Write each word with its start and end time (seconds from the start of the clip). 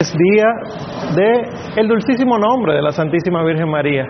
Es 0.00 0.14
día 0.16 0.48
de 1.14 1.30
el 1.76 1.86
dulcísimo 1.86 2.38
nombre 2.38 2.72
de 2.72 2.80
la 2.80 2.90
Santísima 2.90 3.44
Virgen 3.44 3.68
María. 3.68 4.06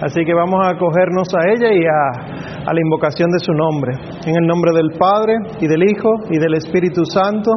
Así 0.00 0.24
que 0.24 0.32
vamos 0.32 0.60
a 0.62 0.70
acogernos 0.70 1.26
a 1.34 1.50
ella 1.50 1.74
y 1.74 1.82
a, 1.82 2.70
a, 2.70 2.72
la 2.72 2.80
invocación 2.80 3.28
de 3.32 3.40
su 3.40 3.52
nombre. 3.52 3.94
En 4.26 4.36
el 4.36 4.46
nombre 4.46 4.70
del 4.72 4.96
Padre 4.96 5.34
y 5.60 5.66
del 5.66 5.82
Hijo 5.90 6.08
y 6.30 6.38
del 6.38 6.54
Espíritu 6.54 7.04
Santo. 7.04 7.50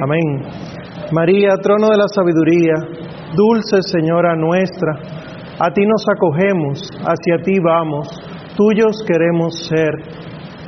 Amén. 0.00 0.46
María, 1.10 1.54
trono 1.60 1.88
de 1.88 1.96
la 1.96 2.06
sabiduría, 2.06 2.74
dulce 3.34 3.82
Señora 3.90 4.36
nuestra, 4.36 4.92
a 5.58 5.68
ti 5.72 5.82
nos 5.84 6.04
acogemos, 6.14 6.78
hacia 7.00 7.42
ti 7.42 7.58
vamos, 7.58 8.06
tuyos 8.56 9.02
queremos 9.04 9.66
ser. 9.66 9.90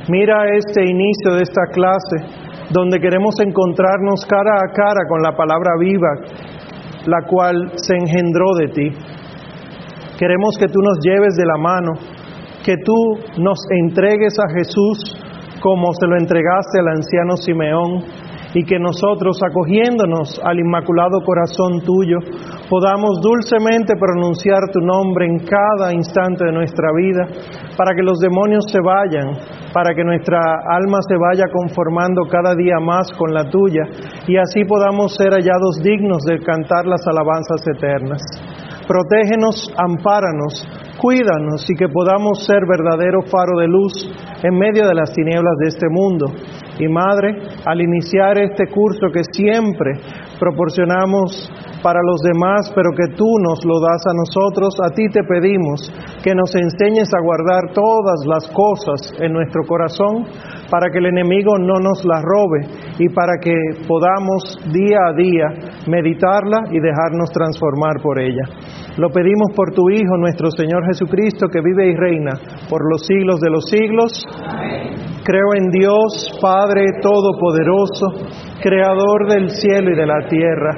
Mira 0.09 0.43
este 0.57 0.83
inicio 0.83 1.35
de 1.35 1.43
esta 1.43 1.61
clase 1.71 2.42
donde 2.73 2.99
queremos 2.99 3.35
encontrarnos 3.39 4.25
cara 4.25 4.57
a 4.57 4.73
cara 4.73 5.07
con 5.07 5.21
la 5.21 5.31
palabra 5.37 5.71
viva, 5.79 6.09
la 7.05 7.21
cual 7.27 7.71
se 7.75 7.95
engendró 7.95 8.55
de 8.55 8.67
ti. 8.69 8.89
Queremos 10.17 10.57
que 10.57 10.67
tú 10.67 10.79
nos 10.81 10.97
lleves 11.01 11.35
de 11.35 11.45
la 11.45 11.57
mano, 11.57 11.93
que 12.65 12.75
tú 12.83 12.95
nos 13.37 13.59
entregues 13.69 14.33
a 14.39 14.49
Jesús 14.57 15.19
como 15.61 15.93
se 15.93 16.07
lo 16.07 16.17
entregaste 16.17 16.79
al 16.79 16.87
anciano 16.97 17.37
Simeón 17.37 18.03
y 18.53 18.63
que 18.63 18.77
nosotros, 18.79 19.39
acogiéndonos 19.41 20.39
al 20.43 20.59
Inmaculado 20.59 21.21
Corazón 21.25 21.81
tuyo, 21.81 22.19
podamos 22.69 23.19
dulcemente 23.21 23.93
pronunciar 23.99 24.69
tu 24.71 24.79
nombre 24.79 25.25
en 25.25 25.39
cada 25.39 25.93
instante 25.93 26.45
de 26.45 26.53
nuestra 26.53 26.89
vida, 26.95 27.27
para 27.75 27.95
que 27.95 28.03
los 28.03 28.19
demonios 28.19 28.65
se 28.71 28.79
vayan, 28.79 29.33
para 29.73 29.95
que 29.95 30.03
nuestra 30.03 30.39
alma 30.69 30.99
se 31.07 31.17
vaya 31.17 31.45
conformando 31.51 32.23
cada 32.29 32.55
día 32.55 32.77
más 32.79 33.09
con 33.17 33.33
la 33.33 33.49
tuya, 33.49 33.83
y 34.27 34.37
así 34.37 34.63
podamos 34.65 35.15
ser 35.15 35.31
hallados 35.31 35.81
dignos 35.81 36.23
de 36.23 36.39
cantar 36.39 36.85
las 36.85 37.01
alabanzas 37.07 37.61
eternas. 37.75 38.21
Protégenos, 38.87 39.73
ampáranos, 39.77 40.67
cuídanos 40.97 41.65
y 41.69 41.75
que 41.75 41.87
podamos 41.87 42.45
ser 42.45 42.65
verdadero 42.67 43.21
faro 43.23 43.59
de 43.59 43.67
luz 43.67 43.93
en 44.43 44.55
medio 44.57 44.87
de 44.87 44.95
las 44.95 45.11
tinieblas 45.13 45.57
de 45.59 45.67
este 45.69 45.87
mundo. 45.89 46.25
Y 46.79 46.87
Madre, 46.87 47.37
al 47.65 47.81
iniciar 47.81 48.37
este 48.37 48.67
curso 48.67 49.07
que 49.13 49.23
siempre 49.31 49.93
proporcionamos 50.39 51.49
para 51.83 51.99
los 52.01 52.21
demás, 52.21 52.71
pero 52.73 52.91
que 52.95 53.13
tú 53.15 53.27
nos 53.43 53.63
lo 53.65 53.79
das 53.79 54.01
a 54.07 54.15
nosotros, 54.15 54.73
a 54.81 54.89
ti 54.95 55.07
te 55.11 55.21
pedimos 55.23 55.91
que 56.23 56.33
nos 56.33 56.55
enseñes 56.55 57.13
a 57.13 57.21
guardar 57.21 57.73
todas 57.73 58.25
las 58.25 58.49
cosas 58.49 59.13
en 59.19 59.33
nuestro 59.33 59.63
corazón 59.67 60.25
para 60.71 60.89
que 60.89 60.99
el 60.99 61.07
enemigo 61.07 61.59
no 61.59 61.75
nos 61.79 62.03
las 62.05 62.23
robe 62.23 62.65
y 62.97 63.09
para 63.09 63.37
que 63.39 63.53
podamos 63.87 64.57
día 64.71 64.97
a 65.09 65.13
día 65.13 65.47
meditarla 65.87 66.71
y 66.71 66.79
dejarnos 66.79 67.29
transformar 67.31 68.01
por 68.01 68.19
ella. 68.19 68.43
Lo 68.97 69.09
pedimos 69.09 69.49
por 69.55 69.73
tu 69.73 69.89
Hijo, 69.89 70.17
nuestro 70.17 70.51
Señor 70.51 70.85
Jesucristo, 70.85 71.47
que 71.47 71.61
vive 71.61 71.89
y 71.89 71.95
reina 71.95 72.31
por 72.69 72.81
los 72.91 73.05
siglos 73.07 73.39
de 73.39 73.49
los 73.49 73.65
siglos. 73.65 74.23
Creo 75.23 75.55
en 75.57 75.71
Dios, 75.71 76.37
Padre 76.39 76.85
Todopoderoso, 77.01 78.29
Creador 78.61 79.29
del 79.29 79.49
cielo 79.49 79.91
y 79.91 79.97
de 79.97 80.05
la 80.05 80.27
tierra. 80.27 80.71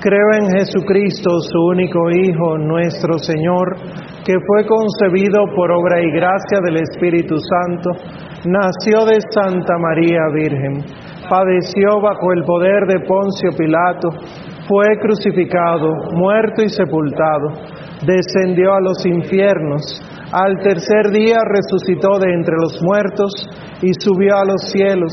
Creo 0.00 0.32
en 0.40 0.48
Jesucristo, 0.56 1.40
su 1.40 1.58
único 1.58 2.08
Hijo, 2.08 2.56
nuestro 2.56 3.18
Señor, 3.18 3.76
que 4.24 4.34
fue 4.46 4.64
concebido 4.64 5.40
por 5.54 5.70
obra 5.72 6.00
y 6.00 6.10
gracia 6.12 6.60
del 6.64 6.76
Espíritu 6.76 7.34
Santo, 7.36 7.90
nació 8.46 9.04
de 9.04 9.18
Santa 9.34 9.74
María 9.78 10.20
Virgen, 10.32 10.84
padeció 11.28 12.00
bajo 12.00 12.32
el 12.32 12.44
poder 12.44 12.86
de 12.86 13.00
Poncio 13.06 13.50
Pilato, 13.58 14.10
fue 14.68 14.98
crucificado, 15.00 15.88
muerto 16.12 16.62
y 16.62 16.68
sepultado, 16.68 17.48
descendió 18.04 18.74
a 18.74 18.80
los 18.80 19.04
infiernos, 19.06 19.82
al 20.30 20.58
tercer 20.60 21.10
día 21.10 21.38
resucitó 21.42 22.18
de 22.18 22.34
entre 22.34 22.54
los 22.60 22.82
muertos 22.82 23.32
y 23.80 23.90
subió 23.98 24.36
a 24.36 24.44
los 24.44 24.70
cielos 24.70 25.12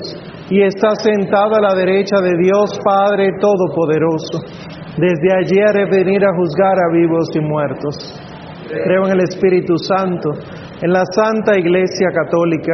y 0.50 0.62
está 0.62 0.90
sentado 1.02 1.56
a 1.56 1.62
la 1.62 1.74
derecha 1.74 2.18
de 2.22 2.38
Dios 2.38 2.78
Padre 2.84 3.32
Todopoderoso. 3.40 4.44
Desde 4.98 5.34
allí 5.34 5.60
haré 5.62 5.90
venir 5.90 6.24
a 6.26 6.36
juzgar 6.36 6.78
a 6.78 6.94
vivos 6.94 7.30
y 7.34 7.40
muertos. 7.40 7.96
Creo 8.68 9.06
en 9.06 9.14
el 9.14 9.22
Espíritu 9.22 9.78
Santo, 9.78 10.32
en 10.86 10.94
la 10.94 11.02
Santa 11.10 11.58
Iglesia 11.58 12.10
Católica, 12.14 12.74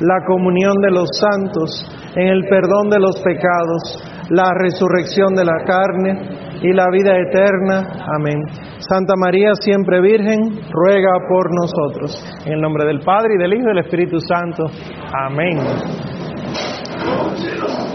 la 0.00 0.24
comunión 0.26 0.74
de 0.82 0.90
los 0.90 1.08
santos, 1.14 1.70
en 2.16 2.26
el 2.26 2.42
perdón 2.48 2.90
de 2.90 2.98
los 2.98 3.22
pecados, 3.22 4.02
la 4.30 4.50
resurrección 4.58 5.32
de 5.36 5.44
la 5.44 5.62
carne 5.64 6.58
y 6.60 6.72
la 6.72 6.90
vida 6.90 7.14
eterna. 7.16 8.04
Amén. 8.18 8.42
Santa 8.78 9.14
María, 9.16 9.54
siempre 9.54 10.00
Virgen, 10.00 10.58
ruega 10.72 11.12
por 11.28 11.54
nosotros. 11.54 12.18
En 12.44 12.54
el 12.54 12.60
nombre 12.60 12.84
del 12.84 12.98
Padre 12.98 13.34
y 13.36 13.38
del 13.38 13.54
Hijo 13.54 13.62
y 13.62 13.68
del 13.68 13.78
Espíritu 13.78 14.18
Santo. 14.18 14.64
Amén. 15.14 15.58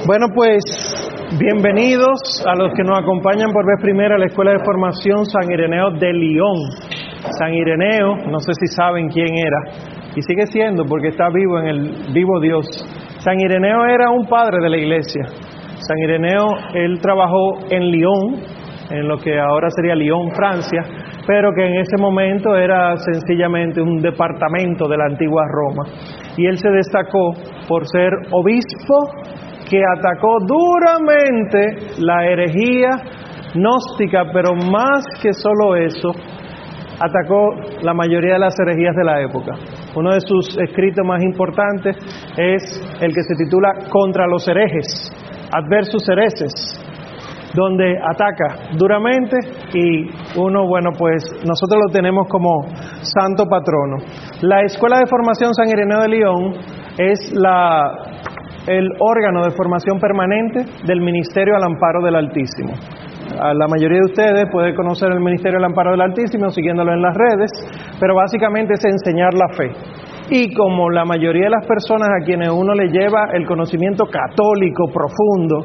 Bueno, 0.05 0.27
pues 0.33 0.63
bienvenidos 1.37 2.41
a 2.47 2.55
los 2.55 2.71
que 2.73 2.83
nos 2.83 2.99
acompañan 2.99 3.51
por 3.51 3.65
vez 3.65 3.81
primera 3.81 4.15
a 4.15 4.17
la 4.17 4.27
Escuela 4.27 4.51
de 4.51 4.63
Formación 4.63 5.25
San 5.25 5.51
Ireneo 5.51 5.91
de 5.91 6.13
León. 6.13 6.86
San 7.37 7.53
Ireneo, 7.53 8.15
no 8.29 8.39
sé 8.39 8.51
si 8.59 8.67
saben 8.75 9.09
quién 9.09 9.37
era, 9.37 9.97
y 10.15 10.21
sigue 10.21 10.45
siendo 10.47 10.85
porque 10.85 11.09
está 11.09 11.29
vivo 11.29 11.59
en 11.59 11.67
el 11.67 12.13
vivo 12.13 12.39
Dios. 12.39 12.65
San 13.19 13.39
Ireneo 13.39 13.85
era 13.85 14.09
un 14.09 14.27
padre 14.27 14.57
de 14.61 14.69
la 14.69 14.77
iglesia. 14.77 15.25
San 15.79 15.97
Ireneo, 15.99 16.45
él 16.73 16.99
trabajó 17.01 17.59
en 17.69 17.91
Lyon, 17.91 18.41
en 18.89 19.07
lo 19.07 19.17
que 19.17 19.39
ahora 19.39 19.69
sería 19.69 19.95
Lyon, 19.95 20.31
Francia, 20.31 20.81
pero 21.27 21.51
que 21.53 21.65
en 21.65 21.79
ese 21.79 21.97
momento 21.99 22.55
era 22.55 22.95
sencillamente 22.95 23.81
un 23.81 23.97
departamento 23.97 24.87
de 24.87 24.97
la 24.97 25.05
antigua 25.05 25.43
Roma. 25.49 25.83
Y 26.37 26.45
él 26.45 26.57
se 26.57 26.69
destacó 26.69 27.33
por 27.67 27.85
ser 27.85 28.11
obispo 28.31 29.11
que 29.69 29.81
atacó 29.97 30.37
duramente 30.39 31.99
la 31.99 32.25
herejía 32.25 32.89
gnóstica, 33.53 34.23
pero 34.31 34.53
más 34.55 35.03
que 35.21 35.33
solo 35.33 35.75
eso, 35.75 36.11
atacó 36.99 37.55
la 37.81 37.93
mayoría 37.93 38.33
de 38.33 38.39
las 38.39 38.55
herejías 38.59 38.95
de 38.95 39.03
la 39.03 39.21
época. 39.21 39.53
Uno 39.95 40.13
de 40.13 40.21
sus 40.21 40.57
escritos 40.57 41.05
más 41.05 41.23
importantes 41.23 41.95
es 42.37 42.81
el 43.01 43.13
que 43.13 43.23
se 43.23 43.35
titula 43.35 43.73
Contra 43.89 44.27
los 44.27 44.47
herejes, 44.47 45.11
Adversus 45.53 46.07
hereses, 46.09 46.51
donde 47.53 47.97
ataca 47.97 48.75
duramente 48.77 49.37
y 49.73 50.09
uno, 50.39 50.67
bueno, 50.67 50.91
pues 50.97 51.23
nosotros 51.45 51.81
lo 51.87 51.91
tenemos 51.91 52.27
como 52.27 52.65
santo 53.01 53.45
patrono. 53.45 53.97
La 54.41 54.61
Escuela 54.61 54.99
de 54.99 55.07
Formación 55.07 55.53
San 55.53 55.69
Ireneo 55.69 56.01
de 56.01 56.09
León 56.09 56.53
es 56.97 57.31
la 57.33 58.17
el 58.67 58.89
órgano 58.99 59.43
de 59.45 59.51
formación 59.51 59.97
permanente 59.97 60.65
del 60.85 60.99
Ministerio 60.99 61.55
al 61.55 61.63
Amparo 61.63 62.03
del 62.03 62.15
Altísimo. 62.15 62.73
A 63.39 63.53
la 63.53 63.67
mayoría 63.67 63.99
de 63.99 64.05
ustedes 64.05 64.45
puede 64.51 64.73
conocer 64.73 65.11
el 65.11 65.19
Ministerio 65.19 65.57
al 65.59 65.65
Amparo 65.65 65.91
del 65.91 66.01
Altísimo 66.01 66.49
siguiéndolo 66.49 66.93
en 66.93 67.01
las 67.01 67.15
redes, 67.15 67.51
pero 67.99 68.15
básicamente 68.15 68.73
es 68.73 68.85
enseñar 68.85 69.33
la 69.33 69.49
fe. 69.49 69.71
Y 70.29 70.53
como 70.53 70.89
la 70.89 71.05
mayoría 71.05 71.45
de 71.45 71.51
las 71.51 71.65
personas 71.65 72.09
a 72.09 72.25
quienes 72.25 72.49
uno 72.49 72.73
le 72.73 72.87
lleva 72.87 73.29
el 73.33 73.45
conocimiento 73.45 74.05
católico 74.05 74.85
profundo, 74.91 75.63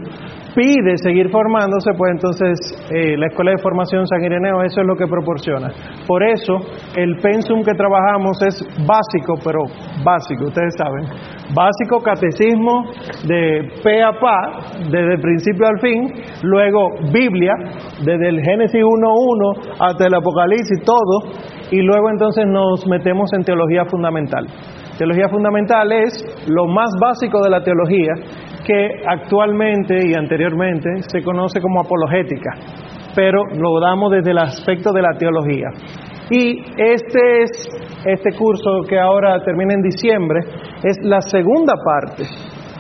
pide 0.54 0.96
seguir 1.02 1.30
formándose, 1.30 1.92
pues 1.96 2.12
entonces 2.12 2.58
eh, 2.90 3.16
la 3.16 3.26
Escuela 3.26 3.52
de 3.52 3.58
Formación 3.58 4.06
San 4.06 4.22
Ireneo 4.22 4.62
eso 4.62 4.80
es 4.80 4.86
lo 4.86 4.96
que 4.96 5.06
proporciona. 5.06 5.68
Por 6.06 6.22
eso 6.22 6.58
el 6.96 7.16
pensum 7.18 7.62
que 7.62 7.72
trabajamos 7.72 8.42
es 8.42 8.62
básico, 8.86 9.34
pero 9.44 9.60
básico, 10.04 10.46
ustedes 10.46 10.74
saben. 10.76 11.04
Básico 11.54 12.00
catecismo 12.02 12.84
de 13.26 13.68
pe 13.82 14.02
a 14.02 14.12
pa, 14.12 14.58
desde 14.90 15.14
el 15.14 15.20
principio 15.20 15.66
al 15.66 15.80
fin, 15.80 16.12
luego 16.42 16.88
Biblia, 17.12 17.52
desde 18.04 18.28
el 18.28 18.40
Génesis 18.40 18.82
1.1 18.82 19.76
hasta 19.80 20.06
el 20.06 20.14
Apocalipsis, 20.14 20.82
todo, 20.84 21.32
y 21.70 21.80
luego 21.82 22.10
entonces 22.10 22.46
nos 22.46 22.86
metemos 22.86 23.32
en 23.34 23.44
teología 23.44 23.84
fundamental. 23.86 24.46
Teología 24.98 25.28
fundamental 25.28 25.90
es 25.90 26.46
lo 26.46 26.66
más 26.66 26.90
básico 27.00 27.42
de 27.42 27.50
la 27.50 27.62
teología 27.62 28.12
que 28.64 29.02
actualmente 29.06 30.06
y 30.06 30.14
anteriormente 30.14 30.88
se 31.08 31.22
conoce 31.22 31.60
como 31.60 31.80
apologética, 31.80 32.50
pero 33.14 33.44
lo 33.58 33.80
damos 33.80 34.12
desde 34.12 34.30
el 34.30 34.38
aspecto 34.38 34.92
de 34.92 35.02
la 35.02 35.16
teología. 35.18 35.68
Y 36.30 36.60
este 36.76 37.42
es 37.42 37.68
este 38.04 38.32
curso 38.36 38.82
que 38.88 38.98
ahora 38.98 39.38
termina 39.44 39.74
en 39.74 39.82
diciembre 39.82 40.40
es 40.82 40.96
la 41.02 41.20
segunda 41.20 41.74
parte 41.84 42.24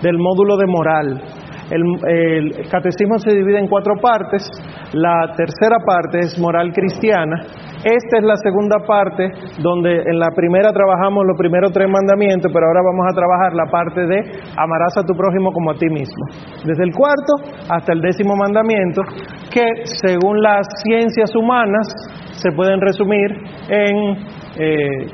del 0.02 0.18
módulo 0.18 0.56
de 0.56 0.66
moral. 0.66 1.22
El, 1.72 2.68
catecismo 2.70 3.18
se 3.18 3.34
divide 3.34 3.58
en 3.58 3.68
cuatro 3.68 3.94
partes. 4.00 4.44
La 4.92 5.32
tercera 5.36 5.78
parte 5.84 6.18
es 6.20 6.38
moral 6.38 6.72
cristiana. 6.72 7.40
Esta 7.82 8.18
es 8.18 8.24
la 8.24 8.36
segunda 8.36 8.76
parte 8.86 9.30
donde 9.58 9.90
en 9.90 10.18
la 10.18 10.28
primera 10.36 10.72
trabajamos 10.72 11.24
los 11.26 11.38
primeros 11.38 11.72
tres 11.72 11.88
mandamientos, 11.88 12.52
pero 12.52 12.66
ahora 12.66 12.80
vamos 12.84 13.06
a 13.08 13.14
trabajar 13.16 13.52
la 13.54 13.66
parte 13.70 14.00
de 14.06 14.18
amarás 14.56 14.96
a 14.98 15.02
tu 15.02 15.14
prójimo 15.14 15.50
como 15.52 15.70
a 15.70 15.74
ti 15.74 15.88
mismo. 15.88 16.24
Desde 16.64 16.84
el 16.84 16.92
cuarto 16.92 17.40
hasta 17.68 17.92
el 17.92 18.00
décimo 18.00 18.36
mandamiento, 18.36 19.02
que 19.50 19.64
según 19.84 20.42
las 20.42 20.66
ciencias 20.84 21.34
humanas 21.34 21.88
se 22.32 22.52
pueden 22.52 22.80
resumir 22.80 23.30
en 23.68 24.16
eh, 24.58 25.06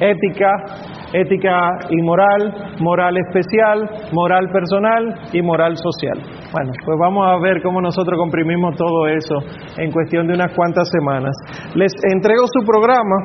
ética, 0.00 0.50
ética 1.12 1.78
y 1.90 2.02
moral, 2.02 2.76
moral 2.80 3.16
especial, 3.16 3.88
moral 4.12 4.48
personal 4.52 5.14
y 5.32 5.42
moral 5.42 5.76
social. 5.76 6.18
Bueno, 6.52 6.72
pues 6.84 6.98
vamos 6.98 7.26
a 7.26 7.38
ver 7.38 7.62
cómo 7.62 7.80
nosotros 7.80 8.18
comprimimos 8.18 8.76
todo 8.76 9.06
eso 9.08 9.36
en 9.78 9.90
cuestión 9.90 10.26
de 10.26 10.34
unas 10.34 10.52
cuantas 10.54 10.88
semanas. 10.90 11.32
Les 11.74 11.92
entrego 12.12 12.44
su 12.46 12.64
programa. 12.66 13.16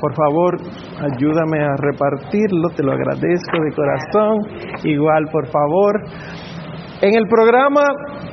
Por 0.00 0.14
favor, 0.14 0.56
ayúdame 1.00 1.58
a 1.64 1.74
repartirlo, 1.78 2.68
te 2.76 2.82
lo 2.82 2.92
agradezco 2.92 3.56
de 3.64 3.74
corazón. 3.74 4.38
Igual, 4.84 5.24
por 5.32 5.46
favor. 5.46 6.02
En 7.00 7.14
el 7.14 7.26
programa 7.28 7.82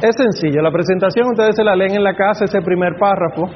es 0.01 0.15
sencillo, 0.15 0.61
la 0.61 0.71
presentación 0.71 1.27
ustedes 1.27 1.55
se 1.55 1.63
la 1.63 1.75
leen 1.75 1.95
en 1.95 2.03
la 2.03 2.15
casa, 2.15 2.45
ese 2.45 2.61
primer 2.61 2.93
párrafo. 2.99 3.49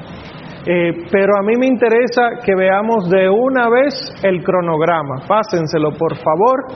Eh, 0.66 0.92
pero 1.10 1.32
a 1.38 1.42
mí 1.42 1.54
me 1.58 1.66
interesa 1.66 2.40
que 2.44 2.54
veamos 2.54 3.08
de 3.08 3.28
una 3.28 3.68
vez 3.68 3.94
el 4.22 4.42
cronograma. 4.42 5.22
Pásenselo, 5.26 5.92
por 5.92 6.16
favor, 6.16 6.66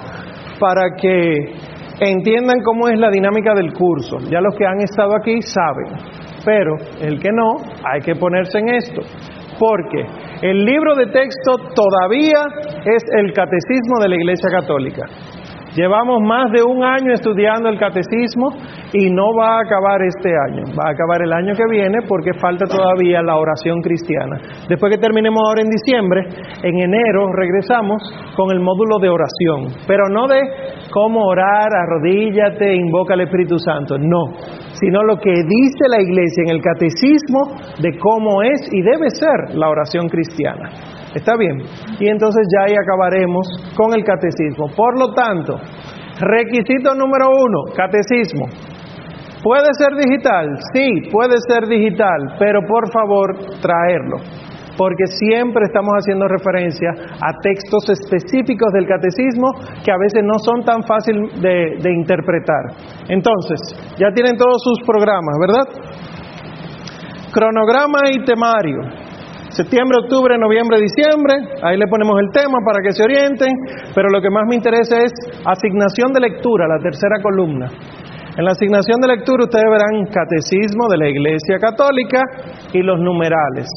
para 0.58 0.94
que 0.96 1.54
entiendan 2.00 2.62
cómo 2.64 2.88
es 2.88 2.98
la 2.98 3.10
dinámica 3.10 3.54
del 3.54 3.72
curso. 3.72 4.18
Ya 4.30 4.40
los 4.40 4.54
que 4.56 4.66
han 4.66 4.80
estado 4.80 5.16
aquí 5.16 5.40
saben, 5.42 5.86
pero 6.44 6.76
el 7.00 7.20
que 7.20 7.30
no, 7.32 7.56
hay 7.84 8.00
que 8.00 8.14
ponerse 8.14 8.58
en 8.58 8.68
esto. 8.70 9.02
Porque 9.58 10.04
el 10.42 10.64
libro 10.64 10.94
de 10.96 11.06
texto 11.06 11.52
todavía 11.74 12.40
es 12.84 13.02
el 13.16 13.32
catecismo 13.32 14.00
de 14.00 14.08
la 14.08 14.16
Iglesia 14.16 14.48
Católica. 14.50 15.06
Llevamos 15.74 16.20
más 16.20 16.52
de 16.52 16.62
un 16.62 16.84
año 16.84 17.14
estudiando 17.14 17.70
el 17.70 17.78
catecismo 17.78 18.50
y 18.92 19.08
no 19.10 19.32
va 19.32 19.56
a 19.56 19.60
acabar 19.64 20.02
este 20.02 20.28
año, 20.28 20.64
va 20.76 20.88
a 20.88 20.92
acabar 20.92 21.22
el 21.22 21.32
año 21.32 21.54
que 21.56 21.64
viene 21.70 22.00
porque 22.06 22.34
falta 22.34 22.66
todavía 22.66 23.22
la 23.22 23.36
oración 23.36 23.80
cristiana. 23.80 24.36
Después 24.68 24.92
que 24.92 25.00
terminemos 25.00 25.40
ahora 25.40 25.62
en 25.62 25.70
diciembre, 25.70 26.28
en 26.62 26.78
enero 26.78 27.32
regresamos 27.32 28.02
con 28.36 28.52
el 28.52 28.60
módulo 28.60 28.98
de 29.00 29.08
oración, 29.08 29.72
pero 29.86 30.10
no 30.10 30.28
de 30.28 30.40
cómo 30.90 31.24
orar, 31.24 31.68
arrodíllate, 31.72 32.74
invoca 32.74 33.14
al 33.14 33.22
Espíritu 33.22 33.58
Santo, 33.58 33.96
no, 33.96 34.36
sino 34.74 35.02
lo 35.04 35.16
que 35.16 35.32
dice 35.32 35.88
la 35.88 36.02
iglesia 36.02 36.44
en 36.48 36.54
el 36.54 36.60
catecismo 36.60 37.56
de 37.80 37.98
cómo 37.98 38.42
es 38.42 38.60
y 38.70 38.82
debe 38.82 39.08
ser 39.08 39.56
la 39.56 39.70
oración 39.70 40.06
cristiana. 40.08 41.01
¿Está 41.14 41.36
bien? 41.36 41.58
Y 42.00 42.08
entonces 42.08 42.46
ya 42.56 42.64
ahí 42.64 42.74
acabaremos 42.74 43.46
con 43.76 43.92
el 43.94 44.04
catecismo. 44.04 44.66
Por 44.74 44.98
lo 44.98 45.12
tanto, 45.12 45.56
requisito 46.18 46.94
número 46.94 47.28
uno, 47.28 47.72
catecismo. 47.76 48.46
¿Puede 49.42 49.68
ser 49.76 49.96
digital? 49.98 50.48
Sí, 50.72 51.10
puede 51.10 51.36
ser 51.48 51.66
digital, 51.66 52.36
pero 52.38 52.60
por 52.62 52.90
favor 52.92 53.36
traerlo, 53.60 54.18
porque 54.78 55.04
siempre 55.06 55.64
estamos 55.64 55.92
haciendo 55.98 56.28
referencia 56.28 56.90
a 57.20 57.32
textos 57.42 57.90
específicos 57.90 58.72
del 58.72 58.86
catecismo 58.86 59.50
que 59.84 59.90
a 59.90 59.98
veces 59.98 60.22
no 60.22 60.38
son 60.38 60.62
tan 60.64 60.84
fáciles 60.84 61.42
de, 61.42 61.76
de 61.82 61.92
interpretar. 61.92 62.70
Entonces, 63.08 63.58
ya 63.98 64.12
tienen 64.14 64.36
todos 64.36 64.62
sus 64.62 64.86
programas, 64.86 65.34
¿verdad? 65.40 65.66
Cronograma 67.32 67.98
y 68.12 68.24
temario 68.24 69.01
septiembre, 69.52 69.98
octubre, 70.02 70.36
noviembre, 70.38 70.80
diciembre, 70.80 71.34
ahí 71.62 71.76
le 71.76 71.86
ponemos 71.86 72.18
el 72.20 72.30
tema 72.32 72.58
para 72.64 72.82
que 72.82 72.92
se 72.92 73.04
orienten, 73.04 73.52
pero 73.94 74.08
lo 74.08 74.20
que 74.20 74.30
más 74.30 74.44
me 74.48 74.56
interesa 74.56 74.96
es 75.02 75.12
asignación 75.44 76.12
de 76.12 76.20
lectura, 76.20 76.66
la 76.68 76.82
tercera 76.82 77.20
columna. 77.22 77.68
En 78.36 78.44
la 78.46 78.52
asignación 78.52 78.98
de 79.00 79.08
lectura 79.08 79.44
ustedes 79.44 79.68
verán 79.68 80.08
catecismo 80.08 80.88
de 80.88 80.96
la 80.96 81.08
Iglesia 81.08 81.58
Católica 81.60 82.22
y 82.72 82.80
los 82.80 82.98
numerales. 82.98 83.68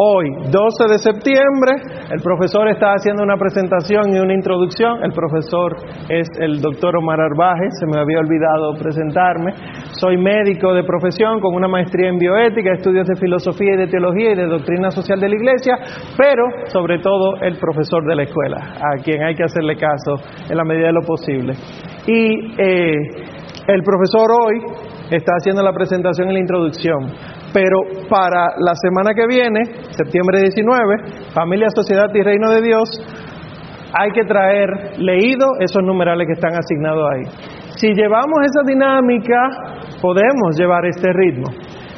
Hoy, 0.00 0.30
12 0.30 0.54
de 0.92 0.98
septiembre, 0.98 1.72
el 2.14 2.22
profesor 2.22 2.68
está 2.68 2.92
haciendo 2.94 3.24
una 3.24 3.36
presentación 3.36 4.14
y 4.14 4.20
una 4.20 4.32
introducción. 4.32 5.02
El 5.02 5.10
profesor 5.10 5.74
es 6.08 6.28
el 6.38 6.60
doctor 6.60 6.96
Omar 6.96 7.20
Arbaje, 7.20 7.66
se 7.80 7.86
me 7.86 7.98
había 7.98 8.20
olvidado 8.20 8.78
presentarme. 8.78 9.54
Soy 9.98 10.16
médico 10.16 10.72
de 10.72 10.84
profesión 10.84 11.40
con 11.40 11.52
una 11.52 11.66
maestría 11.66 12.10
en 12.10 12.16
bioética, 12.16 12.74
estudios 12.74 13.08
de 13.08 13.16
filosofía 13.16 13.74
y 13.74 13.76
de 13.76 13.86
teología 13.88 14.30
y 14.30 14.36
de 14.36 14.46
doctrina 14.46 14.92
social 14.92 15.18
de 15.18 15.30
la 15.30 15.34
iglesia, 15.34 15.74
pero 16.16 16.44
sobre 16.66 17.00
todo 17.00 17.34
el 17.42 17.58
profesor 17.58 18.06
de 18.06 18.14
la 18.14 18.22
escuela, 18.22 18.74
a 18.78 19.02
quien 19.02 19.24
hay 19.24 19.34
que 19.34 19.42
hacerle 19.42 19.74
caso 19.74 20.14
en 20.48 20.56
la 20.56 20.62
medida 20.62 20.86
de 20.86 20.92
lo 20.92 21.02
posible. 21.02 21.54
Y 22.06 22.54
eh, 22.56 22.94
el 23.66 23.82
profesor 23.82 24.30
hoy 24.30 24.62
está 25.10 25.32
haciendo 25.40 25.62
la 25.62 25.72
presentación 25.72 26.30
y 26.30 26.34
la 26.34 26.38
introducción. 26.38 27.37
Pero 27.52 27.80
para 28.08 28.54
la 28.58 28.74
semana 28.74 29.14
que 29.14 29.26
viene, 29.26 29.64
septiembre 29.90 30.40
19, 30.40 31.32
Familia, 31.32 31.68
Sociedad 31.74 32.08
y 32.14 32.22
Reino 32.22 32.50
de 32.50 32.62
Dios, 32.62 32.88
hay 33.92 34.10
que 34.10 34.24
traer 34.24 34.98
leído 34.98 35.46
esos 35.60 35.82
numerales 35.82 36.26
que 36.26 36.34
están 36.34 36.52
asignados 36.54 37.08
ahí. 37.12 37.24
Si 37.76 37.94
llevamos 37.94 38.40
esa 38.44 38.62
dinámica, 38.66 39.40
podemos 40.02 40.58
llevar 40.58 40.84
este 40.86 41.12
ritmo. 41.12 41.46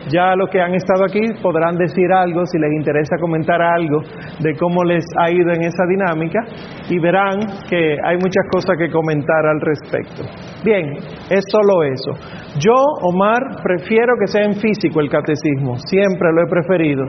Ya 0.08 0.34
los 0.34 0.48
que 0.50 0.60
han 0.60 0.74
estado 0.74 1.04
aquí 1.04 1.20
podrán 1.42 1.76
decir 1.76 2.10
algo 2.12 2.46
si 2.46 2.58
les 2.58 2.72
interesa 2.72 3.16
comentar 3.20 3.60
algo 3.60 4.00
de 4.40 4.56
cómo 4.56 4.82
les 4.82 5.04
ha 5.18 5.30
ido 5.30 5.52
en 5.52 5.62
esa 5.62 5.84
dinámica 5.88 6.40
y 6.88 6.98
verán 6.98 7.40
que 7.68 7.96
hay 8.02 8.16
muchas 8.16 8.44
cosas 8.50 8.76
que 8.78 8.90
comentar 8.90 9.46
al 9.46 9.60
respecto. 9.60 10.22
Bien, 10.64 10.96
es 11.28 11.44
solo 11.50 11.82
eso. 11.82 12.12
Yo, 12.58 12.74
Omar, 13.02 13.62
prefiero 13.62 14.14
que 14.18 14.26
sea 14.26 14.44
en 14.44 14.54
físico 14.54 15.00
el 15.00 15.10
catecismo, 15.10 15.76
siempre 15.76 16.32
lo 16.32 16.42
he 16.42 16.48
preferido, 16.48 17.04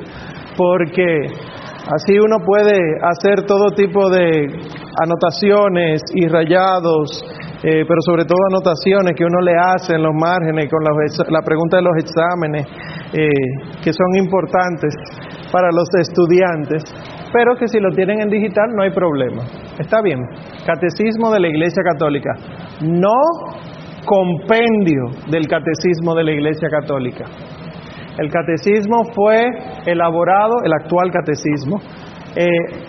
porque 0.57 1.27
así 1.95 2.19
uno 2.19 2.37
puede 2.45 2.77
hacer 3.01 3.45
todo 3.47 3.71
tipo 3.75 4.09
de 4.09 4.47
anotaciones 5.01 6.01
y 6.13 6.27
rayados 6.27 7.23
eh, 7.63 7.85
pero 7.87 8.01
sobre 8.05 8.25
todo 8.25 8.37
anotaciones 8.49 9.13
que 9.15 9.23
uno 9.23 9.39
le 9.41 9.53
hace 9.53 9.93
en 9.95 10.03
los 10.03 10.13
márgenes 10.13 10.69
con 10.69 10.81
la 10.83 11.41
pregunta 11.41 11.77
de 11.77 11.83
los 11.83 11.95
exámenes, 11.97 12.65
eh, 13.13 13.27
que 13.83 13.93
son 13.93 14.15
importantes 14.17 14.93
para 15.51 15.69
los 15.71 15.87
estudiantes, 15.99 16.83
pero 17.31 17.55
que 17.55 17.67
si 17.67 17.79
lo 17.79 17.91
tienen 17.91 18.21
en 18.21 18.29
digital 18.29 18.69
no 18.75 18.83
hay 18.83 18.91
problema. 18.91 19.43
Está 19.79 20.01
bien. 20.01 20.19
Catecismo 20.65 21.31
de 21.31 21.39
la 21.39 21.47
Iglesia 21.47 21.83
Católica. 21.83 22.31
No 22.81 23.19
compendio 24.05 25.11
del 25.29 25.47
Catecismo 25.47 26.15
de 26.15 26.23
la 26.23 26.31
Iglesia 26.31 26.67
Católica. 26.69 27.25
El 28.17 28.29
catecismo 28.29 29.05
fue 29.15 29.41
elaborado, 29.85 30.55
el 30.65 30.73
actual 30.73 31.11
catecismo, 31.11 31.79
eh, 32.35 32.45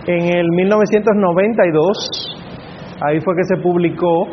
en 0.06 0.36
el 0.36 0.48
1992. 0.50 2.38
Ahí 3.00 3.20
fue 3.20 3.34
que 3.36 3.44
se 3.44 3.56
publicó 3.62 4.26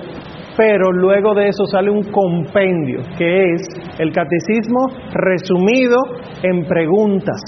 pero 0.59 0.91
luego 0.91 1.33
de 1.35 1.47
eso 1.47 1.65
sale 1.67 1.89
un 1.89 2.03
compendio, 2.11 2.99
que 3.17 3.53
es 3.53 3.61
el 3.97 4.11
catecismo 4.11 4.87
resumido 5.13 5.95
en 6.43 6.65
preguntas. 6.65 7.39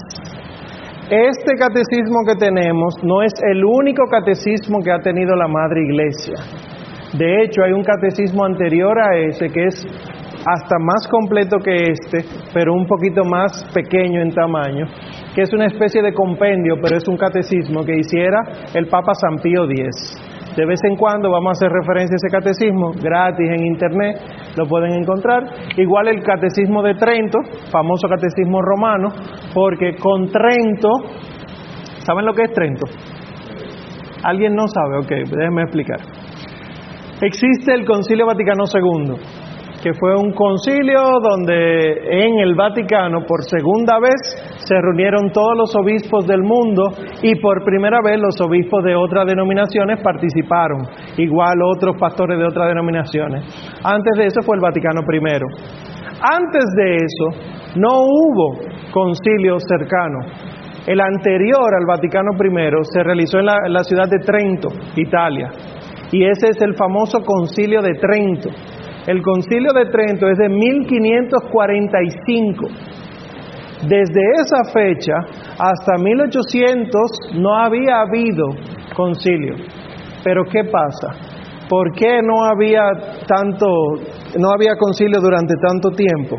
Este 1.10 1.56
catecismo 1.60 2.20
que 2.25 2.38
tenemos 2.39 2.96
no 3.03 3.22
es 3.22 3.34
el 3.51 3.65
único 3.65 4.06
catecismo 4.10 4.80
que 4.82 4.94
ha 4.94 5.00
tenido 5.00 5.36
la 5.36 5.50
Madre 5.50 5.82
Iglesia. 5.84 6.36
De 7.18 7.44
hecho, 7.44 7.63
hay 7.65 7.74
un 7.74 7.84
catecismo 7.84 8.46
anterior 8.46 8.98
a 8.98 9.18
ese 9.18 9.50
que 9.50 9.65
es 9.65 9.86
hasta 10.46 10.80
más 10.80 11.06
completo 11.10 11.58
que 11.58 11.91
este, 11.91 12.24
pero 12.53 12.74
un 12.74 12.86
poquito 12.86 13.25
más 13.25 13.65
pequeño 13.74 14.22
en 14.22 14.32
tamaño, 14.34 14.86
que 15.36 15.41
es 15.41 15.51
una 15.51 15.65
especie 15.65 16.01
de 16.01 16.13
compendio, 16.13 16.75
pero 16.82 16.96
es 16.96 17.06
un 17.10 17.18
catecismo 17.18 17.84
que 17.84 17.98
hiciera 17.98 18.39
el 18.74 18.88
Papa 18.88 19.12
San 19.15 19.38
Pío 19.39 19.65
X. 19.65 20.31
De 20.55 20.65
vez 20.65 20.79
en 20.84 20.98
cuando 20.98 21.31
vamos 21.31 21.50
a 21.50 21.51
hacer 21.51 21.72
referencia 21.72 22.15
a 22.15 22.20
ese 22.22 22.29
catecismo, 22.29 22.91
gratis 23.01 23.50
en 23.50 23.65
internet, 23.65 24.17
lo 24.58 24.65
pueden 24.65 24.93
encontrar. 24.93 25.43
Igual 25.77 26.10
el 26.10 26.22
catecismo 26.24 26.84
de 26.84 26.96
Trento, 26.96 27.39
famoso 27.72 28.08
catecismo 28.10 28.62
romano, 28.62 29.10
porque 29.53 29.96
con 29.96 30.27
Trento, 30.27 30.89
¿saben 32.05 32.25
lo 32.25 32.34
que 32.34 32.43
es 32.43 32.53
Trento? 32.53 32.86
¿Alguien 34.24 34.53
no 34.53 34.67
sabe? 34.67 34.98
Ok, 35.00 35.29
déjenme 35.29 35.63
explicar. 35.63 36.00
Existe 37.22 37.74
el 37.74 37.86
Concilio 37.86 38.25
Vaticano 38.25 38.63
II. 38.65 39.15
que 39.81 39.93
fue 39.93 40.15
un 40.15 40.31
concilio 40.34 41.20
donde 41.22 42.25
en 42.25 42.39
el 42.39 42.53
Vaticano 42.55 43.25
por 43.27 43.43
segunda 43.43 44.00
vez 44.00 44.50
se 44.72 44.80
reunieron 44.80 45.34
todos 45.34 45.58
los 45.58 45.75
obispos 45.75 46.25
del 46.25 46.44
mundo 46.44 46.94
y 47.22 47.36
por 47.42 47.66
primera 47.66 48.00
vez 48.01 48.18
los 48.22 48.40
obispos 48.40 48.86
de 48.86 48.96
otras 48.96 49.28
denominaciones 49.28 50.00
participaron, 50.01 50.88
igual 51.18 51.58
otros 51.75 51.98
pastores 52.00 52.40
de 52.40 52.46
otras 52.46 52.70
denominaciones. 52.70 53.44
Antes 53.84 54.13
de 54.18 54.28
eso 54.28 54.40
fue 54.46 54.56
el 54.56 54.62
Vaticano 54.62 55.01
I. 55.01 55.20
Antes 56.24 56.63
de 56.78 56.96
eso 56.96 57.32
no 57.75 58.00
hubo 58.00 58.60
concilio 58.94 59.60
cercano. 59.60 60.20
El 60.88 61.01
anterior 61.01 61.75
al 61.78 61.86
Vaticano 61.86 62.32
I 62.40 62.51
se 62.84 63.04
realizó 63.04 63.40
en 63.40 63.48
la, 63.48 63.58
en 63.66 63.74
la 63.74 63.84
ciudad 63.84 64.08
de 64.10 64.20
Trento, 64.20 64.70
Italia, 64.96 65.50
y 66.13 66.24
ese 66.24 66.48
es 66.48 66.62
el 66.62 66.75
famoso 66.75 67.20
concilio 67.25 67.82
de 67.82 67.96
Trento. 67.96 68.48
El 69.06 69.22
concilio 69.22 69.74
de 69.74 69.88
Trento 69.88 70.30
es 70.30 70.38
de 70.38 70.48
1545. 70.48 72.68
Desde 73.88 74.22
esa 74.40 74.72
fecha 74.72 75.14
hasta 75.58 75.98
1800 75.98 77.02
no 77.36 77.58
había 77.58 78.02
habido 78.02 78.46
concilio. 78.96 79.56
Pero 80.24 80.44
¿qué 80.46 80.64
pasa? 80.66 81.32
¿Por 81.68 81.94
qué 81.94 82.20
no 82.22 82.44
había 82.46 82.84
tanto 83.26 83.66
no 84.38 84.52
había 84.54 84.76
concilio 84.76 85.20
durante 85.20 85.56
tanto 85.56 85.90
tiempo? 85.92 86.38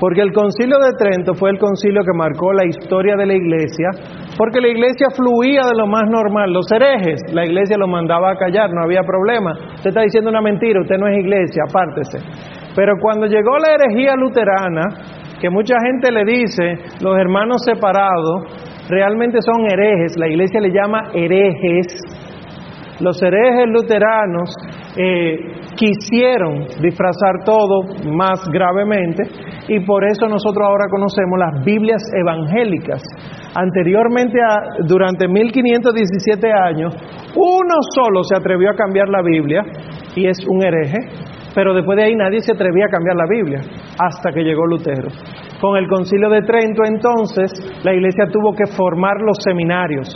Porque 0.00 0.22
el 0.22 0.32
concilio 0.32 0.78
de 0.78 0.92
Trento 0.98 1.34
fue 1.34 1.50
el 1.50 1.58
concilio 1.58 2.00
que 2.02 2.16
marcó 2.16 2.52
la 2.54 2.64
historia 2.64 3.14
de 3.16 3.26
la 3.26 3.34
iglesia, 3.34 3.90
porque 4.38 4.60
la 4.60 4.68
iglesia 4.68 5.08
fluía 5.14 5.66
de 5.66 5.76
lo 5.76 5.86
más 5.86 6.08
normal. 6.08 6.50
Los 6.50 6.72
herejes, 6.72 7.20
la 7.34 7.44
iglesia 7.44 7.76
los 7.76 7.88
mandaba 7.88 8.32
a 8.32 8.36
callar, 8.36 8.70
no 8.72 8.82
había 8.82 9.02
problema. 9.02 9.52
Usted 9.76 9.90
está 9.90 10.00
diciendo 10.00 10.30
una 10.30 10.40
mentira, 10.40 10.80
usted 10.80 10.96
no 10.96 11.06
es 11.06 11.18
iglesia, 11.18 11.64
apártese. 11.68 12.18
Pero 12.74 12.94
cuando 13.02 13.26
llegó 13.26 13.58
la 13.58 13.74
herejía 13.74 14.16
luterana, 14.16 14.82
que 15.40 15.50
mucha 15.50 15.74
gente 15.82 16.12
le 16.12 16.24
dice, 16.24 16.96
los 17.00 17.18
hermanos 17.18 17.62
separados, 17.64 18.42
realmente 18.88 19.38
son 19.40 19.64
herejes, 19.66 20.16
la 20.18 20.28
iglesia 20.28 20.60
le 20.60 20.70
llama 20.70 21.10
herejes. 21.14 21.86
Los 23.00 23.22
herejes 23.22 23.66
luteranos 23.68 24.50
eh, 24.96 25.38
quisieron 25.76 26.66
disfrazar 26.82 27.44
todo 27.46 27.84
más 28.12 28.46
gravemente 28.52 29.22
y 29.68 29.80
por 29.86 30.04
eso 30.04 30.26
nosotros 30.26 30.66
ahora 30.68 30.84
conocemos 30.90 31.38
las 31.38 31.64
Biblias 31.64 32.02
evangélicas. 32.12 33.00
Anteriormente, 33.54 34.38
durante 34.86 35.26
1517 35.26 36.52
años, 36.52 36.94
uno 37.34 37.74
solo 37.94 38.22
se 38.24 38.36
atrevió 38.36 38.70
a 38.70 38.74
cambiar 38.74 39.08
la 39.08 39.22
Biblia 39.22 39.62
y 40.14 40.26
es 40.26 40.38
un 40.46 40.62
hereje, 40.62 40.98
pero 41.54 41.74
después 41.74 41.96
de 41.96 42.04
ahí 42.04 42.14
nadie 42.14 42.40
se 42.40 42.52
atrevía 42.52 42.86
a 42.86 42.90
cambiar 42.90 43.16
la 43.16 43.26
Biblia 43.28 43.60
hasta 43.98 44.32
que 44.32 44.42
llegó 44.42 44.66
Lutero. 44.66 45.08
Con 45.60 45.76
el 45.76 45.88
concilio 45.88 46.28
de 46.30 46.42
Trento 46.42 46.82
entonces 46.84 47.50
la 47.84 47.92
iglesia 47.92 48.26
tuvo 48.30 48.54
que 48.54 48.66
formar 48.66 49.16
los 49.20 49.38
seminarios 49.42 50.08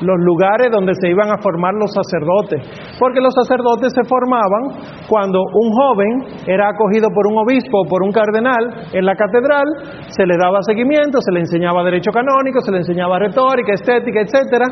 los 0.00 0.18
lugares 0.18 0.68
donde 0.70 0.92
se 0.94 1.08
iban 1.08 1.30
a 1.30 1.38
formar 1.38 1.74
los 1.74 1.92
sacerdotes, 1.92 2.60
porque 2.98 3.20
los 3.20 3.32
sacerdotes 3.34 3.92
se 3.94 4.02
formaban 4.04 5.06
cuando 5.08 5.40
un 5.40 5.68
joven 5.72 6.44
era 6.46 6.70
acogido 6.70 7.08
por 7.14 7.26
un 7.26 7.38
obispo 7.38 7.82
o 7.82 7.88
por 7.88 8.02
un 8.02 8.10
cardenal 8.10 8.90
en 8.92 9.04
la 9.04 9.14
catedral, 9.14 9.64
se 10.08 10.26
le 10.26 10.36
daba 10.36 10.62
seguimiento, 10.62 11.20
se 11.20 11.32
le 11.32 11.40
enseñaba 11.40 11.84
derecho 11.84 12.10
canónico, 12.10 12.60
se 12.60 12.72
le 12.72 12.78
enseñaba 12.78 13.18
retórica, 13.18 13.74
estética, 13.74 14.20
etcétera, 14.20 14.66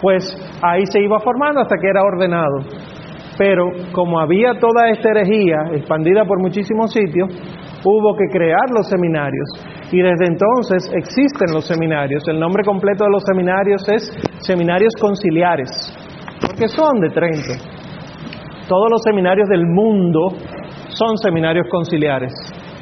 pues 0.00 0.24
ahí 0.62 0.84
se 0.86 1.00
iba 1.00 1.18
formando 1.20 1.60
hasta 1.60 1.76
que 1.76 1.88
era 1.88 2.02
ordenado. 2.02 2.58
Pero 3.38 3.70
como 3.92 4.18
había 4.18 4.52
toda 4.58 4.88
esta 4.90 5.10
herejía 5.10 5.56
expandida 5.74 6.24
por 6.24 6.40
muchísimos 6.40 6.92
sitios, 6.92 7.28
hubo 7.84 8.16
que 8.16 8.26
crear 8.32 8.70
los 8.74 8.88
seminarios 8.88 9.48
y 9.92 9.98
desde 9.98 10.26
entonces 10.26 10.90
existen 10.94 11.52
los 11.52 11.66
seminarios. 11.66 12.22
El 12.28 12.40
nombre 12.40 12.64
completo 12.64 13.04
de 13.04 13.10
los 13.10 13.22
seminarios 13.24 13.88
es 13.88 14.10
Seminarios 14.38 14.92
Conciliares, 15.00 15.70
porque 16.40 16.68
son 16.68 17.00
de 17.00 17.10
Trento. 17.10 17.54
Todos 18.68 18.90
los 18.90 19.02
seminarios 19.02 19.48
del 19.48 19.64
mundo 19.66 20.32
son 20.88 21.16
seminarios 21.18 21.66
conciliares, 21.70 22.32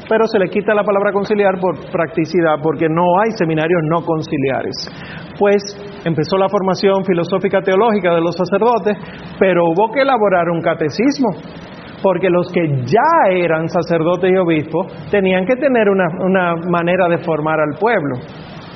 pero 0.08 0.26
se 0.26 0.38
le 0.38 0.48
quita 0.48 0.74
la 0.74 0.84
palabra 0.84 1.12
conciliar 1.12 1.58
por 1.60 1.78
practicidad, 1.90 2.56
porque 2.62 2.88
no 2.88 3.04
hay 3.22 3.30
seminarios 3.36 3.82
no 3.88 4.04
conciliares. 4.04 4.90
Pues 5.38 5.62
empezó 6.04 6.36
la 6.36 6.48
formación 6.48 7.04
filosófica 7.04 7.60
teológica 7.62 8.14
de 8.14 8.20
los 8.20 8.36
sacerdotes, 8.36 8.96
pero 9.38 9.64
hubo 9.64 9.90
que 9.92 10.02
elaborar 10.02 10.48
un 10.50 10.60
catecismo 10.60 11.30
porque 12.04 12.28
los 12.28 12.52
que 12.52 12.84
ya 12.84 13.32
eran 13.32 13.66
sacerdotes 13.66 14.30
y 14.30 14.36
obispos 14.36 14.92
tenían 15.10 15.46
que 15.46 15.56
tener 15.56 15.88
una, 15.88 16.54
manera 16.68 17.08
de 17.08 17.16
formar 17.24 17.58
al 17.58 17.78
pueblo. 17.80 18.16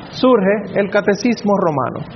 Surge 0.09 0.81
el 0.81 0.89
catecismo 0.89 1.53
romano. 1.61 2.09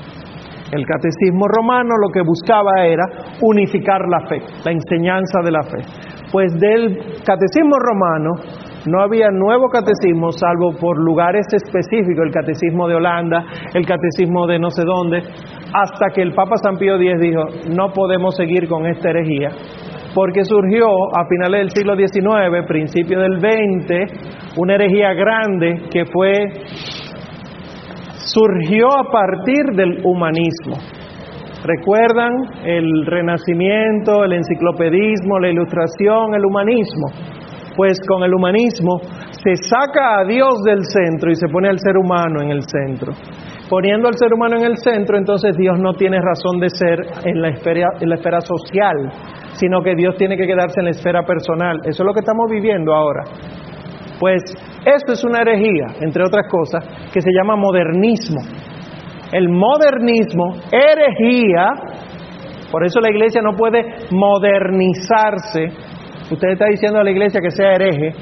El 0.73 0.87
catecismo 0.87 1.47
romano 1.49 1.91
lo 2.01 2.09
que 2.09 2.23
buscaba 2.23 2.87
era 2.87 3.05
unificar 3.43 4.09
la 4.09 4.27
fe, 4.27 4.41
la 4.65 4.73
enseñanza 4.73 5.41
de 5.45 5.51
la 5.51 5.63
fe. 5.65 5.85
Pues 6.33 6.59
del 6.59 6.97
catecismo 7.27 7.77
romano 7.77 8.31
no 8.87 9.03
había 9.03 9.29
nuevo 9.31 9.69
catecismo 9.69 10.33
salvo 10.33 10.73
por 10.81 10.99
lugares 10.99 11.47
específicos, 11.53 12.25
el 12.27 12.33
catecismo 12.33 12.89
de 12.89 12.97
Holanda, 12.97 13.45
el 13.75 13.87
catecismo 13.87 14.47
de 14.47 14.59
no 14.59 14.71
sé 14.71 14.83
dónde, 14.85 15.19
hasta 15.73 16.11
que 16.15 16.23
el 16.23 16.35
Papa 16.35 16.57
San 16.63 16.77
Pío 16.77 16.97
X 16.97 17.21
dijo, 17.21 17.43
no 17.71 17.93
podemos 17.93 18.35
seguir 18.37 18.69
con 18.69 18.87
esta 18.87 19.11
herejía, 19.11 19.51
porque 20.15 20.45
surgió 20.45 20.87
a 20.87 21.27
finales 21.29 21.61
del 21.61 21.71
siglo 21.71 21.97
XIX, 21.97 22.67
principio 22.67 23.21
del 23.21 23.39
XX, 23.39 24.59
una 24.59 24.75
herejía 24.75 25.15
grande 25.15 25.89
que 25.91 26.05
fue 26.07 26.49
surgió 28.33 28.87
a 28.89 29.11
partir 29.11 29.65
del 29.75 30.01
humanismo. 30.05 30.77
¿Recuerdan 31.65 32.33
el 32.65 33.07
renacimiento, 33.07 34.25
el 34.25 34.33
enciclopedismo, 34.33 35.39
la 35.39 35.51
ilustración, 35.51 36.35
el 36.35 36.45
humanismo? 36.45 37.07
Pues 37.77 37.99
con 38.07 38.23
el 38.23 38.35
humanismo 38.35 39.01
se 39.43 39.57
saca 39.57 40.21
a 40.21 40.25
Dios 40.25 40.63
del 40.65 40.85
centro 40.85 41.31
y 41.31 41.35
se 41.35 41.49
pone 41.49 41.69
al 41.69 41.79
ser 41.79 41.97
humano 41.97 42.43
en 42.43 42.51
el 42.51 42.63
centro. 42.63 43.13
Poniendo 43.69 44.09
al 44.09 44.15
ser 44.15 44.35
humano 44.35 44.59
en 44.59 44.65
el 44.65 44.77
centro, 44.77 45.17
entonces 45.17 45.57
Dios 45.57 45.79
no 45.79 45.95
tiene 45.95 46.19
razón 46.21 46.61
de 46.61 46.69
ser 46.69 47.01
en 47.25 47.41
la 47.41 47.49
esfera, 47.49 47.89
en 48.01 48.09
la 48.09 48.17
esfera 48.17 48.41
social, 48.41 49.11
sino 49.55 49.83
que 49.83 49.95
Dios 49.95 50.15
tiene 50.17 50.37
que 50.37 50.47
quedarse 50.47 50.81
en 50.81 50.85
la 50.85 50.91
esfera 50.91 51.23
personal. 51.23 51.79
Eso 51.85 52.03
es 52.03 52.07
lo 52.07 52.13
que 52.13 52.21
estamos 52.21 52.51
viviendo 52.51 52.93
ahora. 52.93 53.25
Pues 54.21 54.43
esto 54.85 55.13
es 55.13 55.25
una 55.25 55.41
herejía, 55.41 55.87
entre 56.01 56.23
otras 56.23 56.47
cosas, 56.51 56.85
que 57.13 57.21
se 57.21 57.31
llama 57.33 57.57
modernismo. 57.57 58.41
El 59.33 59.49
modernismo, 59.49 60.55
herejía, 60.71 61.71
por 62.71 62.85
eso 62.85 63.01
la 63.01 63.11
iglesia 63.11 63.43
no 63.43 63.57
puede 63.57 63.83
modernizarse. 64.11 65.69
Usted 66.33 66.49
está 66.49 66.67
diciendo 66.67 66.99
a 66.99 67.05
la 67.05 67.11
iglesia 67.11 67.41
que 67.43 67.51
sea 67.51 67.75
hereje. 67.75 68.15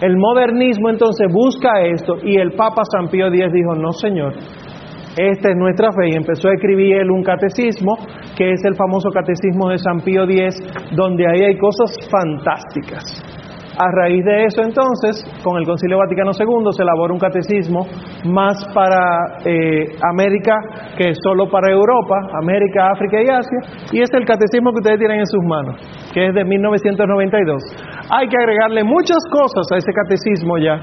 El 0.00 0.16
modernismo 0.16 0.88
entonces 0.88 1.28
busca 1.30 1.82
esto 1.82 2.16
y 2.22 2.36
el 2.36 2.52
Papa 2.52 2.82
San 2.90 3.08
Pío 3.08 3.26
X 3.28 3.52
dijo, 3.52 3.74
no 3.74 3.92
señor, 3.92 4.32
esta 5.16 5.50
es 5.50 5.56
nuestra 5.56 5.92
fe 5.92 6.08
y 6.10 6.16
empezó 6.16 6.48
a 6.48 6.54
escribir 6.54 6.96
él 6.96 7.10
un 7.10 7.22
catecismo, 7.22 7.96
que 8.36 8.50
es 8.50 8.64
el 8.64 8.74
famoso 8.74 9.10
catecismo 9.10 9.68
de 9.68 9.78
San 9.78 10.00
Pío 10.00 10.24
X, 10.24 10.56
donde 10.96 11.24
ahí 11.26 11.44
hay 11.44 11.58
cosas 11.58 11.96
fantásticas. 12.10 13.04
A 13.76 13.90
raíz 13.90 14.24
de 14.24 14.44
eso 14.44 14.62
entonces, 14.62 15.18
con 15.42 15.58
el 15.58 15.66
Concilio 15.66 15.98
Vaticano 15.98 16.30
II 16.30 16.70
se 16.70 16.82
elabora 16.82 17.12
un 17.12 17.18
catecismo 17.18 17.86
más 18.24 18.54
para 18.72 19.42
eh, 19.44 19.98
América 20.00 20.54
que 20.96 21.12
solo 21.24 21.50
para 21.50 21.72
Europa, 21.72 22.14
América, 22.40 22.92
África 22.92 23.18
y 23.20 23.28
Asia, 23.28 23.58
y 23.90 24.00
es 24.00 24.10
el 24.14 24.24
catecismo 24.24 24.70
que 24.70 24.78
ustedes 24.78 24.98
tienen 24.98 25.18
en 25.18 25.26
sus 25.26 25.42
manos, 25.42 25.74
que 26.12 26.26
es 26.26 26.34
de 26.34 26.44
1992. 26.44 27.62
Hay 28.10 28.28
que 28.28 28.36
agregarle 28.36 28.84
muchas 28.84 29.18
cosas 29.32 29.66
a 29.72 29.76
ese 29.76 29.92
catecismo 29.92 30.56
ya, 30.58 30.78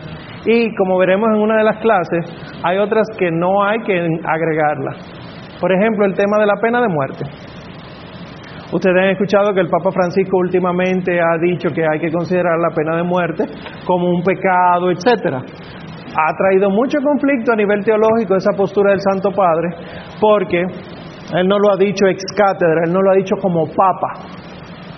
y 0.46 0.76
como 0.76 0.98
veremos 0.98 1.30
en 1.34 1.42
una 1.42 1.58
de 1.58 1.64
las 1.64 1.78
clases, 1.78 2.26
hay 2.64 2.78
otras 2.78 3.08
que 3.18 3.32
no 3.32 3.64
hay 3.64 3.80
que 3.84 3.94
agregarla. 3.96 4.98
Por 5.62 5.72
ejemplo, 5.72 6.06
el 6.06 6.14
tema 6.14 6.40
de 6.40 6.46
la 6.46 6.56
pena 6.60 6.82
de 6.82 6.90
muerte. 6.90 7.24
Ustedes 8.72 8.96
han 8.96 9.10
escuchado 9.10 9.54
que 9.54 9.60
el 9.60 9.70
Papa 9.70 9.92
Francisco 9.92 10.38
últimamente 10.38 11.20
ha 11.20 11.38
dicho 11.42 11.70
que 11.70 11.84
hay 11.84 12.00
que 12.00 12.10
considerar 12.10 12.58
la 12.58 12.74
pena 12.74 12.96
de 12.96 13.04
muerte 13.04 13.44
como 13.86 14.10
un 14.10 14.24
pecado, 14.24 14.90
etcétera. 14.90 15.40
Ha 15.40 16.36
traído 16.38 16.70
mucho 16.70 17.00
conflicto 17.04 17.52
a 17.52 17.56
nivel 17.56 17.84
teológico 17.84 18.36
esa 18.36 18.52
postura 18.56 18.92
del 18.92 19.02
Santo 19.02 19.32
Padre, 19.32 19.70
porque 20.20 20.62
él 20.62 21.48
no 21.48 21.58
lo 21.60 21.74
ha 21.74 21.78
dicho 21.78 22.08
ex 22.08 22.24
cátedra, 22.36 22.84
él 22.86 22.94
no 22.94 23.02
lo 23.02 23.12
ha 23.12 23.16
dicho 23.16 23.36
como 23.42 23.66
papa, 23.68 24.24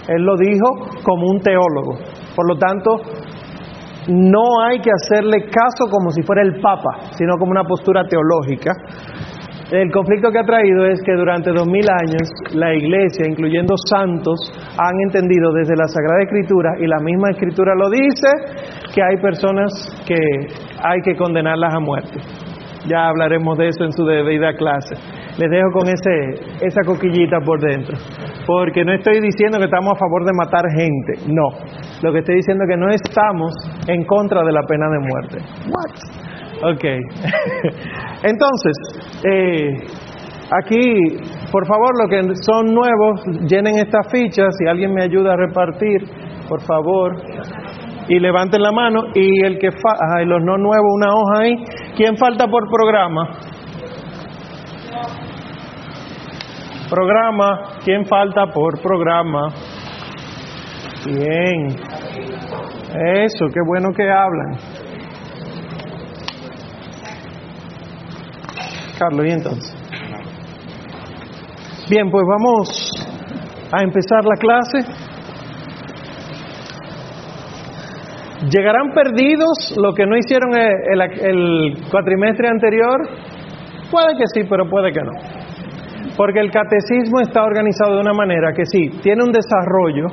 él 0.07 0.21
lo 0.23 0.35
dijo 0.37 1.01
como 1.03 1.27
un 1.31 1.39
teólogo. 1.39 1.97
Por 2.35 2.47
lo 2.47 2.57
tanto, 2.57 2.97
no 4.07 4.61
hay 4.65 4.79
que 4.79 4.91
hacerle 4.91 5.45
caso 5.49 5.89
como 5.89 6.11
si 6.11 6.21
fuera 6.23 6.41
el 6.41 6.59
papa, 6.59 7.09
sino 7.15 7.37
como 7.37 7.51
una 7.51 7.63
postura 7.63 8.03
teológica. 8.05 8.71
El 9.73 9.91
conflicto 9.91 10.29
que 10.29 10.37
ha 10.37 10.43
traído 10.43 10.85
es 10.85 11.01
que 11.01 11.13
durante 11.13 11.49
dos 11.49 11.65
mil 11.65 11.81
años 11.89 12.29
la 12.53 12.75
iglesia, 12.75 13.25
incluyendo 13.27 13.73
santos, 13.89 14.37
han 14.77 14.93
entendido 15.01 15.51
desde 15.51 15.73
la 15.75 15.87
Sagrada 15.87 16.21
Escritura, 16.21 16.75
y 16.77 16.85
la 16.85 16.99
misma 16.99 17.31
Escritura 17.31 17.73
lo 17.73 17.89
dice, 17.89 18.29
que 18.93 19.01
hay 19.01 19.17
personas 19.17 19.73
que 20.05 20.13
hay 20.77 21.01
que 21.01 21.15
condenarlas 21.15 21.73
a 21.73 21.79
muerte. 21.79 22.19
Ya 22.85 23.07
hablaremos 23.07 23.57
de 23.57 23.69
eso 23.69 23.85
en 23.85 23.93
su 23.93 24.05
debida 24.05 24.53
clase. 24.53 24.93
Les 25.39 25.49
dejo 25.49 25.71
con 25.73 25.87
ese, 25.89 26.53
esa 26.61 26.81
coquillita 26.85 27.39
por 27.43 27.59
dentro. 27.59 27.97
Porque 28.45 28.85
no 28.85 28.93
estoy 28.93 29.21
diciendo 29.21 29.57
que 29.57 29.65
estamos 29.65 29.93
a 29.93 29.97
favor 29.97 30.23
de 30.23 30.33
matar 30.37 30.65
gente, 30.69 31.33
no. 31.33 31.49
Lo 32.03 32.13
que 32.13 32.19
estoy 32.19 32.35
diciendo 32.35 32.65
es 32.65 32.69
que 32.69 32.77
no 32.77 32.89
estamos 32.89 33.51
en 33.87 34.05
contra 34.05 34.43
de 34.43 34.51
la 34.51 34.61
pena 34.67 34.85
de 34.91 34.99
muerte. 34.99 35.37
What? 35.65 36.32
Ok. 36.63 36.83
Entonces, 38.23 38.73
eh, 39.25 39.73
aquí, 40.49 41.17
por 41.51 41.67
favor, 41.67 41.91
los 41.99 42.09
que 42.09 42.35
son 42.41 42.73
nuevos, 42.73 43.21
llenen 43.49 43.75
estas 43.79 44.09
fichas. 44.09 44.55
Si 44.57 44.67
alguien 44.67 44.93
me 44.93 45.03
ayuda 45.03 45.33
a 45.33 45.35
repartir, 45.35 46.01
por 46.47 46.61
favor. 46.61 47.15
Y 48.07 48.19
levanten 48.19 48.61
la 48.61 48.71
mano. 48.71 49.01
Y 49.13 49.45
el 49.45 49.59
que 49.59 49.71
fa 49.71 50.21
y 50.21 50.25
los 50.25 50.41
no 50.41 50.57
nuevos, 50.57 50.87
una 50.95 51.07
hoja 51.13 51.43
ahí. 51.43 51.55
¿Quién 51.97 52.15
falta 52.17 52.47
por 52.47 52.63
programa? 52.69 53.29
Programa. 56.89 57.79
¿Quién 57.83 58.05
falta 58.05 58.45
por 58.47 58.81
programa? 58.81 59.49
Bien. 61.05 61.67
Eso, 63.25 63.47
qué 63.47 63.59
bueno 63.65 63.89
que 63.93 64.03
hablan. 64.03 64.83
¿Y 69.11 69.31
entonces? 69.31 69.75
Bien, 71.89 72.09
pues 72.09 72.23
vamos 72.25 72.89
a 73.71 73.83
empezar 73.83 74.23
la 74.23 74.35
clase. 74.39 74.79
¿Llegarán 78.49 78.93
perdidos 78.93 79.75
los 79.77 79.95
que 79.95 80.05
no 80.05 80.17
hicieron 80.17 80.55
el, 80.55 81.01
el, 81.01 81.73
cuatrimestre 81.89 82.47
anterior? 82.47 82.97
Puede 83.91 84.15
que 84.17 84.25
sí, 84.33 84.47
pero 84.49 84.69
puede 84.69 84.91
que 84.91 84.99
no. 85.01 85.11
Porque 86.17 86.39
el 86.39 86.51
catecismo 86.51 87.19
está 87.21 87.43
organizado 87.43 87.95
de 87.95 88.01
una 88.01 88.13
manera 88.13 88.53
que 88.53 88.65
sí, 88.65 88.89
tiene 89.01 89.23
un 89.23 89.31
desarrollo, 89.31 90.07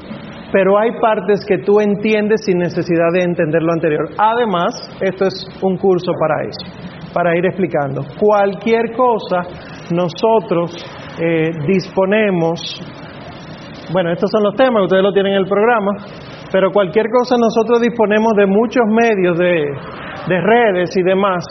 pero 0.53 0.79
hay 0.79 0.91
partes 1.01 1.45
que 1.47 1.59
tú 1.59 1.81
entiendes 1.81 2.43
sin 2.45 2.59
necesidad 2.59 3.13
de 3.13 3.23
entender 3.23 3.63
lo 3.63 3.73
anterior. 3.73 4.09
Además, 4.19 4.75
esto 5.01 5.27
es 5.27 5.47
un 5.63 5.77
curso 5.77 6.13
para 6.19 6.49
eso, 6.49 6.90
para 7.12 7.37
ir 7.37 7.45
explicando. 7.47 8.02
Cualquier 8.19 8.93
cosa, 8.97 9.43
nosotros 9.93 10.71
eh, 11.21 11.50
disponemos, 11.67 12.61
bueno, 13.93 14.12
estos 14.12 14.31
son 14.31 14.43
los 14.45 14.55
temas, 14.55 14.85
ustedes 14.85 15.02
lo 15.02 15.12
tienen 15.12 15.33
en 15.33 15.38
el 15.38 15.47
programa, 15.47 15.93
pero 16.52 16.71
cualquier 16.71 17.07
cosa 17.11 17.37
nosotros 17.38 17.81
disponemos 17.81 18.33
de 18.37 18.47
muchos 18.47 18.85
medios 18.87 19.38
de, 19.38 19.64
de 20.29 20.40
redes 20.40 20.97
y 20.97 21.02
demás, 21.02 21.45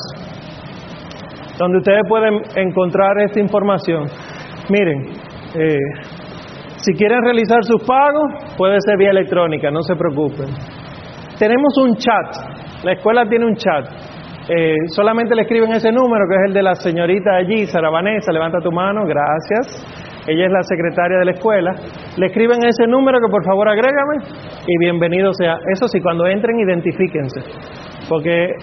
donde 1.57 1.77
ustedes 1.77 2.01
pueden 2.07 2.41
encontrar 2.55 3.19
esta 3.25 3.39
información. 3.39 4.05
Miren, 4.69 5.13
eh, 5.55 5.77
si 6.77 6.93
quieren 6.93 7.21
realizar 7.21 7.63
sus 7.63 7.83
pagos, 7.83 8.55
puede 8.57 8.77
ser 8.85 8.97
vía 8.97 9.09
electrónica, 9.09 9.69
no 9.69 9.81
se 9.81 9.95
preocupen. 9.95 10.47
Tenemos 11.37 11.77
un 11.77 11.95
chat, 11.95 12.83
la 12.83 12.93
escuela 12.93 13.25
tiene 13.27 13.45
un 13.45 13.55
chat. 13.55 13.85
Eh, 14.49 14.77
solamente 14.95 15.35
le 15.35 15.43
escriben 15.43 15.71
ese 15.73 15.91
número, 15.91 16.25
que 16.27 16.35
es 16.35 16.41
el 16.47 16.53
de 16.53 16.63
la 16.63 16.73
señorita 16.73 17.35
allí, 17.35 17.67
Sara 17.67 17.91
Vanessa, 17.91 18.31
levanta 18.31 18.57
tu 18.59 18.71
mano, 18.71 19.01
gracias. 19.05 19.85
Ella 20.27 20.45
es 20.47 20.51
la 20.51 20.63
secretaria 20.63 21.19
de 21.19 21.25
la 21.25 21.31
escuela. 21.31 21.71
Le 22.17 22.25
escriben 22.25 22.57
ese 22.65 22.87
número 22.87 23.19
que 23.19 23.29
por 23.29 23.45
favor 23.45 23.69
agrégame 23.69 24.17
y 24.65 24.77
bienvenido 24.79 25.33
sea. 25.33 25.57
Eso 25.71 25.87
sí, 25.87 26.01
cuando 26.01 26.25
entren, 26.25 26.59
identifíquense. 26.59 27.41
Porque 28.09 28.53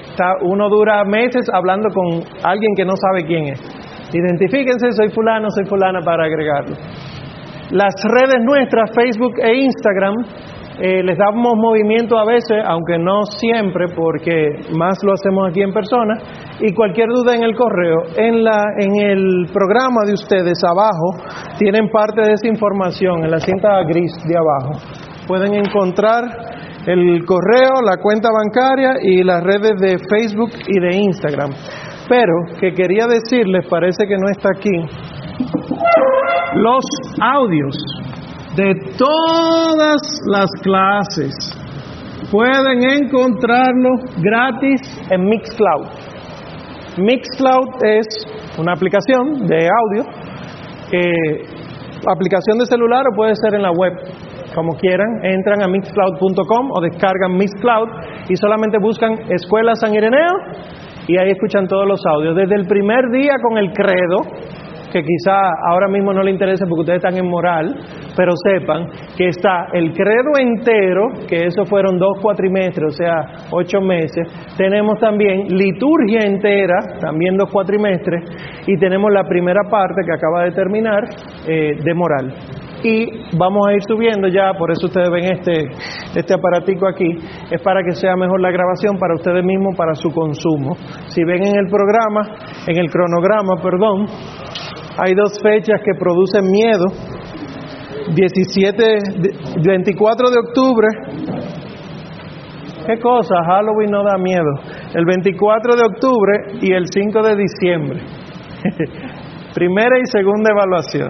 uno 0.42 0.68
dura 0.68 1.04
meses 1.04 1.48
hablando 1.52 1.88
con 1.90 2.22
alguien 2.42 2.72
que 2.76 2.84
no 2.84 2.94
sabe 2.96 3.24
quién 3.24 3.44
es. 3.52 3.60
Identifíquense, 4.12 4.90
soy 4.90 5.10
fulano, 5.10 5.50
soy 5.50 5.66
fulana 5.66 6.00
para 6.04 6.24
agregarlo. 6.24 6.74
Las 7.70 7.94
redes 8.04 8.42
nuestras, 8.44 8.90
Facebook 8.94 9.34
e 9.40 9.54
Instagram, 9.54 10.14
eh, 10.78 11.02
les 11.02 11.16
damos 11.16 11.54
movimiento 11.56 12.18
a 12.18 12.26
veces, 12.26 12.62
aunque 12.66 12.98
no 12.98 13.22
siempre, 13.38 13.86
porque 13.96 14.60
más 14.76 14.98
lo 15.02 15.14
hacemos 15.14 15.48
aquí 15.48 15.62
en 15.62 15.72
persona. 15.72 16.18
Y 16.60 16.74
cualquier 16.74 17.08
duda 17.08 17.34
en 17.34 17.44
el 17.44 17.54
correo, 17.54 17.96
en, 18.16 18.44
la, 18.44 18.62
en 18.78 18.94
el 19.00 19.46
programa 19.52 20.04
de 20.06 20.12
ustedes 20.12 20.58
abajo, 20.64 21.16
tienen 21.58 21.88
parte 21.88 22.20
de 22.20 22.32
esa 22.34 22.48
información 22.48 23.24
en 23.24 23.30
la 23.30 23.40
cinta 23.40 23.82
gris 23.84 24.12
de 24.28 24.34
abajo. 24.36 24.80
Pueden 25.26 25.54
encontrar 25.54 26.24
el 26.86 27.24
correo, 27.24 27.80
la 27.82 27.96
cuenta 27.96 28.28
bancaria 28.30 28.96
y 29.02 29.22
las 29.24 29.42
redes 29.42 29.80
de 29.80 29.98
Facebook 29.98 30.50
y 30.68 30.78
de 30.78 30.96
Instagram. 30.96 31.50
Pero 32.08 32.34
que 32.60 32.72
quería 32.72 33.06
decirles, 33.06 33.66
parece 33.68 34.06
que 34.06 34.16
no 34.16 34.28
está 34.30 34.50
aquí, 34.50 34.70
los 36.54 36.84
audios 37.20 37.76
de 38.56 38.74
todas 38.96 40.00
las 40.26 40.50
clases 40.62 41.34
pueden 42.30 43.04
encontrarlo 43.04 43.90
gratis 44.16 44.80
en 45.10 45.24
Mixcloud. 45.24 45.86
Mixcloud 46.98 47.84
es 47.84 48.06
una 48.58 48.72
aplicación 48.72 49.46
de 49.46 49.68
audio, 49.68 50.04
aplicación 52.10 52.58
de 52.58 52.66
celular 52.66 53.04
o 53.12 53.14
puede 53.14 53.34
ser 53.34 53.54
en 53.54 53.62
la 53.62 53.70
web, 53.70 53.92
como 54.54 54.72
quieran. 54.76 55.22
Entran 55.22 55.62
a 55.62 55.68
mixcloud.com 55.68 56.70
o 56.72 56.80
descargan 56.80 57.36
Mixcloud 57.36 57.88
y 58.30 58.36
solamente 58.36 58.78
buscan 58.80 59.12
Escuela 59.30 59.74
San 59.74 59.94
Ireneo 59.94 60.32
y 61.06 61.18
ahí 61.18 61.30
escuchan 61.30 61.66
todos 61.66 61.86
los 61.86 62.00
audios. 62.06 62.34
Desde 62.34 62.54
el 62.54 62.66
primer 62.66 63.10
día 63.12 63.34
con 63.42 63.58
el 63.58 63.72
credo, 63.72 64.22
que 64.92 65.02
quizá 65.02 65.36
ahora 65.68 65.88
mismo 65.88 66.12
no 66.12 66.22
le 66.22 66.30
interese 66.30 66.64
porque 66.68 66.80
ustedes 66.80 67.04
están 67.04 67.16
en 67.16 67.28
moral, 67.28 67.74
pero 68.16 68.32
sepan 68.44 68.86
que 69.16 69.28
está 69.28 69.66
el 69.72 69.92
credo 69.92 70.38
entero, 70.38 71.08
que 71.28 71.46
eso 71.46 71.64
fueron 71.64 71.98
dos 71.98 72.18
cuatrimestres, 72.20 72.94
o 72.94 72.96
sea, 72.96 73.46
ocho 73.50 73.80
meses. 73.80 74.28
Tenemos 74.56 74.98
también 74.98 75.48
liturgia 75.48 76.20
entera, 76.24 76.98
también 77.00 77.36
dos 77.36 77.50
cuatrimestres, 77.50 78.24
y 78.66 78.76
tenemos 78.78 79.12
la 79.12 79.24
primera 79.24 79.62
parte 79.70 80.02
que 80.04 80.12
acaba 80.12 80.44
de 80.44 80.52
terminar 80.52 81.04
eh, 81.46 81.74
de 81.82 81.94
moral 81.94 82.34
y 82.82 83.36
vamos 83.36 83.66
a 83.66 83.72
ir 83.72 83.80
subiendo 83.88 84.28
ya, 84.28 84.52
por 84.58 84.70
eso 84.70 84.86
ustedes 84.86 85.10
ven 85.10 85.24
este, 85.24 85.68
este 86.14 86.34
aparatico 86.34 86.86
aquí, 86.86 87.18
es 87.50 87.60
para 87.62 87.82
que 87.82 87.92
sea 87.92 88.16
mejor 88.16 88.40
la 88.40 88.50
grabación 88.50 88.96
para 88.98 89.14
ustedes 89.14 89.44
mismos, 89.44 89.76
para 89.76 89.94
su 89.94 90.10
consumo. 90.10 90.76
Si 91.08 91.24
ven 91.24 91.42
en 91.42 91.56
el 91.56 91.66
programa, 91.66 92.22
en 92.66 92.76
el 92.78 92.90
cronograma, 92.90 93.56
perdón, 93.62 94.06
hay 94.98 95.14
dos 95.14 95.38
fechas 95.42 95.80
que 95.84 95.92
producen 95.98 96.44
miedo. 96.50 96.86
17, 98.14 98.98
24 99.66 100.30
de 100.30 100.38
octubre. 100.38 100.88
¿Qué 102.86 103.00
cosa? 103.00 103.34
Halloween 103.46 103.90
no 103.90 104.04
da 104.04 104.16
miedo. 104.16 104.52
El 104.94 105.04
24 105.04 105.76
de 105.76 105.82
octubre 105.82 106.32
y 106.62 106.72
el 106.72 106.86
5 106.86 107.22
de 107.22 107.36
diciembre. 107.36 108.00
Primera 109.54 109.98
y 109.98 110.06
segunda 110.06 110.50
evaluación. 110.52 111.08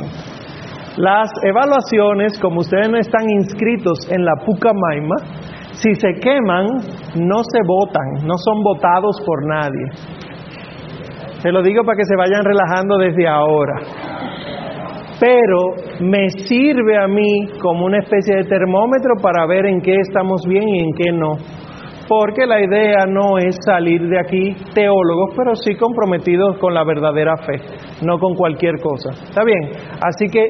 Las 0.97 1.31
evaluaciones, 1.45 2.39
como 2.41 2.61
ustedes 2.61 2.89
no 2.89 2.97
están 2.97 3.29
inscritos 3.29 4.11
en 4.11 4.25
la 4.25 4.33
Pucamaima, 4.47 5.17
si 5.73 5.95
se 5.95 6.09
queman, 6.21 6.65
no 7.17 7.45
se 7.45 7.61
votan, 7.67 8.27
no 8.27 8.35
son 8.39 8.63
votados 8.63 9.21
por 9.27 9.47
nadie. 9.47 9.85
Se 11.41 11.53
lo 11.53 11.63
digo 11.63 11.85
para 11.85 11.97
que 11.97 12.05
se 12.05 12.17
vayan 12.17 12.45
relajando 12.45 12.99
desde 12.99 13.27
ahora. 13.29 13.75
Pero 15.19 15.75
me 16.01 16.29
sirve 16.31 16.99
a 16.99 17.07
mí 17.07 17.49
como 17.61 17.87
una 17.87 17.99
especie 17.99 18.37
de 18.37 18.45
termómetro 18.45 19.15
para 19.23 19.47
ver 19.47 19.67
en 19.67 19.81
qué 19.81 19.95
estamos 19.95 20.43
bien 20.47 20.69
y 20.69 20.81
en 20.81 20.93
qué 20.93 21.13
no. 21.13 21.33
Porque 22.09 22.47
la 22.47 22.63
idea 22.63 23.05
no 23.09 23.39
es 23.39 23.57
salir 23.65 24.01
de 24.09 24.21
aquí 24.21 24.55
teólogos, 24.75 25.35
pero 25.37 25.57
sí 25.57 25.75
comprometidos 25.75 26.59
con 26.59 26.73
la 26.73 26.85
verdadera 26.85 27.37
fe, 27.39 27.61
no 28.05 28.19
con 28.19 28.35
cualquier 28.35 28.79
cosa. 28.81 29.11
¿Está 29.11 29.43
bien? 29.43 29.71
Así 30.01 30.27
que 30.31 30.47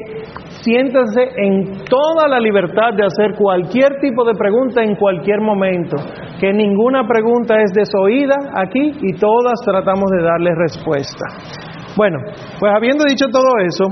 siéntanse 0.67 1.21
en 1.37 1.85
toda 1.85 2.27
la 2.27 2.39
libertad 2.39 2.91
de 2.93 3.05
hacer 3.05 3.35
cualquier 3.37 3.99
tipo 4.01 4.25
de 4.25 4.33
pregunta 4.33 4.83
en 4.83 4.95
cualquier 4.95 5.39
momento, 5.39 5.95
que 6.41 6.51
ninguna 6.51 7.07
pregunta 7.07 7.55
es 7.61 7.71
desoída 7.71 8.35
aquí 8.53 8.91
y 9.01 9.13
todas 9.13 9.61
tratamos 9.63 10.11
de 10.11 10.23
darle 10.23 10.51
respuesta. 10.55 11.25
Bueno, 11.95 12.19
pues 12.59 12.73
habiendo 12.75 13.05
dicho 13.05 13.27
todo 13.31 13.47
eso, 13.65 13.85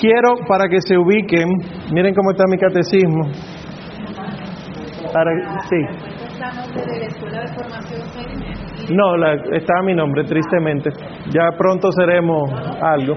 quiero 0.00 0.46
para 0.48 0.68
que 0.68 0.80
se 0.80 0.96
ubiquen, 0.96 1.46
miren 1.92 2.14
cómo 2.14 2.30
está 2.30 2.44
mi 2.48 2.56
catecismo. 2.56 3.28
Para, 5.12 5.30
sí. 5.68 6.08
No, 8.94 9.16
la, 9.16 9.34
está 9.34 9.82
mi 9.84 9.94
nombre, 9.94 10.24
tristemente. 10.24 10.90
Ya 11.30 11.50
pronto 11.56 11.90
seremos 11.92 12.50
algo. 12.80 13.14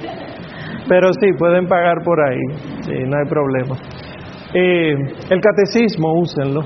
Pero 0.88 1.12
sí, 1.14 1.34
pueden 1.38 1.68
pagar 1.68 1.98
por 2.04 2.20
ahí. 2.22 2.40
Sí, 2.82 3.04
no 3.06 3.18
hay 3.18 3.26
problema. 3.30 3.76
Eh, 4.54 4.94
el 5.30 5.42
catecismo, 5.42 6.14
úsenlo. 6.20 6.62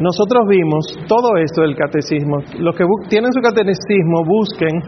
Nosotros 0.00 0.48
vimos 0.48 0.98
todo 1.06 1.36
esto 1.36 1.60
del 1.62 1.76
catecismo. 1.76 2.38
Los 2.58 2.74
que 2.76 2.84
tienen 3.08 3.32
su 3.32 3.40
catecismo, 3.40 4.24
busquen 4.24 4.82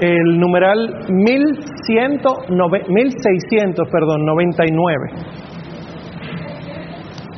el 0.00 0.38
numeral 0.38 1.06
1600, 1.08 3.88
perdón, 3.90 4.26
99. 4.26 5.10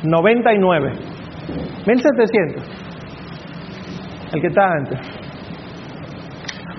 99. 0.03 0.91
1700 1.87 2.85
el 4.35 4.41
que 4.41 4.47
está 4.47 4.71
antes. 4.71 4.99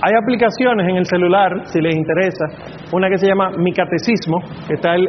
Hay 0.02 0.14
aplicaciones 0.14 0.88
en 0.88 0.96
el 0.96 1.06
celular, 1.06 1.66
si 1.66 1.80
les 1.80 1.96
interesa, 1.96 2.46
una 2.92 3.08
que 3.08 3.18
se 3.18 3.26
llama 3.26 3.50
Mi 3.58 3.72
Catecismo, 3.72 4.38
que 4.66 4.74
está 4.74 4.94
el, 4.94 5.06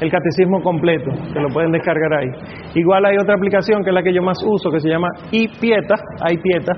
el, 0.00 0.10
catecismo 0.10 0.62
completo, 0.62 1.10
que 1.32 1.40
lo 1.40 1.48
pueden 1.48 1.72
descargar 1.72 2.10
ahí. 2.14 2.28
Igual 2.74 3.04
hay 3.04 3.16
otra 3.20 3.34
aplicación 3.34 3.82
que 3.84 3.90
es 3.90 3.94
la 3.94 4.02
que 4.02 4.14
yo 4.14 4.22
más 4.22 4.38
uso, 4.46 4.70
que 4.70 4.80
se 4.80 4.88
llama 4.88 5.08
iPieta, 5.30 5.94
iPieta, 6.30 6.72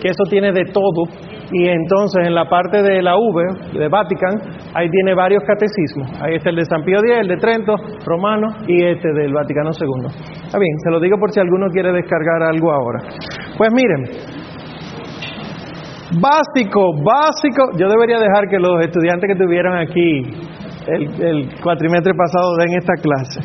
que 0.00 0.08
eso 0.08 0.22
tiene 0.30 0.52
de 0.52 0.64
todo. 0.72 1.04
Y 1.50 1.66
entonces 1.66 2.26
en 2.26 2.34
la 2.34 2.44
parte 2.44 2.82
de 2.82 3.02
la 3.02 3.16
V, 3.16 3.78
de 3.78 3.88
Vatican, 3.88 4.38
ahí 4.74 4.88
tiene 4.90 5.14
varios 5.14 5.42
catecismos. 5.44 6.08
Ahí 6.22 6.36
está 6.36 6.50
el 6.50 6.56
de 6.56 6.64
San 6.66 6.84
Pío 6.84 6.98
X, 6.98 7.18
el 7.20 7.28
de 7.28 7.36
Trento, 7.38 7.74
Romano 8.06 8.46
y 8.68 8.84
este 8.84 9.12
del 9.12 9.32
Vaticano 9.32 9.70
II. 9.70 10.06
Está 10.46 10.58
bien, 10.58 10.78
se 10.84 10.90
lo 10.90 11.00
digo 11.00 11.18
por 11.18 11.32
si 11.32 11.40
alguno 11.40 11.66
quiere 11.72 11.92
descargar 11.92 12.42
algo 12.44 12.70
ahora. 12.70 13.00
Pues 13.56 13.70
miren, 13.72 14.04
básico, 16.16 16.92
básico, 17.04 17.76
yo 17.76 17.88
debería 17.88 18.18
dejar 18.18 18.48
que 18.48 18.58
los 18.58 18.80
estudiantes 18.80 19.28
que 19.28 19.38
tuvieron 19.38 19.76
aquí 19.76 20.22
el, 20.86 21.50
cuatrimestre 21.62 22.12
pasado 22.14 22.56
den 22.56 22.78
esta 22.78 22.94
clase. 22.94 23.40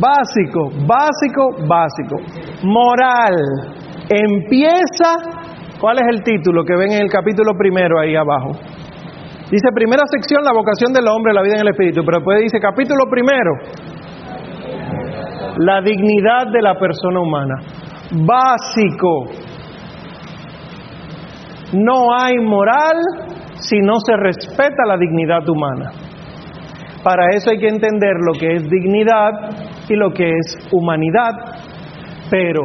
Básico, 0.00 0.70
básico, 0.86 1.66
básico. 1.68 2.16
Moral. 2.64 3.34
Empieza, 4.08 5.76
¿cuál 5.80 5.98
es 5.98 6.06
el 6.08 6.22
título 6.22 6.64
que 6.64 6.76
ven 6.76 6.92
en 6.92 7.02
el 7.02 7.10
capítulo 7.10 7.52
primero 7.58 7.98
ahí 8.00 8.16
abajo? 8.16 8.52
Dice 9.50 9.68
primera 9.74 10.02
sección, 10.06 10.44
la 10.44 10.52
vocación 10.52 10.92
del 10.92 11.08
hombre, 11.08 11.34
la 11.34 11.42
vida 11.42 11.54
en 11.54 11.60
el 11.60 11.68
espíritu, 11.68 12.02
pero 12.04 12.18
después 12.18 12.40
dice 12.40 12.60
capítulo 12.60 13.04
primero, 13.10 13.52
la 15.58 15.82
dignidad 15.82 16.46
de 16.52 16.62
la 16.62 16.78
persona 16.78 17.20
humana 17.20 17.56
básico. 18.12 19.26
No 21.72 22.14
hay 22.14 22.36
moral 22.38 22.96
si 23.54 23.78
no 23.78 23.94
se 24.04 24.16
respeta 24.16 24.84
la 24.86 24.96
dignidad 24.96 25.48
humana. 25.48 25.90
Para 27.02 27.30
eso 27.34 27.50
hay 27.50 27.58
que 27.58 27.68
entender 27.68 28.14
lo 28.26 28.32
que 28.38 28.56
es 28.56 28.68
dignidad 28.68 29.32
y 29.88 29.94
lo 29.94 30.10
que 30.10 30.30
es 30.30 30.68
humanidad. 30.72 31.32
Pero 32.30 32.62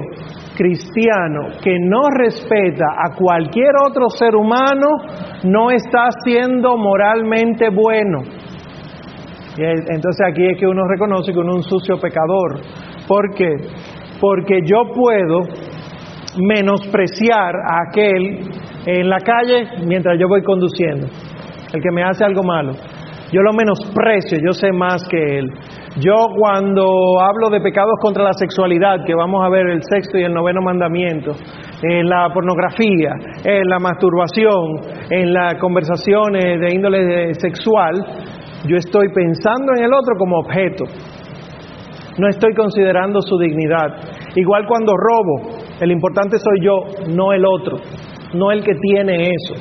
cristiano 0.56 1.58
que 1.64 1.78
no 1.80 2.10
respeta 2.10 2.86
a 2.98 3.16
cualquier 3.16 3.72
otro 3.86 4.10
ser 4.10 4.36
humano 4.36 4.88
no 5.44 5.72
está 5.72 6.08
siendo 6.24 6.78
moralmente 6.78 7.70
bueno. 7.70 8.22
entonces 9.58 10.28
aquí 10.28 10.46
es 10.46 10.60
que 10.60 10.68
uno 10.68 10.82
reconoce 10.88 11.34
que 11.34 11.40
uno 11.40 11.52
es 11.52 11.56
un 11.58 11.64
sucio 11.64 12.00
pecador. 12.00 12.62
¿Por 13.08 13.34
qué? 13.36 13.56
porque 14.20 14.62
yo 14.66 14.92
puedo 14.94 15.42
menospreciar 16.38 17.56
a 17.56 17.88
aquel 17.88 18.40
en 18.86 19.10
la 19.10 19.18
calle 19.20 19.86
mientras 19.86 20.18
yo 20.20 20.28
voy 20.28 20.44
conduciendo, 20.44 21.08
el 21.74 21.82
que 21.82 21.92
me 21.92 22.04
hace 22.04 22.24
algo 22.24 22.44
malo. 22.44 22.74
Yo 23.32 23.42
lo 23.42 23.54
menosprecio, 23.54 24.38
yo 24.46 24.54
sé 24.54 24.72
más 24.72 25.04
que 25.10 25.40
él. 25.40 25.52
Yo 26.00 26.14
cuando 26.38 26.86
hablo 27.20 27.50
de 27.50 27.60
pecados 27.60 27.96
contra 28.02 28.24
la 28.24 28.34
sexualidad, 28.34 29.04
que 29.06 29.16
vamos 29.16 29.44
a 29.44 29.50
ver 29.50 29.68
el 29.68 29.82
sexto 29.82 30.18
y 30.18 30.24
el 30.24 30.34
noveno 30.34 30.62
mandamiento, 30.62 31.32
en 31.82 32.08
la 32.08 32.30
pornografía, 32.34 33.14
en 33.44 33.68
la 33.68 33.80
masturbación, 33.80 34.80
en 35.10 35.34
las 35.34 35.56
conversaciones 35.56 36.60
de 36.62 36.76
índole 36.76 37.34
sexual, 37.34 37.96
yo 38.68 38.78
estoy 38.78 39.08
pensando 39.14 39.74
en 39.76 39.86
el 39.86 39.94
otro 39.94 40.16
como 40.18 40.38
objeto 40.38 40.86
no 42.18 42.30
estoy 42.30 42.54
considerando 42.54 43.22
su 43.22 43.38
dignidad. 43.38 43.88
Igual 44.36 44.66
cuando 44.68 44.94
robo, 44.96 45.58
el 45.80 45.92
importante 45.92 46.38
soy 46.38 46.64
yo, 46.64 47.14
no 47.14 47.34
el 47.34 47.44
otro, 47.46 47.78
no 48.34 48.52
el 48.52 48.64
que 48.64 48.74
tiene 48.76 49.30
eso, 49.30 49.56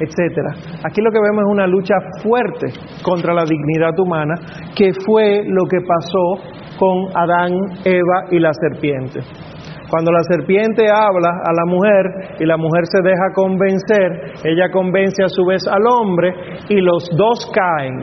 etcétera. 0.00 0.54
Aquí 0.84 1.00
lo 1.00 1.10
que 1.10 1.20
vemos 1.20 1.44
es 1.44 1.52
una 1.52 1.66
lucha 1.66 1.94
fuerte 2.22 2.72
contra 3.02 3.34
la 3.34 3.44
dignidad 3.44 3.98
humana, 3.98 4.34
que 4.74 4.92
fue 5.04 5.42
lo 5.46 5.64
que 5.68 5.78
pasó 5.86 6.78
con 6.78 7.08
Adán, 7.14 7.52
Eva 7.84 8.26
y 8.30 8.38
la 8.38 8.52
serpiente. 8.52 9.20
Cuando 9.92 10.10
la 10.10 10.22
serpiente 10.22 10.86
habla 10.88 11.42
a 11.44 11.52
la 11.52 11.66
mujer 11.66 12.36
y 12.40 12.46
la 12.46 12.56
mujer 12.56 12.84
se 12.84 13.02
deja 13.02 13.32
convencer, 13.34 14.32
ella 14.42 14.70
convence 14.72 15.22
a 15.22 15.28
su 15.28 15.44
vez 15.44 15.66
al 15.68 15.82
hombre 15.86 16.32
y 16.70 16.80
los 16.80 17.10
dos 17.14 17.52
caen. 17.52 18.00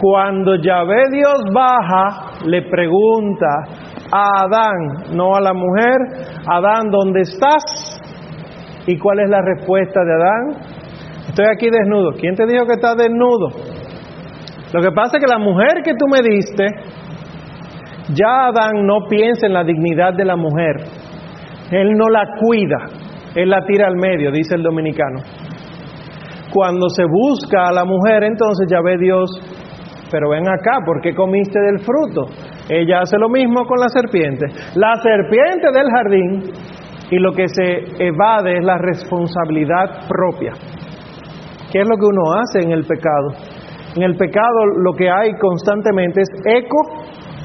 Cuando 0.00 0.56
Yahvé 0.56 1.02
Dios 1.12 1.44
baja, 1.52 2.30
le 2.46 2.62
pregunta 2.70 3.46
a 4.10 4.44
Adán, 4.44 5.16
no 5.16 5.34
a 5.34 5.40
la 5.42 5.52
mujer, 5.52 5.96
Adán, 6.46 6.90
¿dónde 6.90 7.20
estás? 7.20 8.00
¿Y 8.88 8.96
cuál 8.96 9.20
es 9.20 9.28
la 9.28 9.42
respuesta 9.42 10.00
de 10.02 10.12
Adán? 10.14 10.62
Estoy 11.28 11.44
aquí 11.52 11.68
desnudo. 11.70 12.12
¿Quién 12.18 12.34
te 12.34 12.46
dijo 12.46 12.64
que 12.64 12.72
estás 12.72 12.96
desnudo? 12.96 13.50
Lo 14.72 14.80
que 14.80 14.90
pasa 14.92 15.18
es 15.18 15.24
que 15.24 15.30
la 15.30 15.38
mujer 15.38 15.82
que 15.84 15.92
tú 15.92 16.06
me 16.08 16.20
diste, 16.26 16.64
ya 18.14 18.46
Adán 18.46 18.86
no 18.86 19.06
piensa 19.06 19.46
en 19.46 19.52
la 19.52 19.62
dignidad 19.62 20.14
de 20.14 20.24
la 20.24 20.36
mujer. 20.36 20.76
Él 21.70 21.92
no 21.98 22.08
la 22.08 22.28
cuida, 22.40 22.86
él 23.34 23.50
la 23.50 23.60
tira 23.66 23.88
al 23.88 23.96
medio, 23.96 24.32
dice 24.32 24.54
el 24.54 24.62
dominicano. 24.62 25.20
Cuando 26.50 26.88
se 26.88 27.04
busca 27.04 27.68
a 27.68 27.72
la 27.72 27.84
mujer, 27.84 28.24
entonces 28.24 28.68
ya 28.70 28.80
ve 28.80 28.96
Dios 28.96 29.30
pero 30.10 30.30
ven 30.30 30.48
acá, 30.48 30.78
¿por 30.84 31.00
qué 31.00 31.14
comiste 31.14 31.58
del 31.60 31.80
fruto? 31.80 32.26
Ella 32.68 33.00
hace 33.00 33.18
lo 33.18 33.28
mismo 33.28 33.64
con 33.66 33.78
la 33.78 33.88
serpiente. 33.88 34.46
La 34.74 34.94
serpiente 35.02 35.68
del 35.72 35.86
jardín 35.90 36.42
y 37.10 37.18
lo 37.18 37.32
que 37.32 37.48
se 37.48 38.04
evade 38.04 38.58
es 38.58 38.64
la 38.64 38.78
responsabilidad 38.78 40.06
propia. 40.08 40.52
¿Qué 41.72 41.80
es 41.80 41.88
lo 41.88 41.96
que 41.96 42.06
uno 42.06 42.32
hace 42.34 42.64
en 42.64 42.72
el 42.72 42.84
pecado? 42.84 43.28
En 43.96 44.02
el 44.02 44.16
pecado 44.16 44.66
lo 44.82 44.92
que 44.92 45.10
hay 45.10 45.32
constantemente 45.40 46.22
es 46.22 46.28
eco 46.44 46.78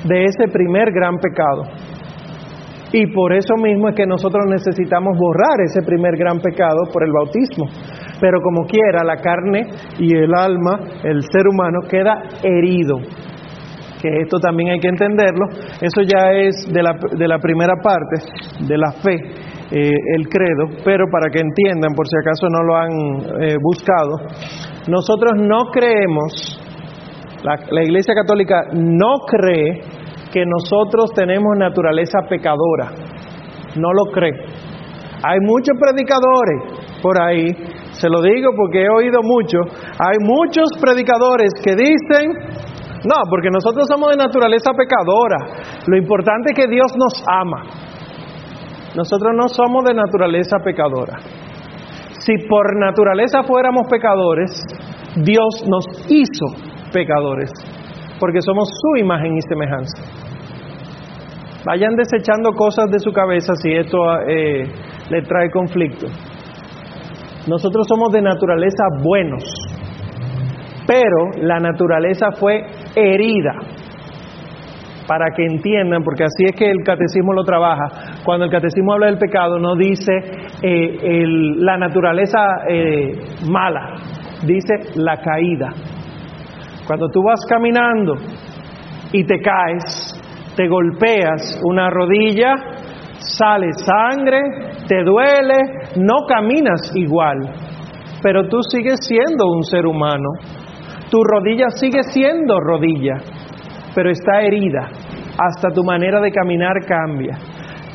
de 0.06 0.26
ese 0.26 0.48
primer 0.52 0.92
gran 0.92 1.18
pecado. 1.18 1.64
Y 2.92 3.08
por 3.12 3.34
eso 3.34 3.56
mismo 3.56 3.90
es 3.90 3.96
que 3.96 4.06
nosotros 4.06 4.46
necesitamos 4.48 5.18
borrar 5.18 5.62
ese 5.66 5.82
primer 5.82 6.16
gran 6.16 6.40
pecado 6.40 6.84
por 6.92 7.04
el 7.04 7.12
bautismo 7.12 7.66
pero 8.24 8.40
como 8.42 8.66
quiera 8.66 9.04
la 9.04 9.18
carne 9.18 9.68
y 10.00 10.16
el 10.16 10.34
alma, 10.34 10.80
el 11.04 11.24
ser 11.24 11.46
humano, 11.46 11.82
queda 11.90 12.24
herido. 12.42 13.00
Que 14.02 14.08
esto 14.22 14.40
también 14.40 14.70
hay 14.70 14.80
que 14.80 14.88
entenderlo. 14.88 15.48
Eso 15.82 16.02
ya 16.04 16.32
es 16.32 16.66
de 16.72 16.82
la, 16.82 16.98
de 17.18 17.28
la 17.28 17.40
primera 17.40 17.74
parte 17.84 18.24
de 18.66 18.78
la 18.78 18.94
fe, 18.94 19.18
eh, 19.74 19.92
el 20.16 20.30
credo, 20.30 20.82
pero 20.86 21.06
para 21.12 21.30
que 21.32 21.40
entiendan, 21.40 21.94
por 21.96 22.08
si 22.08 22.16
acaso 22.18 22.48
no 22.50 22.64
lo 22.64 22.76
han 22.76 22.92
eh, 23.42 23.58
buscado, 23.62 24.18
nosotros 24.88 25.34
no 25.38 25.72
creemos, 25.72 26.62
la, 27.44 27.56
la 27.72 27.84
Iglesia 27.84 28.14
Católica 28.14 28.68
no 28.74 29.20
cree 29.28 29.82
que 30.32 30.44
nosotros 30.46 31.12
tenemos 31.16 31.58
naturaleza 31.58 32.20
pecadora. 32.30 32.92
No 33.76 33.90
lo 33.92 34.12
cree. 34.12 34.34
Hay 35.24 35.40
muchos 35.42 35.78
predicadores 35.80 36.84
por 37.04 37.22
ahí 37.22 37.52
se 38.00 38.08
lo 38.08 38.22
digo 38.22 38.52
porque 38.56 38.84
he 38.84 38.90
oído 38.90 39.20
mucho. 39.22 39.60
Hay 40.00 40.18
muchos 40.24 40.72
predicadores 40.80 41.52
que 41.62 41.76
dicen, 41.76 42.32
no, 43.04 43.18
porque 43.30 43.50
nosotros 43.52 43.86
somos 43.92 44.12
de 44.12 44.18
naturaleza 44.18 44.72
pecadora. 44.72 45.38
Lo 45.86 45.98
importante 45.98 46.52
es 46.52 46.56
que 46.56 46.72
Dios 46.72 46.88
nos 46.98 47.24
ama. 47.28 47.64
Nosotros 48.96 49.32
no 49.36 49.48
somos 49.48 49.84
de 49.86 49.94
naturaleza 49.94 50.58
pecadora. 50.64 51.18
Si 52.20 52.38
por 52.48 52.78
naturaleza 52.80 53.44
fuéramos 53.44 53.88
pecadores, 53.90 54.52
Dios 55.16 55.66
nos 55.68 55.86
hizo 56.10 56.46
pecadores, 56.94 57.52
porque 58.20 58.40
somos 58.42 58.70
su 58.70 58.98
imagen 58.98 59.36
y 59.36 59.42
semejanza. 59.42 60.02
Vayan 61.66 61.96
desechando 61.96 62.52
cosas 62.52 62.90
de 62.92 63.00
su 63.00 63.12
cabeza 63.12 63.56
si 63.56 63.72
esto 63.74 63.98
eh, 64.28 64.64
le 65.10 65.22
trae 65.24 65.50
conflicto. 65.50 66.08
Nosotros 67.48 67.88
somos 67.88 68.12
de 68.12 68.22
naturaleza 68.22 68.84
buenos, 69.02 69.44
pero 70.88 71.32
la 71.42 71.60
naturaleza 71.60 72.32
fue 72.32 72.66
herida. 72.96 73.73
Para 75.14 75.32
que 75.36 75.46
entiendan, 75.46 76.02
porque 76.04 76.24
así 76.24 76.44
es 76.46 76.56
que 76.56 76.72
el 76.72 76.84
catecismo 76.84 77.34
lo 77.34 77.44
trabaja. 77.44 78.18
Cuando 78.26 78.46
el 78.46 78.52
catecismo 78.52 78.94
habla 78.94 79.06
del 79.12 79.20
pecado, 79.20 79.60
no 79.60 79.76
dice 79.76 80.12
eh, 80.64 81.24
la 81.58 81.78
naturaleza 81.78 82.40
eh, 82.68 83.14
mala, 83.48 83.94
dice 84.44 84.74
la 84.96 85.18
caída. 85.18 85.70
Cuando 86.88 87.10
tú 87.10 87.22
vas 87.22 87.42
caminando 87.48 88.16
y 89.12 89.24
te 89.24 89.40
caes, 89.40 90.20
te 90.56 90.68
golpeas 90.68 91.62
una 91.64 91.92
rodilla, 91.92 92.56
sale 93.20 93.68
sangre, 93.86 94.40
te 94.88 95.04
duele, 95.04 95.94
no 95.98 96.26
caminas 96.28 96.92
igual, 96.96 97.38
pero 98.24 98.48
tú 98.50 98.64
sigues 98.64 98.98
siendo 99.08 99.46
un 99.46 99.62
ser 99.62 99.86
humano. 99.86 100.30
Tu 101.12 101.20
rodilla 101.24 101.70
sigue 101.70 102.02
siendo 102.02 102.60
rodilla, 102.60 103.18
pero 103.94 104.10
está 104.10 104.42
herida. 104.42 104.90
Hasta 105.48 105.70
tu 105.70 105.84
manera 105.84 106.22
de 106.22 106.32
caminar 106.32 106.74
cambia. 106.86 107.38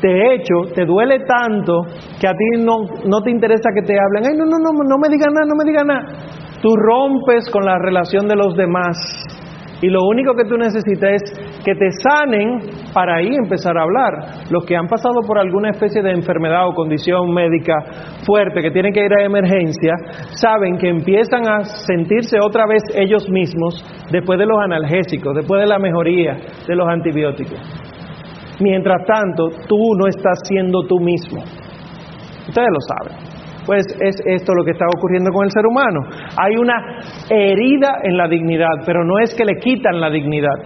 De 0.03 0.35
hecho, 0.35 0.73
te 0.75 0.85
duele 0.85 1.21
tanto 1.21 1.83
que 2.21 2.29
a 2.29 2.33
ti 2.33 2.63
no, 2.63 2.85
no 3.05 3.21
te 3.23 3.31
interesa 3.31 3.71
que 3.75 3.83
te 3.83 3.95
hablen. 3.99 4.31
Ay, 4.31 4.37
no, 4.37 4.45
no, 4.45 4.59
no, 4.59 4.85
no 4.85 4.99
me 4.99 5.09
digan 5.09 5.33
nada, 5.33 5.47
no 5.47 5.57
me 5.57 5.65
digan 5.65 5.87
nada. 5.87 6.03
Tú 6.63 6.75
rompes 6.77 7.51
con 7.51 7.65
la 7.65 7.79
relación 7.79 8.29
de 8.29 8.37
los 8.37 8.55
demás 8.57 8.97
y 9.81 9.89
lo 9.89 10.01
único 10.07 10.35
que 10.35 10.45
tú 10.45 10.57
necesitas 10.57 11.23
es 11.23 11.48
que 11.65 11.75
te 11.75 11.91
sanen 11.91 12.61
para 12.93 13.17
ahí 13.17 13.35
empezar 13.35 13.77
a 13.77 13.83
hablar. 13.83 14.49
Los 14.51 14.65
que 14.65 14.77
han 14.77 14.87
pasado 14.87 15.21
por 15.27 15.39
alguna 15.39 15.71
especie 15.71 16.03
de 16.03 16.13
enfermedad 16.13 16.69
o 16.69 16.75
condición 16.75 17.33
médica 17.33 17.75
fuerte, 18.25 18.63
que 18.63 18.71
tienen 18.71 18.93
que 18.93 19.05
ir 19.05 19.13
a 19.13 19.25
emergencia, 19.25 19.95
saben 20.31 20.79
que 20.79 20.89
empiezan 20.89 21.49
a 21.49 21.65
sentirse 21.65 22.39
otra 22.41 22.67
vez 22.67 22.83
ellos 22.95 23.29
mismos 23.31 23.85
después 24.11 24.39
de 24.39 24.47
los 24.47 24.59
analgésicos, 24.63 25.35
después 25.35 25.61
de 25.61 25.67
la 25.67 25.79
mejoría 25.79 26.37
de 26.67 26.75
los 26.75 26.89
antibióticos. 26.89 27.59
Mientras 28.61 29.05
tanto, 29.07 29.49
tú 29.69 29.95
no 29.97 30.07
estás 30.09 30.41
siendo 30.45 30.83
tú 30.89 30.99
mismo. 30.99 31.43
Ustedes 32.49 32.69
lo 32.73 32.81
saben 32.81 33.39
pues 33.69 33.85
es 34.01 34.17
esto 34.25 34.55
lo 34.55 34.65
que 34.65 34.71
está 34.71 34.87
ocurriendo 34.97 35.31
con 35.31 35.45
el 35.45 35.51
ser 35.51 35.67
humano. 35.67 36.01
Hay 36.39 36.57
una 36.57 37.03
herida 37.29 37.99
en 38.03 38.17
la 38.17 38.27
dignidad, 38.27 38.81
pero 38.87 39.05
no 39.05 39.19
es 39.19 39.35
que 39.35 39.45
le 39.45 39.57
quitan 39.61 40.01
la 40.01 40.09
dignidad. 40.09 40.57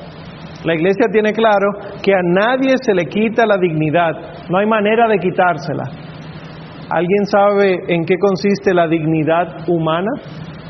La 0.64 0.74
iglesia 0.74 1.06
tiene 1.10 1.32
claro 1.32 1.72
que 2.02 2.14
a 2.14 2.22
nadie 2.22 2.74
se 2.82 2.94
le 2.94 3.06
quita 3.06 3.44
la 3.46 3.58
dignidad, 3.58 4.12
no 4.48 4.58
hay 4.58 4.66
manera 4.66 5.08
de 5.08 5.18
quitársela. 5.18 5.84
¿Alguien 6.88 7.26
sabe 7.26 7.78
en 7.88 8.04
qué 8.04 8.16
consiste 8.18 8.72
la 8.74 8.86
dignidad 8.86 9.68
humana 9.68 10.10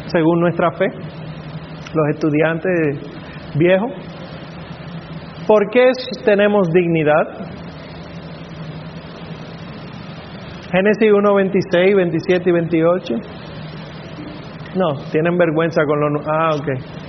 según 0.06 0.40
nuestra 0.40 0.70
fe? 0.72 0.86
Los 0.86 2.08
estudiantes 2.14 3.58
viejos. 3.58 3.90
¿Por 5.46 5.68
qué 5.70 5.90
tenemos 6.24 6.68
dignidad? 6.72 7.26
Génesis 10.70 11.12
1, 11.12 11.34
26, 11.34 11.96
27 11.96 12.48
y 12.48 12.52
28. 12.52 13.14
No, 14.76 15.04
tienen 15.10 15.36
vergüenza 15.36 15.82
con 15.84 16.00
lo... 16.00 16.20
Ah, 16.26 16.54
ok. 16.54 17.01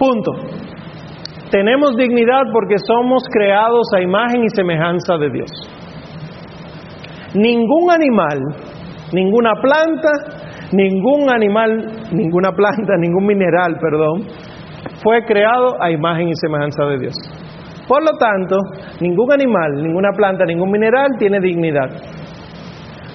Punto. 0.00 0.32
Tenemos 1.50 1.94
dignidad 1.94 2.44
porque 2.54 2.76
somos 2.86 3.22
creados 3.30 3.86
a 3.94 4.00
imagen 4.00 4.44
y 4.44 4.48
semejanza 4.48 5.18
de 5.18 5.28
Dios. 5.28 5.50
Ningún 7.34 7.90
animal, 7.90 8.38
ninguna 9.12 9.52
planta, 9.60 10.08
ningún 10.72 11.28
animal, 11.30 11.92
ninguna 12.12 12.52
planta, 12.52 12.96
ningún 12.98 13.26
mineral, 13.26 13.76
perdón, 13.78 14.22
fue 15.02 15.22
creado 15.26 15.76
a 15.82 15.90
imagen 15.90 16.28
y 16.28 16.34
semejanza 16.34 16.82
de 16.86 16.98
Dios. 16.98 17.14
Por 17.86 18.02
lo 18.02 18.16
tanto, 18.18 18.56
ningún 19.02 19.30
animal, 19.34 19.82
ninguna 19.82 20.12
planta, 20.16 20.46
ningún 20.46 20.70
mineral 20.70 21.08
tiene 21.18 21.40
dignidad. 21.40 21.90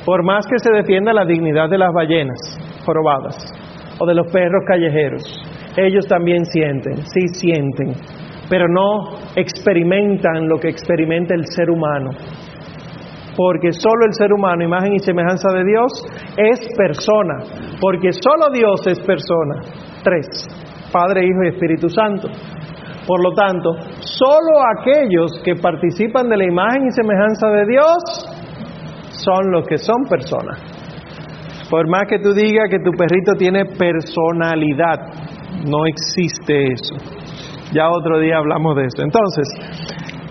Por 0.05 0.23
más 0.23 0.45
que 0.45 0.59
se 0.59 0.71
defienda 0.71 1.13
la 1.13 1.25
dignidad 1.25 1.67
de 1.67 1.79
las 1.79 1.91
ballenas 1.91 2.37
jorobadas 2.85 3.35
o 3.99 4.05
de 4.05 4.13
los 4.13 4.31
perros 4.31 4.63
callejeros, 4.67 5.23
ellos 5.77 6.05
también 6.07 6.45
sienten, 6.45 6.97
sí 6.97 7.27
sienten, 7.33 7.93
pero 8.49 8.67
no 8.67 9.17
experimentan 9.35 10.47
lo 10.47 10.57
que 10.59 10.69
experimenta 10.69 11.33
el 11.33 11.45
ser 11.47 11.69
humano. 11.69 12.11
Porque 13.35 13.71
solo 13.73 14.05
el 14.07 14.13
ser 14.13 14.31
humano, 14.31 14.63
imagen 14.63 14.93
y 14.93 14.99
semejanza 14.99 15.49
de 15.51 15.65
Dios, 15.65 15.91
es 16.37 16.73
persona. 16.77 17.39
Porque 17.81 18.11
solo 18.13 18.49
Dios 18.53 18.87
es 18.87 18.99
persona. 19.01 19.55
Tres, 20.03 20.47
Padre, 20.91 21.25
Hijo 21.25 21.43
y 21.43 21.49
Espíritu 21.49 21.89
Santo. 21.89 22.29
Por 23.05 23.21
lo 23.21 23.33
tanto, 23.35 23.73
solo 23.99 24.61
aquellos 24.79 25.41
que 25.43 25.55
participan 25.55 26.29
de 26.29 26.37
la 26.37 26.45
imagen 26.45 26.87
y 26.87 26.91
semejanza 26.91 27.47
de 27.49 27.65
Dios 27.67 27.97
son 29.11 29.51
los 29.51 29.67
que 29.67 29.77
son 29.77 30.05
personas. 30.09 30.59
Por 31.69 31.89
más 31.89 32.03
que 32.07 32.19
tú 32.19 32.33
digas 32.33 32.69
que 32.69 32.79
tu 32.79 32.91
perrito 32.91 33.33
tiene 33.37 33.65
personalidad, 33.65 35.34
no 35.63 35.85
existe 35.85 36.73
eso. 36.73 36.95
Ya 37.73 37.89
otro 37.89 38.19
día 38.19 38.37
hablamos 38.37 38.75
de 38.75 38.85
eso. 38.85 39.01
Entonces, 39.03 39.47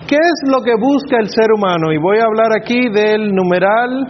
¿qué 0.07 0.15
es 0.15 0.43
lo 0.51 0.63
que 0.63 0.75
busca 0.79 1.17
el 1.19 1.27
ser 1.29 1.51
humano? 1.51 1.91
Y 1.91 1.97
voy 1.97 2.19
a 2.19 2.25
hablar 2.25 2.53
aquí 2.55 2.87
del 2.89 3.33
numeral 3.33 4.07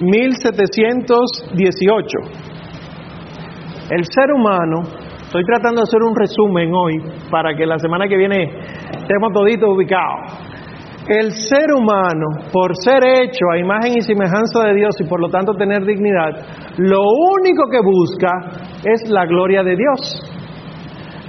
1718. 0.00 2.18
El 3.90 4.04
ser 4.04 4.32
humano 4.32 4.82
Estoy 5.26 5.42
tratando 5.42 5.80
de 5.80 5.82
hacer 5.82 6.02
un 6.02 6.14
resumen 6.14 6.72
hoy 6.72 6.94
para 7.30 7.56
que 7.56 7.66
la 7.66 7.78
semana 7.78 8.06
que 8.06 8.16
viene 8.16 8.44
estemos 8.96 9.32
toditos 9.34 9.68
ubicados. 9.68 10.45
El 11.08 11.30
ser 11.30 11.72
humano, 11.72 12.50
por 12.52 12.72
ser 12.82 12.98
hecho 13.22 13.46
a 13.52 13.58
imagen 13.58 13.92
y 13.96 14.02
semejanza 14.02 14.64
de 14.66 14.74
Dios 14.74 14.90
y 14.98 15.04
por 15.04 15.20
lo 15.20 15.28
tanto 15.28 15.54
tener 15.54 15.84
dignidad, 15.84 16.34
lo 16.78 17.00
único 17.38 17.68
que 17.70 17.78
busca 17.80 18.28
es 18.84 19.08
la 19.08 19.24
gloria 19.24 19.62
de 19.62 19.76
Dios. 19.76 20.20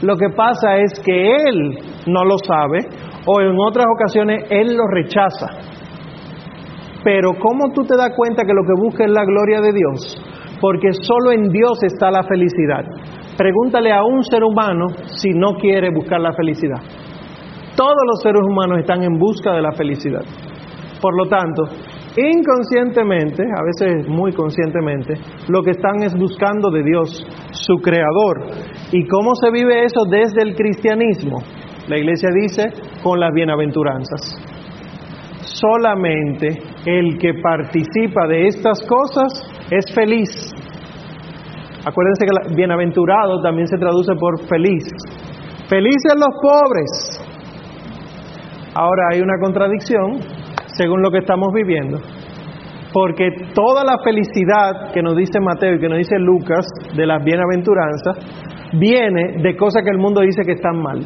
Lo 0.01 0.17
que 0.17 0.29
pasa 0.29 0.77
es 0.77 0.99
que 1.05 1.35
Él 1.35 1.77
no 2.07 2.23
lo 2.25 2.37
sabe 2.39 2.79
o 3.27 3.41
en 3.41 3.55
otras 3.59 3.85
ocasiones 3.93 4.45
Él 4.49 4.75
lo 4.75 4.87
rechaza. 4.87 5.47
Pero 7.03 7.33
¿cómo 7.39 7.71
tú 7.71 7.83
te 7.83 7.95
das 7.95 8.13
cuenta 8.15 8.45
que 8.45 8.53
lo 8.53 8.63
que 8.63 8.81
busca 8.81 9.05
es 9.05 9.11
la 9.11 9.25
gloria 9.25 9.61
de 9.61 9.73
Dios? 9.73 10.17
Porque 10.59 10.89
solo 10.91 11.31
en 11.31 11.49
Dios 11.49 11.83
está 11.83 12.09
la 12.09 12.23
felicidad. 12.23 12.83
Pregúntale 13.37 13.93
a 13.93 14.03
un 14.03 14.23
ser 14.23 14.43
humano 14.43 14.87
si 15.05 15.29
no 15.29 15.53
quiere 15.53 15.91
buscar 15.93 16.19
la 16.19 16.33
felicidad. 16.33 16.81
Todos 17.77 18.03
los 18.09 18.21
seres 18.21 18.41
humanos 18.43 18.79
están 18.79 19.03
en 19.03 19.17
busca 19.17 19.53
de 19.53 19.61
la 19.61 19.71
felicidad. 19.71 20.25
Por 20.99 21.15
lo 21.15 21.29
tanto, 21.29 21.63
inconscientemente, 22.17 23.43
a 23.43 23.63
veces 23.63 24.09
muy 24.09 24.33
conscientemente, 24.33 25.13
lo 25.47 25.61
que 25.61 25.71
están 25.71 26.01
es 26.01 26.13
buscando 26.17 26.71
de 26.71 26.83
Dios, 26.83 27.25
su 27.51 27.75
creador. 27.75 28.47
¿Y 28.91 29.07
cómo 29.07 29.35
se 29.35 29.51
vive 29.51 29.85
eso 29.85 30.03
desde 30.09 30.41
el 30.41 30.55
cristianismo? 30.55 31.37
La 31.87 31.97
iglesia 31.97 32.29
dice 32.33 32.63
con 33.03 33.19
las 33.19 33.31
bienaventuranzas. 33.31 34.35
Solamente 35.43 36.49
el 36.85 37.17
que 37.17 37.35
participa 37.41 38.27
de 38.27 38.47
estas 38.47 38.81
cosas 38.87 39.49
es 39.71 39.93
feliz 39.93 40.53
Acuérdense 41.87 42.25
que 42.25 42.55
bienaventurado 42.55 43.41
también 43.41 43.65
se 43.67 43.77
traduce 43.77 44.13
por 44.19 44.37
feliz. 44.49 44.83
Felices 45.69 46.13
los 46.17 46.35
pobres. 46.41 47.26
Ahora 48.79 49.07
hay 49.11 49.21
una 49.21 49.39
contradicción 49.41 50.19
según 50.77 51.01
lo 51.01 51.09
que 51.09 51.17
estamos 51.17 51.51
viviendo. 51.51 51.97
Porque 52.93 53.27
toda 53.55 53.83
la 53.83 53.97
felicidad 54.03 54.93
que 54.93 55.01
nos 55.01 55.17
dice 55.17 55.39
Mateo 55.39 55.73
y 55.73 55.79
que 55.79 55.89
nos 55.89 55.97
dice 55.97 56.19
Lucas 56.19 56.63
de 56.95 57.07
las 57.07 57.23
bienaventuranzas 57.23 58.19
viene 58.73 59.41
de 59.41 59.55
cosas 59.55 59.81
que 59.83 59.89
el 59.89 59.97
mundo 59.97 60.21
dice 60.21 60.43
que 60.45 60.51
están 60.51 60.77
mal. 60.77 60.99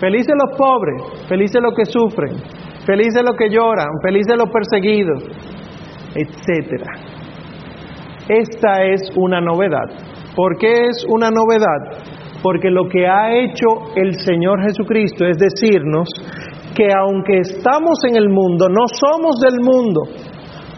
Felices 0.00 0.34
los 0.34 0.58
pobres, 0.58 1.28
felices 1.28 1.62
los 1.62 1.72
que 1.76 1.84
sufren, 1.84 2.34
felices 2.84 3.22
los 3.24 3.36
que 3.36 3.48
lloran, 3.48 3.86
felices 4.02 4.36
los 4.36 4.50
perseguidos, 4.50 5.22
etcétera. 6.16 6.94
Esta 8.28 8.82
es 8.82 9.08
una 9.14 9.40
novedad. 9.40 9.86
¿Por 10.34 10.58
qué 10.58 10.86
es 10.86 11.06
una 11.08 11.30
novedad? 11.30 12.42
Porque 12.42 12.70
lo 12.70 12.88
que 12.88 13.06
ha 13.06 13.32
hecho 13.36 13.94
el 13.94 14.14
Señor 14.16 14.60
Jesucristo 14.64 15.24
es 15.24 15.38
decirnos 15.38 16.08
que 16.74 16.88
aunque 16.92 17.38
estamos 17.38 17.98
en 18.08 18.16
el 18.16 18.28
mundo, 18.28 18.68
no 18.68 18.86
somos 18.88 19.40
del 19.40 19.58
mundo. 19.60 20.02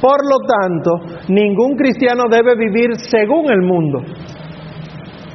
Por 0.01 0.21
lo 0.29 0.39
tanto, 0.45 1.25
ningún 1.29 1.77
cristiano 1.77 2.25
debe 2.31 2.57
vivir 2.57 2.97
según 3.11 3.51
el 3.51 3.63
mundo. 3.63 4.01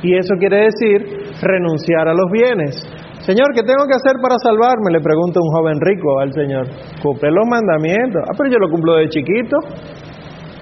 Y 0.03 0.15
eso 0.15 0.35
quiere 0.39 0.69
decir 0.69 1.25
renunciar 1.41 2.07
a 2.07 2.13
los 2.13 2.29
bienes. 2.31 2.75
Señor, 3.21 3.47
¿qué 3.53 3.63
tengo 3.63 3.85
que 3.85 3.95
hacer 3.95 4.17
para 4.21 4.35
salvarme? 4.41 4.91
Le 4.91 5.01
pregunta 5.01 5.39
un 5.41 5.51
joven 5.51 5.77
rico 5.81 6.19
al 6.19 6.33
Señor. 6.33 6.67
Cumple 7.01 7.31
los 7.31 7.45
mandamientos. 7.47 8.23
Ah, 8.25 8.33
pero 8.37 8.49
yo 8.49 8.57
lo 8.59 8.69
cumplo 8.69 8.95
de 8.95 9.09
chiquito. 9.09 9.57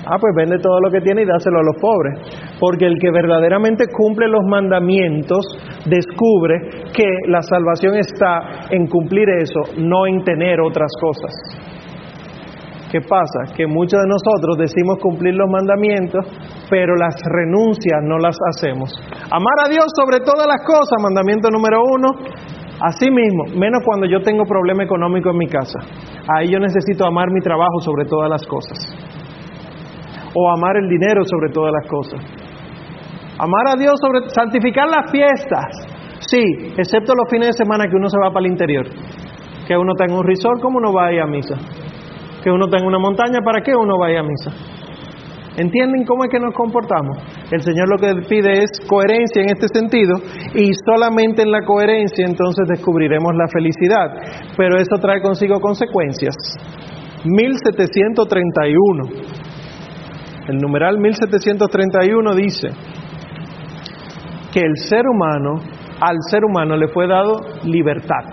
Ah, 0.10 0.17
pues 0.20 0.34
vende 0.36 0.58
todo 0.60 0.80
lo 0.80 0.89
que 0.89 1.02
tiene 1.02 1.24
y 1.24 1.26
dáselo 1.26 1.60
a 1.60 1.63
los 1.63 1.76
pobres. 1.82 2.15
Porque 2.60 2.86
el 2.86 2.98
que 2.98 3.12
verdaderamente 3.12 3.86
cumple 3.91 4.30
los 4.30 4.46
mandamientos 4.48 5.46
descubre 5.86 6.88
que 6.96 7.08
la 7.28 7.41
salvación 7.41 7.96
está 7.96 8.70
en 8.72 8.88
cumplir 8.88 9.28
eso, 9.41 9.60
no 9.78 10.08
en 10.08 10.24
tener 10.24 10.62
otras 10.62 10.91
cosas. 11.02 11.34
¿Qué 12.89 13.02
pasa? 13.02 13.54
Que 13.54 13.67
muchos 13.67 14.00
de 14.00 14.08
nosotros 14.08 14.58
decimos 14.58 14.98
cumplir 15.02 15.36
los 15.36 15.50
mandamientos, 15.52 16.26
pero 16.70 16.96
las 16.96 17.15
renuncias 17.26 18.00
no 18.04 18.17
las 18.17 18.38
hacemos. 18.48 18.89
Amar 19.30 19.56
a 19.65 19.70
Dios 19.70 19.88
sobre 19.93 20.22
todas 20.22 20.48
las 20.48 20.63
cosas, 20.65 20.96
mandamiento 21.04 21.50
número 21.50 21.84
uno. 21.84 22.08
Así 22.80 23.12
mismo, 23.12 23.60
menos 23.60 23.84
cuando 23.84 24.08
yo 24.08 24.22
tengo 24.22 24.46
problema 24.46 24.84
económico 24.84 25.32
en 25.32 25.38
mi 25.38 25.48
casa. 25.48 25.80
Ahí 26.30 26.48
yo 26.48 26.60
necesito 26.60 27.06
amar 27.06 27.28
mi 27.32 27.41
trabajo 27.41 27.82
sobre 27.82 28.06
todas 28.06 28.30
las 28.30 28.46
cosas. 28.48 28.78
O 30.39 30.52
amar 30.52 30.78
el 30.78 30.88
dinero 30.88 31.23
sobre 31.26 31.52
todas 31.52 31.73
las 31.73 31.89
cosas. 31.89 32.21
Amar 33.39 33.73
a 33.73 33.80
Dios 33.80 33.95
sobre 34.00 34.30
santificar 34.30 34.88
las 34.88 35.10
fiestas. 35.10 35.65
Sí, 36.19 36.43
excepto 36.78 37.13
los 37.15 37.28
fines 37.30 37.47
de 37.47 37.54
semana 37.54 37.86
que 37.89 37.95
uno 37.95 38.10
se 38.10 38.19
va 38.21 38.30
para 38.30 38.45
el 38.45 38.52
interior. 38.52 38.86
Que 39.67 39.76
uno 39.76 39.93
está 39.93 40.06
en 40.06 40.13
un 40.13 40.23
resort, 40.23 40.62
¿cómo 40.62 40.78
uno 40.78 40.93
va 40.93 41.08
a 41.08 41.13
ir 41.13 41.21
a 41.21 41.28
misa? 41.28 41.56
Que 42.43 42.52
uno 42.52 42.65
está 42.65 42.78
en 42.78 42.86
una 42.86 43.00
montaña, 43.00 43.39
¿para 43.43 43.62
qué 43.62 43.76
uno 43.76 43.97
va 44.00 44.08
a 44.08 44.12
ir 44.12 44.17
a 44.17 44.23
misa? 44.23 44.52
¿Entienden 45.58 46.06
cómo 46.06 46.23
es 46.23 46.30
que 46.30 46.39
nos 46.39 46.54
comportamos? 46.54 47.17
El 47.52 47.62
Señor 47.62 47.89
lo 47.89 47.97
que 47.97 48.13
pide 48.30 48.62
es 48.62 48.69
coherencia 48.88 49.41
en 49.41 49.50
este 49.50 49.67
sentido 49.73 50.13
y 50.54 50.69
solamente 50.86 51.41
en 51.41 51.52
la 51.52 51.65
coherencia 51.65 52.28
entonces 52.28 52.67
descubriremos 52.67 53.34
la 53.34 53.47
felicidad. 53.47 54.13
Pero 54.56 54.78
eso 54.78 55.02
trae 55.02 55.19
consigo 55.19 55.60
consecuencias. 55.60 56.36
1731. 57.26 59.47
El 60.48 60.58
numeral 60.60 60.98
1731 60.98 62.36
dice 62.36 62.70
que 64.54 64.62
el 64.62 64.78
ser 64.78 65.06
humano, 65.06 65.56
al 66.00 66.16
ser 66.30 66.46
humano 66.46 66.78
le 66.78 66.88
fue 66.88 67.08
dado 67.08 67.42
libertad. 67.66 68.24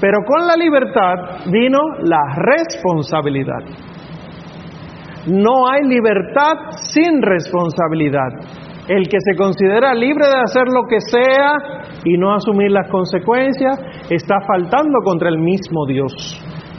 Pero 0.00 0.18
con 0.24 0.46
la 0.46 0.54
libertad 0.54 1.50
vino 1.50 1.78
la 2.02 2.20
responsabilidad. 2.36 3.64
No 5.26 5.68
hay 5.68 5.82
libertad 5.82 6.54
sin 6.92 7.20
responsabilidad. 7.22 8.30
El 8.86 9.08
que 9.08 9.18
se 9.20 9.36
considera 9.36 9.92
libre 9.94 10.26
de 10.26 10.40
hacer 10.40 10.64
lo 10.72 10.86
que 10.88 11.00
sea 11.00 11.52
y 12.04 12.16
no 12.16 12.32
asumir 12.34 12.70
las 12.70 12.88
consecuencias 12.88 13.80
está 14.08 14.36
faltando 14.46 15.00
contra 15.04 15.28
el 15.28 15.38
mismo 15.38 15.84
Dios. 15.86 16.12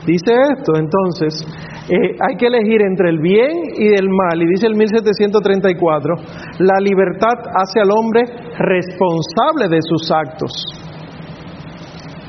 Dice 0.06 0.34
esto, 0.58 0.74
entonces, 0.78 1.46
eh, 1.90 2.16
hay 2.22 2.36
que 2.38 2.46
elegir 2.46 2.82
entre 2.84 3.10
el 3.10 3.20
bien 3.20 3.50
y 3.78 3.88
el 3.88 4.10
mal. 4.10 4.42
Y 4.42 4.46
dice 4.46 4.68
el 4.68 4.76
1734, 4.76 6.16
la 6.60 6.80
libertad 6.80 7.34
hace 7.56 7.80
al 7.82 7.90
hombre 7.90 8.26
responsable 8.60 9.68
de 9.70 9.82
sus 9.82 10.12
actos. 10.12 10.52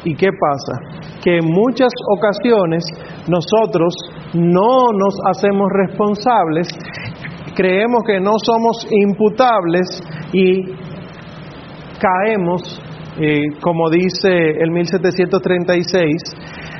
¿Y 0.04 0.14
qué 0.14 0.28
pasa? 0.32 1.12
Que 1.22 1.36
en 1.38 1.44
muchas 1.44 1.92
ocasiones 2.16 2.84
nosotros 3.28 3.94
no 4.32 4.92
nos 4.96 5.14
hacemos 5.28 5.68
responsables, 5.70 6.68
creemos 7.54 8.02
que 8.06 8.18
no 8.18 8.32
somos 8.42 8.86
imputables 8.90 10.00
y 10.32 10.62
caemos, 12.00 12.80
eh, 13.20 13.42
como 13.60 13.90
dice 13.90 14.30
el 14.30 14.70
1736, 14.70 16.22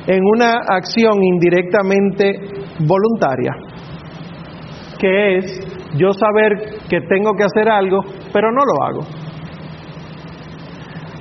en 0.07 0.21
una 0.23 0.61
acción 0.67 1.23
indirectamente 1.23 2.60
voluntaria, 2.85 3.53
que 4.99 5.37
es 5.37 5.45
yo 5.97 6.13
saber 6.13 6.79
que 6.89 7.01
tengo 7.01 7.33
que 7.33 7.43
hacer 7.43 7.69
algo, 7.69 7.99
pero 8.33 8.51
no 8.51 8.61
lo 8.65 8.83
hago. 8.83 9.01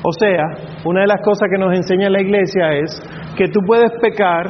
O 0.03 0.13
sea, 0.19 0.45
una 0.85 1.03
de 1.03 1.07
las 1.07 1.21
cosas 1.23 1.49
que 1.51 1.59
nos 1.59 1.75
enseña 1.77 2.09
la 2.09 2.23
iglesia 2.23 2.73
es 2.73 3.03
que 3.37 3.49
tú 3.49 3.61
puedes 3.67 3.91
pecar 4.01 4.49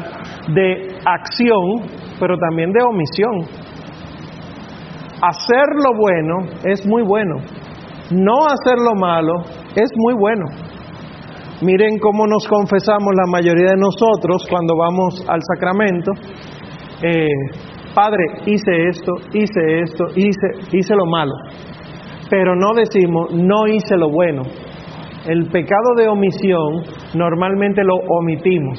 de 0.54 0.96
acción, 1.04 1.88
pero 2.20 2.36
también 2.38 2.70
de 2.72 2.84
omisión. 2.84 3.60
Hacer 5.22 5.66
lo 5.84 5.96
bueno 5.98 6.52
es 6.64 6.86
muy 6.86 7.02
bueno. 7.02 7.36
No 8.12 8.46
hacer 8.46 8.78
lo 8.78 8.94
malo 8.94 9.42
es 9.74 9.90
muy 9.96 10.14
bueno. 10.14 10.46
Miren 11.62 11.98
cómo 11.98 12.26
nos 12.26 12.46
confesamos 12.48 13.12
la 13.14 13.30
mayoría 13.30 13.72
de 13.72 13.76
nosotros 13.76 14.46
cuando 14.48 14.74
vamos 14.76 15.24
al 15.28 15.40
sacramento. 15.42 16.12
Eh, 17.02 17.28
Padre, 17.94 18.24
hice 18.46 18.88
esto, 18.88 19.12
hice 19.32 19.80
esto, 19.82 20.04
hice, 20.14 20.76
hice 20.76 20.94
lo 20.94 21.06
malo. 21.06 21.32
Pero 22.30 22.54
no 22.54 22.72
decimos, 22.74 23.32
no 23.32 23.66
hice 23.66 23.96
lo 23.96 24.10
bueno. 24.10 24.42
El 25.26 25.50
pecado 25.50 25.94
de 25.96 26.08
omisión 26.08 26.82
normalmente 27.14 27.82
lo 27.82 27.96
omitimos. 27.96 28.78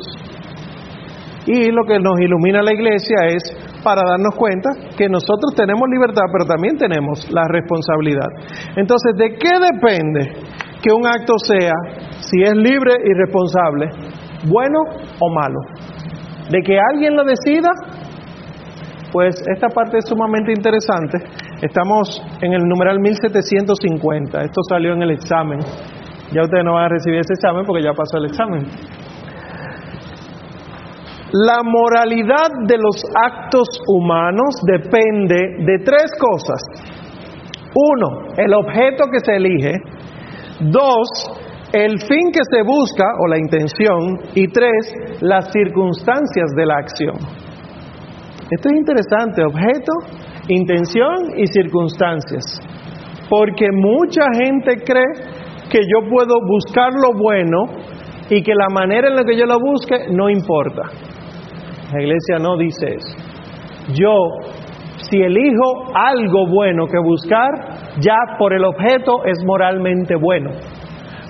Y 1.45 1.71
lo 1.71 1.83
que 1.85 1.99
nos 1.99 2.19
ilumina 2.19 2.61
la 2.61 2.73
iglesia 2.73 3.17
es 3.27 3.43
para 3.83 4.01
darnos 4.07 4.35
cuenta 4.35 4.69
que 4.95 5.09
nosotros 5.09 5.53
tenemos 5.55 5.89
libertad, 5.89 6.23
pero 6.31 6.45
también 6.45 6.77
tenemos 6.77 7.29
la 7.31 7.43
responsabilidad. 7.49 8.27
Entonces, 8.75 9.13
¿de 9.17 9.29
qué 9.37 9.49
depende 9.59 10.33
que 10.81 10.93
un 10.93 11.05
acto 11.05 11.33
sea, 11.39 11.73
si 12.19 12.41
es 12.41 12.53
libre 12.55 12.93
y 13.03 13.13
responsable, 13.13 13.89
bueno 14.47 14.79
o 15.19 15.33
malo? 15.33 15.59
¿De 16.49 16.61
que 16.61 16.77
alguien 16.79 17.15
lo 17.15 17.23
decida? 17.23 17.69
Pues 19.11 19.35
esta 19.53 19.67
parte 19.67 19.97
es 19.97 20.05
sumamente 20.07 20.53
interesante. 20.53 21.17
Estamos 21.61 22.21
en 22.41 22.53
el 22.53 22.63
numeral 22.63 22.99
1750. 22.99 24.41
Esto 24.41 24.61
salió 24.69 24.93
en 24.93 25.01
el 25.01 25.11
examen. 25.11 25.59
Ya 26.31 26.43
ustedes 26.43 26.63
no 26.63 26.73
van 26.73 26.85
a 26.85 26.89
recibir 26.89 27.19
ese 27.19 27.33
examen 27.33 27.65
porque 27.65 27.83
ya 27.83 27.93
pasó 27.93 28.17
el 28.17 28.25
examen. 28.25 28.65
La 31.33 31.61
moralidad 31.63 32.49
de 32.67 32.77
los 32.77 33.03
actos 33.15 33.67
humanos 33.87 34.55
depende 34.65 35.63
de 35.65 35.79
tres 35.83 36.11
cosas. 36.17 36.61
Uno, 37.73 38.33
el 38.37 38.53
objeto 38.53 39.05
que 39.11 39.19
se 39.19 39.35
elige. 39.35 39.73
Dos, 40.59 41.07
el 41.73 41.99
fin 41.99 42.31
que 42.31 42.43
se 42.49 42.63
busca 42.63 43.05
o 43.19 43.27
la 43.27 43.37
intención. 43.37 44.19
Y 44.35 44.47
tres, 44.47 45.19
las 45.21 45.51
circunstancias 45.51 46.51
de 46.55 46.65
la 46.65 46.75
acción. 46.75 47.40
Esto 48.51 48.67
es 48.67 48.75
interesante, 48.75 49.45
objeto, 49.45 49.93
intención 50.49 51.37
y 51.37 51.47
circunstancias. 51.47 52.43
Porque 53.29 53.71
mucha 53.71 54.23
gente 54.43 54.83
cree 54.83 55.39
que 55.71 55.79
yo 55.79 56.09
puedo 56.09 56.35
buscar 56.45 56.91
lo 56.91 57.17
bueno 57.17 57.63
y 58.29 58.43
que 58.43 58.53
la 58.53 58.67
manera 58.69 59.07
en 59.07 59.15
la 59.15 59.23
que 59.23 59.37
yo 59.37 59.45
lo 59.45 59.57
busque 59.57 60.11
no 60.11 60.29
importa. 60.29 60.81
La 61.93 62.01
iglesia 62.01 62.39
no 62.41 62.57
dice 62.57 62.95
eso. 62.95 63.17
Yo, 63.93 64.15
si 65.09 65.21
elijo 65.21 65.95
algo 65.95 66.47
bueno 66.49 66.87
que 66.87 66.99
buscar, 66.99 67.51
ya 68.01 68.17
por 68.37 68.53
el 68.53 68.65
objeto 68.65 69.23
es 69.25 69.37
moralmente 69.45 70.15
bueno. 70.17 70.49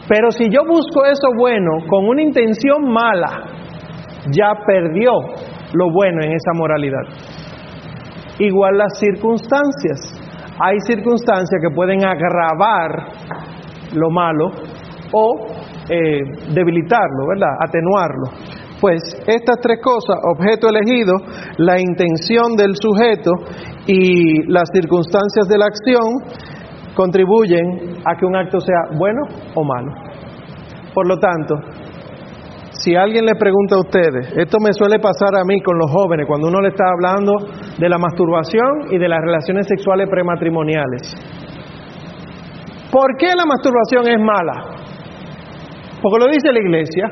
Pero 0.10 0.32
si 0.32 0.50
yo 0.50 0.62
busco 0.68 1.06
eso 1.06 1.28
bueno 1.38 1.86
con 1.88 2.08
una 2.08 2.24
intención 2.24 2.92
mala, 2.92 3.46
ya 4.32 4.54
perdió 4.66 5.12
lo 5.74 5.92
bueno 5.92 6.24
en 6.24 6.32
esa 6.34 6.52
moralidad. 6.54 7.04
Igual 8.40 8.78
las 8.78 8.98
circunstancias. 9.00 10.20
Hay 10.60 10.80
circunstancias 10.86 11.60
que 11.62 11.74
pueden 11.74 12.06
agravar 12.06 13.08
lo 13.94 14.10
malo 14.10 14.52
o 15.14 15.48
eh, 15.90 16.22
debilitarlo, 16.54 17.28
¿verdad? 17.28 17.56
Atenuarlo. 17.60 18.52
Pues 18.80 19.02
estas 19.28 19.60
tres 19.62 19.80
cosas, 19.84 20.18
objeto 20.36 20.68
elegido, 20.70 21.14
la 21.58 21.80
intención 21.80 22.56
del 22.56 22.76
sujeto 22.76 23.32
y 23.86 24.44
las 24.52 24.70
circunstancias 24.74 25.48
de 25.48 25.58
la 25.58 25.66
acción, 25.66 26.52
contribuyen 26.96 28.02
a 28.06 28.16
que 28.16 28.26
un 28.26 28.36
acto 28.36 28.60
sea 28.60 28.98
bueno 28.98 29.22
o 29.56 29.64
malo. 29.64 29.92
Por 30.94 31.08
lo 31.08 31.18
tanto, 31.18 31.56
si 32.82 32.96
alguien 32.96 33.26
le 33.26 33.36
pregunta 33.36 33.76
a 33.76 33.80
ustedes, 33.80 34.34
esto 34.36 34.58
me 34.60 34.74
suele 34.74 34.98
pasar 34.98 35.38
a 35.38 35.46
mí 35.46 35.62
con 35.62 35.78
los 35.78 35.92
jóvenes, 35.92 36.26
cuando 36.28 36.48
uno 36.48 36.62
le 36.62 36.70
está 36.70 36.86
hablando 36.90 37.34
de 37.78 37.90
la 37.90 37.98
masturbación 38.00 38.90
y 38.90 38.98
de 38.98 39.08
las 39.08 39.22
relaciones 39.22 39.68
sexuales 39.68 40.10
prematrimoniales. 40.10 41.14
¿Por 42.92 43.16
qué 43.18 43.36
la 43.38 43.46
masturbación 43.46 44.10
es 44.10 44.20
mala? 44.20 44.82
Porque 46.02 46.26
lo 46.26 46.32
dice 46.32 46.52
la 46.52 46.60
iglesia. 46.60 47.06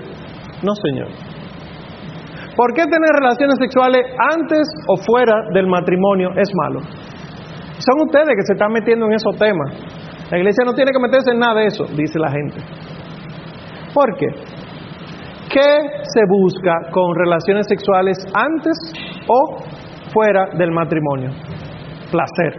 No, 0.63 0.73
Señor. 0.73 1.07
¿Por 2.55 2.73
qué 2.73 2.83
tener 2.83 3.09
relaciones 3.21 3.55
sexuales 3.59 4.01
antes 4.33 4.67
o 4.87 4.97
fuera 4.97 5.35
del 5.53 5.67
matrimonio 5.67 6.29
es 6.35 6.49
malo? 6.55 6.81
Son 7.77 8.07
ustedes 8.07 8.35
que 8.35 8.43
se 8.43 8.53
están 8.53 8.73
metiendo 8.73 9.05
en 9.05 9.13
esos 9.13 9.37
temas. 9.37 9.71
La 10.31 10.37
iglesia 10.37 10.65
no 10.65 10.73
tiene 10.73 10.91
que 10.91 10.99
meterse 10.99 11.31
en 11.31 11.39
nada 11.39 11.61
de 11.61 11.67
eso, 11.67 11.85
dice 11.95 12.17
la 12.19 12.31
gente. 12.31 12.57
¿Por 13.93 14.17
qué? 14.17 14.27
¿Qué 15.51 16.03
se 16.03 16.21
busca 16.27 16.91
con 16.91 17.15
relaciones 17.15 17.65
sexuales 17.67 18.17
antes 18.33 18.77
o 19.27 19.63
fuera 20.13 20.47
del 20.57 20.71
matrimonio. 20.71 21.31
Placer. 22.11 22.53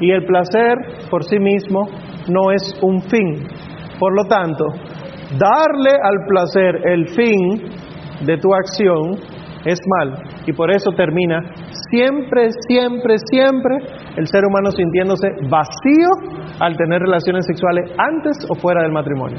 Y 0.00 0.10
el 0.10 0.24
placer 0.24 0.76
por 1.10 1.24
sí 1.24 1.38
mismo 1.38 1.86
no 2.28 2.50
es 2.52 2.62
un 2.82 3.02
fin. 3.02 3.46
Por 3.98 4.14
lo 4.16 4.24
tanto, 4.24 4.64
darle 5.38 5.92
al 6.02 6.26
placer 6.26 6.88
el 6.88 7.08
fin 7.08 8.26
de 8.26 8.38
tu 8.38 8.54
acción 8.54 9.18
es 9.64 9.78
mal. 9.98 10.22
Y 10.46 10.52
por 10.52 10.70
eso 10.70 10.90
termina 10.92 11.42
siempre, 11.90 12.48
siempre, 12.66 13.16
siempre 13.30 13.76
el 14.16 14.26
ser 14.26 14.44
humano 14.46 14.70
sintiéndose 14.70 15.28
vacío 15.50 16.40
al 16.60 16.76
tener 16.76 17.02
relaciones 17.02 17.44
sexuales 17.46 17.90
antes 17.98 18.38
o 18.48 18.54
fuera 18.54 18.82
del 18.82 18.92
matrimonio. 18.92 19.38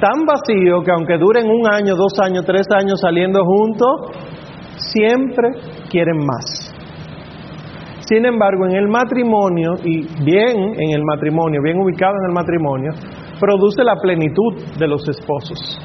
Tan 0.00 0.24
vacío 0.24 0.82
que 0.82 0.90
aunque 0.92 1.18
duren 1.18 1.46
un 1.46 1.68
año, 1.70 1.94
dos 1.94 2.18
años, 2.20 2.44
tres 2.46 2.66
años 2.74 3.00
saliendo 3.00 3.44
juntos, 3.44 4.16
siempre 4.76 5.50
quieren 5.90 6.24
más. 6.24 6.74
Sin 8.08 8.24
embargo, 8.24 8.66
en 8.66 8.76
el 8.76 8.88
matrimonio, 8.88 9.74
y 9.84 10.00
bien 10.24 10.74
en 10.76 10.90
el 10.94 11.04
matrimonio, 11.04 11.60
bien 11.62 11.78
ubicado 11.78 12.14
en 12.24 12.30
el 12.30 12.34
matrimonio, 12.34 12.92
produce 13.38 13.84
la 13.84 13.96
plenitud 13.96 14.54
de 14.78 14.88
los 14.88 15.06
esposos. 15.08 15.78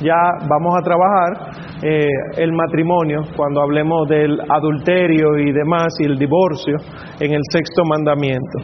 Ya 0.00 0.14
vamos 0.46 0.76
a 0.78 0.82
trabajar 0.82 1.56
eh, 1.82 2.06
el 2.36 2.52
matrimonio 2.52 3.20
cuando 3.34 3.62
hablemos 3.62 4.06
del 4.08 4.38
adulterio 4.48 5.38
y 5.38 5.52
demás 5.52 5.94
y 5.98 6.04
el 6.04 6.18
divorcio 6.18 6.76
en 7.18 7.32
el 7.32 7.40
sexto 7.50 7.82
mandamiento. 7.84 8.58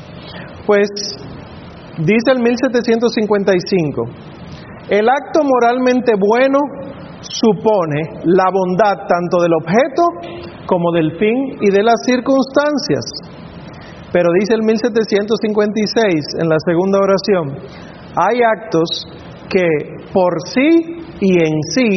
Pues 0.66 0.88
dice 1.99 2.32
el 2.32 2.43
1755, 2.43 4.05
el 4.89 5.09
acto 5.09 5.41
moralmente 5.45 6.12
bueno 6.18 6.59
supone 7.20 8.22
la 8.24 8.51
bondad 8.51 9.07
tanto 9.07 9.43
del 9.43 9.55
objeto 9.55 10.03
como 10.66 10.91
del 10.93 11.18
fin 11.18 11.59
y 11.61 11.70
de 11.70 11.83
las 11.83 12.03
circunstancias. 12.05 13.05
Pero 14.12 14.28
dice 14.39 14.55
el 14.55 14.62
1756 14.62 16.43
en 16.43 16.49
la 16.49 16.57
segunda 16.66 16.99
oración, 16.99 17.57
hay 18.16 18.43
actos 18.43 19.07
que 19.49 19.66
por 20.12 20.35
sí 20.47 20.99
y 21.20 21.39
en 21.39 21.62
sí, 21.72 21.89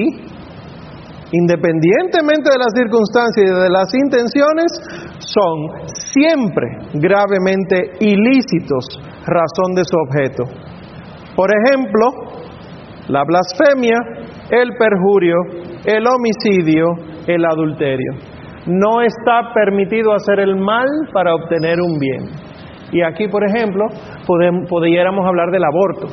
independientemente 1.31 2.51
de 2.51 2.59
las 2.59 2.73
circunstancias 2.73 3.43
y 3.43 3.63
de 3.63 3.69
las 3.69 3.93
intenciones, 3.93 4.71
son 5.19 5.89
siempre 6.13 6.67
gravemente 6.93 7.97
ilícitos, 7.99 8.85
razón 9.25 9.73
de 9.75 9.83
su 9.83 9.97
objeto. 9.97 10.43
Por 11.35 11.49
ejemplo, 11.51 12.34
la 13.07 13.23
blasfemia, 13.23 13.97
el 14.49 14.71
perjurio, 14.77 15.35
el 15.85 16.05
homicidio, 16.07 16.85
el 17.27 17.45
adulterio 17.45 18.35
no 18.67 19.01
está 19.01 19.53
permitido 19.53 20.13
hacer 20.13 20.39
el 20.39 20.55
mal 20.55 20.87
para 21.13 21.35
obtener 21.35 21.79
un 21.81 21.99
bien. 21.99 22.29
Y 22.91 23.01
aquí, 23.01 23.27
por 23.27 23.43
ejemplo, 23.47 23.85
pudiéramos 24.25 25.25
hablar 25.25 25.51
del 25.51 25.63
aborto. 25.63 26.07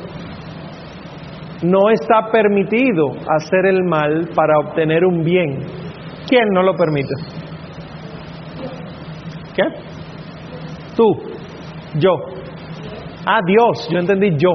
No 1.63 1.89
está 1.89 2.29
permitido 2.31 3.11
hacer 3.27 3.65
el 3.65 3.83
mal 3.83 4.29
para 4.35 4.59
obtener 4.59 5.05
un 5.05 5.23
bien. 5.23 5.59
¿Quién 6.27 6.49
no 6.53 6.61
lo 6.61 6.75
permite? 6.75 7.13
¿Qué? 9.55 9.63
Tú, 10.95 11.05
yo. 11.99 12.11
Ah, 13.25 13.39
Dios, 13.45 13.87
yo 13.89 13.99
entendí 13.99 14.31
yo. 14.37 14.51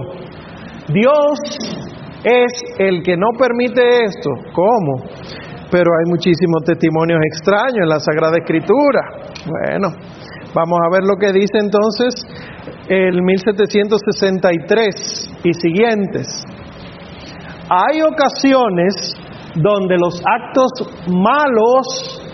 Dios 0.89 1.88
es 2.25 2.53
el 2.79 3.03
que 3.03 3.17
no 3.17 3.29
permite 3.39 4.05
esto. 4.05 4.31
¿Cómo? 4.55 5.05
pero 5.71 5.91
hay 5.99 6.05
muchísimos 6.11 6.65
testimonios 6.65 7.21
extraños 7.33 7.83
en 7.83 7.89
la 7.89 8.01
Sagrada 8.01 8.39
Escritura. 8.39 9.03
Bueno, 9.47 9.89
vamos 10.55 10.79
a 10.83 10.89
ver 10.91 11.05
lo 11.05 11.15
que 11.17 11.31
dice 11.33 11.59
entonces 11.61 12.27
el 12.89 13.23
1763 13.23 15.41
y 15.45 15.55
siguientes. 15.55 16.43
Hay 17.69 18.01
ocasiones 18.01 19.15
donde 19.57 19.99
los 19.99 20.23
actos 20.25 20.73
malos 21.09 22.25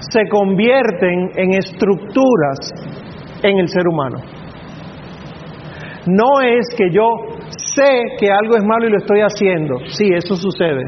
se 0.00 0.28
convierten 0.28 1.30
en 1.36 1.52
estructuras 1.54 2.72
en 3.42 3.58
el 3.58 3.68
ser 3.68 3.86
humano. 3.86 4.18
No 6.06 6.40
es 6.40 6.66
que 6.76 6.90
yo 6.90 7.06
sé 7.74 8.16
que 8.18 8.28
algo 8.30 8.56
es 8.56 8.64
malo 8.64 8.86
y 8.86 8.90
lo 8.90 8.98
estoy 8.98 9.20
haciendo. 9.20 9.78
Sí, 9.86 10.08
eso 10.12 10.36
sucede. 10.36 10.82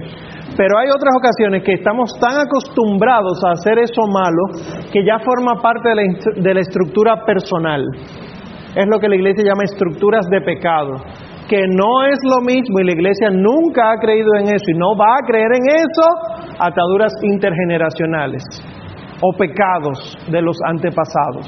Pero 0.56 0.78
hay 0.78 0.88
otras 0.88 1.14
ocasiones 1.16 1.62
que 1.64 1.72
estamos 1.72 2.10
tan 2.20 2.36
acostumbrados 2.46 3.42
a 3.44 3.52
hacer 3.52 3.78
eso 3.78 4.02
malo 4.06 4.60
que 4.92 5.04
ya 5.04 5.18
forma 5.18 5.60
parte 5.62 5.88
de 5.88 5.94
la, 5.94 6.02
de 6.42 6.54
la 6.54 6.60
estructura 6.60 7.24
personal. 7.24 7.82
Es 8.74 8.86
lo 8.86 8.98
que 8.98 9.08
la 9.08 9.16
iglesia 9.16 9.44
llama 9.44 9.64
estructuras 9.64 10.28
de 10.28 10.40
pecado, 10.40 10.96
que 11.48 11.62
no 11.68 12.04
es 12.04 12.18
lo 12.24 12.40
mismo 12.40 12.80
y 12.80 12.84
la 12.84 12.92
iglesia 12.92 13.30
nunca 13.30 13.92
ha 13.92 13.96
creído 13.96 14.34
en 14.38 14.48
eso 14.48 14.64
y 14.68 14.74
no 14.74 14.96
va 14.96 15.16
a 15.16 15.26
creer 15.26 15.52
en 15.56 15.76
eso, 15.76 16.06
ataduras 16.58 17.12
intergeneracionales 17.22 18.42
o 19.22 19.36
pecados 19.36 20.18
de 20.30 20.42
los 20.42 20.56
antepasados. 20.66 21.46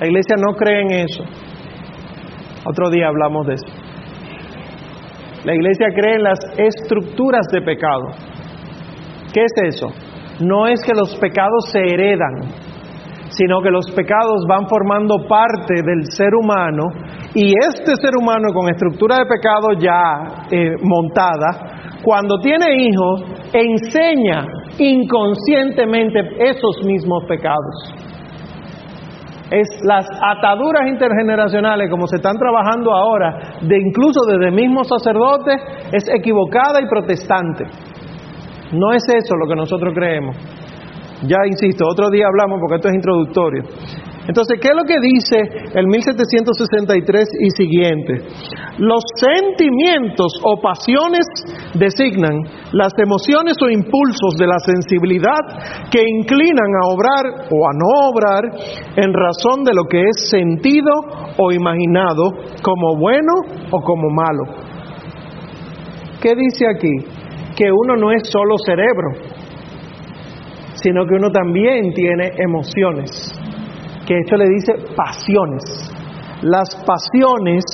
La 0.00 0.06
iglesia 0.06 0.36
no 0.36 0.54
cree 0.54 0.82
en 0.82 0.90
eso. 0.92 1.22
Otro 2.64 2.90
día 2.90 3.08
hablamos 3.08 3.46
de 3.46 3.54
eso. 3.54 3.81
La 5.44 5.54
iglesia 5.54 5.88
cree 5.94 6.14
en 6.16 6.22
las 6.22 6.38
estructuras 6.56 7.46
de 7.52 7.62
pecado. 7.62 8.04
¿Qué 9.32 9.42
es 9.42 9.74
eso? 9.74 9.88
No 10.40 10.66
es 10.66 10.80
que 10.84 10.92
los 10.94 11.16
pecados 11.16 11.70
se 11.70 11.80
heredan, 11.80 12.48
sino 13.30 13.60
que 13.60 13.70
los 13.70 13.90
pecados 13.90 14.44
van 14.48 14.68
formando 14.68 15.26
parte 15.28 15.74
del 15.84 16.04
ser 16.06 16.34
humano 16.34 16.84
y 17.34 17.52
este 17.66 17.96
ser 17.96 18.12
humano 18.16 18.52
con 18.54 18.68
estructura 18.68 19.16
de 19.18 19.26
pecado 19.26 19.72
ya 19.78 20.46
eh, 20.50 20.76
montada, 20.82 21.98
cuando 22.04 22.38
tiene 22.38 22.84
hijos, 22.84 23.22
enseña 23.52 24.46
inconscientemente 24.78 26.20
esos 26.38 26.84
mismos 26.84 27.24
pecados. 27.26 28.11
Es 29.52 29.68
las 29.84 30.06
ataduras 30.10 30.88
intergeneracionales 30.88 31.90
como 31.90 32.06
se 32.06 32.16
están 32.16 32.38
trabajando 32.38 32.90
ahora, 32.90 33.58
de 33.60 33.78
incluso 33.78 34.20
desde 34.26 34.50
mismos 34.50 34.88
sacerdotes, 34.88 35.56
es 35.92 36.08
equivocada 36.08 36.80
y 36.80 36.88
protestante. 36.88 37.64
No 38.72 38.92
es 38.92 39.04
eso 39.14 39.36
lo 39.36 39.46
que 39.46 39.54
nosotros 39.54 39.92
creemos. 39.94 40.34
Ya 41.28 41.36
insisto, 41.46 41.86
otro 41.86 42.08
día 42.10 42.26
hablamos 42.26 42.58
porque 42.60 42.76
esto 42.76 42.88
es 42.88 42.94
introductorio. 42.94 43.62
Entonces, 44.28 44.58
¿qué 44.60 44.68
es 44.68 44.76
lo 44.76 44.84
que 44.84 45.00
dice 45.00 45.38
el 45.74 45.86
1763 45.86 47.24
y 47.40 47.50
siguiente? 47.50 48.14
Los 48.78 49.02
sentimientos 49.16 50.32
o 50.44 50.60
pasiones 50.60 51.26
designan 51.74 52.42
las 52.72 52.92
emociones 52.98 53.56
o 53.60 53.68
impulsos 53.68 54.34
de 54.38 54.46
la 54.46 54.58
sensibilidad 54.58 55.90
que 55.90 56.02
inclinan 56.06 56.70
a 56.82 56.88
obrar 56.88 57.48
o 57.50 57.68
a 57.68 57.72
no 57.74 58.08
obrar 58.10 58.42
en 58.96 59.12
razón 59.12 59.64
de 59.64 59.74
lo 59.74 59.84
que 59.84 60.02
es 60.02 60.28
sentido 60.30 60.92
o 61.38 61.52
imaginado 61.52 62.30
como 62.62 62.96
bueno 62.98 63.32
o 63.70 63.80
como 63.80 64.08
malo. 64.10 64.44
¿Qué 66.20 66.34
dice 66.36 66.66
aquí? 66.68 67.22
que 67.56 67.70
uno 67.70 67.96
no 67.96 68.12
es 68.12 68.28
solo 68.28 68.56
cerebro, 68.64 69.10
sino 70.74 71.06
que 71.06 71.14
uno 71.14 71.30
también 71.30 71.92
tiene 71.92 72.30
emociones, 72.38 73.10
que 74.06 74.18
esto 74.18 74.36
le 74.36 74.48
dice 74.48 74.72
pasiones. 74.96 75.64
Las 76.42 76.74
pasiones 76.84 77.64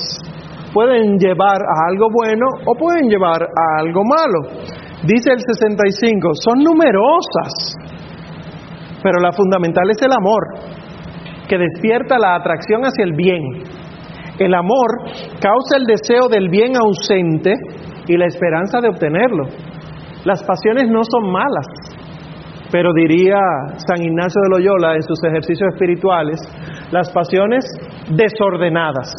pueden 0.73 1.17
llevar 1.17 1.57
a 1.57 1.89
algo 1.89 2.07
bueno 2.11 2.45
o 2.65 2.75
pueden 2.75 3.09
llevar 3.09 3.41
a 3.43 3.79
algo 3.79 4.01
malo. 4.03 4.69
Dice 5.03 5.31
el 5.31 5.39
65, 5.39 6.29
son 6.33 6.59
numerosas, 6.63 7.73
pero 9.01 9.19
la 9.21 9.31
fundamental 9.31 9.89
es 9.89 10.01
el 10.01 10.11
amor, 10.11 10.43
que 11.47 11.57
despierta 11.57 12.19
la 12.19 12.35
atracción 12.35 12.81
hacia 12.83 13.05
el 13.05 13.13
bien. 13.13 13.41
El 14.37 14.53
amor 14.53 15.03
causa 15.41 15.77
el 15.77 15.85
deseo 15.85 16.27
del 16.29 16.49
bien 16.49 16.73
ausente 16.75 17.53
y 18.07 18.17
la 18.17 18.27
esperanza 18.27 18.79
de 18.81 18.89
obtenerlo. 18.89 19.45
Las 20.25 20.43
pasiones 20.43 20.89
no 20.89 21.01
son 21.03 21.31
malas, 21.31 21.65
pero 22.71 22.91
diría 22.93 23.37
San 23.87 24.03
Ignacio 24.03 24.41
de 24.43 24.57
Loyola 24.57 24.95
en 24.95 25.01
sus 25.03 25.23
ejercicios 25.23 25.73
espirituales, 25.73 26.39
las 26.91 27.11
pasiones 27.11 27.65
desordenadas. 28.09 29.11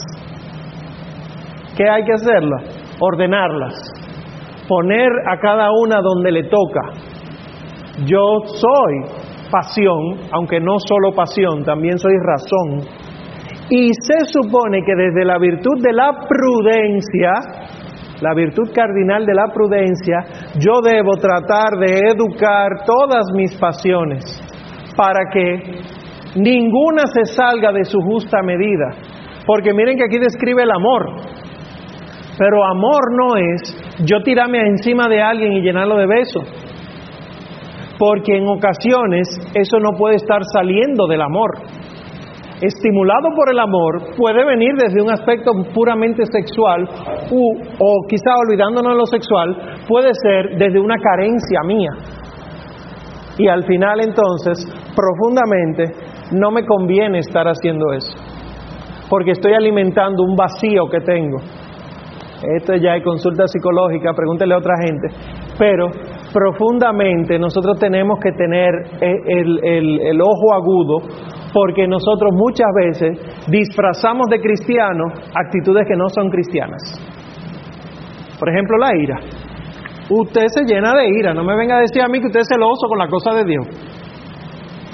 ¿Qué 1.76 1.88
hay 1.88 2.05
que 2.05 2.12
hacerlo? 2.12 2.57
Ordenarlas, 3.01 3.74
poner 4.68 5.11
a 5.28 5.38
cada 5.40 5.68
una 5.72 6.01
donde 6.01 6.32
le 6.32 6.44
toca. 6.44 6.92
Yo 8.05 8.40
soy 8.46 9.20
pasión, 9.51 10.28
aunque 10.32 10.61
no 10.61 10.76
solo 10.78 11.12
pasión, 11.14 11.64
también 11.64 11.98
soy 11.98 12.14
razón. 12.22 12.86
Y 13.68 13.90
se 13.94 14.26
supone 14.26 14.82
que 14.84 14.94
desde 14.96 15.24
la 15.24 15.38
virtud 15.38 15.80
de 15.82 15.92
la 15.92 16.11
prudencia, 16.28 17.32
la 18.21 18.35
virtud 18.35 18.71
cardinal 18.75 19.25
de 19.25 19.35
la 19.35 19.53
prudencia, 19.53 20.53
yo 20.59 20.81
debo 20.83 21.16
tratar 21.16 21.79
de 21.79 22.12
educar 22.12 22.85
todas 22.85 23.27
mis 23.35 23.57
pasiones 23.59 24.25
para 24.97 25.31
que 25.33 25.81
ninguna 26.37 27.05
se 27.07 27.25
salga 27.35 27.73
de 27.73 27.85
su 27.85 27.99
justa 28.01 28.43
medida. 28.43 28.91
Porque 29.47 29.73
miren 29.73 29.97
que 29.97 30.05
aquí 30.05 30.18
describe 30.18 30.62
el 30.62 30.71
amor. 30.71 31.07
Pero 32.39 32.64
amor 32.64 33.03
no 33.18 33.37
es 33.37 33.77
yo 34.05 34.23
tirarme 34.23 34.61
encima 34.61 35.09
de 35.09 35.21
alguien 35.21 35.53
y 35.53 35.62
llenarlo 35.62 35.97
de 35.97 36.07
besos. 36.07 36.45
Porque 37.99 38.37
en 38.37 38.47
ocasiones 38.49 39.29
eso 39.55 39.79
no 39.79 39.97
puede 39.99 40.16
estar 40.16 40.41
saliendo 40.55 41.07
del 41.07 41.21
amor. 41.21 41.51
Estimulado 42.61 43.30
por 43.34 43.50
el 43.50 43.58
amor 43.58 44.14
puede 44.18 44.44
venir 44.44 44.74
desde 44.76 45.00
un 45.02 45.11
aspecto 45.11 45.52
puramente 45.72 46.24
sexual 46.26 46.86
o 47.78 48.06
quizá 48.06 48.36
olvidándonos 48.46 48.92
de 48.92 48.98
lo 48.98 49.06
sexual, 49.06 49.56
puede 49.88 50.11
ser 50.22 50.58
desde 50.58 50.78
una 50.78 50.96
carencia 50.96 51.61
mía. 51.64 51.90
Y 53.38 53.48
al 53.48 53.64
final 53.64 54.00
entonces, 54.00 54.58
profundamente, 54.94 55.84
no 56.32 56.50
me 56.50 56.66
conviene 56.66 57.20
estar 57.20 57.46
haciendo 57.48 57.94
eso, 57.94 58.14
porque 59.08 59.30
estoy 59.30 59.54
alimentando 59.54 60.22
un 60.22 60.36
vacío 60.36 60.84
que 60.90 61.00
tengo. 61.00 61.38
Esto 62.56 62.74
ya 62.76 62.92
hay 62.92 63.02
consulta 63.02 63.46
psicológica, 63.46 64.12
pregúntele 64.14 64.52
a 64.52 64.58
otra 64.58 64.74
gente, 64.84 65.08
pero 65.58 65.86
profundamente 66.33 67.39
nosotros 67.39 67.78
tenemos 67.78 68.18
que 68.20 68.33
tener 68.33 68.70
el, 69.01 70.01
el 70.01 70.20
ojo 70.20 70.55
agudo 70.55 70.99
porque 71.53 71.87
nosotros 71.87 72.33
muchas 72.33 72.68
veces 72.74 73.18
disfrazamos 73.49 74.28
de 74.28 74.41
cristianos 74.41 75.12
actitudes 75.35 75.87
que 75.87 75.97
no 75.97 76.09
son 76.09 76.31
cristianas. 76.31 76.81
Por 78.39 78.49
ejemplo, 78.49 78.78
la 78.78 78.97
ira. 78.97 79.16
Usted 80.09 80.47
se 80.49 80.64
llena 80.64 80.93
de 80.95 81.09
ira, 81.09 81.35
no 81.35 81.45
me 81.45 81.57
venga 81.57 81.76
a 81.76 81.81
decir 81.81 82.03
a 82.03 82.09
mí 82.09 82.20
que 82.20 82.26
usted 82.26 82.41
es 82.41 82.49
celoso 82.49 82.89
con 82.89 82.99
la 82.99 83.07
cosa 83.07 83.33
de 83.35 83.45
Dios. 83.45 83.66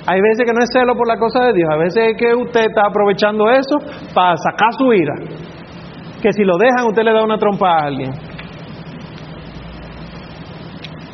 Hay 0.06 0.20
veces 0.20 0.44
que 0.46 0.52
no 0.52 0.62
es 0.62 0.70
celo 0.72 0.94
por 0.94 1.08
la 1.08 1.18
cosa 1.18 1.44
de 1.46 1.52
Dios, 1.52 1.68
a 1.70 1.76
veces 1.76 2.12
es 2.12 2.16
que 2.16 2.34
usted 2.34 2.66
está 2.68 2.82
aprovechando 2.86 3.50
eso 3.50 3.78
para 4.14 4.36
sacar 4.36 4.72
su 4.78 4.92
ira. 4.92 5.14
Que 6.22 6.32
si 6.32 6.44
lo 6.44 6.56
dejan, 6.58 6.86
usted 6.86 7.02
le 7.02 7.12
da 7.12 7.24
una 7.24 7.38
trompa 7.38 7.70
a 7.70 7.86
alguien. 7.86 8.10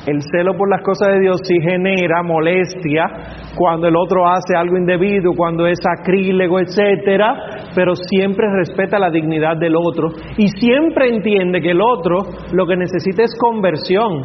El 0.06 0.20
celo 0.32 0.56
por 0.56 0.68
las 0.68 0.82
cosas 0.82 1.14
de 1.14 1.20
Dios 1.20 1.40
sí 1.44 1.54
genera 1.60 2.24
molestia 2.24 3.06
cuando 3.54 3.86
el 3.86 3.94
otro 3.96 4.26
hace 4.26 4.56
algo 4.56 4.76
indebido, 4.76 5.30
cuando 5.36 5.66
es 5.66 5.78
sacrílego, 5.80 6.58
etcétera, 6.58 7.34
pero 7.74 7.94
siempre 7.94 8.48
respeta 8.52 8.98
la 8.98 9.10
dignidad 9.10 9.56
del 9.58 9.76
otro 9.76 10.08
y 10.36 10.48
siempre 10.48 11.08
entiende 11.08 11.60
que 11.60 11.70
el 11.70 11.80
otro 11.80 12.18
lo 12.52 12.66
que 12.66 12.76
necesita 12.76 13.22
es 13.22 13.32
conversión. 13.38 14.22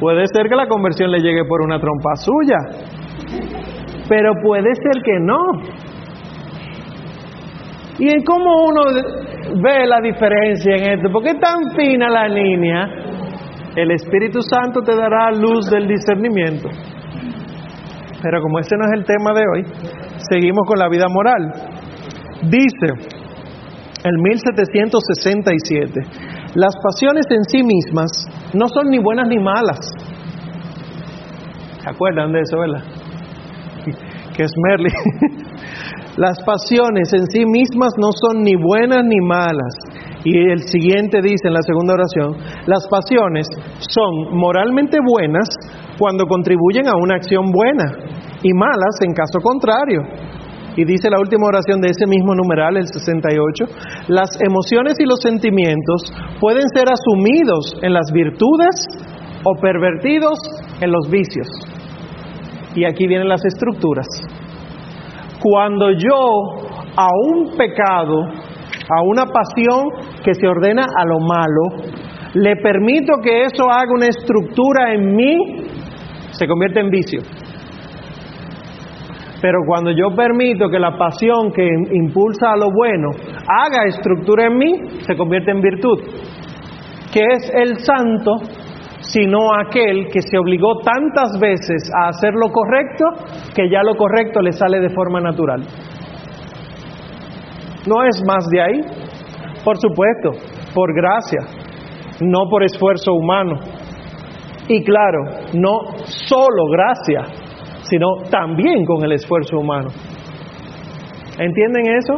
Puede 0.00 0.24
ser 0.32 0.48
que 0.48 0.56
la 0.56 0.66
conversión 0.66 1.10
le 1.10 1.18
llegue 1.18 1.44
por 1.44 1.60
una 1.60 1.78
trompa 1.78 2.14
suya, 2.14 2.56
pero 4.08 4.32
puede 4.42 4.74
ser 4.74 5.02
que 5.04 5.18
no. 5.20 5.38
¿Y 7.98 8.08
en 8.08 8.22
cómo 8.22 8.64
uno 8.64 8.82
ve 9.60 9.86
la 9.86 10.00
diferencia 10.00 10.76
en 10.76 10.92
esto? 10.94 11.10
¿Por 11.10 11.22
qué 11.22 11.34
tan 11.34 11.74
fina 11.76 12.08
la 12.08 12.28
línea? 12.28 13.07
El 13.76 13.90
Espíritu 13.92 14.40
Santo 14.42 14.80
te 14.82 14.94
dará 14.96 15.30
luz 15.30 15.70
del 15.70 15.86
discernimiento. 15.86 16.68
Pero 18.22 18.42
como 18.42 18.58
ese 18.58 18.76
no 18.76 18.84
es 18.86 18.92
el 18.98 19.04
tema 19.04 19.32
de 19.32 19.44
hoy, 19.52 19.64
seguimos 20.30 20.66
con 20.66 20.78
la 20.78 20.88
vida 20.88 21.06
moral. 21.08 21.52
Dice 22.42 23.18
el 24.04 24.18
1767, 24.18 26.00
las 26.54 26.74
pasiones 26.82 27.26
en 27.30 27.44
sí 27.44 27.62
mismas 27.62 28.10
no 28.54 28.68
son 28.68 28.90
ni 28.90 28.98
buenas 28.98 29.28
ni 29.28 29.38
malas. 29.38 29.78
¿Se 31.82 31.90
acuerdan 31.90 32.32
de 32.32 32.40
eso, 32.40 32.58
verdad? 32.58 32.82
que 34.36 34.42
es 34.44 34.52
Merly. 34.56 34.90
Las 36.16 36.42
pasiones 36.44 37.12
en 37.12 37.26
sí 37.26 37.44
mismas 37.46 37.92
no 37.96 38.10
son 38.12 38.42
ni 38.42 38.56
buenas 38.56 39.04
ni 39.04 39.20
malas. 39.20 39.74
Y 40.24 40.36
el 40.50 40.62
siguiente 40.66 41.20
dice 41.22 41.46
en 41.46 41.54
la 41.54 41.62
segunda 41.62 41.94
oración, 41.94 42.36
las 42.66 42.86
pasiones 42.88 43.46
son 43.78 44.36
moralmente 44.36 44.98
buenas 45.04 45.48
cuando 45.98 46.26
contribuyen 46.26 46.88
a 46.88 46.96
una 46.96 47.16
acción 47.16 47.50
buena 47.50 47.84
y 48.42 48.52
malas 48.52 48.98
en 49.00 49.12
caso 49.14 49.38
contrario. 49.40 50.02
Y 50.76 50.84
dice 50.84 51.10
la 51.10 51.18
última 51.18 51.46
oración 51.48 51.80
de 51.80 51.88
ese 51.88 52.06
mismo 52.06 52.34
numeral, 52.34 52.76
el 52.76 52.86
68, 52.86 53.64
las 54.08 54.30
emociones 54.40 54.94
y 55.00 55.04
los 55.04 55.20
sentimientos 55.20 56.12
pueden 56.40 56.62
ser 56.74 56.86
asumidos 56.88 57.74
en 57.82 57.92
las 57.94 58.12
virtudes 58.12 58.86
o 59.44 59.54
pervertidos 59.60 60.38
en 60.80 60.92
los 60.92 61.10
vicios. 61.10 61.48
Y 62.76 62.84
aquí 62.84 63.08
vienen 63.08 63.28
las 63.28 63.44
estructuras. 63.44 64.06
Cuando 65.40 65.90
yo 65.90 66.68
a 66.96 67.08
un 67.26 67.56
pecado, 67.56 68.22
a 68.90 69.02
una 69.02 69.26
pasión 69.26 69.88
que 70.24 70.34
se 70.34 70.46
ordena 70.46 70.82
a 70.82 71.04
lo 71.04 71.18
malo, 71.20 71.84
le 72.34 72.56
permito 72.56 73.14
que 73.22 73.42
eso 73.42 73.70
haga 73.70 73.92
una 73.94 74.06
estructura 74.06 74.94
en 74.94 75.14
mí, 75.14 75.36
se 76.30 76.46
convierte 76.46 76.80
en 76.80 76.90
vicio. 76.90 77.20
Pero 79.40 79.58
cuando 79.66 79.90
yo 79.92 80.14
permito 80.16 80.68
que 80.68 80.78
la 80.78 80.96
pasión 80.98 81.52
que 81.54 81.64
impulsa 81.92 82.52
a 82.52 82.56
lo 82.56 82.70
bueno 82.74 83.10
haga 83.46 83.86
estructura 83.86 84.46
en 84.46 84.58
mí, 84.58 84.72
se 85.06 85.16
convierte 85.16 85.52
en 85.52 85.60
virtud. 85.60 86.00
Que 87.12 87.20
es 87.32 87.50
el 87.54 87.76
santo 87.78 88.32
sino 89.00 89.54
aquel 89.54 90.08
que 90.12 90.20
se 90.20 90.38
obligó 90.38 90.80
tantas 90.84 91.38
veces 91.40 91.90
a 91.94 92.08
hacer 92.08 92.34
lo 92.34 92.50
correcto 92.50 93.04
que 93.54 93.70
ya 93.70 93.82
lo 93.82 93.96
correcto 93.96 94.40
le 94.42 94.52
sale 94.52 94.80
de 94.80 94.90
forma 94.90 95.20
natural. 95.20 95.62
No 97.86 98.04
es 98.04 98.22
más 98.26 98.46
de 98.50 98.60
ahí, 98.60 98.80
por 99.64 99.76
supuesto, 99.78 100.30
por 100.74 100.94
gracia, 100.94 101.40
no 102.20 102.48
por 102.50 102.62
esfuerzo 102.64 103.12
humano. 103.12 103.58
Y 104.68 104.82
claro, 104.84 105.18
no 105.54 105.80
solo 106.04 106.64
gracia, 106.70 107.24
sino 107.82 108.06
también 108.30 108.84
con 108.84 109.04
el 109.04 109.12
esfuerzo 109.12 109.58
humano. 109.58 109.88
¿Entienden 111.38 111.94
eso? 111.96 112.14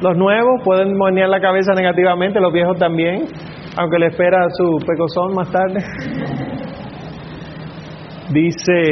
Los 0.00 0.16
nuevos 0.16 0.62
pueden 0.64 0.96
monear 0.96 1.28
la 1.28 1.40
cabeza 1.40 1.74
negativamente, 1.74 2.40
los 2.40 2.52
viejos 2.52 2.76
también 2.78 3.28
aunque 3.76 3.98
le 3.98 4.06
espera 4.08 4.48
su 4.50 4.78
pecozón 4.86 5.34
más 5.34 5.50
tarde. 5.50 5.80
Dice 8.30 8.82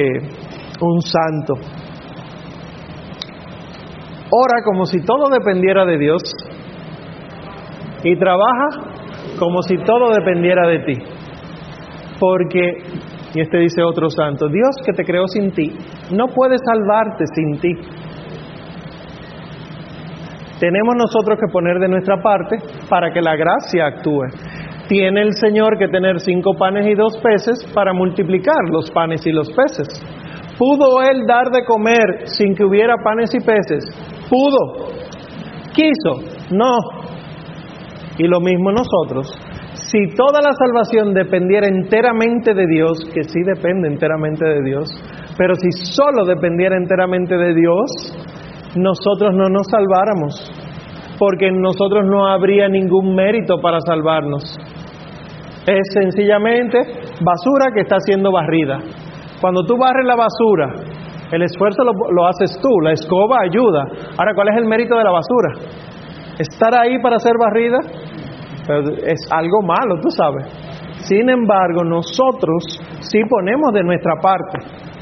un 0.80 1.00
santo, 1.00 1.54
ora 4.30 4.62
como 4.64 4.86
si 4.86 5.00
todo 5.04 5.28
dependiera 5.30 5.84
de 5.84 5.98
Dios 5.98 6.22
y 8.04 8.16
trabaja 8.16 8.68
como 9.38 9.62
si 9.62 9.76
todo 9.78 10.12
dependiera 10.14 10.66
de 10.68 10.78
ti. 10.80 10.98
Porque, 12.18 12.82
y 13.34 13.40
este 13.40 13.58
dice 13.58 13.82
otro 13.82 14.10
santo, 14.10 14.48
Dios 14.48 14.76
que 14.84 14.92
te 14.92 15.04
creó 15.04 15.26
sin 15.26 15.52
ti, 15.52 15.72
no 16.12 16.28
puede 16.28 16.56
salvarte 16.58 17.24
sin 17.34 17.60
ti. 17.60 17.72
Tenemos 20.58 20.94
nosotros 20.96 21.38
que 21.40 21.50
poner 21.50 21.78
de 21.78 21.88
nuestra 21.88 22.22
parte 22.22 22.58
para 22.88 23.12
que 23.12 23.22
la 23.22 23.34
gracia 23.34 23.86
actúe 23.86 24.26
tiene 24.90 25.22
el 25.22 25.34
Señor 25.34 25.78
que 25.78 25.86
tener 25.86 26.18
cinco 26.18 26.54
panes 26.58 26.84
y 26.88 26.96
dos 26.96 27.16
peces 27.22 27.64
para 27.72 27.92
multiplicar 27.92 28.68
los 28.72 28.90
panes 28.90 29.24
y 29.24 29.30
los 29.30 29.48
peces. 29.52 29.86
¿Pudo 30.60 31.00
Él 31.00 31.24
dar 31.26 31.48
de 31.50 31.64
comer 31.64 32.26
sin 32.26 32.54
que 32.54 32.64
hubiera 32.64 32.96
panes 33.02 33.30
y 33.32 33.40
peces? 33.40 33.82
Pudo. 34.28 34.92
¿Quiso? 35.72 36.20
No. 36.50 36.76
Y 38.18 38.28
lo 38.28 38.40
mismo 38.40 38.70
nosotros. 38.70 39.32
Si 39.72 40.14
toda 40.14 40.42
la 40.42 40.52
salvación 40.52 41.14
dependiera 41.14 41.66
enteramente 41.66 42.52
de 42.52 42.66
Dios, 42.66 42.98
que 43.14 43.24
sí 43.24 43.40
depende 43.42 43.88
enteramente 43.88 44.44
de 44.44 44.62
Dios, 44.62 44.90
pero 45.38 45.54
si 45.54 45.70
solo 45.72 46.26
dependiera 46.26 46.76
enteramente 46.76 47.38
de 47.38 47.54
Dios, 47.54 47.90
nosotros 48.76 49.34
no 49.34 49.48
nos 49.48 49.66
salváramos, 49.70 50.52
porque 51.18 51.46
en 51.46 51.62
nosotros 51.62 52.04
no 52.04 52.26
habría 52.26 52.68
ningún 52.68 53.14
mérito 53.14 53.62
para 53.62 53.80
salvarnos 53.80 54.58
es 55.66 55.92
sencillamente 55.92 56.78
basura 57.20 57.70
que 57.74 57.82
está 57.82 57.96
siendo 58.00 58.32
barrida. 58.32 58.78
Cuando 59.40 59.64
tú 59.64 59.76
barres 59.78 60.06
la 60.06 60.16
basura, 60.16 60.74
el 61.32 61.42
esfuerzo 61.42 61.82
lo, 61.84 62.26
haces 62.26 62.58
tú, 62.60 62.80
la 62.82 62.92
escoba 62.92 63.38
ayuda. 63.42 63.84
Ahora, 64.18 64.34
¿cuál 64.34 64.48
es 64.48 64.56
el 64.58 64.66
mérito 64.66 64.96
de 64.96 65.04
la 65.04 65.10
basura? 65.10 65.52
Estar 66.38 66.74
ahí 66.74 67.00
para 67.00 67.18
ser 67.18 67.34
barrida 67.38 67.78
es 69.06 69.20
algo 69.30 69.62
malo, 69.62 70.00
tú 70.02 70.10
sabes. 70.10 70.46
Sin 71.06 71.28
embargo, 71.28 71.82
nosotros 71.84 72.80
sí 73.00 73.18
ponemos 73.28 73.72
de 73.72 73.82
nuestra 73.82 74.14
parte 74.20 74.58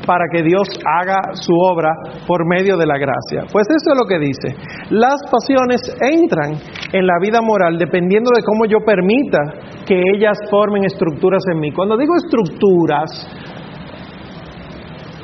para 0.07 0.25
que 0.33 0.43
Dios 0.43 0.67
haga 0.87 1.35
su 1.35 1.53
obra 1.53 1.91
por 2.27 2.47
medio 2.49 2.79
de 2.79 2.87
la 2.87 2.97
gracia. 2.97 3.45
Pues 3.53 3.67
eso 3.69 3.93
es 3.93 3.99
lo 3.99 4.07
que 4.09 4.19
dice. 4.19 4.57
Las 4.91 5.21
pasiones 5.31 5.83
entran 6.01 6.57
en 6.93 7.07
la 7.07 7.19
vida 7.21 7.43
moral 7.43 7.77
dependiendo 7.77 8.31
de 8.35 8.43
cómo 8.43 8.65
yo 8.65 8.79
permita 8.87 9.85
que 9.87 10.01
ellas 10.17 10.39
formen 10.51 10.85
estructuras 10.85 11.43
en 11.53 11.61
mí. 11.61 11.73
Cuando 11.73 11.99
digo 11.99 12.15
estructuras, 12.17 13.11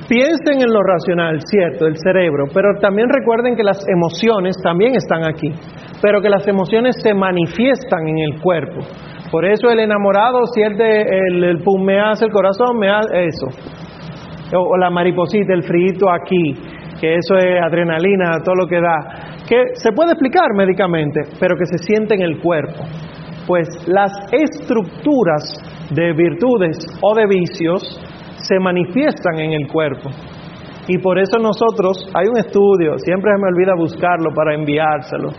Piensen 0.08 0.60
en 0.60 0.68
lo 0.68 0.82
racional, 0.82 1.40
cierto, 1.46 1.86
el 1.86 1.96
cerebro, 1.96 2.44
pero 2.52 2.78
también 2.78 3.08
recuerden 3.08 3.56
que 3.56 3.62
las 3.62 3.86
emociones 3.88 4.54
también 4.62 4.94
están 4.94 5.24
aquí, 5.24 5.48
pero 6.02 6.20
que 6.20 6.28
las 6.28 6.46
emociones 6.46 6.96
se 7.02 7.14
manifiestan 7.14 8.08
en 8.08 8.18
el 8.18 8.40
cuerpo. 8.40 8.80
Por 9.30 9.46
eso 9.46 9.70
el 9.70 9.80
enamorado 9.80 10.44
siente 10.52 11.02
el, 11.02 11.42
el 11.42 11.58
pum, 11.62 11.82
me 11.82 11.98
hace 11.98 12.26
el 12.26 12.32
corazón, 12.32 12.78
me 12.78 12.90
hace 12.90 13.24
eso. 13.24 13.46
O, 14.56 14.76
la 14.76 14.90
mariposita, 14.90 15.54
el 15.54 15.62
frío 15.62 16.10
aquí, 16.12 16.54
que 17.00 17.16
eso 17.16 17.36
es 17.36 17.60
adrenalina, 17.62 18.38
todo 18.44 18.54
lo 18.54 18.66
que 18.66 18.80
da. 18.80 19.42
Que 19.48 19.74
se 19.74 19.90
puede 19.92 20.12
explicar 20.12 20.52
médicamente, 20.54 21.22
pero 21.40 21.56
que 21.56 21.64
se 21.64 21.78
siente 21.78 22.14
en 22.14 22.22
el 22.22 22.40
cuerpo. 22.40 22.84
Pues 23.46 23.68
las 23.86 24.12
estructuras 24.32 25.42
de 25.90 26.12
virtudes 26.12 26.76
o 27.02 27.14
de 27.14 27.26
vicios 27.26 28.00
se 28.46 28.58
manifiestan 28.58 29.38
en 29.38 29.52
el 29.52 29.68
cuerpo. 29.68 30.10
Y 30.86 30.98
por 30.98 31.18
eso 31.18 31.38
nosotros, 31.38 32.10
hay 32.14 32.28
un 32.28 32.38
estudio, 32.38 32.98
siempre 32.98 33.32
se 33.32 33.42
me 33.42 33.48
olvida 33.48 33.74
buscarlo 33.76 34.30
para 34.34 34.54
enviárselo. 34.54 35.30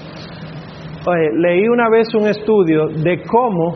leí 1.38 1.68
una 1.68 1.89
vez 1.89 2.08
un 2.16 2.28
estudio 2.28 2.88
de 2.88 3.22
cómo 3.22 3.76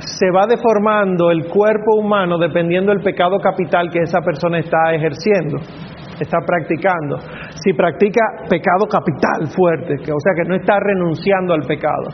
se 0.00 0.30
va 0.30 0.46
deformando 0.46 1.30
el 1.30 1.46
cuerpo 1.46 1.96
humano 1.96 2.38
dependiendo 2.38 2.92
del 2.92 3.02
pecado 3.02 3.38
capital 3.38 3.88
que 3.90 4.00
esa 4.00 4.20
persona 4.20 4.58
está 4.58 4.92
ejerciendo, 4.94 5.58
está 6.20 6.38
practicando. 6.44 7.18
Si 7.62 7.72
practica 7.72 8.22
pecado 8.48 8.86
capital 8.90 9.46
fuerte, 9.54 9.94
que, 10.04 10.10
o 10.10 10.18
sea 10.18 10.32
que 10.36 10.48
no 10.48 10.56
está 10.56 10.78
renunciando 10.80 11.54
al 11.54 11.62
pecado 11.62 12.08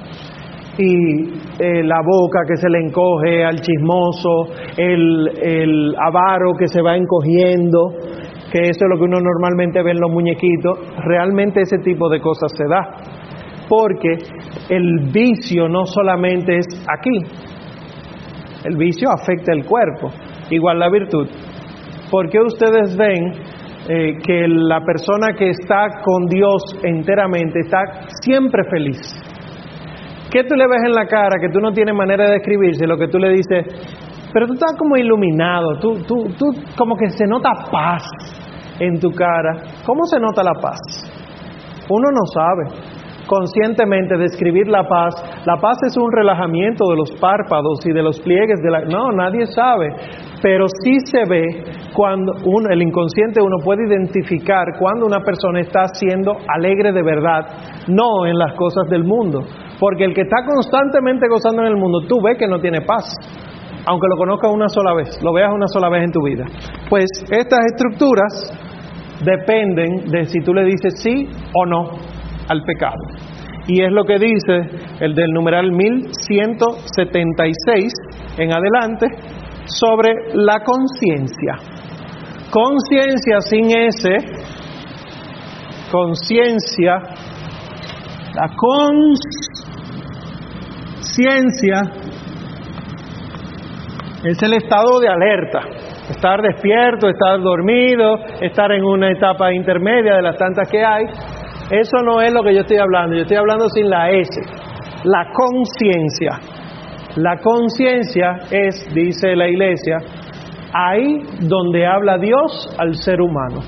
y 0.78 1.24
eh, 1.58 1.82
la 1.84 2.00
boca 2.04 2.40
que 2.48 2.56
se 2.56 2.68
le 2.68 2.78
encoge 2.78 3.44
al 3.44 3.60
chismoso, 3.60 4.46
el, 4.76 5.28
el 5.42 5.94
avaro 5.98 6.52
que 6.58 6.66
se 6.66 6.80
va 6.80 6.96
encogiendo, 6.96 7.90
que 8.50 8.60
eso 8.60 8.84
es 8.84 8.88
lo 8.88 8.96
que 8.96 9.04
uno 9.04 9.18
normalmente 9.20 9.82
ve 9.82 9.90
en 9.90 10.00
los 10.00 10.10
muñequitos, 10.10 10.78
realmente 11.04 11.62
ese 11.62 11.78
tipo 11.78 12.08
de 12.08 12.20
cosas 12.20 12.52
se 12.56 12.64
da. 12.68 12.80
Porque 13.68 14.18
el 14.68 15.10
vicio 15.12 15.68
no 15.68 15.86
solamente 15.86 16.58
es 16.58 16.66
aquí, 16.88 17.18
el 18.64 18.76
vicio 18.76 19.08
afecta 19.10 19.52
el 19.52 19.64
cuerpo, 19.64 20.10
igual 20.50 20.78
la 20.78 20.90
virtud. 20.90 21.28
¿Por 22.10 22.28
qué 22.28 22.38
ustedes 22.40 22.96
ven 22.96 23.32
eh, 23.88 24.18
que 24.24 24.46
la 24.46 24.80
persona 24.84 25.34
que 25.36 25.50
está 25.50 25.86
con 26.04 26.26
Dios 26.26 26.62
enteramente 26.82 27.60
está 27.60 27.80
siempre 28.22 28.62
feliz? 28.70 28.98
¿Qué 30.32 30.44
tú 30.44 30.54
le 30.54 30.66
ves 30.66 30.82
en 30.86 30.94
la 30.94 31.06
cara 31.06 31.38
que 31.38 31.50
tú 31.52 31.60
no 31.60 31.72
tienes 31.72 31.94
manera 31.94 32.24
de 32.24 32.32
describirse? 32.32 32.86
Lo 32.86 32.96
que 32.96 33.08
tú 33.08 33.18
le 33.18 33.28
dices, 33.28 33.66
pero 34.32 34.46
tú 34.46 34.54
estás 34.54 34.74
como 34.78 34.96
iluminado, 34.96 35.78
tú, 35.78 36.02
tú, 36.08 36.24
tú 36.38 36.46
como 36.76 36.96
que 36.96 37.10
se 37.10 37.26
nota 37.26 37.50
paz 37.70 38.02
en 38.80 38.98
tu 38.98 39.10
cara. 39.10 39.62
¿Cómo 39.84 40.06
se 40.06 40.18
nota 40.18 40.42
la 40.42 40.54
paz? 40.54 40.78
Uno 41.88 42.08
no 42.10 42.24
sabe 42.32 42.92
conscientemente 43.26 44.16
describir 44.16 44.68
la 44.68 44.82
paz. 44.88 45.14
La 45.46 45.56
paz 45.56 45.78
es 45.86 45.96
un 45.96 46.10
relajamiento 46.12 46.84
de 46.90 46.96
los 46.96 47.10
párpados 47.20 47.84
y 47.86 47.92
de 47.92 48.02
los 48.02 48.20
pliegues 48.20 48.60
de 48.62 48.70
la... 48.70 48.80
No, 48.82 49.12
nadie 49.12 49.46
sabe, 49.46 49.88
pero 50.42 50.66
sí 50.82 50.96
se 51.04 51.24
ve 51.28 51.64
cuando 51.94 52.32
uno, 52.44 52.68
el 52.70 52.82
inconsciente 52.82 53.40
uno 53.40 53.56
puede 53.64 53.86
identificar 53.86 54.66
cuando 54.78 55.06
una 55.06 55.20
persona 55.20 55.60
está 55.60 55.86
siendo 55.94 56.36
alegre 56.48 56.92
de 56.92 57.02
verdad, 57.02 57.46
no 57.88 58.26
en 58.26 58.38
las 58.38 58.54
cosas 58.54 58.88
del 58.88 59.04
mundo. 59.04 59.40
Porque 59.78 60.04
el 60.04 60.14
que 60.14 60.22
está 60.22 60.44
constantemente 60.46 61.26
gozando 61.28 61.62
en 61.62 61.68
el 61.68 61.76
mundo, 61.76 62.00
tú 62.08 62.20
ves 62.22 62.38
que 62.38 62.46
no 62.46 62.60
tiene 62.60 62.82
paz, 62.82 63.04
aunque 63.86 64.06
lo 64.08 64.16
conozcas 64.16 64.50
una 64.52 64.68
sola 64.68 64.94
vez, 64.94 65.18
lo 65.22 65.32
veas 65.32 65.50
una 65.52 65.66
sola 65.66 65.88
vez 65.88 66.04
en 66.04 66.12
tu 66.12 66.22
vida. 66.22 66.44
Pues 66.88 67.06
estas 67.30 67.60
estructuras 67.72 68.52
dependen 69.24 70.10
de 70.10 70.24
si 70.24 70.40
tú 70.40 70.52
le 70.54 70.64
dices 70.64 71.00
sí 71.02 71.28
o 71.54 71.66
no 71.66 72.21
al 72.48 72.62
pecado. 72.62 73.02
Y 73.66 73.82
es 73.82 73.90
lo 73.92 74.04
que 74.04 74.18
dice 74.18 74.70
el 75.00 75.14
del 75.14 75.32
numeral 75.32 75.70
1176 75.70 77.92
en 78.38 78.52
adelante 78.52 79.06
sobre 79.66 80.14
la 80.34 80.64
conciencia. 80.64 81.54
Conciencia 82.50 83.40
sin 83.40 83.70
ese, 83.70 84.16
conciencia, 85.90 86.98
la 88.34 88.48
conciencia 88.56 89.52
Ciencia 91.12 91.82
es 94.24 94.42
el 94.42 94.54
estado 94.54 94.98
de 94.98 95.08
alerta, 95.08 95.60
estar 96.08 96.40
despierto, 96.40 97.08
estar 97.08 97.38
dormido, 97.40 98.16
estar 98.40 98.72
en 98.72 98.82
una 98.82 99.10
etapa 99.10 99.52
intermedia 99.52 100.14
de 100.14 100.22
las 100.22 100.38
tantas 100.38 100.70
que 100.70 100.82
hay. 100.82 101.04
Eso 101.70 102.02
no 102.04 102.20
es 102.20 102.32
lo 102.32 102.42
que 102.42 102.54
yo 102.54 102.60
estoy 102.60 102.78
hablando, 102.78 103.16
yo 103.16 103.22
estoy 103.22 103.36
hablando 103.36 103.68
sin 103.68 103.88
la 103.88 104.10
S, 104.10 104.40
la 105.04 105.26
conciencia. 105.32 106.38
La 107.16 107.36
conciencia 107.38 108.40
es, 108.50 108.86
dice 108.94 109.36
la 109.36 109.48
iglesia, 109.48 109.98
ahí 110.72 111.22
donde 111.40 111.86
habla 111.86 112.18
Dios 112.18 112.74
al 112.78 112.94
ser 112.94 113.20
humano. 113.20 113.60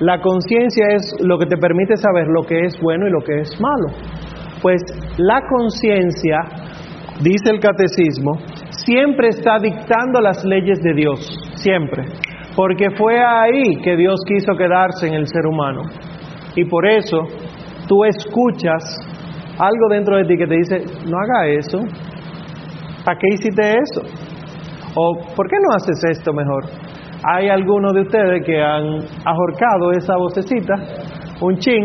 La 0.00 0.20
conciencia 0.20 0.86
es 0.94 1.14
lo 1.20 1.38
que 1.38 1.46
te 1.46 1.56
permite 1.56 1.96
saber 1.96 2.26
lo 2.26 2.42
que 2.42 2.64
es 2.64 2.80
bueno 2.80 3.06
y 3.06 3.10
lo 3.10 3.20
que 3.20 3.40
es 3.40 3.60
malo. 3.60 3.88
Pues 4.60 4.82
la 5.18 5.40
conciencia, 5.48 6.40
dice 7.20 7.50
el 7.50 7.60
catecismo, 7.60 8.32
siempre 8.70 9.28
está 9.28 9.58
dictando 9.58 10.20
las 10.20 10.44
leyes 10.44 10.80
de 10.82 10.94
Dios, 10.94 11.38
siempre, 11.54 12.04
porque 12.56 12.90
fue 12.96 13.22
ahí 13.22 13.76
que 13.82 13.96
Dios 13.96 14.16
quiso 14.26 14.54
quedarse 14.56 15.06
en 15.06 15.14
el 15.14 15.26
ser 15.26 15.46
humano. 15.46 15.82
Y 16.56 16.64
por 16.64 16.86
eso 16.86 17.18
tú 17.88 18.04
escuchas 18.04 18.82
algo 19.58 19.88
dentro 19.90 20.16
de 20.16 20.24
ti 20.24 20.36
que 20.36 20.46
te 20.46 20.56
dice, 20.56 21.08
no 21.08 21.16
haga 21.18 21.48
eso, 21.48 21.78
¿para 23.04 23.18
qué 23.18 23.26
hiciste 23.34 23.72
eso? 23.72 24.02
O 24.96 25.16
¿por 25.34 25.48
qué 25.48 25.56
no 25.60 25.74
haces 25.76 26.02
esto 26.10 26.32
mejor? 26.32 26.64
Hay 27.26 27.48
algunos 27.48 27.92
de 27.94 28.02
ustedes 28.02 28.44
que 28.44 28.60
han 28.60 28.98
ahorcado 29.24 29.92
esa 29.92 30.16
vocecita, 30.16 30.74
un 31.40 31.56
chin, 31.56 31.82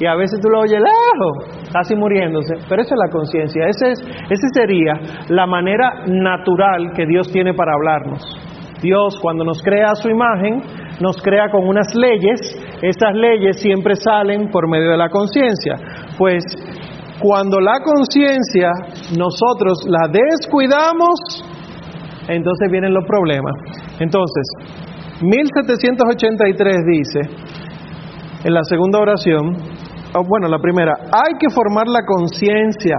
y 0.00 0.06
a 0.06 0.14
veces 0.14 0.40
tú 0.40 0.48
lo 0.48 0.60
oyes 0.60 0.80
lejos, 0.80 1.68
casi 1.72 1.94
muriéndose, 1.94 2.54
pero 2.68 2.82
esa 2.82 2.94
es 2.94 3.00
la 3.04 3.12
conciencia, 3.12 3.66
ese, 3.66 3.90
es, 3.92 4.00
ese 4.30 4.48
sería 4.54 4.94
la 5.28 5.46
manera 5.46 6.04
natural 6.06 6.92
que 6.96 7.06
Dios 7.06 7.30
tiene 7.30 7.54
para 7.54 7.74
hablarnos. 7.74 8.20
Dios 8.82 9.16
cuando 9.22 9.44
nos 9.44 9.62
crea 9.62 9.90
a 9.92 9.94
su 9.94 10.08
imagen, 10.08 10.60
nos 11.02 11.16
crea 11.20 11.50
con 11.50 11.66
unas 11.66 11.92
leyes, 11.94 12.38
esas 12.80 13.14
leyes 13.14 13.60
siempre 13.60 13.96
salen 13.96 14.50
por 14.50 14.68
medio 14.68 14.92
de 14.92 14.96
la 14.96 15.08
conciencia. 15.08 15.74
Pues 16.16 16.44
cuando 17.18 17.60
la 17.60 17.80
conciencia 17.82 18.70
nosotros 19.18 19.84
la 19.86 20.08
descuidamos, 20.08 21.18
entonces 22.28 22.70
vienen 22.70 22.94
los 22.94 23.04
problemas. 23.04 23.52
Entonces, 23.98 24.44
1783 25.20 26.76
dice, 26.86 27.20
en 28.44 28.54
la 28.54 28.62
segunda 28.62 29.00
oración, 29.00 29.56
bueno, 30.28 30.48
la 30.48 30.58
primera, 30.58 30.92
hay 31.10 31.34
que 31.38 31.50
formar 31.50 31.88
la 31.88 32.04
conciencia 32.04 32.96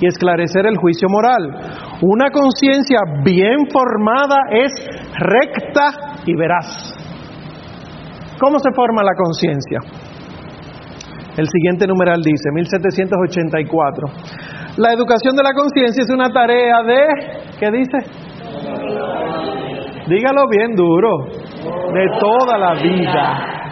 y 0.00 0.06
esclarecer 0.06 0.66
el 0.66 0.76
juicio 0.76 1.08
moral. 1.08 1.98
Una 2.02 2.30
conciencia 2.30 2.98
bien 3.22 3.68
formada 3.70 4.38
es 4.50 4.72
recta 5.18 6.09
y 6.26 6.34
veraz. 6.36 6.94
¿Cómo 8.40 8.58
se 8.58 8.70
forma 8.74 9.02
la 9.02 9.14
conciencia? 9.14 9.78
El 11.36 11.46
siguiente 11.46 11.86
numeral 11.86 12.22
dice, 12.22 12.50
1784. 12.52 14.06
La 14.76 14.92
educación 14.92 15.36
de 15.36 15.42
la 15.42 15.52
conciencia 15.52 16.02
es 16.02 16.10
una 16.10 16.28
tarea 16.30 16.82
de, 16.82 17.06
¿qué 17.58 17.70
dice? 17.70 17.98
Dígalo 20.08 20.48
bien 20.48 20.74
duro, 20.74 21.26
de 21.92 22.06
toda 22.18 22.58
la 22.58 22.74
vida. 22.74 23.69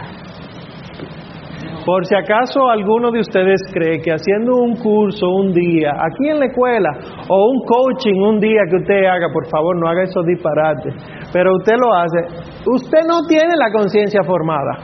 Por 1.85 2.05
si 2.05 2.15
acaso 2.15 2.67
alguno 2.69 3.11
de 3.11 3.21
ustedes 3.21 3.61
cree 3.73 4.01
que 4.01 4.11
haciendo 4.11 4.55
un 4.57 4.75
curso 4.75 5.29
un 5.29 5.53
día, 5.53 5.91
aquí 5.91 6.29
en 6.29 6.39
la 6.39 6.45
escuela, 6.47 6.89
o 7.29 7.49
un 7.49 7.61
coaching 7.65 8.19
un 8.21 8.39
día 8.39 8.61
que 8.69 8.77
usted 8.77 9.05
haga, 9.05 9.27
por 9.31 9.47
favor 9.47 9.77
no 9.77 9.87
haga 9.87 10.03
esos 10.03 10.25
disparates, 10.25 10.93
pero 11.31 11.55
usted 11.55 11.75
lo 11.77 11.93
hace, 11.93 12.19
usted 12.65 13.07
no 13.07 13.25
tiene 13.27 13.55
la 13.55 13.71
conciencia 13.71 14.23
formada. 14.23 14.79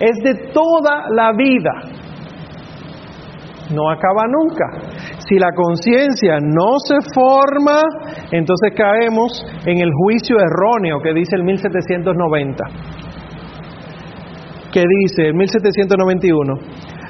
Es 0.00 0.22
de 0.22 0.52
toda 0.52 1.06
la 1.10 1.32
vida. 1.32 1.72
No 3.74 3.90
acaba 3.90 4.24
nunca. 4.28 4.64
Si 5.28 5.38
la 5.38 5.52
conciencia 5.52 6.38
no 6.40 6.78
se 6.78 6.96
forma, 7.14 7.82
entonces 8.30 8.72
caemos 8.74 9.44
en 9.66 9.80
el 9.80 9.90
juicio 9.92 10.36
erróneo 10.38 11.00
que 11.02 11.12
dice 11.12 11.36
el 11.36 11.44
1790 11.44 12.64
dice 14.86 15.28
en 15.28 15.36
1791, 15.36 16.54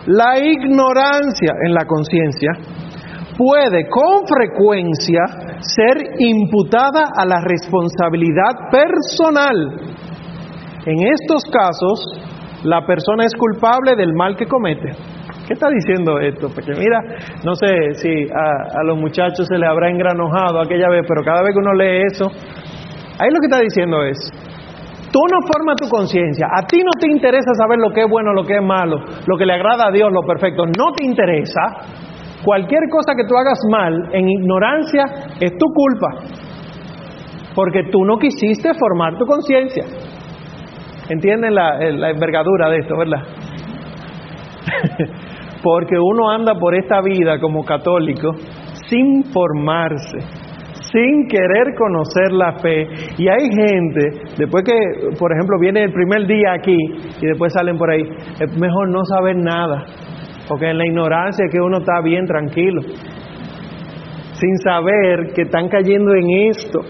la 0.06 0.38
ignorancia 0.38 1.54
en 1.64 1.74
la 1.74 1.84
conciencia 1.84 2.52
puede 3.36 3.88
con 3.88 4.26
frecuencia 4.26 5.20
ser 5.60 5.96
imputada 6.18 7.10
a 7.16 7.24
la 7.24 7.40
responsabilidad 7.40 8.70
personal. 8.70 9.80
En 10.86 10.96
estos 11.06 11.44
casos, 11.44 12.00
la 12.64 12.84
persona 12.86 13.24
es 13.24 13.32
culpable 13.34 13.94
del 13.96 14.14
mal 14.14 14.36
que 14.36 14.46
comete. 14.46 14.90
¿Qué 15.46 15.54
está 15.54 15.68
diciendo 15.70 16.18
esto? 16.20 16.48
Porque 16.54 16.72
mira, 16.72 17.00
no 17.44 17.54
sé 17.54 17.94
si 17.94 18.10
a, 18.30 18.82
los 18.84 18.98
muchachos 18.98 19.46
se 19.46 19.56
les 19.56 19.68
habrá 19.68 19.90
engranojado 19.90 20.60
aquella 20.60 20.90
vez, 20.90 21.04
pero 21.08 21.22
cada 21.24 21.42
vez 21.42 21.52
que 21.54 21.58
uno 21.58 21.72
lee 21.72 22.02
eso, 22.12 22.26
ahí 23.18 23.30
lo 23.30 23.40
que 23.40 23.46
está 23.46 23.60
diciendo 23.60 24.04
es, 24.04 24.18
tú 25.12 25.20
no 25.30 25.40
formas 25.46 25.76
tu 25.76 25.88
conciencia, 25.88 26.46
a 26.46 26.66
ti 26.66 26.78
no 26.78 26.90
te 27.00 27.10
interesa 27.10 27.52
saber 27.54 27.78
lo 27.78 27.90
que 27.90 28.02
es 28.02 28.10
bueno, 28.10 28.32
lo 28.32 28.44
que 28.44 28.56
es 28.56 28.62
malo, 28.62 28.96
lo 29.26 29.36
que 29.36 29.46
le 29.46 29.54
agrada 29.54 29.88
a 29.88 29.90
Dios, 29.90 30.10
lo 30.12 30.22
perfecto, 30.22 30.64
no 30.66 30.92
te 30.96 31.04
interesa. 31.04 31.60
Cualquier 32.44 32.88
cosa 32.90 33.14
que 33.16 33.24
tú 33.26 33.36
hagas 33.36 33.58
mal 33.70 33.94
en 34.12 34.28
ignorancia 34.28 35.04
es 35.40 35.52
tu 35.58 35.66
culpa, 35.74 36.08
porque 37.54 37.84
tú 37.90 38.04
no 38.04 38.16
quisiste 38.16 38.70
formar 38.74 39.18
tu 39.18 39.26
conciencia. 39.26 39.84
¿Entienden 41.08 41.54
la, 41.54 41.78
la 41.78 42.10
envergadura 42.10 42.68
de 42.68 42.78
esto, 42.78 42.96
verdad? 42.96 43.22
porque 45.62 45.96
uno 45.98 46.30
anda 46.30 46.54
por 46.54 46.74
esta 46.74 47.00
vida 47.00 47.38
como 47.40 47.64
católico 47.64 48.32
sin 48.88 49.24
formarse, 49.24 50.18
sin 50.92 51.28
querer 51.28 51.74
conocer 51.76 52.32
la 52.32 52.52
fe. 52.60 52.86
Y 53.18 53.28
hay 53.28 53.48
gente, 53.50 54.34
después 54.38 54.64
que, 54.64 55.16
por 55.18 55.32
ejemplo, 55.32 55.58
viene 55.60 55.84
el 55.84 55.92
primer 55.92 56.26
día 56.26 56.52
aquí 56.54 56.78
y 57.20 57.26
después 57.26 57.52
salen 57.52 57.76
por 57.76 57.90
ahí, 57.90 58.02
es 58.40 58.58
mejor 58.58 58.90
no 58.90 59.04
saber 59.04 59.36
nada, 59.36 59.84
porque 60.48 60.70
en 60.70 60.78
la 60.78 60.86
ignorancia 60.86 61.44
es 61.46 61.52
que 61.52 61.60
uno 61.60 61.78
está 61.78 62.00
bien 62.02 62.26
tranquilo, 62.26 62.80
sin 64.32 64.56
saber 64.58 65.32
que 65.34 65.42
están 65.42 65.68
cayendo 65.68 66.14
en 66.14 66.50
esto. 66.50 66.80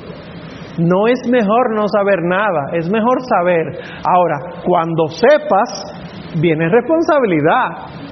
No 0.79 1.09
es 1.09 1.19
mejor 1.29 1.75
no 1.75 1.89
saber 1.89 2.23
nada, 2.23 2.71
es 2.73 2.89
mejor 2.89 3.19
saber. 3.23 3.67
Ahora, 4.05 4.63
cuando 4.65 5.09
sepas, 5.09 6.39
viene 6.41 6.69
responsabilidad. 6.69 8.08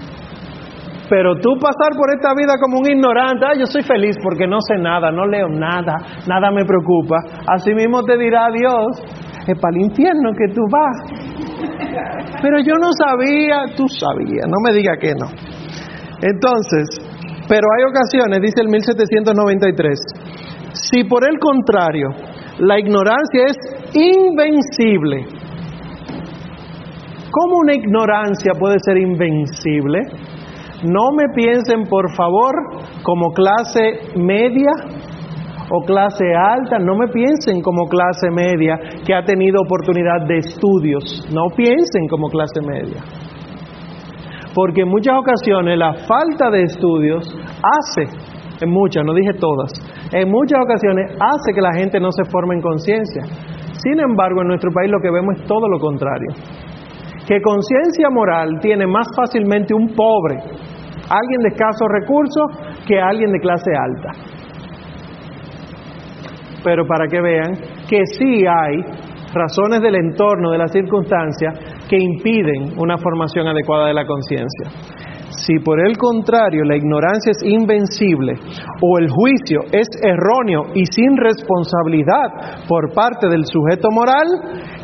Pero 1.08 1.36
tú 1.36 1.54
pasar 1.60 1.94
por 1.96 2.10
esta 2.14 2.34
vida 2.34 2.54
como 2.60 2.80
un 2.80 2.90
ignorante, 2.90 3.46
yo 3.58 3.66
soy 3.66 3.82
feliz 3.82 4.16
porque 4.22 4.46
no 4.46 4.58
sé 4.60 4.76
nada, 4.76 5.10
no 5.10 5.26
leo 5.26 5.48
nada, 5.48 5.94
nada 6.26 6.50
me 6.50 6.64
preocupa. 6.64 7.16
Así 7.46 7.72
mismo 7.74 8.02
te 8.02 8.16
dirá 8.18 8.48
Dios, 8.52 9.02
es 9.46 9.58
para 9.60 9.76
el 9.76 9.82
infierno 9.82 10.30
que 10.36 10.52
tú 10.52 10.62
vas. 10.70 10.96
Pero 12.42 12.58
yo 12.58 12.74
no 12.80 12.90
sabía, 12.92 13.76
tú 13.76 13.86
sabías, 13.88 14.46
no 14.48 14.58
me 14.64 14.72
diga 14.72 14.96
que 14.98 15.14
no. 15.14 15.30
Entonces, 16.22 16.98
pero 17.48 17.66
hay 17.76 17.84
ocasiones, 17.84 18.40
dice 18.42 18.62
el 18.62 18.68
1793, 18.68 19.98
si 20.72 21.04
por 21.04 21.22
el 21.24 21.38
contrario 21.38 22.08
la 22.58 22.78
ignorancia 22.78 23.44
es 23.46 23.56
invencible, 23.94 25.26
¿cómo 27.30 27.58
una 27.62 27.74
ignorancia 27.74 28.52
puede 28.58 28.76
ser 28.84 28.98
invencible? 28.98 30.00
No 30.84 31.10
me 31.16 31.32
piensen, 31.34 31.84
por 31.88 32.14
favor, 32.14 32.54
como 33.02 33.32
clase 33.32 34.12
media 34.16 34.70
o 35.70 35.84
clase 35.84 36.24
alta, 36.34 36.78
no 36.78 36.96
me 36.96 37.08
piensen 37.08 37.60
como 37.62 37.88
clase 37.88 38.30
media 38.30 38.78
que 39.04 39.14
ha 39.14 39.24
tenido 39.24 39.60
oportunidad 39.64 40.26
de 40.28 40.38
estudios, 40.38 41.26
no 41.32 41.48
piensen 41.56 42.06
como 42.08 42.28
clase 42.28 42.60
media. 42.60 43.02
Porque 44.54 44.82
en 44.82 44.88
muchas 44.88 45.16
ocasiones 45.18 45.78
la 45.78 45.94
falta 46.06 46.50
de 46.50 46.62
estudios 46.62 47.24
hace, 47.62 48.04
en 48.60 48.70
muchas, 48.70 49.04
no 49.04 49.14
dije 49.14 49.32
todas, 49.40 49.72
en 50.12 50.30
muchas 50.30 50.60
ocasiones 50.62 51.12
hace 51.18 51.52
que 51.54 51.60
la 51.60 51.74
gente 51.74 51.98
no 52.00 52.12
se 52.12 52.24
forme 52.30 52.54
en 52.54 52.62
conciencia. 52.62 53.22
Sin 53.82 53.98
embargo, 54.00 54.42
en 54.42 54.48
nuestro 54.48 54.70
país 54.72 54.90
lo 54.90 55.00
que 55.00 55.10
vemos 55.10 55.40
es 55.40 55.46
todo 55.46 55.68
lo 55.68 55.78
contrario 55.78 56.30
que 57.26 57.40
conciencia 57.40 58.08
moral 58.10 58.58
tiene 58.60 58.86
más 58.86 59.08
fácilmente 59.16 59.74
un 59.74 59.88
pobre, 59.88 60.36
alguien 61.10 61.40
de 61.42 61.48
escasos 61.48 61.88
recursos, 62.00 62.44
que 62.86 63.00
alguien 63.00 63.32
de 63.32 63.40
clase 63.40 63.70
alta. 63.74 64.10
Pero 66.62 66.86
para 66.86 67.06
que 67.08 67.20
vean 67.20 67.54
que 67.88 68.00
sí 68.18 68.44
hay 68.46 68.80
razones 69.34 69.82
del 69.82 69.96
entorno, 69.96 70.50
de 70.50 70.58
las 70.58 70.72
circunstancias, 70.72 71.58
que 71.88 71.96
impiden 71.98 72.78
una 72.78 72.96
formación 72.96 73.46
adecuada 73.48 73.88
de 73.88 73.94
la 73.94 74.06
conciencia. 74.06 74.70
Si 75.46 75.60
por 75.60 75.78
el 75.78 75.96
contrario 75.96 76.64
la 76.64 76.76
ignorancia 76.76 77.30
es 77.30 77.42
invencible 77.44 78.34
o 78.82 78.98
el 78.98 79.08
juicio 79.08 79.60
es 79.70 79.86
erróneo 80.02 80.74
y 80.74 80.84
sin 80.86 81.16
responsabilidad 81.16 82.66
por 82.66 82.92
parte 82.92 83.28
del 83.28 83.44
sujeto 83.44 83.88
moral, 83.92 84.26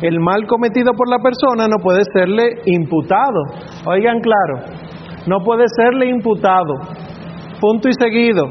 el 0.01 0.21
mal 0.21 0.47
cometido 0.47 0.93
por 0.93 1.09
la 1.09 1.19
persona 1.19 1.67
no 1.67 1.83
puede 1.83 2.03
serle 2.13 2.61
imputado. 2.65 3.43
Oigan 3.85 4.21
claro, 4.21 4.83
no 5.27 5.39
puede 5.43 5.65
serle 5.75 6.09
imputado. 6.09 6.75
Punto 7.59 7.89
y 7.89 7.93
seguido. 7.99 8.47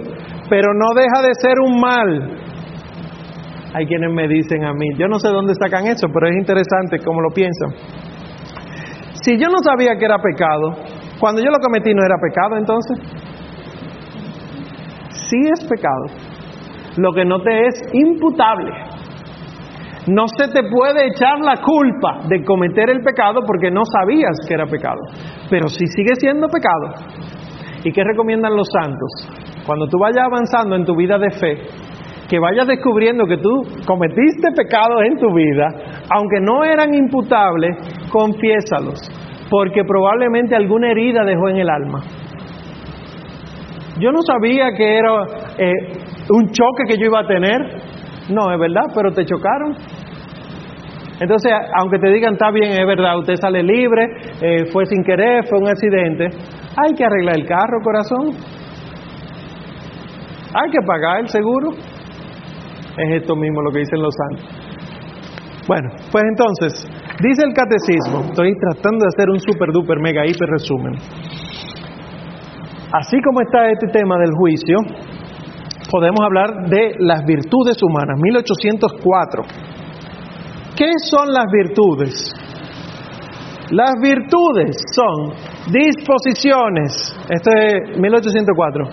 Pero 0.50 0.74
no 0.74 0.92
deja 0.94 1.26
de 1.26 1.34
ser 1.40 1.60
un 1.64 1.80
mal. 1.80 2.42
Hay 3.74 3.86
quienes 3.86 4.12
me 4.12 4.28
dicen 4.28 4.64
a 4.64 4.74
mí, 4.74 4.86
yo 4.98 5.08
no 5.08 5.18
sé 5.18 5.28
dónde 5.28 5.54
sacan 5.54 5.86
eso, 5.86 6.08
pero 6.12 6.28
es 6.28 6.36
interesante 6.36 6.98
cómo 7.02 7.22
lo 7.22 7.30
piensan. 7.30 7.70
Si 9.22 9.38
yo 9.38 9.48
no 9.48 9.58
sabía 9.62 9.96
que 9.96 10.04
era 10.04 10.18
pecado, 10.18 10.91
cuando 11.22 11.40
yo 11.40 11.50
lo 11.52 11.60
cometí 11.60 11.94
no 11.94 12.02
era 12.04 12.16
pecado 12.18 12.56
entonces. 12.56 12.98
Sí 15.08 15.38
es 15.52 15.64
pecado. 15.68 16.06
Lo 16.96 17.12
que 17.12 17.24
no 17.24 17.40
te 17.40 17.66
es 17.68 17.80
imputable. 17.92 18.72
No 20.08 20.26
se 20.26 20.48
te 20.48 20.68
puede 20.68 21.06
echar 21.06 21.38
la 21.38 21.62
culpa 21.62 22.26
de 22.28 22.44
cometer 22.44 22.90
el 22.90 23.04
pecado 23.04 23.42
porque 23.46 23.70
no 23.70 23.82
sabías 23.84 24.36
que 24.48 24.54
era 24.54 24.66
pecado. 24.66 24.98
Pero 25.48 25.68
si 25.68 25.86
sigue 25.86 26.16
siendo 26.18 26.48
pecado. 26.48 26.90
¿Y 27.84 27.92
qué 27.92 28.02
recomiendan 28.02 28.56
los 28.56 28.66
santos? 28.72 29.62
Cuando 29.64 29.86
tú 29.86 29.98
vayas 30.00 30.26
avanzando 30.26 30.74
en 30.74 30.84
tu 30.84 30.96
vida 30.96 31.18
de 31.18 31.30
fe, 31.30 31.54
que 32.28 32.40
vayas 32.40 32.66
descubriendo 32.66 33.26
que 33.26 33.36
tú 33.36 33.62
cometiste 33.86 34.50
pecados 34.56 35.04
en 35.04 35.20
tu 35.20 35.32
vida, 35.32 35.68
aunque 36.10 36.40
no 36.40 36.64
eran 36.64 36.92
imputables, 36.92 37.76
confiésalos 38.10 39.21
porque 39.52 39.84
probablemente 39.84 40.56
alguna 40.56 40.92
herida 40.92 41.24
dejó 41.26 41.50
en 41.50 41.58
el 41.58 41.68
alma. 41.68 42.00
Yo 44.00 44.10
no 44.10 44.22
sabía 44.22 44.68
que 44.74 44.96
era 44.96 45.10
eh, 45.58 45.72
un 46.30 46.46
choque 46.46 46.84
que 46.88 46.96
yo 46.96 47.04
iba 47.04 47.20
a 47.20 47.26
tener. 47.26 47.60
No, 48.30 48.50
es 48.50 48.58
verdad, 48.58 48.84
pero 48.94 49.12
te 49.12 49.26
chocaron. 49.26 49.76
Entonces, 51.20 51.52
aunque 51.78 51.98
te 51.98 52.08
digan, 52.08 52.32
está 52.32 52.50
bien, 52.50 52.72
es 52.72 52.86
verdad, 52.86 53.18
usted 53.18 53.34
sale 53.34 53.62
libre, 53.62 54.06
eh, 54.40 54.64
fue 54.72 54.86
sin 54.86 55.04
querer, 55.04 55.44
fue 55.46 55.58
un 55.58 55.68
accidente, 55.68 56.28
hay 56.74 56.94
que 56.94 57.04
arreglar 57.04 57.36
el 57.36 57.46
carro, 57.46 57.78
corazón. 57.84 58.30
Hay 60.54 60.70
que 60.70 60.78
pagar 60.86 61.20
el 61.20 61.28
seguro. 61.28 61.72
Es 62.96 63.20
esto 63.20 63.36
mismo 63.36 63.60
lo 63.60 63.70
que 63.70 63.80
dicen 63.80 64.00
los 64.00 64.14
santos. 64.14 64.62
Bueno, 65.68 65.90
pues 66.10 66.24
entonces, 66.24 66.88
Dice 67.20 67.44
el 67.44 67.52
catecismo, 67.52 68.24
estoy 68.30 68.54
tratando 68.58 69.04
de 69.04 69.08
hacer 69.14 69.28
un 69.30 69.38
super 69.38 69.70
duper 69.72 69.98
mega 70.00 70.26
hiper 70.26 70.48
resumen. 70.48 70.94
Así 72.92 73.16
como 73.22 73.40
está 73.42 73.68
este 73.68 73.88
tema 73.88 74.16
del 74.18 74.32
juicio, 74.32 74.78
podemos 75.90 76.20
hablar 76.24 76.68
de 76.68 76.94
las 76.98 77.24
virtudes 77.24 77.76
humanas. 77.82 78.18
1804. 78.20 79.42
¿Qué 80.76 80.90
son 81.10 81.32
las 81.32 81.44
virtudes? 81.52 82.32
Las 83.70 83.92
virtudes 84.02 84.76
son 84.94 85.32
disposiciones, 85.72 87.16
esto 87.30 87.50
es 87.56 87.98
1804, 87.98 88.84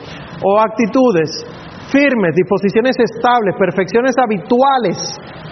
o 0.43 0.59
actitudes 0.59 1.45
firmes, 1.91 2.35
disposiciones 2.35 2.95
estables, 2.99 3.55
perfecciones 3.57 4.15
habituales 4.17 4.97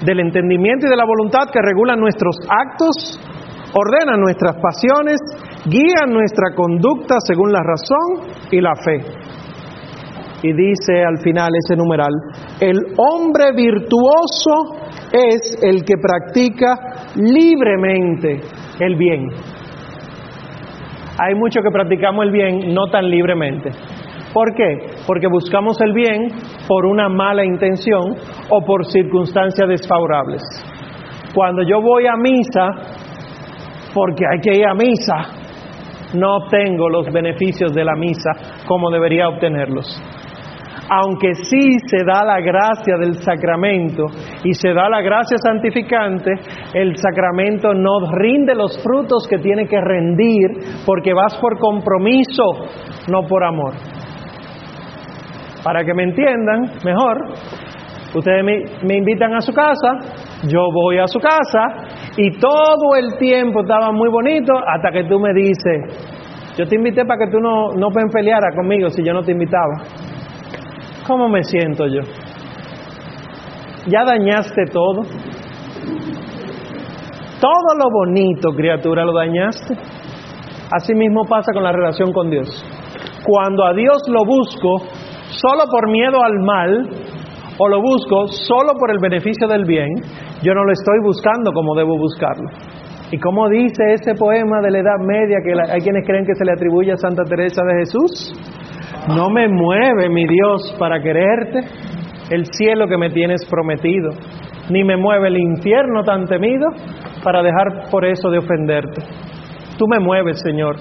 del 0.05 0.19
entendimiento 0.19 0.88
y 0.88 0.89
de 0.89 0.95
la 0.95 1.05
voluntad 1.05 1.49
que 1.51 1.59
regulan 1.61 1.99
nuestros 1.99 2.38
actos, 2.47 3.19
ordenan 3.73 4.19
nuestras 4.21 4.55
pasiones, 4.61 5.19
guían 5.65 6.13
nuestra 6.13 6.55
conducta 6.55 7.15
según 7.25 7.51
la 7.51 7.61
razón 7.63 8.29
y 8.51 8.61
la 8.61 8.75
fe. 8.75 9.01
Y 10.43 10.53
dice 10.53 11.03
al 11.03 11.17
final 11.19 11.49
ese 11.57 11.75
numeral, 11.75 12.13
el 12.59 12.77
hombre 12.97 13.53
virtuoso 13.55 14.77
es 15.11 15.57
el 15.63 15.83
que 15.83 15.95
practica 15.97 16.75
libremente 17.15 18.41
el 18.79 18.95
bien. 18.95 19.29
Hay 21.19 21.33
muchos 21.33 21.63
que 21.63 21.71
practicamos 21.71 22.25
el 22.25 22.31
bien 22.31 22.73
no 22.75 22.88
tan 22.91 23.09
libremente. 23.09 23.71
¿Por 24.38 24.53
qué? 24.53 24.91
Porque 25.07 25.25
buscamos 25.25 25.81
el 25.81 25.93
bien 25.93 26.27
por 26.67 26.85
una 26.85 27.09
mala 27.09 27.43
intención 27.43 28.13
o 28.51 28.61
por 28.63 28.85
circunstancias 28.85 29.67
desfavorables. 29.67 30.43
Cuando 31.33 31.63
yo 31.63 31.81
voy 31.81 32.05
a 32.05 32.15
misa, 32.15 32.67
porque 33.95 34.25
hay 34.31 34.39
que 34.39 34.59
ir 34.59 34.67
a 34.67 34.75
misa, 34.75 36.13
no 36.19 36.35
obtengo 36.35 36.88
los 36.88 37.11
beneficios 37.11 37.73
de 37.73 37.83
la 37.83 37.95
misa 37.95 38.29
como 38.67 38.91
debería 38.91 39.27
obtenerlos. 39.27 39.88
aunque 40.89 41.33
sí 41.33 41.79
se 41.88 42.05
da 42.05 42.23
la 42.23 42.39
gracia 42.39 42.95
del 42.97 43.15
sacramento 43.15 44.05
y 44.43 44.53
se 44.53 44.69
da 44.69 44.88
la 44.88 45.01
gracia 45.01 45.35
santificante, 45.38 46.31
el 46.73 46.95
sacramento 46.95 47.73
no 47.73 48.09
rinde 48.13 48.55
los 48.55 48.81
frutos 48.81 49.27
que 49.29 49.39
tiene 49.39 49.67
que 49.67 49.81
rendir 49.81 50.83
porque 50.85 51.13
vas 51.13 51.38
por 51.41 51.59
compromiso, 51.59 52.43
no 53.11 53.23
por 53.27 53.43
amor. 53.43 53.73
Para 55.68 55.84
que 55.84 55.93
me 55.93 56.03
entiendan 56.03 56.80
mejor, 56.86 57.18
ustedes 58.15 58.41
me, 58.41 58.95
invitan 58.95 59.34
a 59.34 59.41
su 59.41 59.51
casa, 59.51 59.99
yo 60.47 60.61
voy 60.74 60.97
a 60.97 61.07
su 61.07 61.20
casa 61.20 61.59
y 62.15 62.39
todo 62.39 62.95
el 62.97 63.18
tiempo 63.18 63.63
estaba 63.63 63.91
muy 63.91 64.09
bonito 64.09 64.53
hasta 64.65 64.91
que 64.91 65.03
tú 65.09 65.20
me 65.20 65.34
dices, 65.34 66.55
yo 66.57 66.65
te 66.65 66.76
invité 66.76 67.03
para 67.03 67.26
que 67.26 67.32
tú 67.34 67.39
no, 67.41 67.74
no 67.74 67.89
peleara 67.89 68.55
conmigo 68.55 68.88
si 68.88 69.03
yo 69.03 69.11
no 69.11 69.24
te 69.24 69.34
invitaba. 69.34 69.84
¿Cómo 71.05 71.28
me 71.28 71.43
siento 71.43 71.86
yo? 71.86 71.99
¿Ya 73.88 74.05
dañaste 74.05 74.68
todo? 74.72 75.01
Todo 77.41 77.76
lo 77.78 77.89
bonito, 77.91 78.51
criatura, 78.55 79.03
lo 79.03 79.11
dañaste. 79.11 79.74
Así 80.72 80.93
mismo 80.93 81.26
pasa 81.26 81.51
con 81.51 81.63
la 81.63 81.74
relación 81.74 82.13
con 82.13 82.30
Dios. 82.30 82.47
Cuando 83.26 83.65
a 83.65 83.74
Dios 83.74 83.97
lo 84.07 84.24
busco 84.24 85.07
solo 85.30 85.63
por 85.69 85.89
miedo 85.89 86.17
al 86.23 86.39
mal, 86.43 86.89
o 87.59 87.67
lo 87.67 87.82
busco 87.82 88.28
solo 88.28 88.73
por 88.80 88.91
el 88.91 88.99
beneficio 88.99 89.47
del 89.47 89.65
bien, 89.65 89.89
yo 90.43 90.53
no 90.53 90.63
lo 90.63 90.71
estoy 90.71 90.99
buscando 91.03 91.51
como 91.51 91.75
debo 91.75 91.97
buscarlo. 91.97 92.49
Y 93.11 93.17
como 93.19 93.47
dice 93.49 93.93
ese 93.93 94.13
poema 94.15 94.61
de 94.61 94.71
la 94.71 94.80
Edad 94.80 94.99
Media 94.99 95.38
que 95.43 95.53
hay 95.71 95.80
quienes 95.80 96.05
creen 96.05 96.25
que 96.25 96.36
se 96.36 96.43
le 96.43 96.51
atribuye 96.51 96.91
a 96.91 96.97
Santa 96.97 97.23
Teresa 97.23 97.63
de 97.63 97.80
Jesús, 97.80 98.34
no 99.07 99.30
me 99.30 99.47
mueve 99.47 100.09
mi 100.09 100.28
Dios 100.28 100.75
para 100.78 101.01
quererte 101.01 101.59
el 102.30 102.45
cielo 102.45 102.88
que 102.88 102.97
me 102.97 103.09
tienes 103.09 103.45
prometido, 103.49 104.09
ni 104.69 104.84
me 104.84 104.97
mueve 104.97 105.30
el 105.30 105.38
infierno 105.38 106.03
tan 106.03 106.25
temido 106.25 106.67
para 107.23 107.41
dejar 107.41 107.89
por 107.89 108.05
eso 108.05 108.30
de 108.30 108.39
ofenderte. 108.39 109.01
Tú 109.78 109.86
me 109.88 109.99
mueves, 109.99 110.41
Señor, 110.41 110.75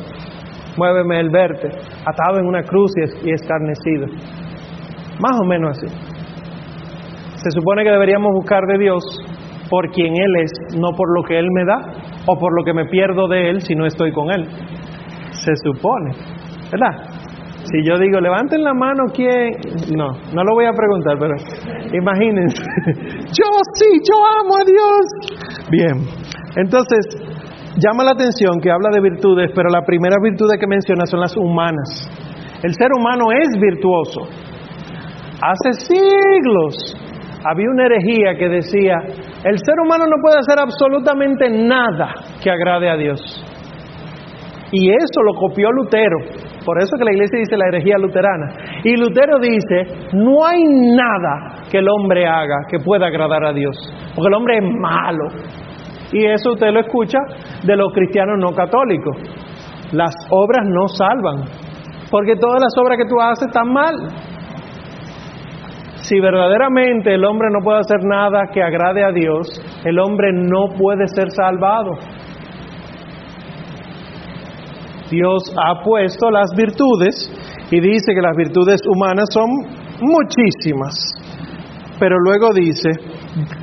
muéveme 0.76 1.20
el 1.20 1.30
verte, 1.30 1.68
atado 2.04 2.38
en 2.38 2.46
una 2.46 2.62
cruz 2.62 2.92
y 3.24 3.30
escarnecido. 3.30 4.06
Más 5.20 5.40
o 5.40 5.44
menos 5.44 5.78
así. 5.78 5.86
Se 7.36 7.50
supone 7.50 7.84
que 7.84 7.90
deberíamos 7.90 8.32
buscar 8.34 8.62
de 8.66 8.78
Dios 8.78 9.02
por 9.70 9.90
quien 9.90 10.14
Él 10.14 10.36
es, 10.42 10.76
no 10.78 10.90
por 10.96 11.08
lo 11.14 11.22
que 11.22 11.38
Él 11.38 11.46
me 11.52 11.64
da 11.64 11.80
o 12.26 12.38
por 12.38 12.52
lo 12.56 12.64
que 12.64 12.72
me 12.72 12.86
pierdo 12.86 13.28
de 13.28 13.50
Él 13.50 13.60
si 13.60 13.74
no 13.74 13.86
estoy 13.86 14.12
con 14.12 14.30
Él. 14.30 14.48
Se 15.30 15.52
supone, 15.62 16.12
¿verdad? 16.70 17.16
Si 17.64 17.82
yo 17.84 17.98
digo, 17.98 18.20
levanten 18.20 18.62
la 18.62 18.74
mano, 18.74 19.04
¿quién? 19.12 19.50
No, 19.96 20.12
no 20.32 20.44
lo 20.44 20.54
voy 20.54 20.66
a 20.66 20.72
preguntar, 20.72 21.16
pero 21.18 21.34
imagínense. 21.92 22.62
yo 23.32 23.44
sí, 23.74 23.86
yo 24.08 24.16
amo 24.40 24.56
a 24.56 24.64
Dios. 24.64 25.68
Bien, 25.70 26.26
entonces, 26.56 27.25
llama 27.76 28.04
la 28.04 28.12
atención 28.12 28.60
que 28.60 28.70
habla 28.70 28.90
de 28.92 29.00
virtudes, 29.00 29.50
pero 29.54 29.68
la 29.68 29.82
primera 29.82 30.16
virtud 30.22 30.48
que 30.58 30.66
menciona 30.66 31.06
son 31.06 31.20
las 31.20 31.36
humanas. 31.36 32.08
El 32.62 32.72
ser 32.74 32.88
humano 32.98 33.26
es 33.32 33.48
virtuoso. 33.60 34.20
Hace 35.40 35.72
siglos 35.86 36.96
había 37.44 37.70
una 37.70 37.86
herejía 37.86 38.34
que 38.38 38.48
decía, 38.48 38.96
el 39.44 39.58
ser 39.58 39.78
humano 39.84 40.04
no 40.06 40.16
puede 40.22 40.38
hacer 40.38 40.58
absolutamente 40.58 41.50
nada 41.50 42.14
que 42.42 42.50
agrade 42.50 42.88
a 42.88 42.96
Dios. 42.96 43.20
Y 44.72 44.90
eso 44.90 45.22
lo 45.24 45.34
copió 45.34 45.70
Lutero. 45.70 46.18
Por 46.64 46.82
eso 46.82 46.96
que 46.98 47.04
la 47.04 47.12
iglesia 47.12 47.38
dice 47.38 47.56
la 47.56 47.68
herejía 47.68 47.96
luterana. 47.98 48.80
Y 48.82 48.96
Lutero 48.96 49.38
dice, 49.38 50.08
no 50.14 50.44
hay 50.44 50.64
nada 50.64 51.62
que 51.70 51.78
el 51.78 51.86
hombre 51.88 52.26
haga 52.26 52.66
que 52.68 52.80
pueda 52.80 53.06
agradar 53.06 53.44
a 53.44 53.52
Dios, 53.52 53.76
porque 54.14 54.28
el 54.28 54.34
hombre 54.34 54.58
es 54.58 54.64
malo. 54.80 55.24
Y 56.16 56.24
eso 56.24 56.52
usted 56.52 56.72
lo 56.72 56.80
escucha 56.80 57.18
de 57.62 57.76
los 57.76 57.92
cristianos 57.92 58.38
no 58.40 58.52
católicos. 58.52 59.18
Las 59.92 60.14
obras 60.30 60.62
no 60.64 60.88
salvan, 60.88 61.44
porque 62.10 62.36
todas 62.36 62.62
las 62.62 62.72
obras 62.78 62.96
que 62.96 63.04
tú 63.04 63.20
haces 63.20 63.48
están 63.48 63.70
mal. 63.70 63.94
Si 65.96 66.18
verdaderamente 66.18 67.12
el 67.12 67.22
hombre 67.22 67.48
no 67.52 67.62
puede 67.62 67.80
hacer 67.80 68.02
nada 68.02 68.46
que 68.50 68.62
agrade 68.62 69.04
a 69.04 69.12
Dios, 69.12 69.60
el 69.84 69.98
hombre 69.98 70.30
no 70.32 70.68
puede 70.78 71.06
ser 71.08 71.30
salvado. 71.30 71.90
Dios 75.10 75.54
ha 75.62 75.84
puesto 75.84 76.30
las 76.30 76.50
virtudes 76.56 77.30
y 77.70 77.80
dice 77.80 78.14
que 78.14 78.22
las 78.22 78.36
virtudes 78.36 78.80
humanas 78.88 79.28
son 79.30 79.50
muchísimas. 80.00 80.94
Pero 82.00 82.16
luego 82.18 82.54
dice 82.54 82.90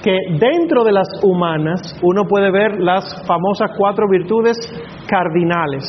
que 0.04 0.16
dentro 0.40 0.84
de 0.84 0.92
las 0.92 1.08
humanas 1.24 1.98
uno 2.04 2.26
puede 2.26 2.52
ver 2.52 2.80
las 2.80 3.26
famosas 3.26 3.72
cuatro 3.78 4.08
virtudes 4.08 4.58
cardinales. 5.08 5.84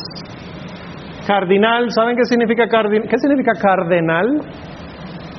Cardinal, 1.27 1.91
¿saben 1.91 2.17
qué 2.17 2.25
significa 2.25 2.67
cardinal? 2.69 3.09
¿Qué 3.09 3.19
significa 3.19 3.53
cardenal? 3.61 4.41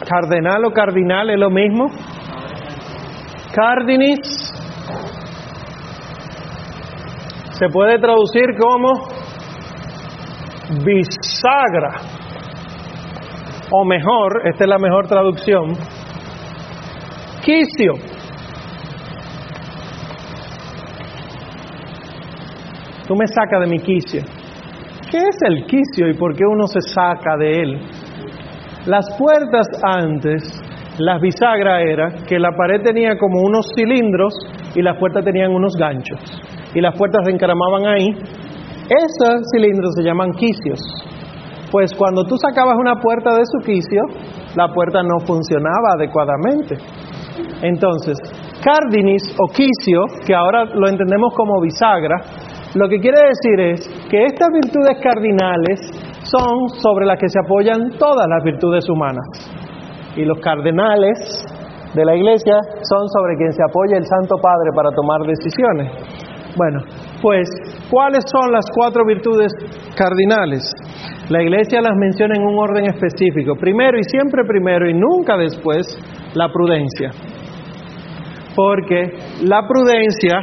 Cardenal 0.08 0.66
o 0.66 0.72
cardinal 0.72 1.30
es 1.30 1.40
lo 1.40 1.50
mismo. 1.50 1.86
Cardinis 3.56 4.20
se 7.52 7.70
puede 7.70 7.98
traducir 8.00 8.48
como 8.60 8.92
bisagra, 10.84 12.02
o 13.72 13.86
mejor, 13.86 14.42
esta 14.46 14.66
es 14.66 14.70
la 14.70 14.78
mejor 14.78 15.08
traducción, 15.08 15.74
quicio. 17.44 18.15
Tú 23.08 23.16
me 23.16 23.28
sacas 23.28 23.62
de 23.62 23.68
mi 23.68 23.80
quicio. 23.80 24.22
¿Qué 25.10 25.18
es 25.18 25.38
el 25.48 25.66
quicio 25.66 26.10
y 26.10 26.14
por 26.16 26.36
qué 26.36 26.44
uno 26.46 26.68
se 26.68 26.82
saca 26.82 27.38
de 27.38 27.62
él? 27.62 27.80
Las 28.86 29.06
puertas 29.18 29.68
antes, 29.84 30.44
las 31.00 31.22
bisagras 31.22 31.84
era 31.86 32.10
que 32.28 32.40
la 32.40 32.52
pared 32.52 32.82
tenía 32.84 33.18
como 33.18 33.42
unos 33.42 33.66
cilindros 33.76 34.34
y 34.76 34.82
las 34.82 34.98
puertas 34.98 35.24
tenían 35.24 35.52
unos 35.52 35.74
ganchos. 35.78 36.20
Y 36.74 36.82
las 36.82 36.98
puertas 36.98 37.22
se 37.26 37.32
encaramaban 37.32 37.86
ahí 37.86 38.10
esos 38.86 39.50
cilindros 39.52 39.96
se 39.98 40.04
llaman 40.04 40.30
quicios. 40.38 40.80
Pues 41.72 41.92
cuando 41.98 42.24
tú 42.24 42.38
sacabas 42.38 42.78
una 42.78 43.02
puerta 43.02 43.34
de 43.34 43.42
su 43.46 43.66
quicio, 43.66 44.02
la 44.56 44.72
puerta 44.72 45.02
no 45.02 45.26
funcionaba 45.26 45.98
adecuadamente. 45.98 46.78
Entonces, 47.64 48.16
cardinis 48.64 49.36
o 49.40 49.52
quicio, 49.52 50.06
que 50.26 50.36
ahora 50.36 50.66
lo 50.66 50.88
entendemos 50.88 51.34
como 51.36 51.60
bisagra, 51.62 52.16
lo 52.76 52.90
que 52.90 53.00
quiere 53.00 53.20
decir 53.24 53.60
es 53.60 53.80
que 54.10 54.26
estas 54.26 54.50
virtudes 54.52 55.00
cardinales 55.02 55.80
son 56.24 56.70
sobre 56.82 57.06
las 57.06 57.18
que 57.20 57.30
se 57.30 57.40
apoyan 57.40 57.98
todas 57.98 58.28
las 58.28 58.44
virtudes 58.44 58.84
humanas. 58.90 59.26
Y 60.16 60.26
los 60.26 60.40
cardenales 60.40 61.18
de 61.94 62.06
la 62.06 62.16
iglesia 62.16 62.60
son 62.84 63.08
sobre 63.08 63.38
quien 63.38 63.54
se 63.54 63.64
apoya 63.64 63.98
el 63.98 64.06
Santo 64.06 64.36
Padre 64.42 64.72
para 64.76 64.92
tomar 64.92 65.22
decisiones. 65.22 65.92
Bueno, 66.58 66.80
pues, 67.22 67.48
¿cuáles 67.90 68.24
son 68.32 68.52
las 68.52 68.66
cuatro 68.74 69.06
virtudes 69.06 69.52
cardinales? 69.96 70.70
La 71.30 71.42
iglesia 71.42 71.82
las 71.82 71.96
menciona 71.98 72.36
en 72.36 72.44
un 72.44 72.60
orden 72.60 72.86
específico. 72.86 73.56
Primero 73.56 73.98
y 73.98 74.04
siempre 74.04 74.44
primero 74.46 74.90
y 74.90 74.94
nunca 74.94 75.38
después, 75.38 75.88
la 76.34 76.50
prudencia. 76.52 77.12
Porque 78.56 79.18
la 79.44 79.68
prudencia 79.68 80.40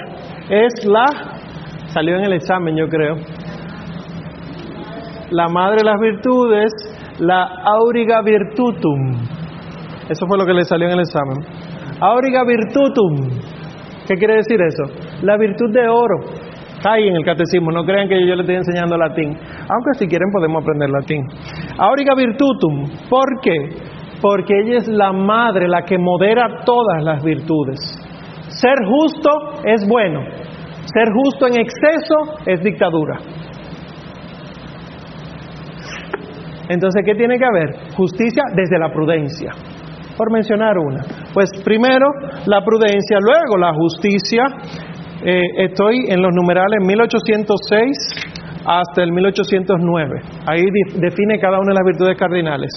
es 0.50 0.84
la, 0.84 1.06
salió 1.92 2.16
en 2.16 2.24
el 2.24 2.32
examen 2.32 2.76
yo 2.76 2.88
creo, 2.88 3.16
la 5.30 5.48
madre 5.48 5.78
de 5.78 5.84
las 5.84 6.00
virtudes, 6.00 6.72
la 7.18 7.44
auriga 7.64 8.22
virtutum. 8.22 9.12
Eso 10.08 10.26
fue 10.26 10.36
lo 10.36 10.44
que 10.44 10.52
le 10.52 10.64
salió 10.64 10.88
en 10.88 10.94
el 10.94 11.00
examen. 11.00 11.38
Auriga 12.00 12.44
virtutum. 12.44 13.30
¿Qué 14.06 14.14
quiere 14.16 14.36
decir 14.36 14.60
eso? 14.60 14.84
La 15.22 15.36
virtud 15.36 15.72
de 15.72 15.88
oro. 15.88 16.20
Está 16.76 16.94
ahí 16.94 17.06
en 17.06 17.14
el 17.14 17.24
catecismo, 17.24 17.70
no 17.70 17.84
crean 17.84 18.08
que 18.08 18.26
yo 18.26 18.34
le 18.34 18.42
estoy 18.42 18.56
enseñando 18.56 18.96
latín, 18.98 19.38
aunque 19.68 19.98
si 20.00 20.08
quieren 20.08 20.28
podemos 20.32 20.64
aprender 20.64 20.90
latín. 20.90 21.24
Auriga 21.78 22.12
virtutum, 22.16 22.90
¿por 23.08 23.40
qué? 23.40 23.68
Porque 24.20 24.52
ella 24.64 24.78
es 24.78 24.88
la 24.88 25.12
madre, 25.12 25.68
la 25.68 25.82
que 25.82 25.96
modera 25.96 26.64
todas 26.66 27.04
las 27.04 27.22
virtudes. 27.22 27.78
Ser 28.48 28.74
justo 28.84 29.30
es 29.64 29.86
bueno, 29.88 30.22
ser 30.84 31.08
justo 31.12 31.46
en 31.46 31.60
exceso 31.60 32.38
es 32.46 32.62
dictadura. 32.62 33.18
Entonces, 36.68 37.02
¿qué 37.04 37.14
tiene 37.14 37.38
que 37.38 37.44
haber? 37.44 37.94
Justicia 37.94 38.44
desde 38.54 38.78
la 38.78 38.90
prudencia, 38.92 39.52
por 40.16 40.32
mencionar 40.32 40.78
una. 40.78 41.04
Pues 41.34 41.50
primero 41.64 42.06
la 42.46 42.64
prudencia, 42.64 43.18
luego 43.20 43.58
la 43.58 43.74
justicia, 43.74 44.44
eh, 45.24 45.42
estoy 45.58 46.06
en 46.08 46.22
los 46.22 46.32
numerales 46.32 46.80
1806 46.80 48.32
hasta 48.64 49.02
el 49.02 49.12
1809. 49.12 50.20
Ahí 50.46 50.64
define 50.94 51.38
cada 51.38 51.58
una 51.58 51.72
de 51.72 51.74
las 51.74 51.84
virtudes 51.84 52.16
cardinales. 52.16 52.70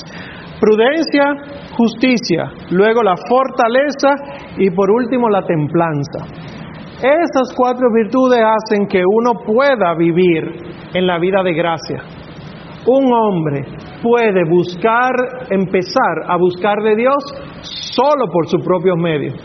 Prudencia, 0.59 1.23
justicia, 1.77 2.51
luego 2.71 3.03
la 3.03 3.15
fortaleza 3.29 4.15
y 4.57 4.69
por 4.71 4.89
último 4.89 5.29
la 5.29 5.45
templanza. 5.45 6.54
Esas 7.05 7.53
cuatro 7.55 7.85
virtudes 7.93 8.39
hacen 8.39 8.87
que 8.87 9.03
uno 9.05 9.33
pueda 9.45 9.93
vivir 9.93 10.41
en 10.91 11.05
la 11.05 11.19
vida 11.19 11.43
de 11.43 11.53
gracia. 11.53 12.01
Un 12.87 13.13
hombre 13.13 13.63
puede 14.01 14.41
buscar, 14.49 15.13
empezar 15.51 16.25
a 16.27 16.35
buscar 16.35 16.81
de 16.81 16.95
Dios 16.95 17.23
solo 17.61 18.25
por 18.33 18.47
sus 18.47 18.59
propios 18.63 18.97
medios. 18.97 19.35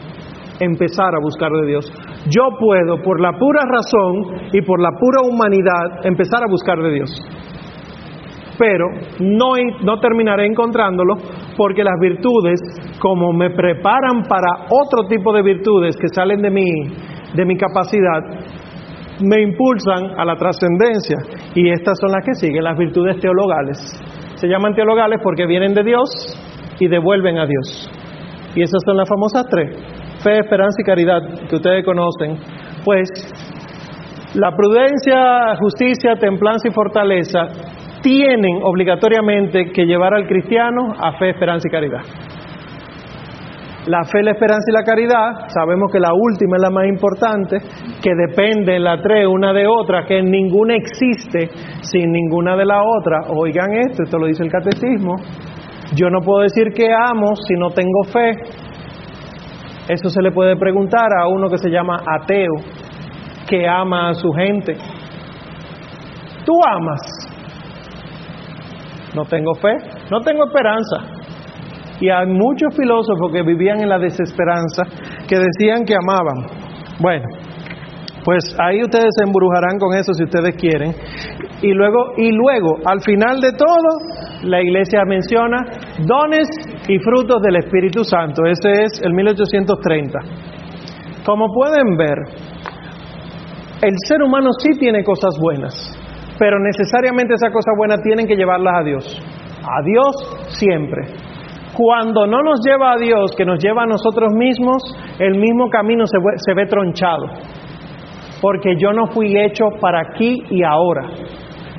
Empezar 0.58 1.14
a 1.14 1.20
buscar 1.22 1.52
de 1.52 1.66
Dios. 1.66 1.92
Yo 2.30 2.48
puedo, 2.58 3.02
por 3.02 3.20
la 3.20 3.32
pura 3.38 3.60
razón 3.70 4.48
y 4.54 4.62
por 4.62 4.80
la 4.80 4.92
pura 4.98 5.20
humanidad, 5.28 6.06
empezar 6.06 6.42
a 6.42 6.50
buscar 6.50 6.78
de 6.78 6.94
Dios. 6.94 7.10
Pero 8.58 8.86
no, 9.20 9.52
no 9.84 10.00
terminaré 10.00 10.46
encontrándolo 10.46 11.14
porque 11.58 11.84
las 11.84 12.00
virtudes, 12.00 12.58
como 13.00 13.34
me 13.34 13.50
preparan 13.50 14.22
para 14.22 14.64
otro 14.70 15.08
tipo 15.10 15.30
de 15.34 15.42
virtudes 15.42 15.94
que 15.98 16.08
salen 16.08 16.40
de 16.40 16.50
mí, 16.50 16.64
de 17.34 17.44
mi 17.44 17.56
capacidad, 17.56 18.22
me 19.22 19.42
impulsan 19.42 20.18
a 20.18 20.24
la 20.24 20.36
trascendencia. 20.36 21.18
Y 21.54 21.70
estas 21.70 21.98
son 22.00 22.12
las 22.12 22.24
que 22.24 22.34
siguen, 22.34 22.64
las 22.64 22.78
virtudes 22.78 23.18
teologales. 23.20 23.78
Se 24.36 24.48
llaman 24.48 24.74
teologales 24.74 25.20
porque 25.22 25.46
vienen 25.46 25.74
de 25.74 25.82
Dios 25.82 26.08
y 26.78 26.88
devuelven 26.88 27.38
a 27.38 27.46
Dios. 27.46 27.90
Y 28.54 28.62
esas 28.62 28.82
son 28.84 28.96
las 28.96 29.08
famosas 29.08 29.46
tres, 29.48 29.76
fe, 30.22 30.38
esperanza 30.38 30.76
y 30.80 30.84
caridad, 30.84 31.20
que 31.48 31.56
ustedes 31.56 31.84
conocen. 31.84 32.38
Pues 32.84 33.08
la 34.34 34.56
prudencia, 34.56 35.56
justicia, 35.58 36.14
templanza 36.18 36.68
y 36.68 36.72
fortaleza 36.72 37.48
tienen 38.02 38.60
obligatoriamente 38.62 39.70
que 39.72 39.84
llevar 39.84 40.14
al 40.14 40.26
cristiano 40.26 40.94
a 40.98 41.18
fe, 41.18 41.30
esperanza 41.30 41.68
y 41.68 41.70
caridad. 41.70 42.00
La 43.86 44.04
fe, 44.04 44.22
la 44.22 44.32
esperanza 44.32 44.66
y 44.68 44.74
la 44.74 44.84
caridad, 44.84 45.48
sabemos 45.48 45.90
que 45.90 45.98
la 45.98 46.12
última 46.12 46.56
es 46.56 46.62
la 46.62 46.70
más 46.70 46.86
importante, 46.86 47.56
que 48.02 48.10
depende 48.14 48.78
la 48.78 49.00
tres 49.00 49.26
una 49.26 49.54
de 49.54 49.66
otra, 49.66 50.04
que 50.04 50.22
ninguna 50.22 50.74
existe 50.76 51.48
sin 51.80 52.12
ninguna 52.12 52.56
de 52.56 52.66
la 52.66 52.82
otra. 52.82 53.20
Oigan 53.34 53.72
esto, 53.88 54.02
esto 54.02 54.18
lo 54.18 54.26
dice 54.26 54.42
el 54.42 54.50
catecismo. 54.50 55.16
Yo 55.94 56.10
no 56.10 56.20
puedo 56.20 56.42
decir 56.42 56.72
que 56.74 56.92
amo 56.92 57.34
si 57.36 57.54
no 57.54 57.70
tengo 57.70 58.04
fe. 58.04 58.32
Eso 59.88 60.10
se 60.10 60.20
le 60.22 60.30
puede 60.30 60.56
preguntar 60.56 61.08
a 61.18 61.28
uno 61.28 61.48
que 61.48 61.56
se 61.56 61.70
llama 61.70 62.02
ateo, 62.06 62.56
que 63.48 63.66
ama 63.66 64.10
a 64.10 64.14
su 64.14 64.30
gente. 64.30 64.76
¿Tú 66.44 66.52
amas? 66.64 67.00
No 69.14 69.24
tengo 69.24 69.54
fe, 69.54 69.74
no 70.10 70.20
tengo 70.20 70.44
esperanza. 70.44 71.19
Y 72.00 72.08
hay 72.08 72.26
muchos 72.26 72.74
filósofos 72.74 73.32
que 73.32 73.42
vivían 73.42 73.80
en 73.80 73.88
la 73.88 73.98
desesperanza 73.98 74.84
que 75.28 75.36
decían 75.36 75.84
que 75.84 75.94
amaban. 75.94 76.46
Bueno, 76.98 77.24
pues 78.24 78.44
ahí 78.58 78.82
ustedes 78.82 79.10
se 79.18 79.24
embrujarán 79.24 79.78
con 79.78 79.96
eso 79.96 80.12
si 80.14 80.24
ustedes 80.24 80.56
quieren. 80.56 80.94
Y 81.62 81.72
luego, 81.72 82.12
y 82.16 82.32
luego, 82.32 82.78
al 82.86 83.00
final 83.02 83.40
de 83.40 83.52
todo, 83.52 83.88
la 84.44 84.62
iglesia 84.62 85.04
menciona 85.04 85.58
dones 86.06 86.48
y 86.88 86.98
frutos 86.98 87.42
del 87.42 87.56
Espíritu 87.56 88.02
Santo. 88.04 88.42
Ese 88.46 88.70
es 88.82 89.02
el 89.02 89.12
1830. 89.12 90.18
Como 91.24 91.52
pueden 91.52 91.96
ver, 91.96 92.18
el 93.82 93.94
ser 94.06 94.22
humano 94.22 94.50
sí 94.58 94.78
tiene 94.78 95.04
cosas 95.04 95.38
buenas, 95.40 95.74
pero 96.38 96.58
necesariamente 96.58 97.34
esas 97.34 97.52
cosas 97.52 97.74
buenas 97.76 98.00
tienen 98.02 98.26
que 98.26 98.36
llevarlas 98.36 98.80
a 98.80 98.82
Dios. 98.82 99.22
A 99.62 99.82
Dios 99.82 100.56
siempre. 100.58 101.29
Cuando 101.82 102.26
no 102.26 102.42
nos 102.42 102.60
lleva 102.62 102.92
a 102.92 102.98
Dios, 102.98 103.34
que 103.34 103.46
nos 103.46 103.58
lleva 103.58 103.84
a 103.84 103.86
nosotros 103.86 104.34
mismos, 104.34 104.82
el 105.18 105.38
mismo 105.38 105.70
camino 105.70 106.04
se 106.06 106.52
ve, 106.54 106.66
tronchado. 106.66 107.24
Porque 108.42 108.74
yo 108.78 108.92
no 108.92 109.06
fui 109.06 109.34
hecho 109.34 109.64
para 109.80 110.00
aquí 110.00 110.42
y 110.50 110.62
ahora. 110.62 111.08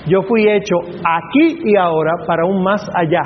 Yo 0.08 0.24
fui 0.24 0.50
hecho 0.50 0.78
aquí 0.80 1.60
y 1.66 1.78
ahora 1.78 2.14
para 2.26 2.48
un 2.48 2.64
más 2.64 2.90
allá. 2.96 3.22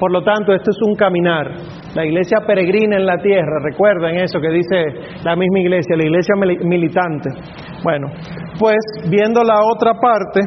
Por 0.00 0.10
lo 0.10 0.22
tanto, 0.22 0.54
esto 0.54 0.70
es 0.70 0.78
un 0.88 0.94
caminar. 0.94 1.50
La 1.94 2.06
iglesia 2.06 2.38
peregrina 2.46 2.96
en 2.96 3.04
la 3.04 3.18
tierra, 3.18 3.60
recuerden 3.62 4.16
eso 4.16 4.40
que 4.40 4.48
dice 4.48 5.20
la 5.22 5.36
misma 5.36 5.58
iglesia, 5.58 5.96
la 5.98 6.04
iglesia 6.04 6.34
militante. 6.64 7.28
Bueno, 7.84 8.06
pues 8.58 8.78
viendo 9.10 9.42
la 9.42 9.60
otra 9.70 9.92
parte, 10.00 10.40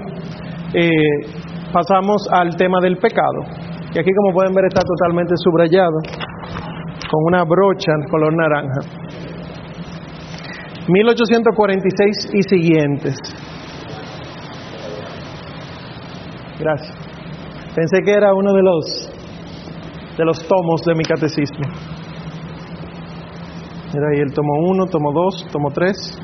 eh, 0.74 1.30
pasamos 1.72 2.28
al 2.32 2.56
tema 2.56 2.80
del 2.82 2.97
pecado. 2.97 3.64
Y 3.96 4.00
aquí 4.00 4.12
como 4.12 4.34
pueden 4.34 4.54
ver 4.54 4.66
está 4.66 4.82
totalmente 4.82 5.36
subrayado 5.38 6.00
con 7.10 7.24
una 7.28 7.46
brocha 7.46 7.93
color 8.12 8.36
naranja. 8.36 8.82
1846 10.89 12.30
y 12.34 12.41
siguientes. 12.43 13.16
Gracias. 16.60 16.93
Pensé 17.74 18.02
que 18.04 18.12
era 18.12 18.34
uno 18.34 18.52
de 18.52 18.62
los 18.62 19.12
de 20.18 20.26
los 20.26 20.46
tomos 20.46 20.82
de 20.86 20.93
mi 20.93 21.04
catecismo. 21.04 21.66
Mira 23.93 24.08
ahí 24.14 24.20
el 24.20 24.34
tomo 24.34 24.60
1, 24.72 24.86
tomo 24.88 25.14
2, 25.14 25.48
tomo 25.54 25.70
3. 25.74 26.22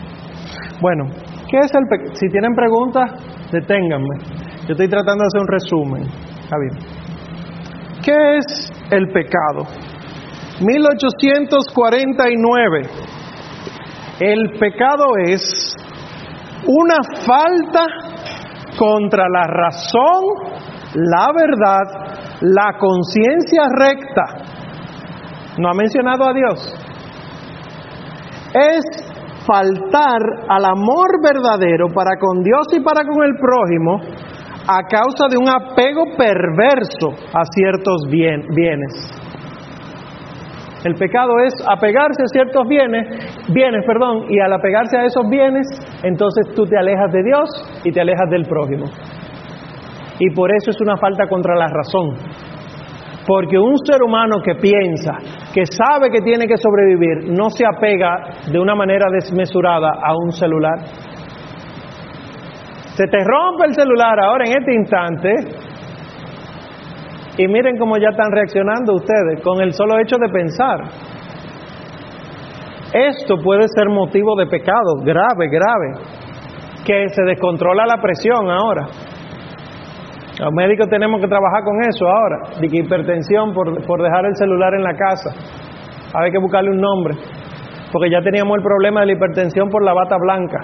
Bueno, 0.82 1.06
¿qué 1.50 1.58
es 1.58 1.72
el? 1.74 2.16
Si 2.16 2.28
tienen 2.28 2.54
preguntas, 2.54 3.12
deténganme. 3.50 4.18
Yo 4.68 4.74
estoy 4.74 4.90
tratando 4.90 5.24
de 5.24 5.28
hacer 5.28 5.42
un 5.42 5.48
resumen. 5.48 6.04
Bien. 6.60 7.01
¿Qué 8.04 8.38
es 8.38 8.72
el 8.90 9.12
pecado? 9.12 9.68
1849. 10.60 12.82
El 14.20 14.58
pecado 14.60 15.06
es 15.24 15.76
una 16.66 16.98
falta 17.26 17.86
contra 18.78 19.30
la 19.30 19.48
razón, 19.48 20.26
la 20.96 21.32
verdad, 21.34 21.86
la 22.42 22.78
conciencia 22.80 23.64
recta. 23.78 24.26
No 25.60 25.70
ha 25.70 25.74
mencionado 25.74 26.28
a 26.28 26.34
Dios. 26.34 26.76
Es 28.54 28.84
faltar 29.46 30.20
al 30.50 30.66
amor 30.66 31.22
verdadero 31.24 31.88
para 31.94 32.18
con 32.20 32.44
Dios 32.44 32.68
y 32.74 32.82
para 32.82 33.06
con 33.06 33.24
el 33.24 33.38
prójimo 33.38 34.02
a 34.72 34.84
causa 34.88 35.28
de 35.30 35.38
un 35.38 35.50
apego 35.50 36.04
perverso 36.16 37.12
a 37.34 37.44
ciertos 37.54 38.08
bienes. 38.10 38.94
El 40.86 40.96
pecado 40.96 41.34
es 41.46 41.54
apegarse 41.70 42.24
a 42.24 42.28
ciertos 42.28 42.68
bienes, 42.68 43.06
bienes, 43.54 43.86
perdón, 43.86 44.26
y 44.30 44.40
al 44.40 44.52
apegarse 44.54 44.98
a 44.98 45.06
esos 45.06 45.30
bienes, 45.30 45.68
entonces 46.04 46.56
tú 46.56 46.66
te 46.66 46.78
alejas 46.78 47.12
de 47.12 47.24
Dios 47.24 47.82
y 47.84 47.92
te 47.92 48.02
alejas 48.02 48.30
del 48.32 48.46
prójimo. 48.46 48.86
Y 50.20 50.34
por 50.34 50.50
eso 50.56 50.72
es 50.72 50.82
una 50.82 50.98
falta 50.98 51.28
contra 51.28 51.56
la 51.56 51.68
razón. 51.68 52.16
Porque 53.28 53.60
un 53.60 53.78
ser 53.86 54.02
humano 54.02 54.38
que 54.44 54.56
piensa, 54.56 55.14
que 55.54 55.66
sabe 55.66 56.10
que 56.10 56.22
tiene 56.22 56.48
que 56.48 56.58
sobrevivir, 56.58 57.30
no 57.30 57.50
se 57.52 57.64
apega 57.66 58.50
de 58.52 58.60
una 58.60 58.74
manera 58.74 59.06
desmesurada 59.12 59.92
a 60.04 60.16
un 60.16 60.32
celular, 60.32 60.80
se 62.96 63.08
te 63.08 63.18
rompe 63.24 63.68
el 63.68 63.74
celular 63.74 64.20
ahora 64.20 64.46
en 64.46 64.58
este 64.60 64.74
instante. 64.74 65.34
Y 67.38 67.48
miren 67.48 67.78
cómo 67.78 67.98
ya 67.98 68.10
están 68.10 68.32
reaccionando 68.32 68.96
ustedes 68.96 69.42
con 69.42 69.62
el 69.62 69.72
solo 69.74 69.98
hecho 70.00 70.18
de 70.18 70.28
pensar. 70.30 70.82
Esto 72.94 73.38
puede 73.42 73.64
ser 73.74 73.88
motivo 73.88 74.36
de 74.36 74.48
pecado 74.48 74.96
grave, 75.04 75.48
grave, 75.48 76.06
que 76.86 77.08
se 77.10 77.24
descontrola 77.24 77.86
la 77.86 78.02
presión 78.02 78.50
ahora. 78.50 78.88
Los 80.38 80.52
médicos 80.54 80.90
tenemos 80.90 81.22
que 81.22 81.28
trabajar 81.28 81.64
con 81.64 81.80
eso 81.88 82.06
ahora, 82.06 82.60
de 82.60 82.68
hipertensión 82.68 83.54
por, 83.54 83.86
por 83.86 84.02
dejar 84.02 84.26
el 84.26 84.36
celular 84.36 84.74
en 84.74 84.84
la 84.84 84.94
casa. 84.94 85.30
Hay 86.14 86.32
que 86.32 86.40
buscarle 86.40 86.72
un 86.72 86.82
nombre, 86.82 87.16
porque 87.94 88.10
ya 88.12 88.22
teníamos 88.22 88.58
el 88.58 88.64
problema 88.64 89.02
de 89.02 89.06
la 89.06 89.14
hipertensión 89.14 89.70
por 89.70 89.86
la 89.86 89.94
bata 89.94 90.18
blanca 90.18 90.60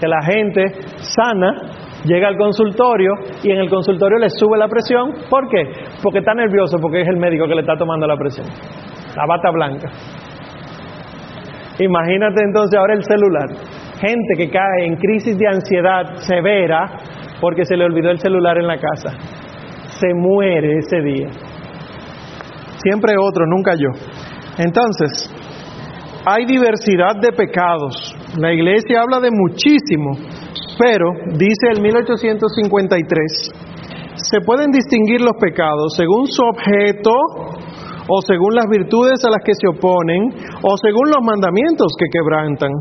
que 0.00 0.06
la 0.06 0.22
gente 0.22 0.64
sana 0.98 1.52
llega 2.04 2.28
al 2.28 2.36
consultorio 2.36 3.12
y 3.42 3.50
en 3.50 3.58
el 3.58 3.68
consultorio 3.68 4.18
le 4.18 4.30
sube 4.30 4.56
la 4.58 4.68
presión. 4.68 5.12
¿Por 5.28 5.48
qué? 5.48 5.62
Porque 6.02 6.18
está 6.18 6.34
nervioso, 6.34 6.78
porque 6.80 7.02
es 7.02 7.08
el 7.08 7.16
médico 7.16 7.46
que 7.46 7.54
le 7.54 7.62
está 7.62 7.76
tomando 7.76 8.06
la 8.06 8.16
presión. 8.16 8.46
La 9.16 9.26
bata 9.26 9.50
blanca. 9.50 9.88
Imagínate 11.80 12.42
entonces 12.44 12.78
ahora 12.78 12.94
el 12.94 13.04
celular. 13.04 13.48
Gente 14.00 14.34
que 14.36 14.50
cae 14.50 14.86
en 14.86 14.96
crisis 14.96 15.36
de 15.36 15.46
ansiedad 15.46 16.14
severa 16.16 16.86
porque 17.40 17.64
se 17.64 17.76
le 17.76 17.84
olvidó 17.84 18.10
el 18.10 18.18
celular 18.18 18.58
en 18.58 18.66
la 18.66 18.78
casa. 18.78 19.10
Se 20.00 20.14
muere 20.14 20.78
ese 20.78 21.00
día. 21.00 21.28
Siempre 22.82 23.14
otro, 23.18 23.44
nunca 23.46 23.74
yo. 23.74 23.90
Entonces, 24.58 25.30
hay 26.28 26.44
diversidad 26.44 27.16
de 27.22 27.32
pecados. 27.32 28.14
La 28.36 28.52
iglesia 28.52 29.00
habla 29.00 29.20
de 29.20 29.30
muchísimo, 29.32 30.12
pero 30.78 31.08
dice 31.32 31.72
el 31.72 31.80
1853, 31.80 33.50
se 34.14 34.40
pueden 34.44 34.70
distinguir 34.70 35.22
los 35.22 35.36
pecados 35.40 35.94
según 35.96 36.26
su 36.26 36.42
objeto, 36.42 37.14
o 38.08 38.20
según 38.24 38.56
las 38.56 38.66
virtudes 38.68 39.20
a 39.24 39.30
las 39.30 39.44
que 39.44 39.52
se 39.52 39.68
oponen, 39.68 40.32
o 40.64 40.76
según 40.80 41.12
los 41.12 41.20
mandamientos 41.20 41.92
que 42.00 42.08
quebrantan. 42.08 42.72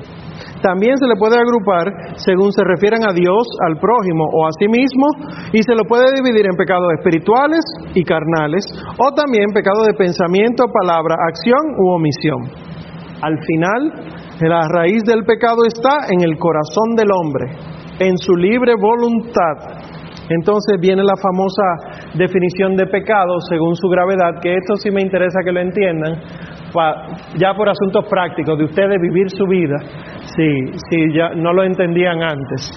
También 0.64 0.96
se 0.98 1.06
le 1.06 1.20
puede 1.20 1.36
agrupar 1.36 2.16
según 2.16 2.52
se 2.52 2.64
refieran 2.64 3.04
a 3.04 3.14
Dios, 3.14 3.44
al 3.68 3.76
prójimo 3.78 4.24
o 4.24 4.48
a 4.48 4.56
sí 4.58 4.68
mismo, 4.72 5.06
y 5.52 5.62
se 5.62 5.76
lo 5.76 5.84
puede 5.84 6.08
dividir 6.16 6.48
en 6.48 6.56
pecados 6.56 6.88
espirituales 6.98 7.62
y 7.94 8.04
carnales, 8.04 8.64
o 8.98 9.12
también 9.14 9.52
pecados 9.54 9.86
de 9.86 10.00
pensamiento, 10.00 10.64
palabra, 10.72 11.16
acción 11.28 11.76
u 11.76 11.92
omisión. 11.92 12.68
Al 13.22 13.34
final, 13.34 13.92
la 14.42 14.68
raíz 14.68 15.04
del 15.04 15.24
pecado 15.26 15.66
está 15.66 16.06
en 16.14 16.22
el 16.22 16.38
corazón 16.38 16.96
del 16.96 17.10
hombre, 17.12 17.46
en 18.00 18.18
su 18.18 18.36
libre 18.36 18.74
voluntad. 18.80 19.88
Entonces 20.30 20.78
viene 20.80 21.04
la 21.04 21.16
famosa 21.16 22.14
definición 22.14 22.76
de 22.76 22.86
pecado 22.86 23.40
según 23.50 23.76
su 23.76 23.88
gravedad, 23.88 24.40
que 24.42 24.56
esto 24.56 24.76
sí 24.76 24.92
me 24.92 25.02
interesa 25.02 25.40
que 25.44 25.52
lo 25.52 25.62
entiendan, 25.62 26.22
ya 27.38 27.54
por 27.56 27.70
asuntos 27.70 28.06
prácticos 28.10 28.58
de 28.58 28.66
ustedes 28.66 29.02
vivir 29.02 29.30
su 29.30 29.46
vida, 29.48 29.78
si, 30.36 31.14
ya 31.16 31.30
no 31.34 31.54
lo 31.54 31.64
entendían 31.64 32.22
antes. 32.22 32.72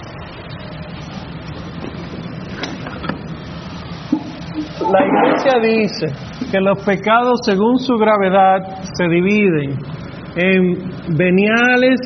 La 4.91 5.05
iglesia 5.05 5.59
dice 5.61 6.07
que 6.51 6.59
los 6.59 6.83
pecados 6.83 7.41
según 7.45 7.77
su 7.77 7.95
gravedad 7.97 8.81
se 8.97 9.07
dividen 9.07 10.00
en 10.35 11.17
veniales 11.17 11.99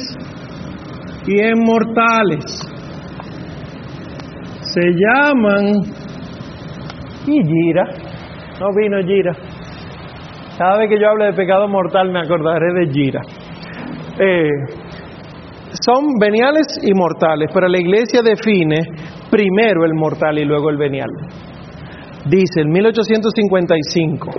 y 1.27 1.39
en 1.39 1.59
mortales. 1.59 2.45
Se 4.61 4.81
llaman 4.91 5.81
y 7.27 7.43
gira. 7.43 7.83
No 8.59 8.67
vino 8.75 8.97
gira. 9.05 9.33
Cada 10.57 10.77
vez 10.77 10.89
que 10.89 10.99
yo 10.99 11.09
hablo 11.09 11.25
de 11.25 11.33
pecado 11.33 11.67
mortal 11.67 12.11
me 12.11 12.19
acordaré 12.19 12.73
de 12.73 12.91
gira. 12.91 13.21
Eh, 14.19 14.49
son 15.83 16.17
veniales 16.19 16.79
y 16.81 16.93
mortales, 16.93 17.49
pero 17.53 17.67
la 17.67 17.77
iglesia 17.77 18.21
define 18.21 18.81
primero 19.29 19.83
el 19.83 19.93
mortal 19.93 20.37
y 20.39 20.45
luego 20.45 20.69
el 20.69 20.77
venial. 20.77 21.09
Dice 22.25 22.61
en 22.61 22.69
1855, 22.69 24.31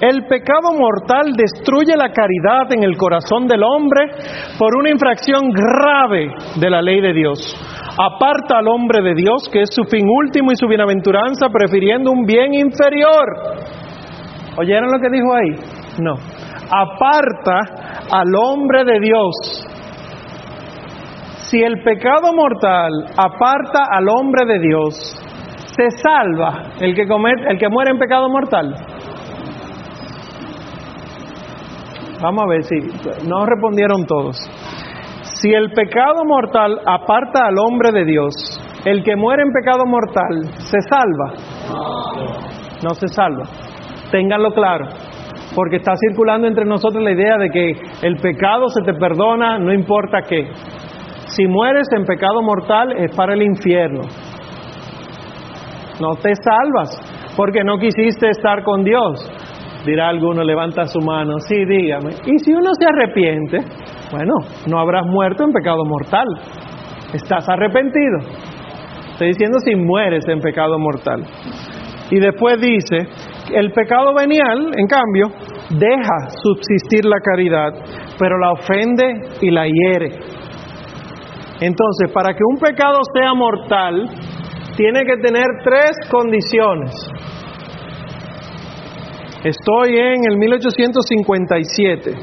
el 0.00 0.26
pecado 0.26 0.72
mortal 0.78 1.32
destruye 1.36 1.96
la 1.96 2.10
caridad 2.10 2.70
en 2.72 2.82
el 2.82 2.96
corazón 2.96 3.46
del 3.46 3.62
hombre 3.62 4.10
por 4.58 4.76
una 4.76 4.90
infracción 4.90 5.48
grave 5.50 6.28
de 6.60 6.70
la 6.70 6.82
ley 6.82 7.00
de 7.00 7.12
Dios. 7.12 7.38
Aparta 7.98 8.58
al 8.58 8.68
hombre 8.68 9.02
de 9.02 9.14
Dios, 9.14 9.48
que 9.50 9.62
es 9.62 9.70
su 9.72 9.84
fin 9.84 10.06
último 10.06 10.52
y 10.52 10.56
su 10.56 10.66
bienaventuranza, 10.66 11.48
prefiriendo 11.48 12.10
un 12.10 12.26
bien 12.26 12.52
inferior. 12.52 13.24
¿Oyeron 14.58 14.90
lo 14.90 14.98
que 15.00 15.10
dijo 15.10 15.34
ahí? 15.34 15.54
No. 15.98 16.14
Aparta 16.70 17.60
al 18.12 18.34
hombre 18.34 18.84
de 18.84 19.00
Dios 19.00 19.66
si 21.50 21.62
el 21.62 21.80
pecado 21.82 22.32
mortal 22.34 22.90
aparta 23.16 23.84
al 23.90 24.08
hombre 24.08 24.44
de 24.46 24.58
Dios, 24.58 24.94
¿se 25.76 25.90
salva 26.02 26.72
el 26.80 26.94
que, 26.94 27.02
el 27.02 27.58
que 27.58 27.68
muere 27.68 27.92
en 27.92 27.98
pecado 27.98 28.28
mortal? 28.28 28.74
Vamos 32.22 32.44
a 32.44 32.48
ver 32.48 32.62
si 32.64 32.76
no 33.28 33.44
respondieron 33.44 34.06
todos. 34.06 34.36
Si 35.40 35.50
el 35.52 35.70
pecado 35.72 36.24
mortal 36.24 36.80
aparta 36.86 37.46
al 37.46 37.58
hombre 37.58 37.92
de 37.92 38.04
Dios, 38.04 38.32
el 38.84 39.02
que 39.02 39.16
muere 39.16 39.42
en 39.42 39.52
pecado 39.52 39.84
mortal, 39.86 40.44
¿se 40.58 40.78
salva? 40.88 41.34
No 42.82 42.94
se 42.94 43.08
salva. 43.08 43.44
Ténganlo 44.10 44.52
claro, 44.52 44.86
porque 45.54 45.76
está 45.76 45.92
circulando 45.96 46.46
entre 46.46 46.64
nosotros 46.64 47.02
la 47.02 47.12
idea 47.12 47.36
de 47.36 47.50
que 47.50 47.72
el 48.02 48.16
pecado 48.16 48.68
se 48.68 48.82
te 48.82 48.94
perdona, 48.94 49.58
no 49.58 49.72
importa 49.72 50.22
qué. 50.28 50.48
Si 51.26 51.46
mueres 51.46 51.88
en 51.94 52.04
pecado 52.04 52.40
mortal 52.42 52.92
es 52.96 53.14
para 53.14 53.34
el 53.34 53.42
infierno. 53.42 54.02
No 56.00 56.14
te 56.16 56.34
salvas 56.36 57.34
porque 57.36 57.62
no 57.64 57.78
quisiste 57.78 58.30
estar 58.30 58.62
con 58.62 58.84
Dios. 58.84 59.30
Dirá 59.86 60.08
alguno, 60.08 60.42
levanta 60.42 60.84
su 60.86 61.00
mano, 61.00 61.38
sí, 61.38 61.64
dígame. 61.64 62.10
Y 62.26 62.38
si 62.40 62.52
uno 62.52 62.70
se 62.78 62.86
arrepiente, 62.86 63.58
bueno, 64.10 64.34
no 64.68 64.80
habrás 64.80 65.06
muerto 65.06 65.44
en 65.44 65.52
pecado 65.52 65.84
mortal. 65.84 66.26
Estás 67.14 67.48
arrepentido. 67.48 68.18
Estoy 69.12 69.28
diciendo 69.28 69.58
si 69.64 69.76
mueres 69.76 70.24
en 70.28 70.40
pecado 70.40 70.76
mortal. 70.78 71.24
Y 72.10 72.18
después 72.18 72.60
dice, 72.60 73.06
el 73.54 73.70
pecado 73.72 74.12
venial, 74.12 74.72
en 74.76 74.86
cambio, 74.88 75.28
deja 75.70 76.30
subsistir 76.42 77.04
la 77.04 77.20
caridad, 77.20 77.72
pero 78.18 78.38
la 78.38 78.52
ofende 78.52 79.28
y 79.40 79.50
la 79.50 79.66
hiere. 79.66 80.18
Entonces, 81.60 82.10
para 82.12 82.34
que 82.34 82.42
un 82.44 82.58
pecado 82.58 82.98
sea 83.14 83.34
mortal, 83.34 84.08
tiene 84.76 85.04
que 85.04 85.16
tener 85.16 85.46
tres 85.64 85.92
condiciones. 86.10 86.92
Estoy 89.46 89.96
en 89.96 90.24
el 90.28 90.38
1857. 90.38 92.14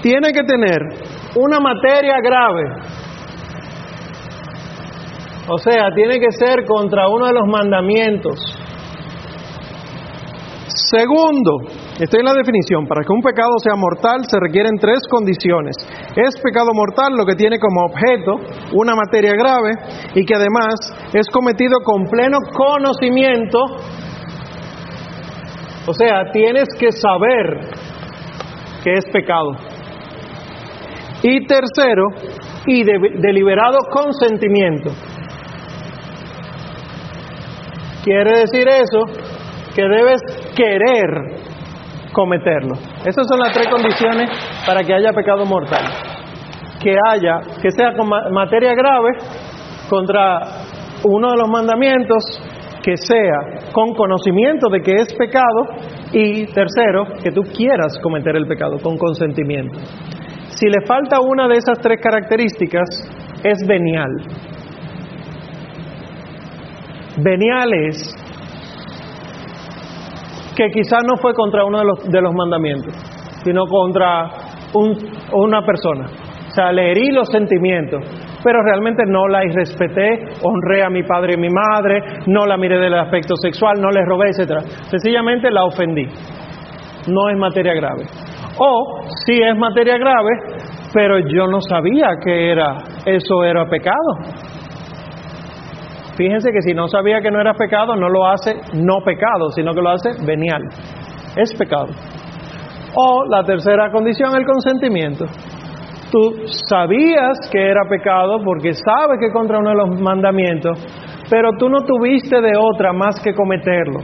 Tiene 0.00 0.32
que 0.32 0.44
tener 0.44 0.78
una 1.34 1.58
materia 1.58 2.14
grave. 2.22 2.62
O 5.48 5.58
sea, 5.58 5.90
tiene 5.96 6.20
que 6.20 6.30
ser 6.30 6.64
contra 6.64 7.08
uno 7.08 7.26
de 7.26 7.32
los 7.32 7.48
mandamientos. 7.48 8.38
Segundo, 10.68 11.58
Estoy 11.98 12.20
en 12.20 12.26
la 12.26 12.34
definición. 12.34 12.86
Para 12.86 13.02
que 13.02 13.12
un 13.12 13.22
pecado 13.22 13.52
sea 13.62 13.76
mortal 13.76 14.22
se 14.28 14.38
requieren 14.40 14.76
tres 14.80 14.98
condiciones. 15.08 15.76
Es 16.16 16.40
pecado 16.42 16.70
mortal 16.74 17.14
lo 17.16 17.24
que 17.24 17.36
tiene 17.36 17.58
como 17.58 17.86
objeto 17.86 18.34
una 18.72 18.94
materia 18.94 19.32
grave 19.34 19.70
y 20.14 20.24
que 20.24 20.34
además 20.34 20.74
es 21.12 21.26
cometido 21.28 21.78
con 21.84 22.04
pleno 22.06 22.38
conocimiento. 22.52 23.58
O 25.86 25.92
sea, 25.92 26.32
tienes 26.32 26.66
que 26.78 26.90
saber 26.90 27.70
que 28.82 28.92
es 28.94 29.04
pecado. 29.12 29.52
Y 31.22 31.46
tercero, 31.46 32.08
y 32.66 32.82
de, 32.82 32.98
deliberado 33.20 33.78
consentimiento. 33.90 34.90
Quiere 38.02 38.40
decir 38.40 38.68
eso 38.68 39.00
que 39.74 39.82
debes 39.82 40.20
querer 40.54 41.43
cometerlo. 42.14 42.76
Esas 43.04 43.26
son 43.28 43.40
las 43.40 43.52
tres 43.52 43.68
condiciones 43.68 44.30
para 44.66 44.82
que 44.82 44.94
haya 44.94 45.12
pecado 45.12 45.44
mortal. 45.44 45.84
Que 46.82 46.96
haya, 47.10 47.40
que 47.60 47.70
sea 47.70 47.92
con 47.94 48.08
materia 48.08 48.72
grave 48.74 49.18
contra 49.90 50.40
uno 51.04 51.30
de 51.32 51.36
los 51.36 51.48
mandamientos, 51.48 52.22
que 52.82 52.96
sea 52.96 53.70
con 53.72 53.94
conocimiento 53.94 54.68
de 54.70 54.80
que 54.80 54.92
es 54.92 55.14
pecado 55.14 55.66
y 56.12 56.46
tercero, 56.46 57.06
que 57.22 57.30
tú 57.30 57.42
quieras 57.42 57.98
cometer 58.02 58.36
el 58.36 58.46
pecado 58.46 58.78
con 58.82 58.96
consentimiento. 58.96 59.78
Si 60.48 60.66
le 60.66 60.86
falta 60.86 61.18
una 61.20 61.48
de 61.48 61.54
esas 61.54 61.78
tres 61.80 62.00
características, 62.00 62.88
es 63.42 63.66
venial. 63.66 64.10
Venial 67.18 67.72
es 67.88 68.23
que 70.56 70.68
quizás 70.70 71.00
no 71.06 71.16
fue 71.16 71.34
contra 71.34 71.64
uno 71.64 71.78
de 71.78 71.84
los, 71.84 72.08
de 72.08 72.20
los 72.20 72.32
mandamientos, 72.34 72.94
sino 73.44 73.66
contra 73.66 74.30
una 75.32 75.62
persona. 75.62 76.06
O 76.48 76.50
sea, 76.54 76.72
le 76.72 76.92
herí 76.92 77.10
los 77.10 77.28
sentimientos, 77.28 78.00
pero 78.44 78.62
realmente 78.62 79.02
no 79.06 79.26
la 79.26 79.44
irrespeté, 79.44 80.20
honré 80.42 80.84
a 80.84 80.90
mi 80.90 81.02
padre 81.02 81.34
y 81.34 81.40
mi 81.40 81.48
madre, 81.48 82.00
no 82.26 82.46
la 82.46 82.56
miré 82.56 82.78
del 82.78 82.94
aspecto 82.94 83.34
sexual, 83.36 83.80
no 83.80 83.90
le 83.90 84.04
robé, 84.04 84.28
etcétera. 84.28 84.60
Sencillamente 84.88 85.50
la 85.50 85.64
ofendí. 85.64 86.06
No 87.08 87.28
es 87.28 87.36
materia 87.36 87.74
grave. 87.74 88.04
O 88.58 89.00
sí 89.26 89.40
es 89.42 89.56
materia 89.58 89.98
grave, 89.98 90.30
pero 90.92 91.18
yo 91.18 91.46
no 91.48 91.60
sabía 91.60 92.06
que 92.24 92.52
era 92.52 92.76
eso 93.04 93.42
era 93.42 93.66
pecado. 93.66 94.18
Fíjense 96.16 96.50
que 96.52 96.62
si 96.62 96.74
no 96.74 96.86
sabía 96.88 97.20
que 97.20 97.30
no 97.30 97.40
era 97.40 97.54
pecado, 97.54 97.96
no 97.96 98.08
lo 98.08 98.26
hace 98.26 98.54
no 98.74 98.98
pecado, 99.04 99.50
sino 99.54 99.72
que 99.72 99.82
lo 99.82 99.90
hace 99.90 100.10
venial. 100.24 100.62
Es 101.36 101.52
pecado. 101.54 101.88
O 102.94 103.24
la 103.28 103.42
tercera 103.42 103.90
condición, 103.90 104.36
el 104.36 104.44
consentimiento. 104.44 105.26
Tú 106.12 106.46
sabías 106.68 107.38
que 107.50 107.60
era 107.60 107.88
pecado 107.88 108.38
porque 108.44 108.72
sabes 108.72 109.18
que 109.18 109.32
contra 109.32 109.58
uno 109.58 109.70
de 109.70 109.76
los 109.76 110.00
mandamientos, 110.00 110.78
pero 111.28 111.50
tú 111.58 111.68
no 111.68 111.80
tuviste 111.80 112.40
de 112.40 112.52
otra 112.56 112.92
más 112.92 113.20
que 113.20 113.34
cometerlo. 113.34 113.98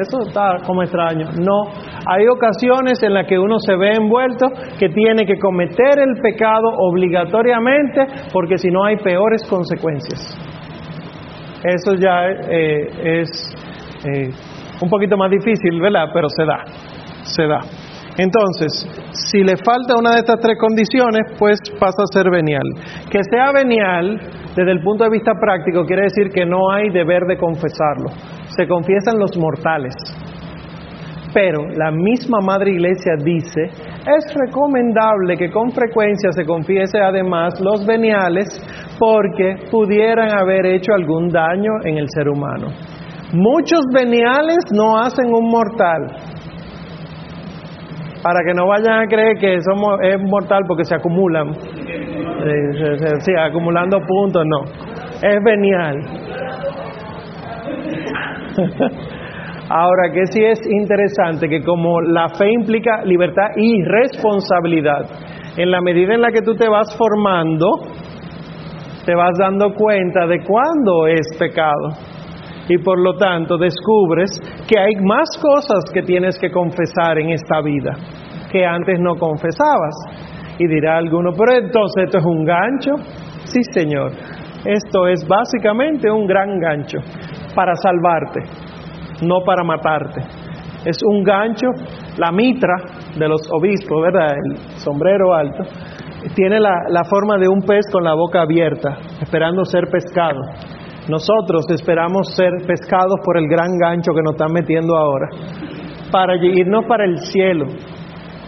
Eso 0.00 0.18
está 0.26 0.56
como 0.66 0.82
extraño. 0.82 1.28
No, 1.38 1.62
hay 2.06 2.26
ocasiones 2.26 3.00
en 3.02 3.14
las 3.14 3.26
que 3.26 3.38
uno 3.38 3.56
se 3.58 3.76
ve 3.76 3.92
envuelto 3.92 4.46
que 4.78 4.88
tiene 4.88 5.24
que 5.26 5.38
cometer 5.38 5.98
el 5.98 6.20
pecado 6.22 6.70
obligatoriamente 6.76 8.06
porque 8.32 8.56
si 8.56 8.68
no 8.68 8.84
hay 8.84 8.96
peores 8.96 9.46
consecuencias. 9.48 10.49
Eso 11.64 11.94
ya 11.94 12.26
eh, 12.28 13.20
es 13.20 13.54
eh, 14.04 14.30
un 14.80 14.88
poquito 14.88 15.16
más 15.16 15.30
difícil, 15.30 15.80
¿verdad? 15.80 16.06
Pero 16.12 16.28
se 16.28 16.44
da, 16.44 16.64
se 17.22 17.46
da. 17.46 17.60
Entonces, 18.16 18.86
si 19.12 19.42
le 19.42 19.56
falta 19.56 19.98
una 19.98 20.12
de 20.12 20.18
estas 20.20 20.40
tres 20.40 20.56
condiciones, 20.58 21.22
pues 21.38 21.58
pasa 21.78 22.02
a 22.02 22.12
ser 22.12 22.30
venial. 22.30 22.64
Que 23.10 23.20
sea 23.30 23.52
venial, 23.52 24.18
desde 24.56 24.72
el 24.72 24.82
punto 24.82 25.04
de 25.04 25.10
vista 25.10 25.32
práctico, 25.40 25.84
quiere 25.84 26.02
decir 26.02 26.30
que 26.32 26.44
no 26.44 26.70
hay 26.70 26.90
deber 26.90 27.24
de 27.26 27.36
confesarlo. 27.38 28.10
Se 28.56 28.66
confiesan 28.66 29.18
los 29.18 29.36
mortales. 29.38 29.94
Pero 31.32 31.68
la 31.76 31.92
misma 31.92 32.40
Madre 32.42 32.72
Iglesia 32.72 33.14
dice, 33.22 33.70
es 34.06 34.34
recomendable 34.34 35.36
que 35.36 35.50
con 35.50 35.70
frecuencia 35.70 36.32
se 36.32 36.44
confiese 36.44 36.98
además 37.00 37.60
los 37.60 37.86
veniales 37.86 38.46
porque 38.98 39.66
pudieran 39.70 40.30
haber 40.38 40.66
hecho 40.66 40.92
algún 40.94 41.28
daño 41.28 41.72
en 41.84 41.98
el 41.98 42.06
ser 42.08 42.28
humano. 42.28 42.68
Muchos 43.32 43.80
veniales 43.94 44.58
no 44.72 44.98
hacen 44.98 45.26
un 45.32 45.50
mortal. 45.50 46.16
Para 48.22 48.40
que 48.46 48.52
no 48.54 48.66
vayan 48.66 49.04
a 49.04 49.06
creer 49.06 49.38
que 49.38 49.60
somos, 49.62 49.98
es 50.02 50.20
mortal 50.20 50.62
porque 50.66 50.84
se 50.84 50.94
acumulan. 50.94 51.52
Sí, 53.20 53.32
acumulando 53.38 53.98
puntos, 54.00 54.44
no. 54.46 54.64
Es 55.22 55.42
venial. 55.42 56.00
Ahora, 59.72 60.12
que 60.12 60.26
sí 60.32 60.42
es 60.42 60.58
interesante 60.68 61.48
que 61.48 61.62
como 61.62 62.00
la 62.00 62.28
fe 62.30 62.50
implica 62.50 63.04
libertad 63.04 63.50
y 63.54 63.84
responsabilidad, 63.84 65.06
en 65.56 65.70
la 65.70 65.80
medida 65.80 66.12
en 66.12 66.22
la 66.22 66.32
que 66.32 66.42
tú 66.42 66.56
te 66.56 66.68
vas 66.68 66.92
formando, 66.98 67.68
te 69.06 69.14
vas 69.14 69.38
dando 69.38 69.72
cuenta 69.72 70.26
de 70.26 70.38
cuándo 70.44 71.06
es 71.06 71.24
pecado. 71.38 71.90
Y 72.68 72.78
por 72.78 72.98
lo 72.98 73.16
tanto 73.16 73.58
descubres 73.58 74.30
que 74.68 74.76
hay 74.76 74.96
más 75.04 75.28
cosas 75.40 75.84
que 75.94 76.02
tienes 76.02 76.36
que 76.40 76.50
confesar 76.50 77.18
en 77.18 77.30
esta 77.30 77.60
vida 77.60 77.92
que 78.50 78.66
antes 78.66 78.98
no 78.98 79.14
confesabas. 79.14 79.94
Y 80.58 80.66
dirá 80.66 80.98
alguno, 80.98 81.30
pero 81.38 81.64
entonces 81.64 82.06
esto 82.06 82.18
es 82.18 82.24
un 82.24 82.44
gancho. 82.44 82.90
Sí, 83.44 83.60
Señor. 83.72 84.10
Esto 84.64 85.06
es 85.06 85.26
básicamente 85.28 86.10
un 86.10 86.26
gran 86.26 86.58
gancho 86.58 86.98
para 87.54 87.72
salvarte 87.76 88.69
no 89.22 89.40
para 89.44 89.62
matarte. 89.64 90.20
Es 90.84 90.98
un 91.04 91.22
gancho, 91.22 91.66
la 92.16 92.32
mitra 92.32 92.74
de 93.18 93.28
los 93.28 93.40
obispos, 93.52 94.02
¿verdad? 94.02 94.34
El 94.34 94.56
sombrero 94.78 95.34
alto, 95.34 95.64
tiene 96.34 96.58
la, 96.58 96.74
la 96.88 97.04
forma 97.04 97.36
de 97.38 97.48
un 97.48 97.60
pez 97.62 97.84
con 97.92 98.04
la 98.04 98.14
boca 98.14 98.42
abierta, 98.42 98.96
esperando 99.20 99.64
ser 99.64 99.88
pescado. 99.90 100.40
Nosotros 101.08 101.64
esperamos 101.70 102.34
ser 102.34 102.52
pescados 102.66 103.20
por 103.24 103.36
el 103.36 103.48
gran 103.48 103.76
gancho 103.78 104.12
que 104.12 104.22
nos 104.22 104.32
están 104.32 104.52
metiendo 104.52 104.96
ahora, 104.96 105.28
para 106.10 106.36
irnos 106.36 106.84
para 106.86 107.04
el 107.04 107.18
cielo, 107.18 107.66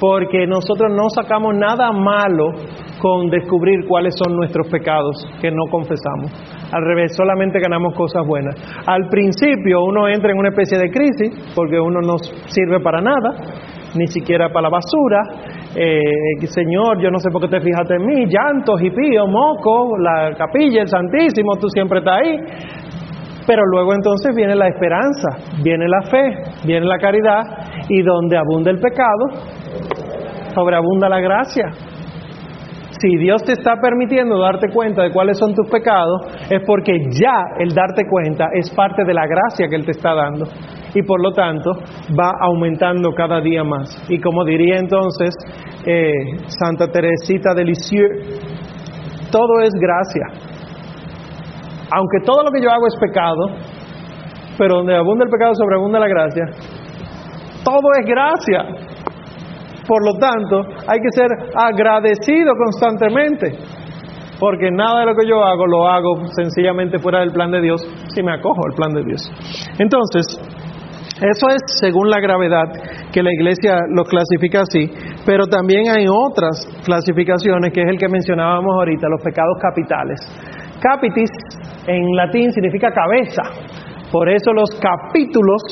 porque 0.01 0.47
nosotros 0.47 0.93
no 0.95 1.09
sacamos 1.11 1.55
nada 1.55 1.93
malo 1.93 2.53
con 3.01 3.31
descubrir 3.31 3.87
cuáles 3.89 4.15
son 4.17 4.37
nuestros 4.37 4.69
pecados 4.69 5.27
que 5.41 5.51
no 5.51 5.65
confesamos. 5.71 6.31
Al 6.73 6.85
revés, 6.85 7.15
solamente 7.15 7.59
ganamos 7.61 7.95
cosas 7.95 8.27
buenas. 8.27 8.55
Al 8.87 9.09
principio 9.11 9.85
uno 9.85 10.09
entra 10.09 10.33
en 10.33 10.39
una 10.39 10.49
especie 10.49 10.79
de 10.79 10.91
crisis 10.91 11.53
porque 11.55 11.79
uno 11.79 12.01
no 12.01 12.17
sirve 12.47 12.81
para 12.81 13.01
nada, 13.01 13.37
ni 13.95 14.07
siquiera 14.07 14.49
para 14.49 14.63
la 14.63 14.71
basura. 14.71 15.21
Eh, 15.75 16.47
Señor, 16.47 17.01
yo 17.01 17.11
no 17.11 17.19
sé 17.19 17.31
por 17.31 17.43
qué 17.43 17.49
te 17.49 17.61
fijaste 17.61 17.97
en 17.97 18.07
mí, 18.07 18.27
llantos, 18.27 18.81
pío, 18.81 19.27
moco, 19.27 19.97
la 19.99 20.35
capilla, 20.35 20.83
el 20.83 20.89
Santísimo, 20.89 21.57
tú 21.61 21.69
siempre 21.69 21.99
estás 21.99 22.21
ahí. 22.23 22.37
Pero 23.47 23.63
luego 23.67 23.93
entonces 23.95 24.35
viene 24.35 24.55
la 24.55 24.69
esperanza, 24.69 25.29
viene 25.63 25.87
la 25.89 26.03
fe, 26.03 26.65
viene 26.65 26.87
la 26.87 26.99
caridad 26.99 27.43
y 27.89 28.03
donde 28.03 28.39
abunda 28.39 28.71
el 28.71 28.79
pecado, 28.79 29.27
sobreabunda 30.55 31.09
la 31.09 31.21
gracia. 31.21 31.67
Si 33.03 33.17
Dios 33.17 33.43
te 33.43 33.55
está 33.55 33.75
permitiendo 33.83 34.39
darte 34.39 34.69
cuenta 34.73 35.03
de 35.03 35.11
cuáles 35.11 35.37
son 35.37 35.53
tus 35.55 35.69
pecados, 35.69 36.23
es 36.49 36.63
porque 36.65 36.93
ya 37.11 37.35
el 37.59 37.75
darte 37.75 38.07
cuenta 38.09 38.47
es 38.55 38.71
parte 38.71 39.05
de 39.05 39.13
la 39.13 39.27
gracia 39.27 39.67
que 39.69 39.75
Él 39.75 39.85
te 39.85 39.91
está 39.91 40.15
dando. 40.15 40.45
Y 40.95 41.03
por 41.03 41.21
lo 41.21 41.33
tanto 41.33 41.73
va 42.17 42.31
aumentando 42.41 43.11
cada 43.11 43.41
día 43.41 43.65
más. 43.65 43.91
Y 44.09 44.21
como 44.21 44.45
diría 44.45 44.77
entonces 44.79 45.35
eh, 45.85 46.13
Santa 46.47 46.93
Teresita 46.93 47.55
de 47.55 47.65
todo 49.33 49.61
es 49.63 49.75
gracia. 49.75 50.53
Aunque 51.91 52.25
todo 52.25 52.45
lo 52.45 52.53
que 52.53 52.63
yo 52.63 52.71
hago 52.71 52.87
es 52.87 52.97
pecado, 53.01 53.47
pero 54.57 54.77
donde 54.77 54.95
abunda 54.95 55.25
el 55.25 55.31
pecado 55.31 55.55
sobreabunda 55.57 55.99
la 55.99 56.07
gracia, 56.07 56.45
todo 57.65 57.89
es 57.99 58.07
gracia. 58.07 58.92
Por 59.87 60.05
lo 60.05 60.19
tanto, 60.19 60.63
hay 60.87 61.01
que 61.01 61.11
ser 61.11 61.29
agradecido 61.55 62.55
constantemente, 62.55 63.59
porque 64.39 64.71
nada 64.71 65.01
de 65.01 65.07
lo 65.07 65.15
que 65.15 65.27
yo 65.27 65.43
hago 65.43 65.67
lo 65.67 65.89
hago 65.89 66.27
sencillamente 66.37 66.99
fuera 66.99 67.21
del 67.21 67.33
plan 67.33 67.51
de 67.51 67.61
Dios 67.61 67.83
si 68.15 68.23
me 68.23 68.33
acojo 68.33 68.61
al 68.65 68.75
plan 68.75 68.93
de 68.93 69.03
Dios. 69.03 69.31
Entonces, 69.79 70.39
eso 71.21 71.47
es 71.49 71.63
según 71.81 72.11
la 72.11 72.21
gravedad 72.21 72.67
que 73.13 73.23
la 73.23 73.33
iglesia 73.33 73.77
lo 73.95 74.05
clasifica 74.05 74.63
así, 74.63 74.91
pero 75.27 75.47
también 75.47 75.91
hay 75.91 76.07
otras 76.09 76.67
clasificaciones, 76.85 77.73
que 77.73 77.83
es 77.83 77.89
el 77.89 77.99
que 77.99 78.09
mencionábamos 78.09 78.75
ahorita, 78.75 79.09
los 79.09 79.23
pecados 79.23 79.57
capitales. 79.61 80.19
Capitis 80.81 81.31
en 81.87 82.03
latín 82.17 82.51
significa 82.51 82.91
cabeza, 82.91 83.43
por 84.11 84.29
eso 84.29 84.53
los 84.53 84.71
capítulos 84.81 85.63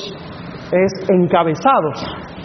es 0.71 1.11
encabezados 1.11 2.40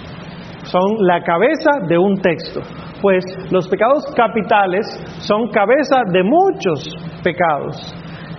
son 0.76 1.08
la 1.08 1.22
cabeza 1.24 1.72
de 1.88 1.98
un 1.98 2.18
texto. 2.20 2.60
Pues 3.02 3.24
los 3.50 3.68
pecados 3.70 4.04
capitales 4.16 4.86
son 5.20 5.48
cabeza 5.52 6.02
de 6.12 6.22
muchos 6.24 6.84
pecados. 7.24 7.78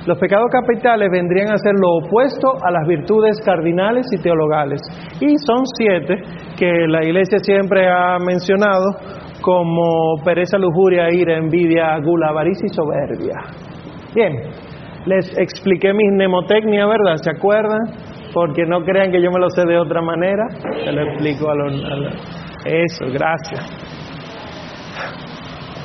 Los 0.06 0.18
pecados 0.18 0.46
capitales 0.52 1.08
vendrían 1.10 1.50
a 1.50 1.56
ser 1.56 1.72
lo 1.80 2.04
opuesto 2.04 2.48
a 2.62 2.70
las 2.70 2.86
virtudes 2.86 3.40
cardinales 3.44 4.06
y 4.12 4.22
teologales. 4.22 4.80
Y 5.20 5.36
son 5.46 5.64
siete 5.78 6.16
que 6.58 6.86
la 6.86 7.02
iglesia 7.04 7.38
siempre 7.38 7.88
ha 7.88 8.18
mencionado 8.18 8.84
como 9.40 10.22
pereza, 10.24 10.58
lujuria, 10.58 11.10
ira, 11.10 11.38
envidia, 11.38 11.98
gula, 11.98 12.28
avaricia 12.28 12.66
y 12.66 12.74
soberbia. 12.74 13.36
Bien, 14.14 14.32
les 15.06 15.26
expliqué 15.38 15.92
mi 15.92 16.08
mnemotecnia, 16.10 16.86
¿verdad? 16.86 17.16
¿Se 17.16 17.30
acuerdan? 17.30 17.80
Porque 18.36 18.66
no 18.66 18.82
crean 18.84 19.10
que 19.10 19.22
yo 19.22 19.30
me 19.30 19.40
lo 19.40 19.48
sé 19.48 19.64
de 19.64 19.78
otra 19.78 20.02
manera, 20.02 20.44
se 20.84 20.92
lo 20.92 21.08
explico 21.08 21.50
a 21.50 21.54
los... 21.54 21.72
eso, 22.66 23.06
gracias. 23.10 23.64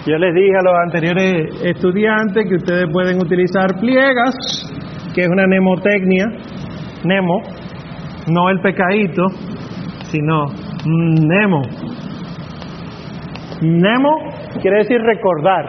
Yo 0.06 0.18
les 0.18 0.36
dije 0.36 0.52
a 0.60 0.62
los 0.62 0.74
anteriores 0.84 1.64
estudiantes 1.64 2.46
que 2.50 2.56
ustedes 2.56 2.92
pueden 2.92 3.22
utilizar 3.22 3.80
pliegas, 3.80 4.36
que 5.16 5.22
es 5.22 5.30
una 5.30 5.48
mnemotecnia, 5.48 6.26
nemo, 7.06 7.38
no 8.28 8.50
el 8.50 8.60
pecadito, 8.60 9.28
sino 10.10 10.48
nemo. 10.86 11.62
Nemo 13.62 14.10
quiere 14.62 14.80
decir 14.80 15.00
recordar. 15.00 15.64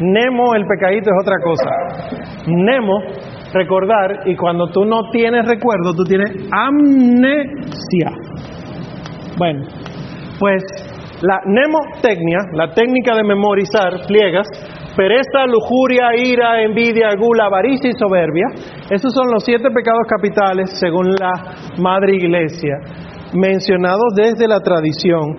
Nemo, 0.00 0.56
el 0.56 0.66
pecadito, 0.66 1.10
es 1.10 1.16
otra 1.22 1.36
cosa. 1.44 1.70
Nemo 2.48 3.27
recordar 3.52 4.26
y 4.26 4.36
cuando 4.36 4.66
tú 4.68 4.84
no 4.84 5.10
tienes 5.10 5.46
recuerdo, 5.46 5.94
tú 5.94 6.04
tienes 6.04 6.30
amnesia. 6.52 8.10
Bueno, 9.36 9.66
pues 10.38 10.62
la 11.22 11.40
mnemotecnia, 11.44 12.38
la 12.52 12.72
técnica 12.72 13.16
de 13.16 13.24
memorizar 13.24 14.06
pliegas, 14.06 14.46
pereza, 14.96 15.46
lujuria, 15.46 16.10
ira, 16.16 16.62
envidia, 16.62 17.10
gula, 17.18 17.46
avaricia 17.46 17.90
y 17.90 17.98
soberbia, 17.98 18.46
esos 18.90 19.12
son 19.12 19.30
los 19.32 19.44
siete 19.44 19.70
pecados 19.70 20.06
capitales 20.08 20.78
según 20.78 21.10
la 21.18 21.32
Madre 21.78 22.16
Iglesia, 22.16 22.78
mencionados 23.34 24.14
desde 24.16 24.46
la 24.46 24.60
tradición, 24.60 25.36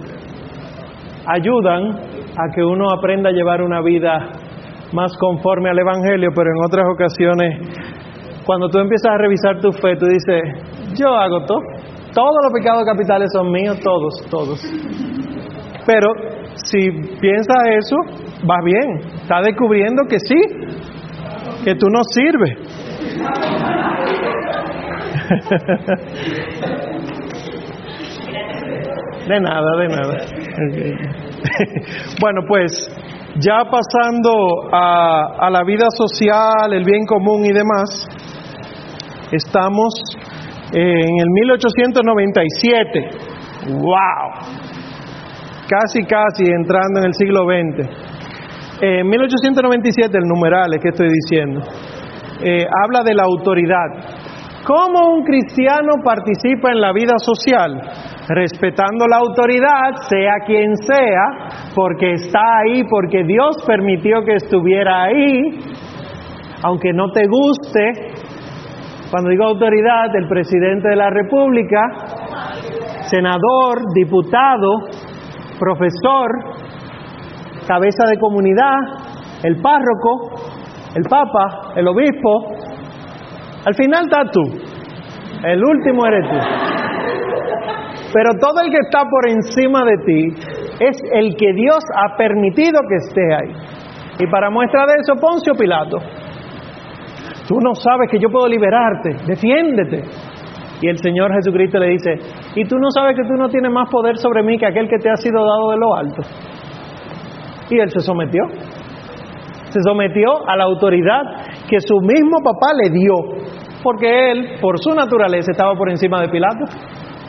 ayudan 1.25 1.91
a 2.37 2.55
que 2.55 2.63
uno 2.63 2.91
aprenda 2.91 3.29
a 3.29 3.33
llevar 3.33 3.61
una 3.61 3.81
vida 3.81 4.29
más 4.93 5.11
conforme 5.17 5.69
al 5.69 5.79
Evangelio, 5.79 6.29
pero 6.35 6.49
en 6.49 6.65
otras 6.65 6.85
ocasiones 6.91 7.98
cuando 8.49 8.67
tú 8.67 8.79
empiezas 8.79 9.13
a 9.13 9.17
revisar 9.19 9.61
tu 9.61 9.71
fe, 9.71 9.95
tú 9.95 10.07
dices, 10.07 10.41
yo 10.97 11.09
hago 11.09 11.45
todo. 11.45 11.59
Todos 12.15 12.35
los 12.45 12.51
pecados 12.51 12.83
capitales 12.83 13.29
son 13.31 13.51
míos, 13.51 13.79
todos, 13.83 14.25
todos. 14.27 14.59
Pero 15.85 16.07
si 16.55 16.89
piensas 17.21 17.57
eso, 17.77 17.95
vas 18.43 18.65
bien. 18.65 19.01
Estás 19.21 19.45
descubriendo 19.45 20.01
que 20.09 20.17
sí, 20.17 20.33
que 21.63 21.75
tú 21.75 21.89
no 21.91 22.03
sirves. 22.05 22.49
De 29.27 29.39
nada, 29.41 29.77
de 29.77 29.87
nada. 29.89 30.17
bueno, 32.19 32.41
pues 32.47 32.89
ya 33.35 33.63
pasando 33.69 34.31
a, 34.71 35.45
a 35.45 35.49
la 35.51 35.63
vida 35.63 35.85
social, 35.95 36.73
el 36.73 36.83
bien 36.83 37.05
común 37.05 37.45
y 37.45 37.53
demás, 37.53 38.07
estamos 39.31 39.93
en 40.73 41.19
el 41.19 41.29
1897. 41.29 43.09
¡Wow! 43.73 44.31
Casi, 45.67 46.03
casi 46.03 46.45
entrando 46.45 46.99
en 46.99 47.05
el 47.05 47.13
siglo 47.13 47.43
XX. 47.45 47.87
En 48.81 49.07
1897, 49.07 50.17
el 50.17 50.23
numeral 50.27 50.73
es 50.73 50.81
que 50.81 50.89
estoy 50.89 51.09
diciendo, 51.09 51.61
eh, 52.41 52.65
habla 52.83 53.03
de 53.03 53.13
la 53.13 53.23
autoridad. 53.23 54.19
¿Cómo 54.65 55.13
un 55.15 55.23
cristiano 55.23 55.93
participa 56.03 56.71
en 56.71 56.79
la 56.79 56.93
vida 56.93 57.17
social? 57.17 57.81
Respetando 58.27 59.05
la 59.07 59.17
autoridad, 59.17 59.95
sea 60.07 60.33
quien 60.45 60.75
sea, 60.77 61.73
porque 61.75 62.13
está 62.13 62.39
ahí, 62.63 62.83
porque 62.89 63.23
Dios 63.23 63.57
permitió 63.65 64.21
que 64.23 64.35
estuviera 64.35 65.03
ahí, 65.03 65.59
aunque 66.63 66.93
no 66.93 67.11
te 67.11 67.25
guste, 67.27 67.93
cuando 69.11 69.29
digo 69.31 69.45
autoridad, 69.45 70.15
el 70.15 70.27
presidente 70.27 70.89
de 70.89 70.95
la 70.95 71.09
República, 71.09 71.81
senador, 73.09 73.81
diputado, 73.95 74.69
profesor, 75.59 76.29
cabeza 77.67 78.05
de 78.07 78.19
comunidad, 78.19 78.75
el 79.43 79.61
párroco, 79.61 80.31
el 80.95 81.03
papa, 81.09 81.73
el 81.75 81.87
obispo. 81.87 82.53
Al 83.65 83.73
final 83.73 84.05
estás 84.05 84.31
tú, 84.31 84.43
el 85.43 85.63
último 85.63 86.05
eres 86.05 86.29
tú. 86.29 86.37
Pero 88.13 88.29
todo 88.39 88.61
el 88.63 88.71
que 88.71 88.79
está 88.79 89.03
por 89.09 89.27
encima 89.27 89.83
de 89.85 89.97
ti 90.05 90.27
es 90.79 90.97
el 91.13 91.35
que 91.35 91.53
Dios 91.53 91.79
ha 91.95 92.15
permitido 92.15 92.79
que 92.87 92.95
esté 92.95 93.33
ahí. 93.33 93.53
Y 94.19 94.27
para 94.27 94.49
muestra 94.49 94.85
de 94.85 94.93
eso, 95.01 95.13
Poncio 95.19 95.53
Pilato. 95.53 95.97
Tú 97.49 97.55
no 97.59 97.73
sabes 97.73 98.11
que 98.11 98.19
yo 98.19 98.29
puedo 98.29 98.47
liberarte, 98.47 99.09
defiéndete. 99.25 100.03
Y 100.81 100.87
el 100.87 100.99
Señor 100.99 101.33
Jesucristo 101.33 101.79
le 101.79 101.89
dice, 101.89 102.11
y 102.55 102.63
tú 102.63 102.77
no 102.77 102.91
sabes 102.91 103.15
que 103.17 103.27
tú 103.27 103.33
no 103.33 103.49
tienes 103.49 103.71
más 103.71 103.89
poder 103.89 104.17
sobre 104.17 104.43
mí 104.43 104.55
que 104.59 104.67
aquel 104.67 104.87
que 104.87 104.99
te 104.99 105.09
ha 105.09 105.15
sido 105.15 105.43
dado 105.43 105.71
de 105.71 105.77
lo 105.77 105.95
alto. 105.95 106.21
Y 107.71 107.79
él 107.79 107.89
se 107.89 108.01
sometió. 108.01 108.43
Se 109.71 109.81
sometió 109.81 110.47
a 110.47 110.55
la 110.57 110.65
autoridad 110.65 111.21
que 111.67 111.79
su 111.79 111.99
mismo 111.99 112.37
papá 112.43 112.73
le 112.83 112.91
dio, 112.91 113.15
porque 113.81 114.31
él, 114.31 114.59
por 114.61 114.77
su 114.77 114.91
naturaleza, 114.91 115.49
estaba 115.51 115.73
por 115.73 115.89
encima 115.89 116.21
de 116.21 116.29
Pilato, 116.29 116.65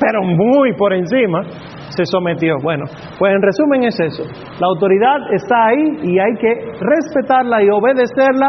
pero 0.01 0.23
muy 0.23 0.73
por 0.75 0.95
encima, 0.95 1.43
se 1.91 2.05
sometió. 2.07 2.55
Bueno, 2.63 2.85
pues 3.19 3.35
en 3.35 3.43
resumen 3.43 3.85
es 3.85 4.01
eso. 4.01 4.23
La 4.59 4.67
autoridad 4.67 5.19
está 5.33 5.67
ahí 5.67 5.99
y 6.03 6.19
hay 6.19 6.35
que 6.41 6.55
respetarla 6.81 7.63
y 7.63 7.69
obedecerla 7.69 8.49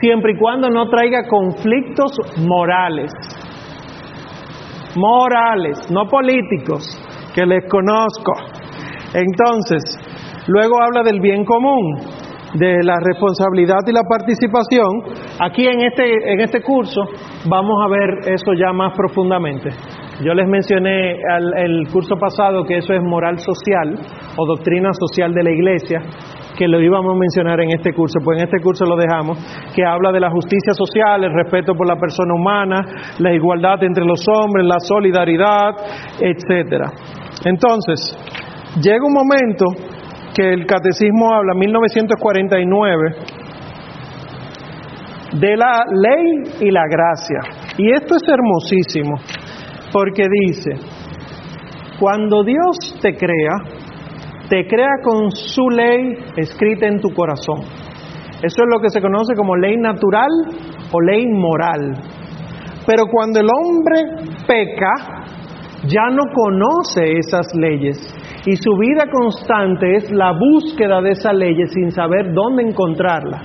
siempre 0.00 0.32
y 0.32 0.38
cuando 0.38 0.70
no 0.70 0.88
traiga 0.88 1.26
conflictos 1.28 2.12
morales. 2.46 3.12
Morales, 4.94 5.90
no 5.90 6.06
políticos, 6.06 6.84
que 7.34 7.46
les 7.46 7.68
conozco. 7.68 8.32
Entonces, 9.14 9.82
luego 10.46 10.80
habla 10.82 11.02
del 11.02 11.20
bien 11.20 11.44
común, 11.44 11.96
de 12.54 12.82
la 12.84 12.96
responsabilidad 13.00 13.80
y 13.86 13.92
la 13.92 14.02
participación. 14.02 14.90
Aquí 15.40 15.66
en 15.66 15.80
este, 15.80 16.32
en 16.32 16.40
este 16.40 16.62
curso 16.62 17.00
vamos 17.48 17.76
a 17.84 17.88
ver 17.88 18.34
eso 18.34 18.52
ya 18.54 18.72
más 18.72 18.94
profundamente. 18.94 19.70
Yo 20.22 20.34
les 20.34 20.46
mencioné 20.46 21.18
al, 21.28 21.52
el 21.56 21.88
curso 21.92 22.14
pasado 22.16 22.62
que 22.64 22.76
eso 22.76 22.94
es 22.94 23.02
moral 23.02 23.38
social 23.38 23.98
o 24.36 24.46
doctrina 24.46 24.90
social 24.92 25.34
de 25.34 25.42
la 25.42 25.50
iglesia, 25.50 25.98
que 26.56 26.68
lo 26.68 26.80
íbamos 26.80 27.16
a 27.16 27.18
mencionar 27.18 27.60
en 27.60 27.70
este 27.70 27.92
curso, 27.92 28.20
pues 28.22 28.38
en 28.38 28.44
este 28.44 28.62
curso 28.62 28.84
lo 28.84 28.94
dejamos, 28.96 29.36
que 29.74 29.84
habla 29.84 30.12
de 30.12 30.20
la 30.20 30.30
justicia 30.30 30.74
social, 30.74 31.24
el 31.24 31.34
respeto 31.34 31.74
por 31.74 31.88
la 31.88 31.96
persona 31.96 32.34
humana, 32.34 32.84
la 33.18 33.34
igualdad 33.34 33.82
entre 33.82 34.04
los 34.04 34.24
hombres, 34.28 34.64
la 34.64 34.78
solidaridad, 34.78 35.74
etcétera. 36.20 36.92
Entonces, 37.44 38.16
llega 38.80 39.04
un 39.04 39.14
momento 39.14 39.66
que 40.36 40.52
el 40.52 40.66
catecismo 40.66 41.34
habla, 41.34 41.54
1949, 41.54 43.16
de 45.32 45.56
la 45.56 45.84
ley 45.90 46.42
y 46.60 46.70
la 46.70 46.84
gracia. 46.86 47.40
Y 47.76 47.90
esto 47.90 48.14
es 48.14 48.22
hermosísimo 48.28 49.16
porque 49.92 50.24
dice, 50.46 50.70
cuando 51.98 52.42
Dios 52.44 52.98
te 53.00 53.14
crea, 53.16 53.52
te 54.48 54.66
crea 54.66 55.00
con 55.02 55.30
su 55.30 55.68
ley 55.70 56.14
escrita 56.36 56.86
en 56.86 57.00
tu 57.00 57.10
corazón. 57.10 57.60
Eso 58.42 58.62
es 58.62 58.68
lo 58.72 58.80
que 58.80 58.90
se 58.90 59.00
conoce 59.00 59.34
como 59.36 59.56
ley 59.56 59.76
natural 59.76 60.30
o 60.90 61.00
ley 61.00 61.26
moral. 61.26 61.94
Pero 62.86 63.04
cuando 63.10 63.40
el 63.40 63.46
hombre 63.46 63.96
peca, 64.46 65.22
ya 65.86 66.10
no 66.10 66.22
conoce 66.34 67.18
esas 67.18 67.46
leyes 67.54 67.98
y 68.46 68.56
su 68.56 68.76
vida 68.76 69.04
constante 69.10 69.96
es 69.96 70.10
la 70.10 70.32
búsqueda 70.32 71.00
de 71.00 71.10
esas 71.10 71.34
leyes 71.34 71.70
sin 71.72 71.90
saber 71.90 72.32
dónde 72.32 72.62
encontrarla. 72.62 73.40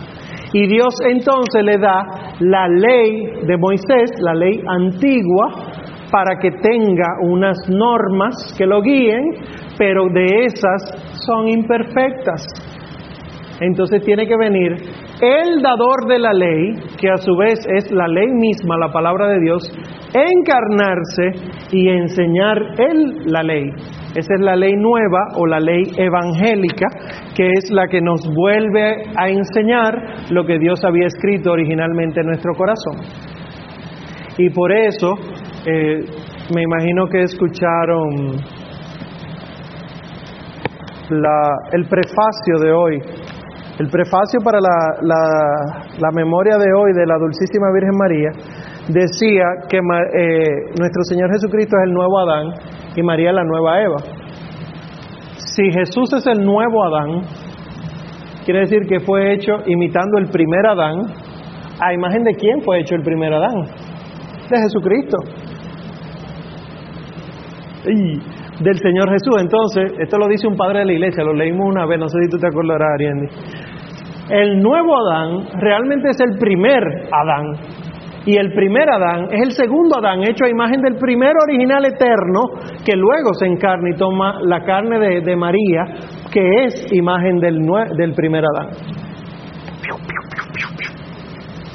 Y 0.53 0.67
Dios 0.67 0.93
entonces 1.07 1.63
le 1.63 1.77
da 1.77 2.03
la 2.39 2.67
ley 2.67 3.45
de 3.45 3.57
Moisés, 3.57 4.11
la 4.19 4.33
ley 4.33 4.61
antigua, 4.67 5.66
para 6.11 6.39
que 6.39 6.51
tenga 6.51 7.19
unas 7.21 7.57
normas 7.69 8.35
que 8.57 8.65
lo 8.65 8.81
guíen, 8.81 9.23
pero 9.77 10.05
de 10.13 10.45
esas 10.45 11.15
son 11.25 11.47
imperfectas. 11.47 12.45
Entonces 13.59 14.03
tiene 14.03 14.27
que 14.27 14.37
venir 14.37 14.73
el 15.19 15.61
dador 15.63 16.07
de 16.07 16.19
la 16.19 16.31
ley, 16.31 16.75
que 16.99 17.09
a 17.09 17.17
su 17.17 17.35
vez 17.35 17.59
es 17.75 17.91
la 17.91 18.07
ley 18.07 18.27
misma, 18.31 18.77
la 18.77 18.91
palabra 18.91 19.27
de 19.29 19.39
Dios, 19.39 19.63
encarnarse 20.13 21.31
y 21.71 21.89
enseñar 21.89 22.57
él 22.77 23.23
la 23.25 23.41
ley. 23.41 23.65
Esa 24.15 24.33
es 24.35 24.41
la 24.41 24.55
ley 24.55 24.73
nueva 24.75 25.19
o 25.35 25.47
la 25.47 25.59
ley 25.59 25.83
evangélica, 25.97 26.87
que 27.35 27.49
es 27.49 27.71
la 27.71 27.87
que 27.87 28.01
nos 28.01 28.21
vuelve 28.33 29.03
a 29.15 29.29
enseñar 29.29 30.31
lo 30.31 30.45
que 30.45 30.59
Dios 30.59 30.83
había 30.85 31.07
escrito 31.07 31.51
originalmente 31.51 32.21
en 32.21 32.27
nuestro 32.27 32.53
corazón. 32.53 32.97
Y 34.37 34.51
por 34.51 34.71
eso 34.71 35.13
eh, 35.69 35.99
me 36.55 36.61
imagino 36.61 37.07
que 37.07 37.23
escucharon 37.23 38.39
el 41.73 41.85
prefacio 41.89 42.57
de 42.61 42.71
hoy. 42.71 43.01
El 43.77 43.89
prefacio 43.89 44.39
para 44.45 44.59
la, 44.61 46.11
memoria 46.13 46.57
de 46.57 46.71
hoy 46.71 46.93
de 46.93 47.05
la 47.05 47.17
Dulcísima 47.17 47.67
Virgen 47.73 47.97
María 47.97 48.31
decía 48.87 49.43
que 49.67 49.79
eh, 49.79 50.71
nuestro 50.79 51.03
Señor 51.03 51.31
Jesucristo 51.33 51.75
es 51.75 51.89
el 51.89 51.93
nuevo 51.93 52.17
Adán 52.17 52.53
y 52.95 53.03
María 53.03 53.33
la 53.33 53.43
nueva 53.43 53.83
Eva. 53.83 53.97
Si 55.35 55.69
Jesús 55.69 56.13
es 56.13 56.27
el 56.27 56.45
nuevo 56.45 56.85
Adán, 56.85 57.23
quiere 58.45 58.61
decir 58.61 58.87
que 58.87 59.01
fue 59.01 59.33
hecho 59.33 59.51
imitando 59.65 60.17
el 60.17 60.29
primer 60.29 60.65
Adán. 60.65 61.07
¿A 61.79 61.93
imagen 61.93 62.23
de 62.23 62.33
quién 62.35 62.61
fue 62.61 62.79
hecho 62.79 62.95
el 62.95 63.03
primer 63.03 63.33
Adán? 63.33 63.65
De 64.49 64.57
Jesucristo 64.57 65.17
del 67.83 68.77
Señor 68.79 69.09
Jesús. 69.11 69.35
Entonces, 69.39 69.93
esto 69.99 70.17
lo 70.17 70.27
dice 70.27 70.47
un 70.47 70.55
padre 70.55 70.79
de 70.79 70.85
la 70.85 70.93
iglesia, 70.93 71.23
lo 71.23 71.33
leímos 71.33 71.67
una 71.67 71.85
vez, 71.85 71.99
no 71.99 72.07
sé 72.07 72.17
si 72.23 72.29
tú 72.29 72.37
te 72.37 72.47
acordarás, 72.47 72.89
Ariandi. 72.95 73.27
El 74.29 74.61
nuevo 74.61 74.97
Adán 74.97 75.47
realmente 75.59 76.09
es 76.09 76.19
el 76.19 76.37
primer 76.37 76.83
Adán. 77.11 77.53
Y 78.25 78.35
el 78.35 78.51
primer 78.51 78.89
Adán 78.89 79.29
es 79.31 79.41
el 79.41 79.51
segundo 79.53 79.99
Adán, 79.99 80.21
hecho 80.23 80.43
a 80.43 80.49
imagen 80.49 80.81
del 80.81 80.95
primer 80.95 81.31
original 81.47 81.85
eterno, 81.85 82.41
que 82.85 82.95
luego 82.97 83.33
se 83.39 83.45
encarna 83.45 83.89
y 83.89 83.97
toma 83.97 84.39
la 84.41 84.65
carne 84.65 84.99
de, 84.99 85.21
de 85.21 85.35
María, 85.37 85.85
que 86.29 86.65
es 86.65 86.91
imagen 86.91 87.39
del, 87.39 87.65
del 87.95 88.13
primer 88.13 88.43
Adán 88.43 88.71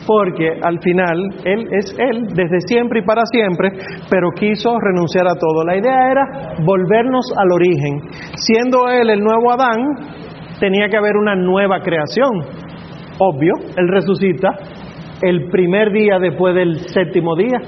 porque 0.06 0.48
al 0.62 0.78
final 0.80 1.18
Él 1.44 1.66
es 1.70 1.94
Él 1.98 2.26
desde 2.34 2.60
siempre 2.66 3.00
y 3.00 3.04
para 3.04 3.22
siempre, 3.26 3.70
pero 4.10 4.30
quiso 4.38 4.78
renunciar 4.78 5.26
a 5.26 5.34
todo. 5.34 5.64
La 5.64 5.76
idea 5.76 6.10
era 6.10 6.54
volvernos 6.64 7.32
al 7.36 7.52
origen. 7.52 8.00
Siendo 8.36 8.88
Él 8.88 9.10
el 9.10 9.20
nuevo 9.20 9.52
Adán, 9.52 9.80
tenía 10.58 10.88
que 10.88 10.96
haber 10.96 11.16
una 11.16 11.34
nueva 11.34 11.80
creación. 11.80 12.42
Obvio, 13.18 13.52
Él 13.76 13.88
resucita 13.88 14.50
el 15.22 15.48
primer 15.50 15.92
día 15.92 16.18
después 16.18 16.54
del 16.54 16.80
séptimo 16.88 17.36
día. 17.36 17.58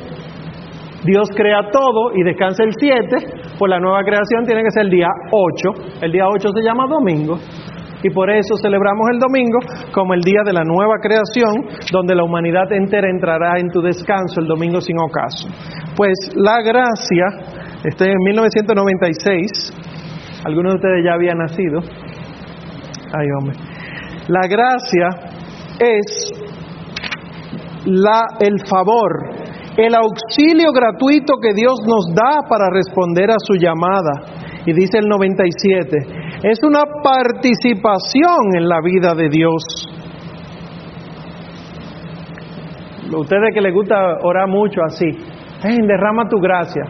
Dios 1.05 1.29
crea 1.37 1.71
todo 1.71 2.13
y 2.15 2.23
descansa 2.25 2.65
el 2.65 2.73
siete, 2.81 3.17
pues 3.59 3.71
la 3.71 3.79
nueva 3.79 4.01
creación 4.03 4.45
tiene 4.47 4.63
que 4.63 4.71
ser 4.71 4.85
el 4.85 4.91
día 4.91 5.09
ocho. 5.31 5.71
El 6.01 6.13
día 6.13 6.25
ocho 6.27 6.49
se 6.49 6.63
llama 6.63 6.87
domingo 6.89 7.39
y 8.05 8.11
por 8.11 8.31
eso 8.31 8.55
celebramos 8.61 9.09
el 9.13 9.19
domingo 9.19 9.59
como 9.93 10.13
el 10.13 10.21
día 10.21 10.43
de 10.45 10.53
la 10.53 10.63
nueva 10.63 10.99
creación, 11.01 11.65
donde 11.91 12.15
la 12.15 12.23
humanidad 12.23 12.71
entera 12.71 13.09
entrará 13.09 13.59
en 13.59 13.71
tu 13.71 13.81
descanso 13.81 14.41
el 14.41 14.47
domingo 14.47 14.79
sin 14.83 15.01
ocaso. 15.01 15.49
Pues 15.97 16.13
la 16.37 16.61
gracia, 16.61 17.25
este 17.83 18.13
en 18.13 18.19
1996, 18.27 20.45
algunos 20.45 20.75
de 20.75 20.77
ustedes 20.77 21.03
ya 21.03 21.15
habían 21.15 21.39
nacido, 21.39 21.81
ay 23.17 23.27
hombre, 23.39 23.57
La 24.29 24.47
gracia 24.49 25.09
es 25.81 26.31
la, 27.87 28.37
el 28.41 28.61
favor, 28.69 29.31
el 29.79 29.95
auxilio 29.95 30.73
gratuito 30.73 31.37
que 31.41 31.55
Dios 31.55 31.81
nos 31.87 32.15
da 32.15 32.43
para 32.49 32.69
responder 32.71 33.31
a 33.31 33.39
su 33.39 33.55
llamada. 33.55 34.43
Y 34.67 34.73
dice 34.73 34.99
el 34.99 35.09
97, 35.09 35.97
es 36.45 36.63
una 36.63 36.83
participación 37.03 38.55
en 38.59 38.69
la 38.69 38.83
vida 38.83 39.15
de 39.15 39.31
Dios. 39.31 39.63
Ustedes 43.17 43.55
que 43.55 43.63
les 43.63 43.73
gusta 43.73 44.19
orar 44.23 44.47
mucho 44.47 44.83
así, 44.85 45.07
derrama 45.63 46.29
tu 46.29 46.37
gracia. 46.39 46.83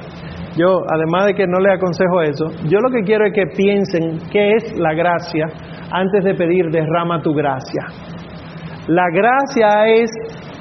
Yo, 0.57 0.81
además 0.93 1.27
de 1.27 1.35
que 1.35 1.47
no 1.47 1.61
le 1.61 1.73
aconsejo 1.73 2.23
eso, 2.23 2.47
yo 2.69 2.81
lo 2.81 2.91
que 2.91 3.03
quiero 3.05 3.27
es 3.27 3.33
que 3.33 3.47
piensen 3.57 4.19
qué 4.33 4.55
es 4.55 4.77
la 4.77 4.93
gracia 4.93 5.47
antes 5.93 6.25
de 6.25 6.35
pedir 6.35 6.71
derrama 6.71 7.23
tu 7.23 7.33
gracia. 7.33 7.87
La 8.89 9.05
gracia 9.13 9.87
es 9.87 10.11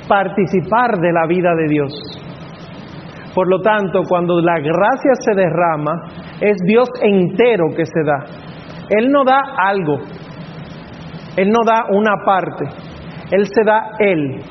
participar 0.07 0.99
de 0.99 1.11
la 1.11 1.25
vida 1.27 1.49
de 1.55 1.67
Dios. 1.67 1.93
Por 3.33 3.49
lo 3.49 3.59
tanto, 3.61 4.01
cuando 4.07 4.39
la 4.39 4.59
gracia 4.59 5.13
se 5.19 5.33
derrama, 5.33 5.93
es 6.39 6.57
Dios 6.67 6.89
entero 7.01 7.65
que 7.75 7.85
se 7.85 8.03
da. 8.05 8.52
Él 8.89 9.11
no 9.11 9.23
da 9.23 9.41
algo, 9.57 9.99
Él 11.37 11.49
no 11.49 11.59
da 11.65 11.85
una 11.89 12.13
parte, 12.25 12.65
Él 13.31 13.45
se 13.45 13.63
da 13.65 13.91
Él. 13.99 14.41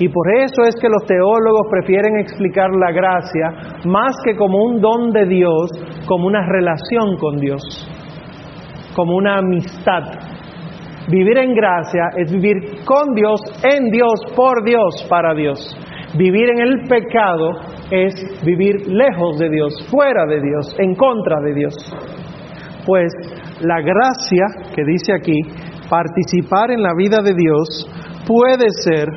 Y 0.00 0.08
por 0.08 0.32
eso 0.36 0.62
es 0.62 0.76
que 0.80 0.88
los 0.88 1.04
teólogos 1.06 1.66
prefieren 1.70 2.18
explicar 2.18 2.70
la 2.70 2.92
gracia 2.92 3.50
más 3.84 4.14
que 4.24 4.36
como 4.36 4.62
un 4.62 4.80
don 4.80 5.10
de 5.10 5.26
Dios, 5.26 5.70
como 6.06 6.26
una 6.28 6.46
relación 6.46 7.16
con 7.18 7.36
Dios, 7.38 7.62
como 8.94 9.16
una 9.16 9.38
amistad. 9.38 10.04
Vivir 11.08 11.38
en 11.38 11.54
gracia 11.54 12.10
es 12.16 12.30
vivir 12.30 12.84
con 12.84 13.14
Dios, 13.14 13.40
en 13.64 13.90
Dios, 13.90 14.20
por 14.36 14.62
Dios, 14.64 15.06
para 15.08 15.34
Dios. 15.34 15.58
Vivir 16.16 16.50
en 16.50 16.60
el 16.60 16.88
pecado 16.88 17.50
es 17.90 18.14
vivir 18.44 18.86
lejos 18.86 19.38
de 19.38 19.48
Dios, 19.48 19.72
fuera 19.90 20.26
de 20.26 20.40
Dios, 20.40 20.76
en 20.78 20.94
contra 20.94 21.40
de 21.40 21.54
Dios. 21.54 21.74
Pues 22.86 23.10
la 23.60 23.80
gracia 23.80 24.72
que 24.74 24.84
dice 24.84 25.12
aquí, 25.12 25.40
participar 25.88 26.70
en 26.70 26.82
la 26.82 26.94
vida 26.94 27.18
de 27.22 27.34
Dios, 27.34 27.88
puede 28.26 28.68
ser 28.70 29.08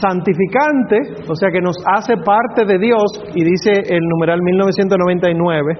santificante, 0.00 1.22
o 1.28 1.34
sea 1.34 1.50
que 1.50 1.60
nos 1.60 1.76
hace 1.86 2.16
parte 2.16 2.64
de 2.64 2.78
Dios, 2.78 3.04
y 3.34 3.44
dice 3.44 3.72
el 3.88 4.00
numeral 4.08 4.40
1999, 4.42 5.74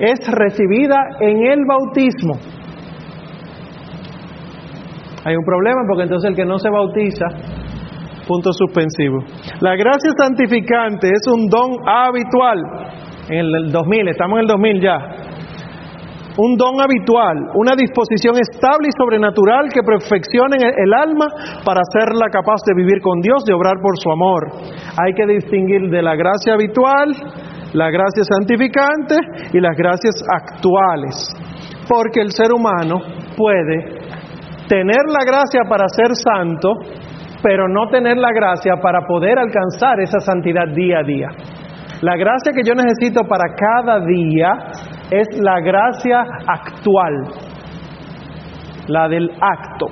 es 0.00 0.18
recibida 0.28 0.96
en 1.20 1.46
el 1.46 1.64
bautismo. 1.66 2.34
Hay 5.24 5.36
un 5.36 5.44
problema 5.44 5.82
porque 5.86 6.04
entonces 6.04 6.30
el 6.30 6.36
que 6.36 6.44
no 6.44 6.58
se 6.58 6.68
bautiza, 6.70 7.26
punto 8.26 8.52
suspensivo. 8.52 9.18
La 9.60 9.76
gracia 9.76 10.10
santificante 10.18 11.08
es 11.08 11.22
un 11.32 11.48
don 11.48 11.76
habitual. 11.86 12.58
En 13.28 13.38
el 13.38 13.70
2000, 13.70 14.08
estamos 14.08 14.38
en 14.38 14.40
el 14.40 14.46
2000 14.48 14.82
ya 14.82 14.98
un 16.36 16.56
don 16.56 16.80
habitual, 16.80 17.50
una 17.54 17.76
disposición 17.76 18.36
estable 18.40 18.88
y 18.88 18.96
sobrenatural 18.96 19.68
que 19.72 19.82
perfeccione 19.82 20.56
el 20.56 20.92
alma 20.94 21.26
para 21.64 21.82
hacerla 21.82 22.28
capaz 22.30 22.62
de 22.66 22.74
vivir 22.74 23.00
con 23.02 23.20
Dios, 23.20 23.44
de 23.44 23.54
obrar 23.54 23.76
por 23.82 23.98
su 23.98 24.10
amor. 24.10 24.48
Hay 24.96 25.12
que 25.14 25.26
distinguir 25.26 25.90
de 25.90 26.02
la 26.02 26.16
gracia 26.16 26.54
habitual, 26.54 27.12
la 27.74 27.90
gracia 27.90 28.24
santificante 28.24 29.16
y 29.52 29.60
las 29.60 29.76
gracias 29.76 30.14
actuales, 30.28 31.28
porque 31.88 32.20
el 32.20 32.32
ser 32.32 32.52
humano 32.52 33.00
puede 33.36 34.00
tener 34.68 35.04
la 35.08 35.24
gracia 35.24 35.62
para 35.68 35.88
ser 35.88 36.14
santo, 36.16 36.72
pero 37.42 37.68
no 37.68 37.88
tener 37.88 38.16
la 38.16 38.30
gracia 38.32 38.76
para 38.80 39.06
poder 39.06 39.38
alcanzar 39.38 40.00
esa 40.00 40.20
santidad 40.20 40.68
día 40.74 41.00
a 41.00 41.02
día. 41.02 41.28
La 42.02 42.16
gracia 42.16 42.50
que 42.52 42.64
yo 42.66 42.74
necesito 42.74 43.22
para 43.28 43.44
cada 43.54 44.04
día 44.04 44.48
es 45.08 45.40
la 45.40 45.60
gracia 45.60 46.20
actual, 46.48 47.12
la 48.88 49.08
del 49.08 49.30
acto, 49.30 49.86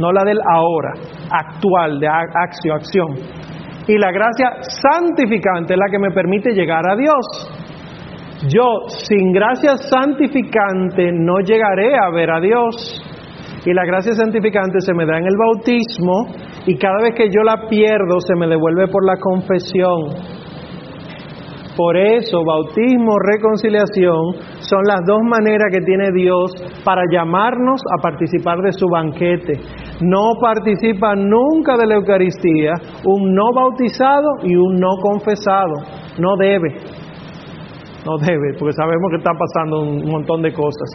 no 0.00 0.10
la 0.10 0.24
del 0.24 0.38
ahora, 0.50 0.94
actual, 1.30 2.00
de 2.00 2.08
acción, 2.08 2.76
acción. 2.76 3.08
Y 3.86 3.98
la 3.98 4.10
gracia 4.10 4.52
santificante 4.62 5.74
es 5.74 5.78
la 5.78 5.90
que 5.90 5.98
me 5.98 6.12
permite 6.12 6.52
llegar 6.52 6.88
a 6.88 6.96
Dios. 6.96 8.48
Yo 8.48 8.88
sin 8.88 9.30
gracia 9.30 9.76
santificante 9.76 11.12
no 11.12 11.40
llegaré 11.40 11.94
a 11.98 12.08
ver 12.08 12.30
a 12.30 12.40
Dios. 12.40 13.04
Y 13.66 13.74
la 13.74 13.84
gracia 13.84 14.14
santificante 14.14 14.80
se 14.80 14.94
me 14.94 15.04
da 15.04 15.18
en 15.18 15.26
el 15.26 15.36
bautismo 15.36 16.28
y 16.64 16.78
cada 16.78 17.02
vez 17.02 17.14
que 17.14 17.28
yo 17.28 17.42
la 17.42 17.68
pierdo 17.68 18.18
se 18.20 18.34
me 18.34 18.46
devuelve 18.46 18.86
por 18.88 19.04
la 19.04 19.16
confesión. 19.20 20.37
Por 21.78 21.96
eso, 21.96 22.42
bautismo, 22.44 23.14
reconciliación 23.22 24.34
son 24.58 24.82
las 24.82 24.98
dos 25.06 25.20
maneras 25.22 25.70
que 25.70 25.78
tiene 25.86 26.10
Dios 26.12 26.50
para 26.84 27.02
llamarnos 27.08 27.80
a 27.96 28.02
participar 28.02 28.58
de 28.58 28.72
su 28.72 28.88
banquete. 28.88 29.52
No 30.00 30.32
participa 30.40 31.14
nunca 31.14 31.76
de 31.76 31.86
la 31.86 31.94
Eucaristía 31.94 32.72
un 33.04 33.32
no 33.32 33.52
bautizado 33.54 34.26
y 34.42 34.56
un 34.56 34.74
no 34.74 34.88
confesado. 35.00 35.74
No 36.18 36.34
debe. 36.36 36.74
No 38.04 38.18
debe, 38.18 38.58
porque 38.58 38.72
sabemos 38.72 39.10
que 39.10 39.18
está 39.18 39.30
pasando 39.38 39.80
un 39.82 40.10
montón 40.10 40.42
de 40.42 40.52
cosas. 40.52 40.90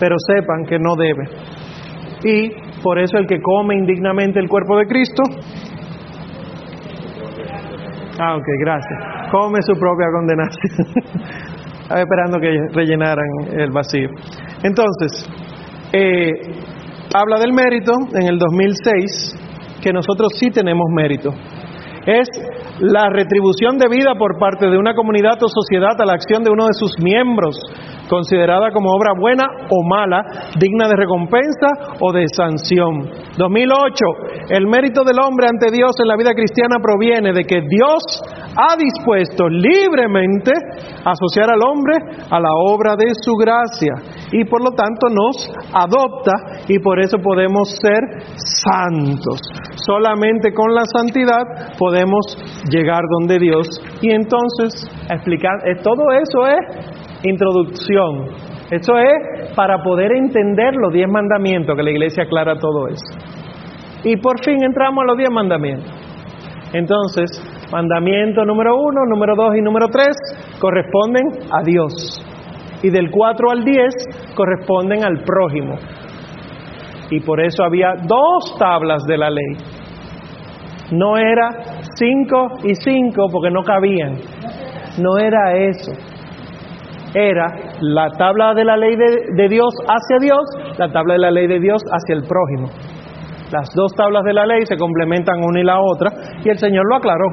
Pero 0.00 0.16
sepan 0.18 0.64
que 0.66 0.80
no 0.80 0.96
debe. 0.96 1.30
Y 2.24 2.50
por 2.82 2.98
eso 2.98 3.18
el 3.18 3.28
que 3.28 3.40
come 3.40 3.76
indignamente 3.76 4.40
el 4.40 4.48
cuerpo 4.48 4.78
de 4.78 4.86
Cristo 4.86 5.22
Ah, 8.18 8.36
ok, 8.36 8.46
gracias. 8.60 9.30
Come 9.32 9.58
su 9.62 9.78
propia 9.78 10.06
condenación. 10.12 11.04
Estaba 11.82 12.00
esperando 12.00 12.38
que 12.38 12.48
rellenaran 12.72 13.26
el 13.52 13.70
vacío. 13.70 14.08
Entonces, 14.62 15.28
eh, 15.92 16.30
habla 17.14 17.38
del 17.40 17.52
mérito 17.52 17.92
en 18.14 18.26
el 18.26 18.38
2006, 18.38 19.80
que 19.82 19.92
nosotros 19.92 20.28
sí 20.38 20.50
tenemos 20.50 20.86
mérito. 20.94 21.30
Es 22.06 22.28
la 22.80 23.08
retribución 23.10 23.78
de 23.78 23.88
vida 23.88 24.14
por 24.18 24.38
parte 24.38 24.66
de 24.66 24.78
una 24.78 24.94
comunidad 24.94 25.42
o 25.42 25.48
sociedad 25.48 26.00
a 26.00 26.04
la 26.04 26.14
acción 26.14 26.42
de 26.42 26.50
uno 26.50 26.66
de 26.66 26.74
sus 26.74 26.92
miembros, 27.02 27.56
considerada 28.08 28.70
como 28.72 28.90
obra 28.90 29.12
buena 29.18 29.44
o 29.70 29.82
mala, 29.88 30.22
digna 30.58 30.88
de 30.88 30.96
recompensa 30.96 31.96
o 32.00 32.12
de 32.12 32.26
sanción. 32.34 33.10
2008. 33.36 34.50
El 34.50 34.66
mérito 34.66 35.04
del 35.04 35.18
hombre 35.18 35.48
ante 35.48 35.70
Dios 35.72 35.92
en 36.00 36.08
la 36.08 36.16
vida 36.16 36.34
cristiana 36.34 36.76
proviene 36.82 37.32
de 37.32 37.44
que 37.44 37.60
Dios 37.68 38.02
ha 38.56 38.76
dispuesto 38.76 39.48
libremente 39.48 40.52
asociar 41.04 41.50
al 41.50 41.60
hombre 41.62 41.96
a 42.30 42.40
la 42.40 42.50
obra 42.68 42.94
de 42.96 43.10
su 43.20 43.34
gracia 43.34 43.92
y 44.32 44.44
por 44.44 44.62
lo 44.62 44.70
tanto 44.70 45.08
nos 45.10 45.50
adopta 45.72 46.32
y 46.68 46.78
por 46.78 47.00
eso 47.00 47.18
podemos 47.18 47.68
ser 47.80 48.00
santos. 48.36 49.40
Solamente 49.86 50.52
con 50.52 50.74
la 50.74 50.84
santidad 50.84 51.76
podemos 51.78 52.36
llegar 52.70 53.02
donde 53.18 53.38
Dios 53.38 53.66
y 54.00 54.10
entonces 54.12 54.88
explicar, 55.10 55.52
eh, 55.66 55.76
todo 55.82 56.02
eso 56.12 56.46
es 56.46 57.03
introducción. 57.24 58.26
Eso 58.70 58.96
es 58.98 59.54
para 59.54 59.82
poder 59.82 60.12
entender 60.12 60.74
los 60.74 60.92
diez 60.92 61.08
mandamientos, 61.08 61.76
que 61.76 61.82
la 61.82 61.90
iglesia 61.90 62.24
aclara 62.24 62.56
todo 62.58 62.88
eso. 62.88 63.18
Y 64.04 64.16
por 64.16 64.42
fin 64.44 64.62
entramos 64.62 65.02
a 65.02 65.06
los 65.06 65.16
diez 65.16 65.30
mandamientos. 65.30 65.90
Entonces, 66.72 67.30
mandamiento 67.72 68.44
número 68.44 68.76
uno, 68.76 69.04
número 69.06 69.34
dos 69.36 69.56
y 69.56 69.62
número 69.62 69.88
tres 69.88 70.16
corresponden 70.58 71.24
a 71.50 71.62
Dios. 71.62 72.20
Y 72.82 72.90
del 72.90 73.10
cuatro 73.10 73.50
al 73.50 73.64
diez 73.64 73.94
corresponden 74.34 75.04
al 75.04 75.22
prójimo. 75.24 75.76
Y 77.10 77.20
por 77.20 77.40
eso 77.40 77.64
había 77.64 77.94
dos 78.06 78.56
tablas 78.58 79.04
de 79.04 79.16
la 79.16 79.30
ley. 79.30 79.56
No 80.90 81.16
era 81.16 81.48
cinco 81.96 82.58
y 82.64 82.74
cinco 82.74 83.26
porque 83.32 83.50
no 83.50 83.62
cabían. 83.62 84.16
No 84.98 85.16
era 85.18 85.56
eso. 85.56 85.92
Era 87.14 87.46
la 87.80 88.10
tabla 88.10 88.54
de 88.54 88.64
la 88.64 88.76
ley 88.76 88.96
de, 88.96 89.48
Dios 89.48 89.72
hacia 89.86 90.18
Dios, 90.20 90.42
la 90.78 90.90
tabla 90.90 91.14
de 91.14 91.20
la 91.20 91.30
ley 91.30 91.46
de 91.46 91.60
Dios 91.60 91.80
hacia 91.86 92.16
el 92.16 92.22
prójimo. 92.26 92.68
Las 93.52 93.68
dos 93.74 93.92
tablas 93.94 94.24
de 94.24 94.32
la 94.32 94.46
ley 94.46 94.66
se 94.66 94.76
complementan 94.76 95.38
una 95.38 95.60
y 95.60 95.64
la 95.64 95.80
otra 95.80 96.10
y 96.44 96.48
el 96.48 96.58
Señor 96.58 96.84
lo 96.88 96.96
aclaró. 96.96 97.26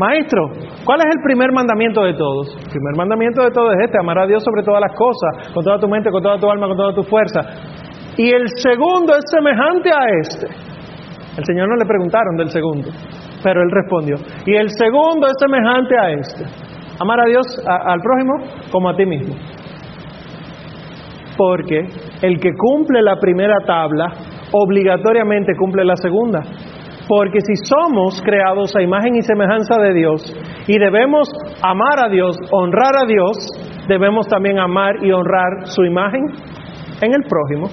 Maestro, 0.00 0.48
¿cuál 0.86 1.00
es 1.00 1.14
el 1.14 1.22
primer 1.22 1.52
mandamiento 1.52 2.02
de 2.04 2.14
todos? 2.14 2.56
El 2.56 2.70
primer 2.70 2.96
mandamiento 2.96 3.42
de 3.42 3.50
todos 3.50 3.74
es 3.74 3.84
este, 3.84 3.98
amar 3.98 4.18
a 4.18 4.26
Dios 4.26 4.42
sobre 4.42 4.62
todas 4.62 4.80
las 4.80 4.96
cosas, 4.96 5.52
con 5.52 5.62
toda 5.62 5.78
tu 5.78 5.88
mente, 5.88 6.10
con 6.10 6.22
toda 6.22 6.38
tu 6.38 6.50
alma, 6.50 6.68
con 6.68 6.76
toda 6.78 6.94
tu 6.94 7.02
fuerza. 7.02 7.40
Y 8.16 8.32
el 8.32 8.48
segundo 8.56 9.12
es 9.12 9.24
semejante 9.30 9.90
a 9.90 10.04
este. 10.22 10.46
El 11.36 11.44
Señor 11.44 11.68
no 11.68 11.76
le 11.76 11.84
preguntaron 11.84 12.36
del 12.36 12.48
segundo, 12.48 12.88
pero 13.42 13.60
él 13.60 13.70
respondió. 13.70 14.16
Y 14.46 14.56
el 14.56 14.70
segundo 14.70 15.26
es 15.26 15.34
semejante 15.38 15.94
a 15.98 16.10
este. 16.12 16.70
Amar 17.00 17.18
a 17.20 17.28
Dios, 17.28 17.46
al 17.66 17.98
prójimo, 18.00 18.68
como 18.70 18.90
a 18.90 18.94
ti 18.94 19.06
mismo. 19.06 19.34
Porque 21.36 21.78
el 22.20 22.38
que 22.38 22.50
cumple 22.54 23.00
la 23.00 23.16
primera 23.16 23.56
tabla 23.66 24.12
obligatoriamente 24.52 25.54
cumple 25.56 25.84
la 25.84 25.96
segunda. 25.96 26.42
Porque 27.08 27.40
si 27.40 27.56
somos 27.64 28.20
creados 28.22 28.76
a 28.76 28.82
imagen 28.82 29.16
y 29.16 29.22
semejanza 29.22 29.80
de 29.80 29.94
Dios 29.94 30.22
y 30.68 30.78
debemos 30.78 31.28
amar 31.62 32.04
a 32.04 32.08
Dios, 32.10 32.36
honrar 32.52 32.94
a 33.02 33.06
Dios, 33.06 33.36
debemos 33.88 34.28
también 34.28 34.58
amar 34.58 35.02
y 35.02 35.10
honrar 35.10 35.66
su 35.66 35.82
imagen 35.84 36.22
en 37.00 37.12
el 37.14 37.22
prójimo. 37.22 37.68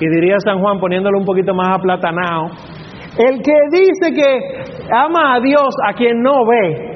Y 0.00 0.08
diría 0.08 0.36
San 0.38 0.60
Juan 0.60 0.78
poniéndolo 0.78 1.18
un 1.18 1.24
poquito 1.24 1.52
más 1.52 1.78
aplatanado, 1.78 2.46
el 3.18 3.42
que 3.42 3.52
dice 3.70 4.12
que 4.14 4.86
ama 4.92 5.34
a 5.34 5.40
Dios 5.40 5.74
a 5.88 5.94
quien 5.94 6.22
no 6.22 6.46
ve 6.46 6.95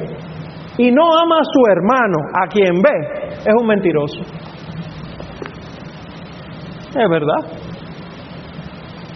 y 0.80 0.90
no 0.90 1.02
ama 1.02 1.36
a 1.40 1.44
su 1.44 1.66
hermano 1.70 2.18
a 2.32 2.46
quien 2.48 2.80
ve, 2.80 3.38
es 3.44 3.54
un 3.60 3.66
mentiroso. 3.66 4.22
Es 6.88 7.08
verdad 7.08 7.70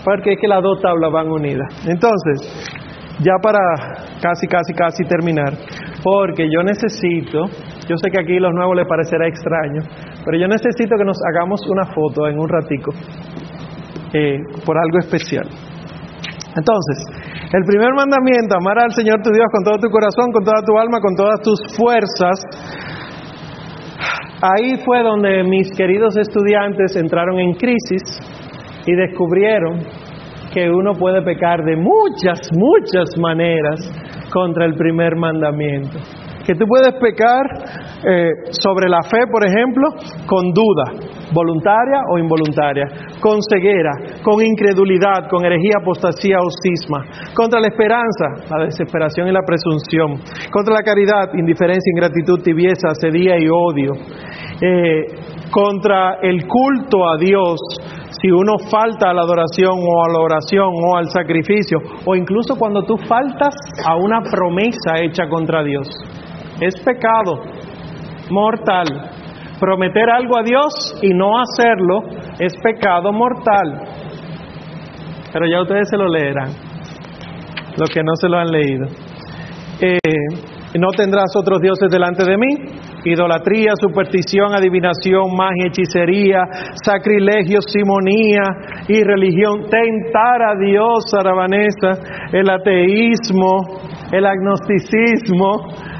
porque 0.05 0.35
es 0.35 0.41
que 0.41 0.47
las 0.47 0.62
dos 0.62 0.81
tablas 0.81 1.11
van 1.11 1.31
unidas. 1.31 1.66
Entonces, 1.89 2.45
ya 3.20 3.32
para 3.43 3.59
casi, 4.20 4.47
casi, 4.47 4.74
casi 4.74 5.05
terminar, 5.05 5.55
porque 6.03 6.47
yo 6.51 6.62
necesito, 6.62 7.47
yo 7.89 7.97
sé 7.97 8.11
que 8.11 8.20
aquí 8.20 8.39
los 8.39 8.53
nuevos 8.53 8.77
les 8.77 8.86
parecerá 8.86 9.27
extraño, 9.27 9.81
pero 10.24 10.39
yo 10.39 10.47
necesito 10.47 10.97
que 10.97 11.05
nos 11.05 11.16
hagamos 11.27 11.61
una 11.69 11.86
foto 11.86 12.28
en 12.28 12.39
un 12.39 12.49
ratico 12.49 12.93
eh, 14.12 14.39
por 14.65 14.77
algo 14.77 14.99
especial. 14.99 15.49
Entonces, 16.55 17.23
el 17.55 17.62
primer 17.64 17.94
mandamiento, 17.94 18.56
amar 18.59 18.82
al 18.82 18.90
Señor 18.90 19.22
tu 19.22 19.31
Dios 19.31 19.47
con 19.52 19.62
todo 19.62 19.78
tu 19.78 19.89
corazón, 19.89 20.32
con 20.32 20.43
toda 20.43 20.60
tu 20.66 20.76
alma, 20.76 20.98
con 20.98 21.14
todas 21.14 21.40
tus 21.40 21.60
fuerzas. 21.78 22.35
Ahí 24.43 24.76
fue 24.85 25.05
donde 25.05 25.44
mis 25.44 25.70
queridos 25.70 26.16
estudiantes 26.16 26.97
entraron 26.97 27.39
en 27.39 27.55
crisis 27.55 28.02
y 28.85 28.93
descubrieron 28.97 29.86
que 30.52 30.68
uno 30.68 30.94
puede 30.94 31.22
pecar 31.22 31.62
de 31.62 31.76
muchas, 31.76 32.40
muchas 32.52 33.16
maneras 33.18 33.78
contra 34.32 34.66
el 34.66 34.74
primer 34.74 35.14
mandamiento. 35.14 35.98
Que 36.44 36.54
tú 36.54 36.66
puedes 36.66 36.92
pecar 37.00 37.46
eh, 38.04 38.30
sobre 38.50 38.88
la 38.88 39.00
fe, 39.02 39.26
por 39.30 39.44
ejemplo, 39.46 39.88
con 40.26 40.52
duda, 40.52 41.08
voluntaria 41.32 42.04
o 42.12 42.18
involuntaria, 42.18 42.84
con 43.20 43.40
ceguera, 43.42 44.20
con 44.22 44.44
incredulidad, 44.44 45.28
con 45.30 45.44
herejía, 45.44 45.80
apostasía 45.80 46.38
o 46.38 46.48
cisma, 46.50 47.32
contra 47.34 47.60
la 47.60 47.68
esperanza, 47.68 48.44
la 48.50 48.64
desesperación 48.64 49.28
y 49.28 49.32
la 49.32 49.42
presunción, 49.42 50.20
contra 50.52 50.74
la 50.74 50.82
caridad, 50.82 51.32
indiferencia, 51.34 51.90
ingratitud, 51.90 52.42
tibieza, 52.42 52.94
sedía 52.94 53.38
y 53.38 53.48
odio, 53.48 53.92
eh, 54.60 55.06
contra 55.50 56.18
el 56.20 56.46
culto 56.46 57.08
a 57.08 57.16
Dios, 57.16 57.60
si 58.20 58.30
uno 58.30 58.58
falta 58.70 59.10
a 59.10 59.14
la 59.14 59.22
adoración 59.22 59.74
o 59.78 60.04
a 60.04 60.12
la 60.12 60.20
oración 60.20 60.68
o 60.68 60.96
al 60.96 61.08
sacrificio, 61.08 61.78
o 62.04 62.14
incluso 62.14 62.56
cuando 62.56 62.82
tú 62.84 62.96
faltas 63.08 63.54
a 63.86 63.96
una 63.96 64.20
promesa 64.22 64.98
hecha 65.02 65.28
contra 65.28 65.62
Dios. 65.62 65.88
Es 66.60 66.74
pecado 66.85 67.43
mortal. 68.31 68.86
Prometer 69.60 70.10
algo 70.10 70.39
a 70.39 70.43
Dios 70.43 70.98
y 71.02 71.09
no 71.14 71.39
hacerlo 71.40 72.02
es 72.39 72.52
pecado 72.62 73.12
mortal. 73.12 73.82
Pero 75.32 75.47
ya 75.47 75.62
ustedes 75.62 75.89
se 75.89 75.97
lo 75.97 76.09
leerán, 76.09 76.51
los 77.76 77.90
que 77.90 78.02
no 78.02 78.12
se 78.20 78.28
lo 78.28 78.39
han 78.39 78.48
leído. 78.48 78.86
Eh, 79.81 79.98
no 80.78 80.89
tendrás 80.97 81.35
otros 81.36 81.60
dioses 81.60 81.90
delante 81.90 82.24
de 82.24 82.36
mí 82.36 82.85
idolatría, 83.05 83.72
superstición, 83.81 84.55
adivinación, 84.55 85.36
magia, 85.36 85.68
hechicería, 85.68 86.40
sacrilegio, 86.82 87.60
simonía 87.60 88.43
y 88.89 89.02
religión, 89.02 89.68
tentar 89.68 90.43
a 90.43 90.55
Dios, 90.59 91.05
Sarabanesa, 91.10 92.01
el 92.32 92.48
ateísmo, 92.48 93.81
el 94.10 94.24
agnosticismo, 94.24 95.93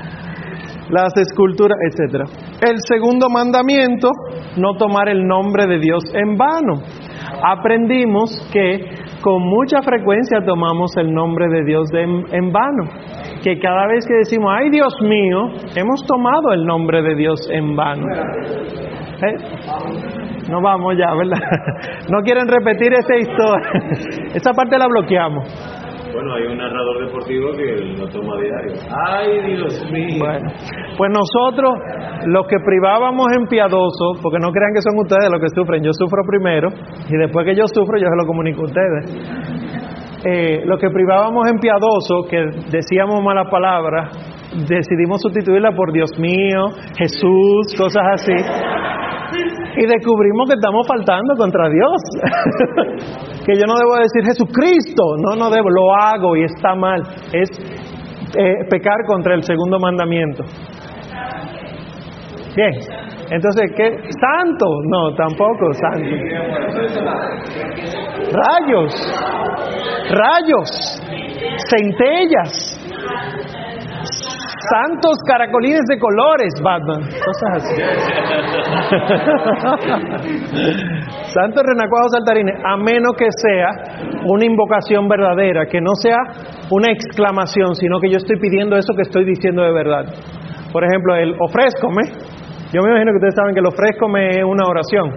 las 0.95 1.17
esculturas, 1.17 1.77
etc. 1.91 2.25
El 2.67 2.77
segundo 2.89 3.29
mandamiento, 3.29 4.11
no 4.57 4.77
tomar 4.79 5.09
el 5.09 5.27
nombre 5.27 5.67
de 5.67 5.79
Dios 5.79 6.05
en 6.15 6.37
vano. 6.37 6.83
Aprendimos 7.43 8.49
que 8.53 8.79
con 9.21 9.43
mucha 9.43 9.83
frecuencia 9.83 10.45
tomamos 10.47 10.97
el 10.97 11.13
nombre 11.13 11.49
de 11.49 11.65
Dios 11.65 11.89
en 11.93 12.53
vano 12.53 12.85
que 13.45 13.59
cada 13.59 13.87
vez 13.87 14.07
que 14.09 14.15
decimos, 14.15 14.51
ay 14.57 14.71
Dios 14.71 14.95
mío, 15.03 15.53
hemos 15.77 16.01
tomado 16.07 16.53
el 16.55 16.65
nombre 16.65 17.03
de 17.03 17.15
Dios 17.15 17.39
en 17.53 17.77
vano. 17.77 18.07
¿Eh? 18.11 19.37
No 20.49 20.63
vamos 20.63 20.95
ya, 20.99 21.15
¿verdad? 21.15 21.39
No 22.11 22.23
quieren 22.23 22.49
repetir 22.49 22.93
esa 22.93 23.17
historia. 23.17 24.33
Esa 24.35 24.53
parte 24.53 24.79
la 24.79 24.87
bloqueamos. 24.87 25.84
Bueno, 26.15 26.35
hay 26.35 26.47
un 26.47 26.59
narrador 26.59 27.07
deportivo 27.07 27.51
que 27.57 27.75
lo 27.99 28.07
toma 28.09 28.41
diario. 28.41 28.73
¡Ay, 28.89 29.57
Dios 29.57 29.91
mío! 29.91 30.17
Bueno, 30.19 30.49
pues 30.97 31.11
nosotros, 31.11 31.75
los 32.27 32.47
que 32.47 32.57
privábamos 32.65 33.27
en 33.37 33.47
piadoso, 33.47 34.15
porque 34.23 34.39
no 34.39 34.53
crean 34.53 34.73
que 34.75 34.83
son 34.83 34.97
ustedes 34.97 35.29
los 35.29 35.41
que 35.41 35.49
sufren, 35.49 35.83
yo 35.83 35.91
sufro 35.93 36.23
primero 36.25 36.69
y 37.11 37.17
después 37.19 37.45
que 37.45 37.57
yo 37.57 37.65
sufro, 37.67 37.99
yo 37.99 38.07
se 38.07 38.17
lo 38.17 38.27
comunico 38.27 38.63
a 38.63 38.65
ustedes 38.65 39.75
eh, 40.25 40.63
lo 40.65 40.79
que 40.79 40.89
privábamos 40.89 41.51
en 41.51 41.59
piadoso, 41.59 42.25
que 42.29 42.39
decíamos 42.71 43.23
malas 43.23 43.51
palabras, 43.51 44.09
decidimos 44.69 45.21
sustituirla 45.21 45.73
por 45.73 45.93
Dios 45.93 46.11
mío, 46.19 46.71
Jesús, 46.97 47.75
cosas 47.77 48.03
así. 48.15 48.33
Y 49.77 49.87
descubrimos 49.87 50.49
que 50.49 50.55
estamos 50.55 50.87
faltando 50.87 51.35
contra 51.37 51.69
Dios. 51.69 52.01
que 53.45 53.55
yo 53.55 53.67
no 53.67 53.75
debo 53.75 53.97
decir 53.97 54.25
Jesucristo, 54.25 55.03
no, 55.19 55.37
no 55.37 55.51
debo, 55.51 55.69
lo 55.69 55.95
hago 55.95 56.37
y 56.37 56.45
está 56.45 56.75
mal. 56.75 57.03
Es 57.33 57.51
eh, 58.37 58.55
pecar 58.71 58.97
contra 59.07 59.35
el 59.35 59.43
segundo 59.43 59.79
mandamiento. 59.81 60.45
Bien, 62.55 62.71
entonces, 63.31 63.73
¿qué? 63.77 63.91
¿Santo? 64.21 64.67
No, 64.89 65.15
tampoco 65.17 65.73
santo. 65.73 66.17
Rayos, 68.31 68.93
rayos, 70.11 71.03
centellas, 71.69 72.75
santos 74.71 75.17
caracolines 75.27 75.83
de 75.89 75.99
colores, 75.99 76.55
Batman, 76.63 77.03
cosas 77.03 77.57
así. 77.57 77.75
santos 81.33 81.63
renacuados 81.65 82.13
saltarines, 82.13 82.55
a 82.65 82.77
menos 82.77 83.17
que 83.19 83.27
sea 83.31 83.71
una 84.27 84.45
invocación 84.45 85.09
verdadera, 85.09 85.67
que 85.67 85.81
no 85.81 85.95
sea 86.01 86.19
una 86.71 86.93
exclamación, 86.93 87.75
sino 87.75 87.99
que 88.01 88.11
yo 88.11 88.17
estoy 88.17 88.39
pidiendo 88.39 88.77
eso 88.77 88.95
que 88.95 89.03
estoy 89.03 89.25
diciendo 89.25 89.63
de 89.63 89.73
verdad. 89.73 90.05
Por 90.73 90.85
ejemplo, 90.85 91.15
el 91.15 91.37
ofrézcome 91.41 92.03
yo 92.75 92.83
me 92.83 92.91
imagino 92.91 93.13
que 93.13 93.23
ustedes 93.23 93.37
saben 93.37 93.55
que 93.55 93.61
el 93.61 93.67
ofrézcome 93.67 94.31
es 94.31 94.45
una 94.45 94.67
oración. 94.67 95.15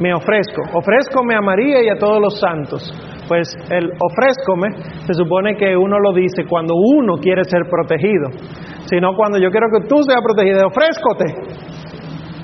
Me 0.00 0.14
ofrezco. 0.14 0.62
Ofrézcome 0.72 1.36
a 1.36 1.42
María 1.42 1.84
y 1.84 1.90
a 1.90 1.98
todos 1.98 2.18
los 2.18 2.40
santos. 2.40 2.80
Pues 3.28 3.54
el 3.70 3.90
ofrézcome 4.00 4.68
se 5.06 5.14
supone 5.14 5.56
que 5.56 5.76
uno 5.76 5.98
lo 5.98 6.12
dice 6.12 6.44
cuando 6.48 6.74
uno 6.74 7.16
quiere 7.16 7.44
ser 7.44 7.62
protegido. 7.70 8.30
Sino 8.86 9.14
cuando 9.16 9.38
yo 9.38 9.50
quiero 9.50 9.68
que 9.72 9.86
tú 9.88 10.02
seas 10.02 10.20
protegido. 10.22 10.66
Ofrézcote. 10.66 11.24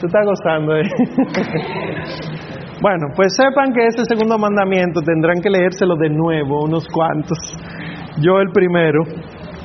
Tú 0.01 0.07
estás 0.07 0.25
gozando. 0.25 0.77
¿eh? 0.77 0.83
bueno, 2.83 3.09
pues 3.15 3.37
sepan 3.37 3.73
que 3.73 3.87
ese 3.87 4.05
segundo 4.05 4.39
mandamiento 4.39 5.03
tendrán 5.03 5.43
que 5.43 5.51
leérselo 5.51 5.97
de 5.97 6.09
nuevo, 6.09 6.65
unos 6.65 6.89
cuantos. 6.89 7.39
Yo 8.21 8.41
el 8.41 8.51
primero 8.51 9.05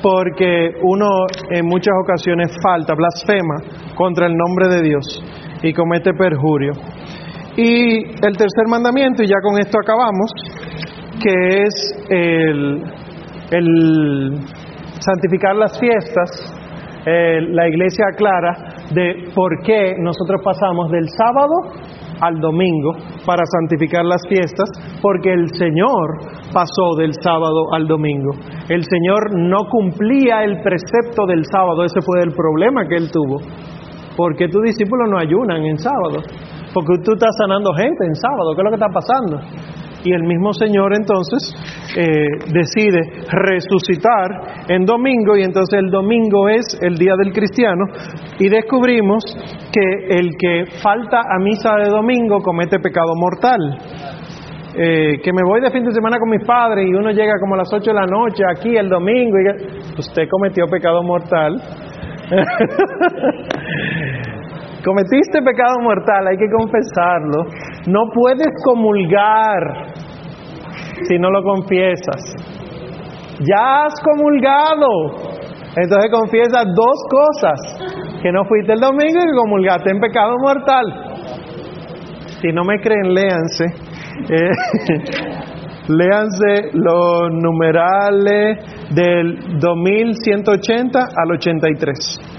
porque 0.02 0.72
uno 0.82 1.08
en 1.50 1.66
muchas 1.66 1.94
ocasiones 2.02 2.54
falta, 2.62 2.94
blasfema 2.94 3.56
contra 3.94 4.26
el 4.26 4.36
nombre 4.36 4.68
de 4.68 4.82
Dios 4.82 5.24
y 5.62 5.72
comete 5.72 6.12
perjurio. 6.12 6.72
Y 7.56 8.04
el 8.04 8.36
tercer 8.36 8.68
mandamiento, 8.68 9.22
y 9.22 9.26
ya 9.26 9.36
con 9.42 9.58
esto 9.58 9.78
acabamos, 9.82 10.30
que 11.22 11.62
es 11.62 11.74
el, 12.10 12.82
santificar 15.00 15.56
las 15.56 15.78
fiestas, 15.78 16.52
la 17.06 17.68
iglesia 17.68 18.06
aclara 18.12 18.76
de 18.92 19.30
por 19.34 19.62
qué 19.62 19.94
nosotros 19.98 20.40
pasamos 20.44 20.90
del 20.90 21.08
sábado 21.08 21.72
al 22.20 22.40
domingo 22.40 22.92
para 23.26 23.44
santificar 23.44 24.04
las 24.04 24.22
fiestas, 24.28 24.68
porque 25.02 25.32
el 25.32 25.48
Señor 25.54 26.18
pasó 26.52 26.96
del 26.98 27.12
sábado 27.22 27.72
al 27.72 27.86
domingo. 27.86 28.30
El 28.68 28.82
Señor 28.84 29.38
no 29.38 29.68
cumplía 29.70 30.44
el 30.44 30.62
precepto 30.62 31.26
del 31.26 31.44
sábado, 31.44 31.84
ese 31.84 32.00
fue 32.00 32.22
el 32.22 32.32
problema 32.32 32.86
que 32.88 32.96
él 32.96 33.10
tuvo. 33.10 33.40
Porque 34.16 34.48
tus 34.48 34.62
discípulos 34.62 35.10
no 35.10 35.18
ayunan 35.18 35.62
en 35.62 35.78
sábado, 35.78 36.22
porque 36.72 36.94
tú 37.04 37.12
estás 37.12 37.36
sanando 37.38 37.72
gente 37.74 38.06
en 38.06 38.14
sábado, 38.14 38.54
¿qué 38.54 38.60
es 38.60 38.64
lo 38.64 38.70
que 38.70 38.76
está 38.76 38.88
pasando? 38.88 39.40
Y 40.06 40.12
el 40.12 40.22
mismo 40.22 40.52
Señor 40.52 40.94
entonces 40.94 41.52
eh, 41.96 42.04
decide 42.52 43.00
resucitar 43.28 44.64
en 44.68 44.84
domingo 44.84 45.36
y 45.36 45.42
entonces 45.42 45.80
el 45.80 45.90
domingo 45.90 46.48
es 46.48 46.78
el 46.80 46.96
día 46.96 47.14
del 47.18 47.32
cristiano 47.32 47.86
y 48.38 48.48
descubrimos 48.48 49.24
que 49.72 50.06
el 50.16 50.36
que 50.38 50.66
falta 50.80 51.22
a 51.28 51.40
misa 51.40 51.74
de 51.76 51.90
domingo 51.90 52.40
comete 52.40 52.78
pecado 52.78 53.16
mortal. 53.16 53.58
Eh, 54.78 55.22
que 55.24 55.32
me 55.32 55.40
voy 55.42 55.62
de 55.62 55.70
fin 55.70 55.84
de 55.84 55.90
semana 55.90 56.18
con 56.18 56.28
mis 56.28 56.44
padres 56.46 56.86
y 56.86 56.92
uno 56.94 57.10
llega 57.10 57.40
como 57.40 57.54
a 57.54 57.58
las 57.58 57.72
8 57.72 57.82
de 57.82 57.94
la 57.94 58.04
noche 58.04 58.44
aquí 58.46 58.76
el 58.76 58.90
domingo 58.90 59.38
y 59.40 59.46
usted 59.98 60.28
cometió 60.30 60.66
pecado 60.66 61.02
mortal. 61.02 61.56
Cometiste 64.86 65.42
pecado 65.42 65.80
mortal, 65.82 66.28
hay 66.28 66.36
que 66.36 66.48
confesarlo. 66.48 67.46
No 67.88 68.08
puedes 68.14 68.46
comulgar 68.64 69.58
si 71.08 71.18
no 71.18 71.30
lo 71.30 71.42
confiesas. 71.42 72.34
Ya 73.40 73.84
has 73.84 73.94
comulgado. 74.00 74.88
Entonces 75.76 76.10
confiesas 76.10 76.64
dos 76.74 76.96
cosas. 77.10 78.20
Que 78.22 78.32
no 78.32 78.44
fuiste 78.44 78.72
el 78.72 78.80
domingo 78.80 79.20
y 79.20 79.26
que 79.26 79.36
comulgaste 79.36 79.90
en 79.90 80.00
pecado 80.00 80.36
mortal. 80.40 80.84
Si 82.40 82.48
no 82.48 82.64
me 82.64 82.80
creen, 82.80 83.14
léanse. 83.14 83.64
Eh, 84.28 84.50
léanse 85.88 86.70
los 86.72 87.30
numerales 87.30 88.58
del 88.94 89.58
2180 89.58 90.98
al 91.00 91.30
83. 91.32 92.35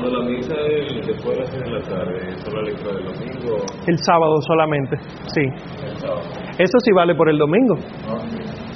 Cuando 0.00 0.18
la 0.18 0.30
misa 0.30 0.54
es 0.54 1.06
después 1.06 1.36
de 1.36 1.40
las 1.42 1.50
seis 1.50 1.62
de 1.62 1.70
la 1.70 1.80
tarde, 1.82 2.38
¿solo 2.38 2.62
la 2.62 2.70
lectura 2.70 2.94
del 2.94 3.04
domingo? 3.04 3.56
El 3.86 3.98
sábado 3.98 4.40
solamente, 4.40 4.96
sí. 5.26 5.42
El 5.84 5.96
sábado. 5.98 6.22
Eso 6.58 6.78
sí 6.82 6.90
vale 6.94 7.14
por 7.14 7.28
el 7.28 7.36
domingo. 7.36 7.76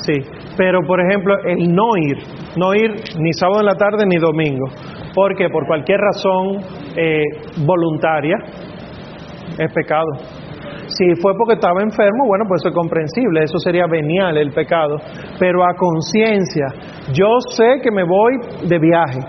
Sí, 0.05 0.21
pero 0.59 0.81
por 0.87 1.01
ejemplo, 1.01 1.35
el 1.47 1.75
no 1.75 1.97
ir, 1.97 2.19
no 2.59 2.75
ir 2.75 2.91
ni 3.19 3.33
sábado 3.33 3.61
en 3.61 3.67
la 3.67 3.75
tarde 3.75 4.05
ni 4.07 4.17
domingo, 4.17 4.67
porque 5.15 5.49
por 5.49 5.67
cualquier 5.67 5.99
razón 5.99 6.59
eh, 6.95 7.23
voluntaria 7.65 8.37
es 9.59 9.73
pecado. 9.73 10.13
Si 10.89 11.07
fue 11.23 11.33
porque 11.39 11.55
estaba 11.55 11.81
enfermo, 11.81 12.27
bueno, 12.27 12.45
pues 12.47 12.61
eso 12.61 12.69
es 12.69 12.75
comprensible, 12.75 13.45
eso 13.45 13.59
sería 13.59 13.87
venial 13.87 14.37
el 14.37 14.53
pecado, 14.53 14.97
pero 15.39 15.65
a 15.65 15.73
conciencia, 15.75 16.67
yo 17.15 17.41
sé 17.49 17.81
que 17.83 17.91
me 17.91 18.05
voy 18.05 18.69
de 18.69 18.79
viaje 18.79 19.21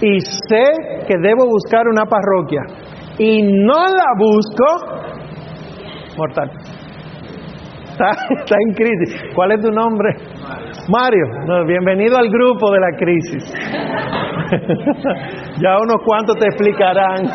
y 0.00 0.20
sé 0.20 0.64
que 1.06 1.16
debo 1.18 1.46
buscar 1.46 1.88
una 1.88 2.04
parroquia 2.04 2.62
y 3.18 3.42
no 3.42 3.74
la 3.74 4.14
busco, 4.18 4.66
mortal. 6.18 6.50
Está, 7.92 8.10
está 8.40 8.56
en 8.68 8.74
crisis. 8.74 9.22
¿Cuál 9.34 9.52
es 9.52 9.60
tu 9.62 9.70
nombre? 9.70 10.10
Mario. 10.88 11.26
No, 11.46 11.64
bienvenido 11.64 12.18
al 12.18 12.28
grupo 12.28 12.70
de 12.72 12.80
la 12.80 12.96
crisis. 12.98 13.52
ya 15.62 15.78
unos 15.78 15.96
cuantos 16.04 16.36
te 16.36 16.44
explicarán. 16.46 17.24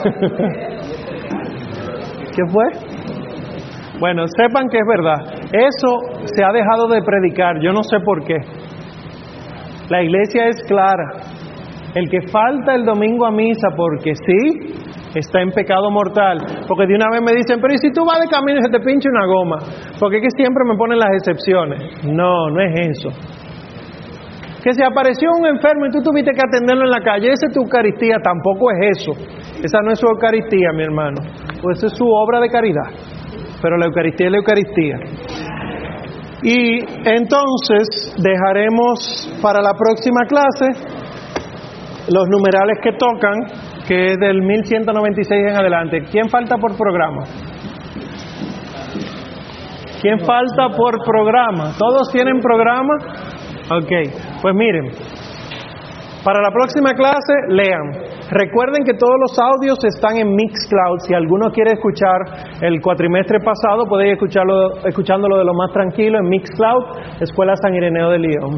¿Qué 2.36 2.44
fue? 2.48 2.64
Bueno, 4.00 4.26
sepan 4.38 4.70
que 4.70 4.78
es 4.78 4.88
verdad. 4.88 5.18
Eso 5.52 6.00
se 6.26 6.44
ha 6.44 6.52
dejado 6.52 6.88
de 6.88 7.02
predicar. 7.02 7.60
Yo 7.62 7.72
no 7.72 7.84
sé 7.84 8.00
por 8.06 8.24
qué. 8.24 8.38
La 9.90 10.04
iglesia 10.04 10.48
es 10.48 10.62
clara. 10.68 11.22
El 11.94 12.10
que 12.10 12.22
falta 12.32 12.76
el 12.76 12.86
domingo 12.86 13.26
a 13.26 13.32
misa 13.32 13.68
porque 13.76 14.14
sí, 14.16 14.74
está 15.14 15.42
en 15.42 15.52
pecado 15.52 15.92
mortal. 15.92 16.38
Porque 16.68 16.88
de 16.88 16.96
una 16.96 17.08
vez 17.12 17.22
me 17.22 17.36
dicen, 17.36 17.60
pero 17.62 17.74
¿y 17.74 17.78
si 17.78 17.92
tú 17.92 18.06
vas 18.06 18.20
de 18.22 18.28
camino 18.28 18.60
y 18.60 18.64
se 18.64 18.72
te 18.72 18.80
pincha 18.80 19.10
una 19.10 19.26
goma? 19.26 19.58
Porque 20.00 20.18
es 20.18 20.24
que 20.24 20.44
siempre 20.44 20.64
me 20.66 20.78
ponen 20.78 21.00
las 21.00 21.12
excepciones. 21.20 22.06
No, 22.06 22.50
no 22.50 22.62
es 22.62 22.96
eso. 22.96 23.10
Que 24.64 24.74
se 24.74 24.86
apareció 24.86 25.30
un 25.40 25.48
enfermo 25.48 25.88
y 25.88 25.92
tú 25.92 26.02
tuviste 26.02 26.32
que 26.32 26.42
atenderlo 26.46 26.86
en 26.86 26.92
la 26.92 27.02
calle, 27.02 27.32
esa 27.32 27.48
es 27.48 27.54
tu 27.54 27.62
Eucaristía, 27.62 28.18
tampoco 28.24 28.70
es 28.72 29.00
eso. 29.00 29.12
Esa 29.64 29.82
no 29.82 29.92
es 29.92 30.00
su 30.00 30.08
Eucaristía, 30.08 30.72
mi 30.74 30.84
hermano. 30.84 31.20
Pues 31.62 31.80
esa 31.80 31.88
es 31.88 31.98
su 31.98 32.06
obra 32.06 32.40
de 32.40 32.48
caridad. 32.48 32.88
Pero 33.62 33.78
la 33.78 33.88
Eucaristía 33.88 34.28
es 34.28 34.32
la 34.32 34.38
Eucaristía. 34.38 34.96
Y 36.44 36.80
entonces 37.06 38.16
dejaremos 38.18 39.40
para 39.42 39.62
la 39.62 39.74
próxima 39.74 40.22
clase 40.28 41.01
los 42.14 42.28
numerales 42.28 42.78
que 42.84 42.92
tocan, 42.94 43.34
que 43.88 44.12
es 44.12 44.18
del 44.20 44.42
1196 44.42 45.42
en 45.50 45.56
adelante. 45.56 46.02
¿Quién 46.12 46.30
falta 46.30 46.58
por 46.58 46.76
programa? 46.78 47.24
¿Quién 50.02 50.20
falta 50.20 50.76
por 50.76 50.98
programa? 51.06 51.74
¿Todos 51.78 52.12
tienen 52.12 52.40
programa? 52.40 52.94
Ok, 53.70 53.92
pues 54.42 54.56
miren, 54.56 54.92
para 56.24 56.42
la 56.42 56.50
próxima 56.52 56.94
clase 56.94 57.34
lean. 57.50 58.21
Recuerden 58.32 58.86
que 58.86 58.94
todos 58.94 59.18
los 59.20 59.38
audios 59.38 59.78
están 59.84 60.16
en 60.16 60.34
Mixcloud. 60.34 61.00
Si 61.06 61.14
alguno 61.14 61.52
quiere 61.52 61.72
escuchar 61.74 62.56
el 62.62 62.80
cuatrimestre 62.80 63.40
pasado, 63.44 63.84
podéis 63.90 64.14
escucharlo, 64.14 64.78
escuchándolo 64.86 65.38
de 65.38 65.44
lo 65.44 65.54
más 65.54 65.74
tranquilo 65.74 66.18
en 66.18 66.30
Mixcloud, 66.30 67.20
Escuela 67.20 67.58
San 67.58 67.76
Ireneo 67.76 68.10
de 68.10 68.20
León. 68.20 68.56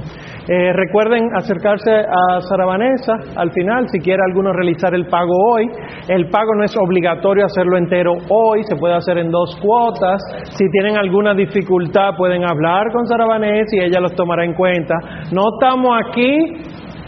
Eh, 0.48 0.74
recuerden 0.74 1.28
acercarse 1.36 1.90
a 1.90 2.40
Sara 2.42 2.68
Vanessa 2.68 3.14
al 3.36 3.52
final, 3.52 3.88
si 3.90 3.98
quiere 3.98 4.22
alguno 4.28 4.54
realizar 4.54 4.94
el 4.94 5.08
pago 5.08 5.34
hoy. 5.54 5.66
El 6.08 6.30
pago 6.30 6.54
no 6.54 6.66
es 6.66 6.78
obligatorio 6.78 7.46
hacerlo 7.46 7.76
entero 7.76 8.14
hoy, 8.30 8.62
se 8.70 8.76
puede 8.76 8.94
hacer 8.94 9.18
en 9.18 9.32
dos 9.32 9.58
cuotas. 9.60 10.22
Si 10.52 10.70
tienen 10.70 10.98
alguna 10.98 11.34
dificultad, 11.34 12.12
pueden 12.16 12.46
hablar 12.46 12.92
con 12.94 13.08
Sara 13.08 13.26
Vanessa 13.26 13.76
y 13.76 13.80
ella 13.86 14.00
los 14.00 14.14
tomará 14.14 14.46
en 14.46 14.54
cuenta. 14.54 14.94
No 15.32 15.42
estamos 15.58 15.98
aquí 16.06 16.38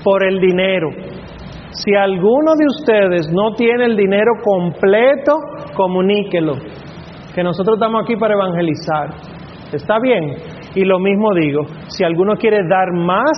por 0.03 0.25
el 0.25 0.39
dinero. 0.39 0.89
Si 1.83 1.93
alguno 1.93 2.55
de 2.55 2.65
ustedes 2.67 3.29
no 3.33 3.53
tiene 3.53 3.85
el 3.85 3.97
dinero 3.97 4.31
completo, 4.43 5.33
comuníquelo. 5.75 6.53
Que 7.33 7.43
nosotros 7.43 7.75
estamos 7.75 8.03
aquí 8.03 8.15
para 8.15 8.33
evangelizar. 8.33 9.09
¿Está 9.73 9.99
bien? 9.99 10.35
Y 10.73 10.85
lo 10.85 10.99
mismo 10.99 11.33
digo, 11.33 11.63
si 11.87 12.05
alguno 12.05 12.35
quiere 12.35 12.61
dar 12.69 12.93
más 12.93 13.31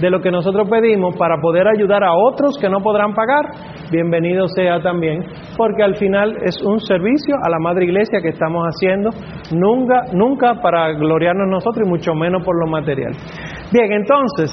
de 0.00 0.10
lo 0.10 0.20
que 0.20 0.32
nosotros 0.32 0.68
pedimos 0.68 1.14
para 1.16 1.36
poder 1.40 1.68
ayudar 1.68 2.02
a 2.02 2.12
otros 2.12 2.56
que 2.60 2.68
no 2.68 2.80
podrán 2.80 3.14
pagar, 3.14 3.44
bienvenido 3.92 4.48
sea 4.48 4.80
también, 4.80 5.22
porque 5.56 5.82
al 5.82 5.94
final 5.94 6.38
es 6.42 6.60
un 6.62 6.80
servicio 6.80 7.36
a 7.44 7.50
la 7.50 7.58
Madre 7.60 7.84
Iglesia 7.84 8.20
que 8.20 8.30
estamos 8.30 8.64
haciendo, 8.64 9.10
nunca, 9.52 10.06
nunca 10.12 10.54
para 10.60 10.92
gloriarnos 10.94 11.48
nosotros 11.48 11.86
y 11.86 11.88
mucho 11.88 12.14
menos 12.14 12.42
por 12.44 12.58
lo 12.58 12.66
material. 12.66 13.12
Bien, 13.70 13.92
entonces, 13.92 14.50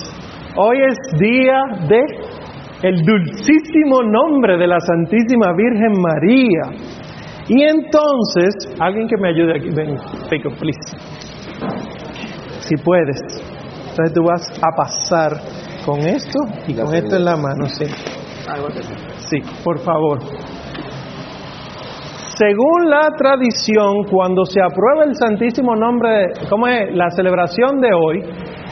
hoy 0.57 0.77
es 0.85 0.98
día 1.19 1.61
de 1.88 2.02
el 2.84 3.02
dulcísimo 3.04 4.04
nombre 4.04 4.58
de 4.58 4.68
la 4.68 4.80
Santísima 4.80 5.54
Virgen 5.56 5.94
María. 5.99 6.88
Y 7.48 7.64
entonces, 7.64 8.76
alguien 8.80 9.08
que 9.08 9.18
me 9.18 9.30
ayude 9.30 9.58
aquí, 9.58 9.70
ven, 9.70 9.95
Pico, 10.30 10.49
please. 10.60 10.98
Si 12.60 12.76
puedes. 12.78 13.20
Entonces 13.90 14.14
tú 14.14 14.22
vas 14.24 14.62
a 14.62 14.76
pasar 14.76 15.32
con 15.86 15.99
esto 16.02 16.40
y 16.68 16.76
con 16.76 16.94
esto 16.94 17.16
en 17.16 17.26
la 17.26 17.36
mano, 17.36 17.66
sí. 17.66 17.86
Sí, 19.30 19.38
por 19.64 19.80
favor. 19.80 20.20
Según 22.38 22.90
la 22.90 23.10
tradición, 23.18 24.04
cuando 24.12 24.45
se 24.45 24.62
aprueba 24.62 25.06
el 25.06 25.16
Santísimo 25.16 25.76
Nombre, 25.76 26.34
¿cómo 26.49 26.68
es? 26.68 26.95
La 26.95 27.10
celebración 27.10 27.80
de 27.80 27.90
hoy 27.94 28.24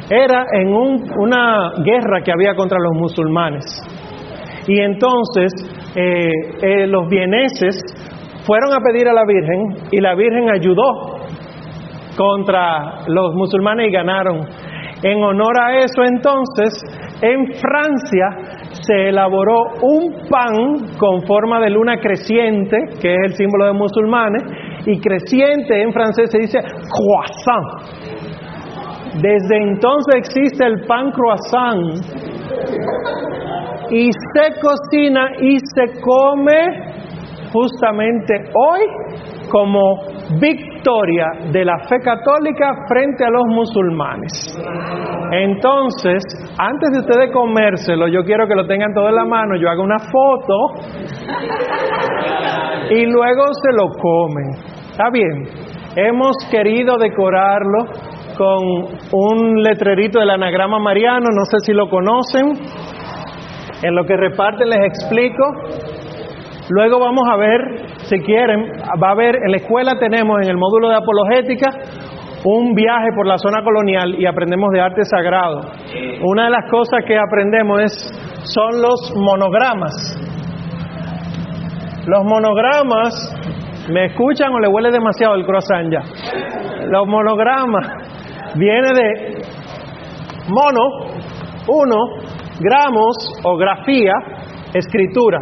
era 0.10 0.46
en 0.52 0.68
un, 0.68 1.04
una 1.18 1.72
guerra 1.84 2.22
que 2.24 2.32
había 2.32 2.54
contra 2.54 2.78
los 2.80 2.94
musulmanes. 2.94 3.66
Y 4.68 4.80
entonces 4.80 5.52
eh, 5.96 6.30
eh, 6.62 6.88
los 6.88 7.08
vieneses 7.08 7.76
fueron 8.46 8.74
a 8.74 8.80
pedir 8.80 9.08
a 9.08 9.14
la 9.14 9.26
Virgen 9.26 9.88
y 9.92 10.00
la 10.02 10.16
Virgen 10.16 10.50
ayudó 10.50 11.20
contra 12.18 13.06
los 13.08 13.34
musulmanes 13.36 13.90
y 13.90 13.92
ganaron. 13.92 14.42
En 15.04 15.24
honor 15.24 15.60
a 15.60 15.78
eso 15.78 16.04
entonces, 16.04 16.74
en 17.22 17.46
Francia 17.54 18.60
se 18.72 19.10
elaboró 19.10 19.74
un 19.82 20.28
pan 20.30 20.96
con 20.98 21.26
forma 21.26 21.60
de 21.60 21.70
luna 21.70 21.98
creciente, 21.98 22.78
que 23.02 23.14
es 23.14 23.20
el 23.26 23.34
símbolo 23.34 23.66
de 23.66 23.74
musulmanes, 23.74 24.44
y 24.86 25.00
creciente 25.00 25.82
en 25.82 25.92
francés 25.92 26.30
se 26.32 26.40
dice 26.40 26.60
croissant. 26.60 27.66
Desde 29.22 29.58
entonces 29.58 30.16
existe 30.16 30.66
el 30.66 30.86
pan 30.88 31.12
croissant 31.12 32.02
y 33.92 34.10
se 34.12 34.60
cocina 34.60 35.32
y 35.42 35.58
se 35.60 36.02
come 36.02 36.94
justamente 37.52 38.52
hoy 38.54 38.82
como 39.50 39.98
victoria 40.40 41.28
de 41.52 41.64
la 41.64 41.78
fe 41.88 42.00
católica 42.00 42.86
frente 42.88 43.24
a 43.24 43.30
los 43.30 43.44
musulmanes. 43.48 44.58
Entonces, 45.32 46.24
antes 46.58 46.92
de 46.92 47.00
ustedes 47.00 47.32
comérselo, 47.32 48.08
yo 48.08 48.24
quiero 48.24 48.48
que 48.48 48.56
lo 48.56 48.68
tengan 48.68 48.94
todo 48.94 49.10
en 49.10 49.16
la 49.16 49.26
mano, 49.26 49.56
yo 49.56 49.70
hago 49.70 49.84
una 49.84 50.00
foto 50.00 50.56
y 52.90 53.06
luego 53.06 53.44
se 53.54 53.72
lo 53.72 53.90
comen. 54.02 54.50
¿Está 54.92 55.10
bien? 55.12 55.76
hemos 55.96 56.36
querido 56.52 56.98
decorarlo 56.98 57.86
con 58.38 58.60
un 59.14 59.64
letrerito 59.64 60.20
del 60.20 60.30
anagrama 60.30 60.78
mariano, 60.78 61.28
no 61.32 61.46
sé 61.46 61.58
si 61.66 61.74
lo 61.74 61.90
conocen. 61.90 62.52
En 63.86 63.94
lo 63.94 64.04
que 64.04 64.18
reparten 64.18 64.68
les 64.68 64.84
explico. 64.88 65.44
Luego 66.70 67.00
vamos 67.00 67.24
a 67.32 67.38
ver, 67.38 67.60
si 68.10 68.20
quieren, 68.22 68.66
va 69.02 69.10
a 69.10 69.12
haber, 69.12 69.36
en 69.36 69.52
la 69.52 69.58
escuela 69.58 69.94
tenemos 70.00 70.42
en 70.42 70.50
el 70.50 70.58
módulo 70.58 70.90
de 70.90 70.96
apologética 70.96 71.70
un 72.46 72.74
viaje 72.74 73.10
por 73.16 73.28
la 73.28 73.38
zona 73.38 73.64
colonial 73.64 74.16
y 74.18 74.26
aprendemos 74.26 74.72
de 74.72 74.82
arte 74.82 75.04
sagrado. 75.04 75.62
Una 76.24 76.46
de 76.46 76.50
las 76.50 76.72
cosas 76.72 77.02
que 77.06 77.16
aprendemos 77.16 77.84
es, 77.84 78.54
son 78.56 78.82
los 78.82 79.14
monogramas. 79.16 79.94
Los 82.08 82.24
monogramas, 82.24 83.88
¿me 83.92 84.06
escuchan 84.06 84.52
o 84.52 84.60
le 84.60 84.68
huele 84.68 84.90
demasiado 84.90 85.36
el 85.36 85.46
croissant 85.46 85.92
ya? 85.92 86.02
Los 86.88 87.06
monogramas 87.06 87.88
viene 88.56 88.90
de 88.96 89.42
mono, 90.50 91.14
uno, 91.68 92.25
gramos 92.60 93.16
o 93.44 93.58
grafía, 93.58 94.14
escritura. 94.74 95.40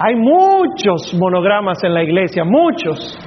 Hay 0.00 0.14
muchos 0.16 1.14
monogramas 1.18 1.78
en 1.84 1.94
la 1.94 2.02
iglesia, 2.02 2.44
muchos. 2.44 3.18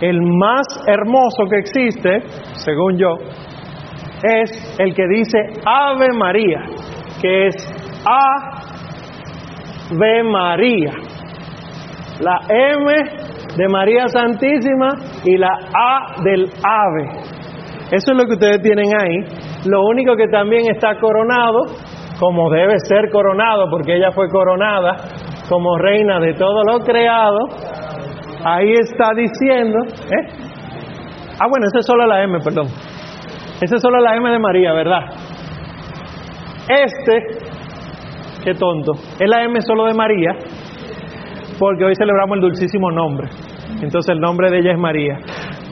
El 0.00 0.20
más 0.20 0.66
hermoso 0.86 1.44
que 1.48 1.58
existe, 1.58 2.22
según 2.54 2.96
yo, 2.96 3.18
es 4.22 4.76
el 4.78 4.94
que 4.94 5.06
dice 5.08 5.38
Ave 5.64 6.08
María, 6.16 6.60
que 7.20 7.46
es 7.46 7.54
Ave 9.90 10.22
María. 10.24 10.92
La 12.20 12.38
M 12.48 12.92
de 13.56 13.68
María 13.68 14.06
Santísima 14.08 14.94
y 15.24 15.36
la 15.36 15.52
A 15.74 16.22
del 16.22 16.50
ave. 16.62 17.10
Eso 17.90 18.12
es 18.12 18.16
lo 18.16 18.24
que 18.24 18.32
ustedes 18.34 18.62
tienen 18.62 18.86
ahí. 18.98 19.51
Lo 19.66 19.84
único 19.86 20.16
que 20.16 20.28
también 20.28 20.62
está 20.74 20.98
coronado, 20.98 21.66
como 22.18 22.50
debe 22.50 22.74
ser 22.88 23.10
coronado, 23.10 23.68
porque 23.70 23.96
ella 23.96 24.10
fue 24.12 24.28
coronada 24.28 24.96
como 25.48 25.76
reina 25.76 26.18
de 26.18 26.34
todo 26.34 26.62
lo 26.64 26.80
creado, 26.80 27.38
ahí 28.44 28.72
está 28.72 29.10
diciendo, 29.14 29.78
¿eh? 29.86 30.52
Ah, 31.40 31.46
bueno, 31.48 31.66
esa 31.66 31.80
es 31.80 31.86
solo 31.86 32.06
la 32.06 32.22
M, 32.22 32.38
perdón. 32.40 32.66
Esa 33.60 33.76
es 33.76 33.82
solo 33.82 34.00
la 34.00 34.16
M 34.16 34.30
de 34.30 34.38
María, 34.38 34.72
¿verdad? 34.72 35.00
Este, 36.68 37.22
qué 38.44 38.54
tonto, 38.54 38.92
es 39.20 39.28
la 39.28 39.44
M 39.44 39.60
solo 39.60 39.86
de 39.86 39.94
María, 39.94 40.32
porque 41.58 41.84
hoy 41.84 41.94
celebramos 41.94 42.36
el 42.36 42.42
dulcísimo 42.42 42.90
nombre. 42.90 43.28
Entonces 43.82 44.10
el 44.10 44.20
nombre 44.20 44.50
de 44.50 44.58
ella 44.58 44.72
es 44.72 44.78
María. 44.78 45.18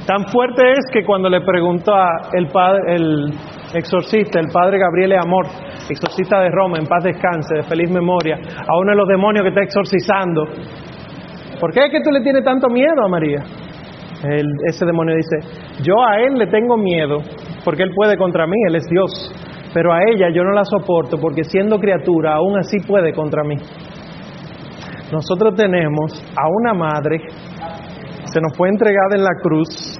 Tan 0.06 0.26
fuerte 0.26 0.62
es 0.72 0.80
que 0.92 1.04
cuando 1.04 1.28
le 1.28 1.40
preguntó 1.40 1.94
a 1.94 2.08
el, 2.32 2.48
padre, 2.48 2.80
el 2.94 3.30
exorcista, 3.74 4.40
el 4.40 4.48
padre 4.52 4.78
Gabriele 4.78 5.16
Amor, 5.16 5.46
exorcista 5.88 6.40
de 6.40 6.50
Roma, 6.50 6.78
en 6.78 6.86
paz 6.86 7.04
descanse, 7.04 7.56
de 7.56 7.62
feliz 7.62 7.90
memoria, 7.90 8.36
a 8.36 8.78
uno 8.78 8.90
de 8.92 8.96
los 8.96 9.08
demonios 9.08 9.42
que 9.42 9.48
está 9.50 9.62
exorcizando, 9.62 10.44
¿por 11.60 11.72
qué 11.72 11.86
es 11.86 11.92
que 11.92 12.00
tú 12.02 12.10
le 12.10 12.20
tienes 12.22 12.44
tanto 12.44 12.68
miedo 12.68 13.04
a 13.04 13.08
María? 13.08 13.42
ese 14.66 14.84
demonio 14.84 15.14
dice, 15.16 15.82
yo 15.82 15.94
a 16.04 16.20
él 16.20 16.34
le 16.34 16.46
tengo 16.48 16.76
miedo 16.76 17.22
porque 17.64 17.82
él 17.82 17.90
puede 17.94 18.18
contra 18.18 18.46
mí, 18.46 18.56
él 18.66 18.74
es 18.74 18.86
Dios, 18.90 19.10
pero 19.72 19.92
a 19.92 20.00
ella 20.06 20.28
yo 20.30 20.42
no 20.44 20.52
la 20.52 20.64
soporto 20.64 21.16
porque 21.18 21.44
siendo 21.44 21.78
criatura 21.78 22.34
aún 22.34 22.58
así 22.58 22.80
puede 22.86 23.14
contra 23.14 23.42
mí. 23.44 23.56
Nosotros 25.10 25.54
tenemos 25.54 26.22
a 26.36 26.48
una 26.48 26.74
madre, 26.74 27.18
se 28.24 28.40
nos 28.40 28.56
fue 28.56 28.68
entregada 28.68 29.16
en 29.16 29.24
la 29.24 29.34
cruz 29.42 29.98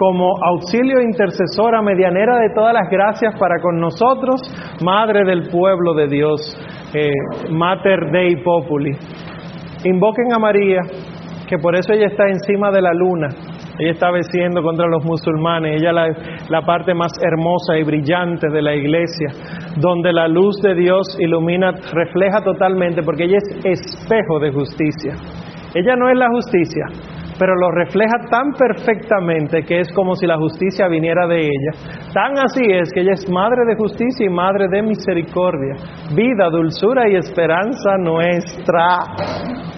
como 0.00 0.32
auxilio 0.42 1.02
intercesora, 1.02 1.82
medianera 1.82 2.38
de 2.38 2.54
todas 2.54 2.72
las 2.72 2.88
gracias 2.88 3.38
para 3.38 3.60
con 3.60 3.78
nosotros, 3.78 4.40
Madre 4.82 5.26
del 5.26 5.50
pueblo 5.50 5.92
de 5.92 6.08
Dios, 6.08 6.40
eh, 6.94 7.12
Mater 7.50 8.10
Dei 8.10 8.42
Populi. 8.42 8.92
Invoquen 9.84 10.32
a 10.32 10.38
María, 10.38 10.80
que 11.46 11.58
por 11.58 11.74
eso 11.76 11.92
ella 11.92 12.06
está 12.06 12.24
encima 12.28 12.70
de 12.70 12.80
la 12.80 12.94
luna, 12.94 13.28
ella 13.78 13.90
está 13.90 14.10
venciendo 14.10 14.62
contra 14.62 14.86
los 14.88 15.04
musulmanes, 15.04 15.82
ella 15.82 16.06
es 16.06 16.50
la 16.50 16.62
parte 16.62 16.94
más 16.94 17.12
hermosa 17.20 17.76
y 17.76 17.84
brillante 17.84 18.48
de 18.48 18.62
la 18.62 18.74
iglesia, 18.74 19.28
donde 19.76 20.14
la 20.14 20.28
luz 20.28 20.62
de 20.62 20.76
Dios 20.76 21.14
ilumina, 21.20 21.72
refleja 21.92 22.40
totalmente, 22.42 23.02
porque 23.02 23.24
ella 23.24 23.36
es 23.36 23.66
espejo 23.66 24.38
de 24.40 24.50
justicia. 24.50 25.12
Ella 25.74 25.94
no 25.94 26.08
es 26.08 26.16
la 26.16 26.28
justicia, 26.30 26.86
pero 27.40 27.54
lo 27.56 27.70
refleja 27.70 28.18
tan 28.30 28.52
perfectamente 28.52 29.62
que 29.62 29.80
es 29.80 29.88
como 29.94 30.14
si 30.14 30.26
la 30.26 30.36
justicia 30.36 30.88
viniera 30.88 31.26
de 31.26 31.40
ella. 31.40 31.72
Tan 32.12 32.38
así 32.38 32.60
es 32.68 32.92
que 32.92 33.00
ella 33.00 33.14
es 33.14 33.26
madre 33.30 33.64
de 33.66 33.76
justicia 33.76 34.26
y 34.26 34.28
madre 34.28 34.66
de 34.70 34.82
misericordia, 34.82 35.74
vida, 36.14 36.50
dulzura 36.50 37.08
y 37.08 37.16
esperanza 37.16 37.96
nuestra. 37.98 38.98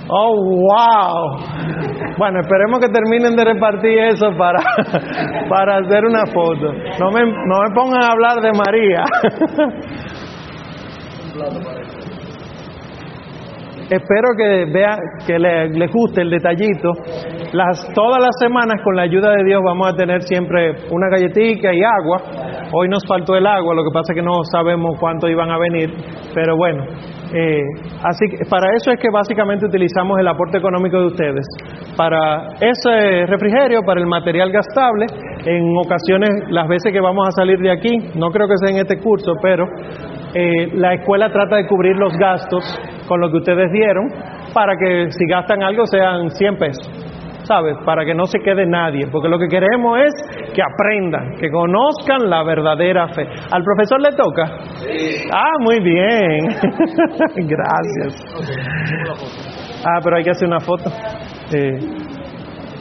Oh, 0.08 0.34
wow. 0.44 1.38
Bueno, 2.18 2.40
esperemos 2.40 2.80
que 2.80 2.88
terminen 2.88 3.36
de 3.36 3.44
repartir 3.44 3.96
eso 3.96 4.30
para, 4.36 4.58
para 5.48 5.78
hacer 5.78 6.04
una 6.04 6.26
foto. 6.26 6.72
No 6.98 7.12
me, 7.12 7.22
no 7.22 7.62
me 7.62 7.74
pongan 7.76 8.02
a 8.02 8.08
hablar 8.08 8.40
de 8.42 8.50
María. 8.58 9.04
Espero 13.92 14.28
que 14.34 14.64
vea 14.72 14.96
que 15.26 15.38
le, 15.38 15.86
guste 15.88 16.22
el 16.22 16.30
detallito. 16.30 16.92
Las, 17.52 17.92
todas 17.92 18.22
las 18.22 18.32
semanas, 18.40 18.80
con 18.82 18.96
la 18.96 19.02
ayuda 19.02 19.32
de 19.32 19.44
Dios, 19.44 19.60
vamos 19.62 19.92
a 19.92 19.94
tener 19.94 20.22
siempre 20.22 20.72
una 20.90 21.10
galletita 21.10 21.74
y 21.74 21.80
agua. 21.84 22.22
Hoy 22.72 22.88
nos 22.88 23.06
faltó 23.06 23.36
el 23.36 23.46
agua, 23.46 23.74
lo 23.74 23.84
que 23.84 23.90
pasa 23.92 24.14
es 24.14 24.16
que 24.16 24.22
no 24.22 24.44
sabemos 24.50 24.98
cuánto 24.98 25.28
iban 25.28 25.50
a 25.50 25.58
venir, 25.58 25.92
pero 26.32 26.56
bueno. 26.56 26.84
Eh, 27.34 27.60
así 28.02 28.24
que 28.30 28.48
para 28.48 28.74
eso 28.74 28.92
es 28.92 28.98
que 28.98 29.08
básicamente 29.12 29.66
utilizamos 29.66 30.18
el 30.18 30.26
aporte 30.26 30.56
económico 30.56 30.98
de 30.98 31.06
ustedes. 31.08 31.44
Para 31.94 32.54
ese 32.62 33.26
refrigerio, 33.26 33.82
para 33.82 34.00
el 34.00 34.06
material 34.06 34.50
gastable, 34.52 35.04
en 35.44 35.76
ocasiones, 35.76 36.30
las 36.48 36.66
veces 36.66 36.94
que 36.94 37.00
vamos 37.00 37.28
a 37.28 37.32
salir 37.32 37.58
de 37.58 37.70
aquí, 37.70 37.94
no 38.14 38.30
creo 38.30 38.48
que 38.48 38.56
sea 38.56 38.74
en 38.74 38.80
este 38.80 38.98
curso, 39.00 39.34
pero 39.42 39.66
eh, 40.34 40.68
la 40.74 40.94
escuela 40.94 41.30
trata 41.30 41.56
de 41.56 41.66
cubrir 41.66 41.96
los 41.96 42.12
gastos 42.14 42.64
con 43.06 43.20
lo 43.20 43.30
que 43.30 43.38
ustedes 43.38 43.70
dieron 43.72 44.08
para 44.54 44.74
que 44.76 45.10
si 45.10 45.26
gastan 45.26 45.62
algo 45.62 45.84
sean 45.86 46.30
100 46.30 46.56
pesos, 46.56 46.88
¿sabes? 47.44 47.76
Para 47.84 48.04
que 48.04 48.14
no 48.14 48.26
se 48.26 48.38
quede 48.38 48.66
nadie, 48.66 49.06
porque 49.10 49.28
lo 49.28 49.38
que 49.38 49.48
queremos 49.48 49.98
es 49.98 50.52
que 50.54 50.62
aprendan, 50.62 51.36
que 51.40 51.50
conozcan 51.50 52.28
la 52.28 52.42
verdadera 52.44 53.08
fe. 53.08 53.26
¿Al 53.50 53.62
profesor 53.62 54.00
le 54.00 54.12
toca? 54.16 54.44
Ah, 55.32 55.58
muy 55.60 55.80
bien. 55.80 56.48
Gracias. 57.36 58.24
Ah, 59.84 60.00
pero 60.02 60.16
hay 60.16 60.24
que 60.24 60.30
hacer 60.30 60.48
una 60.48 60.60
foto. 60.60 60.90
Eh, 61.54 61.78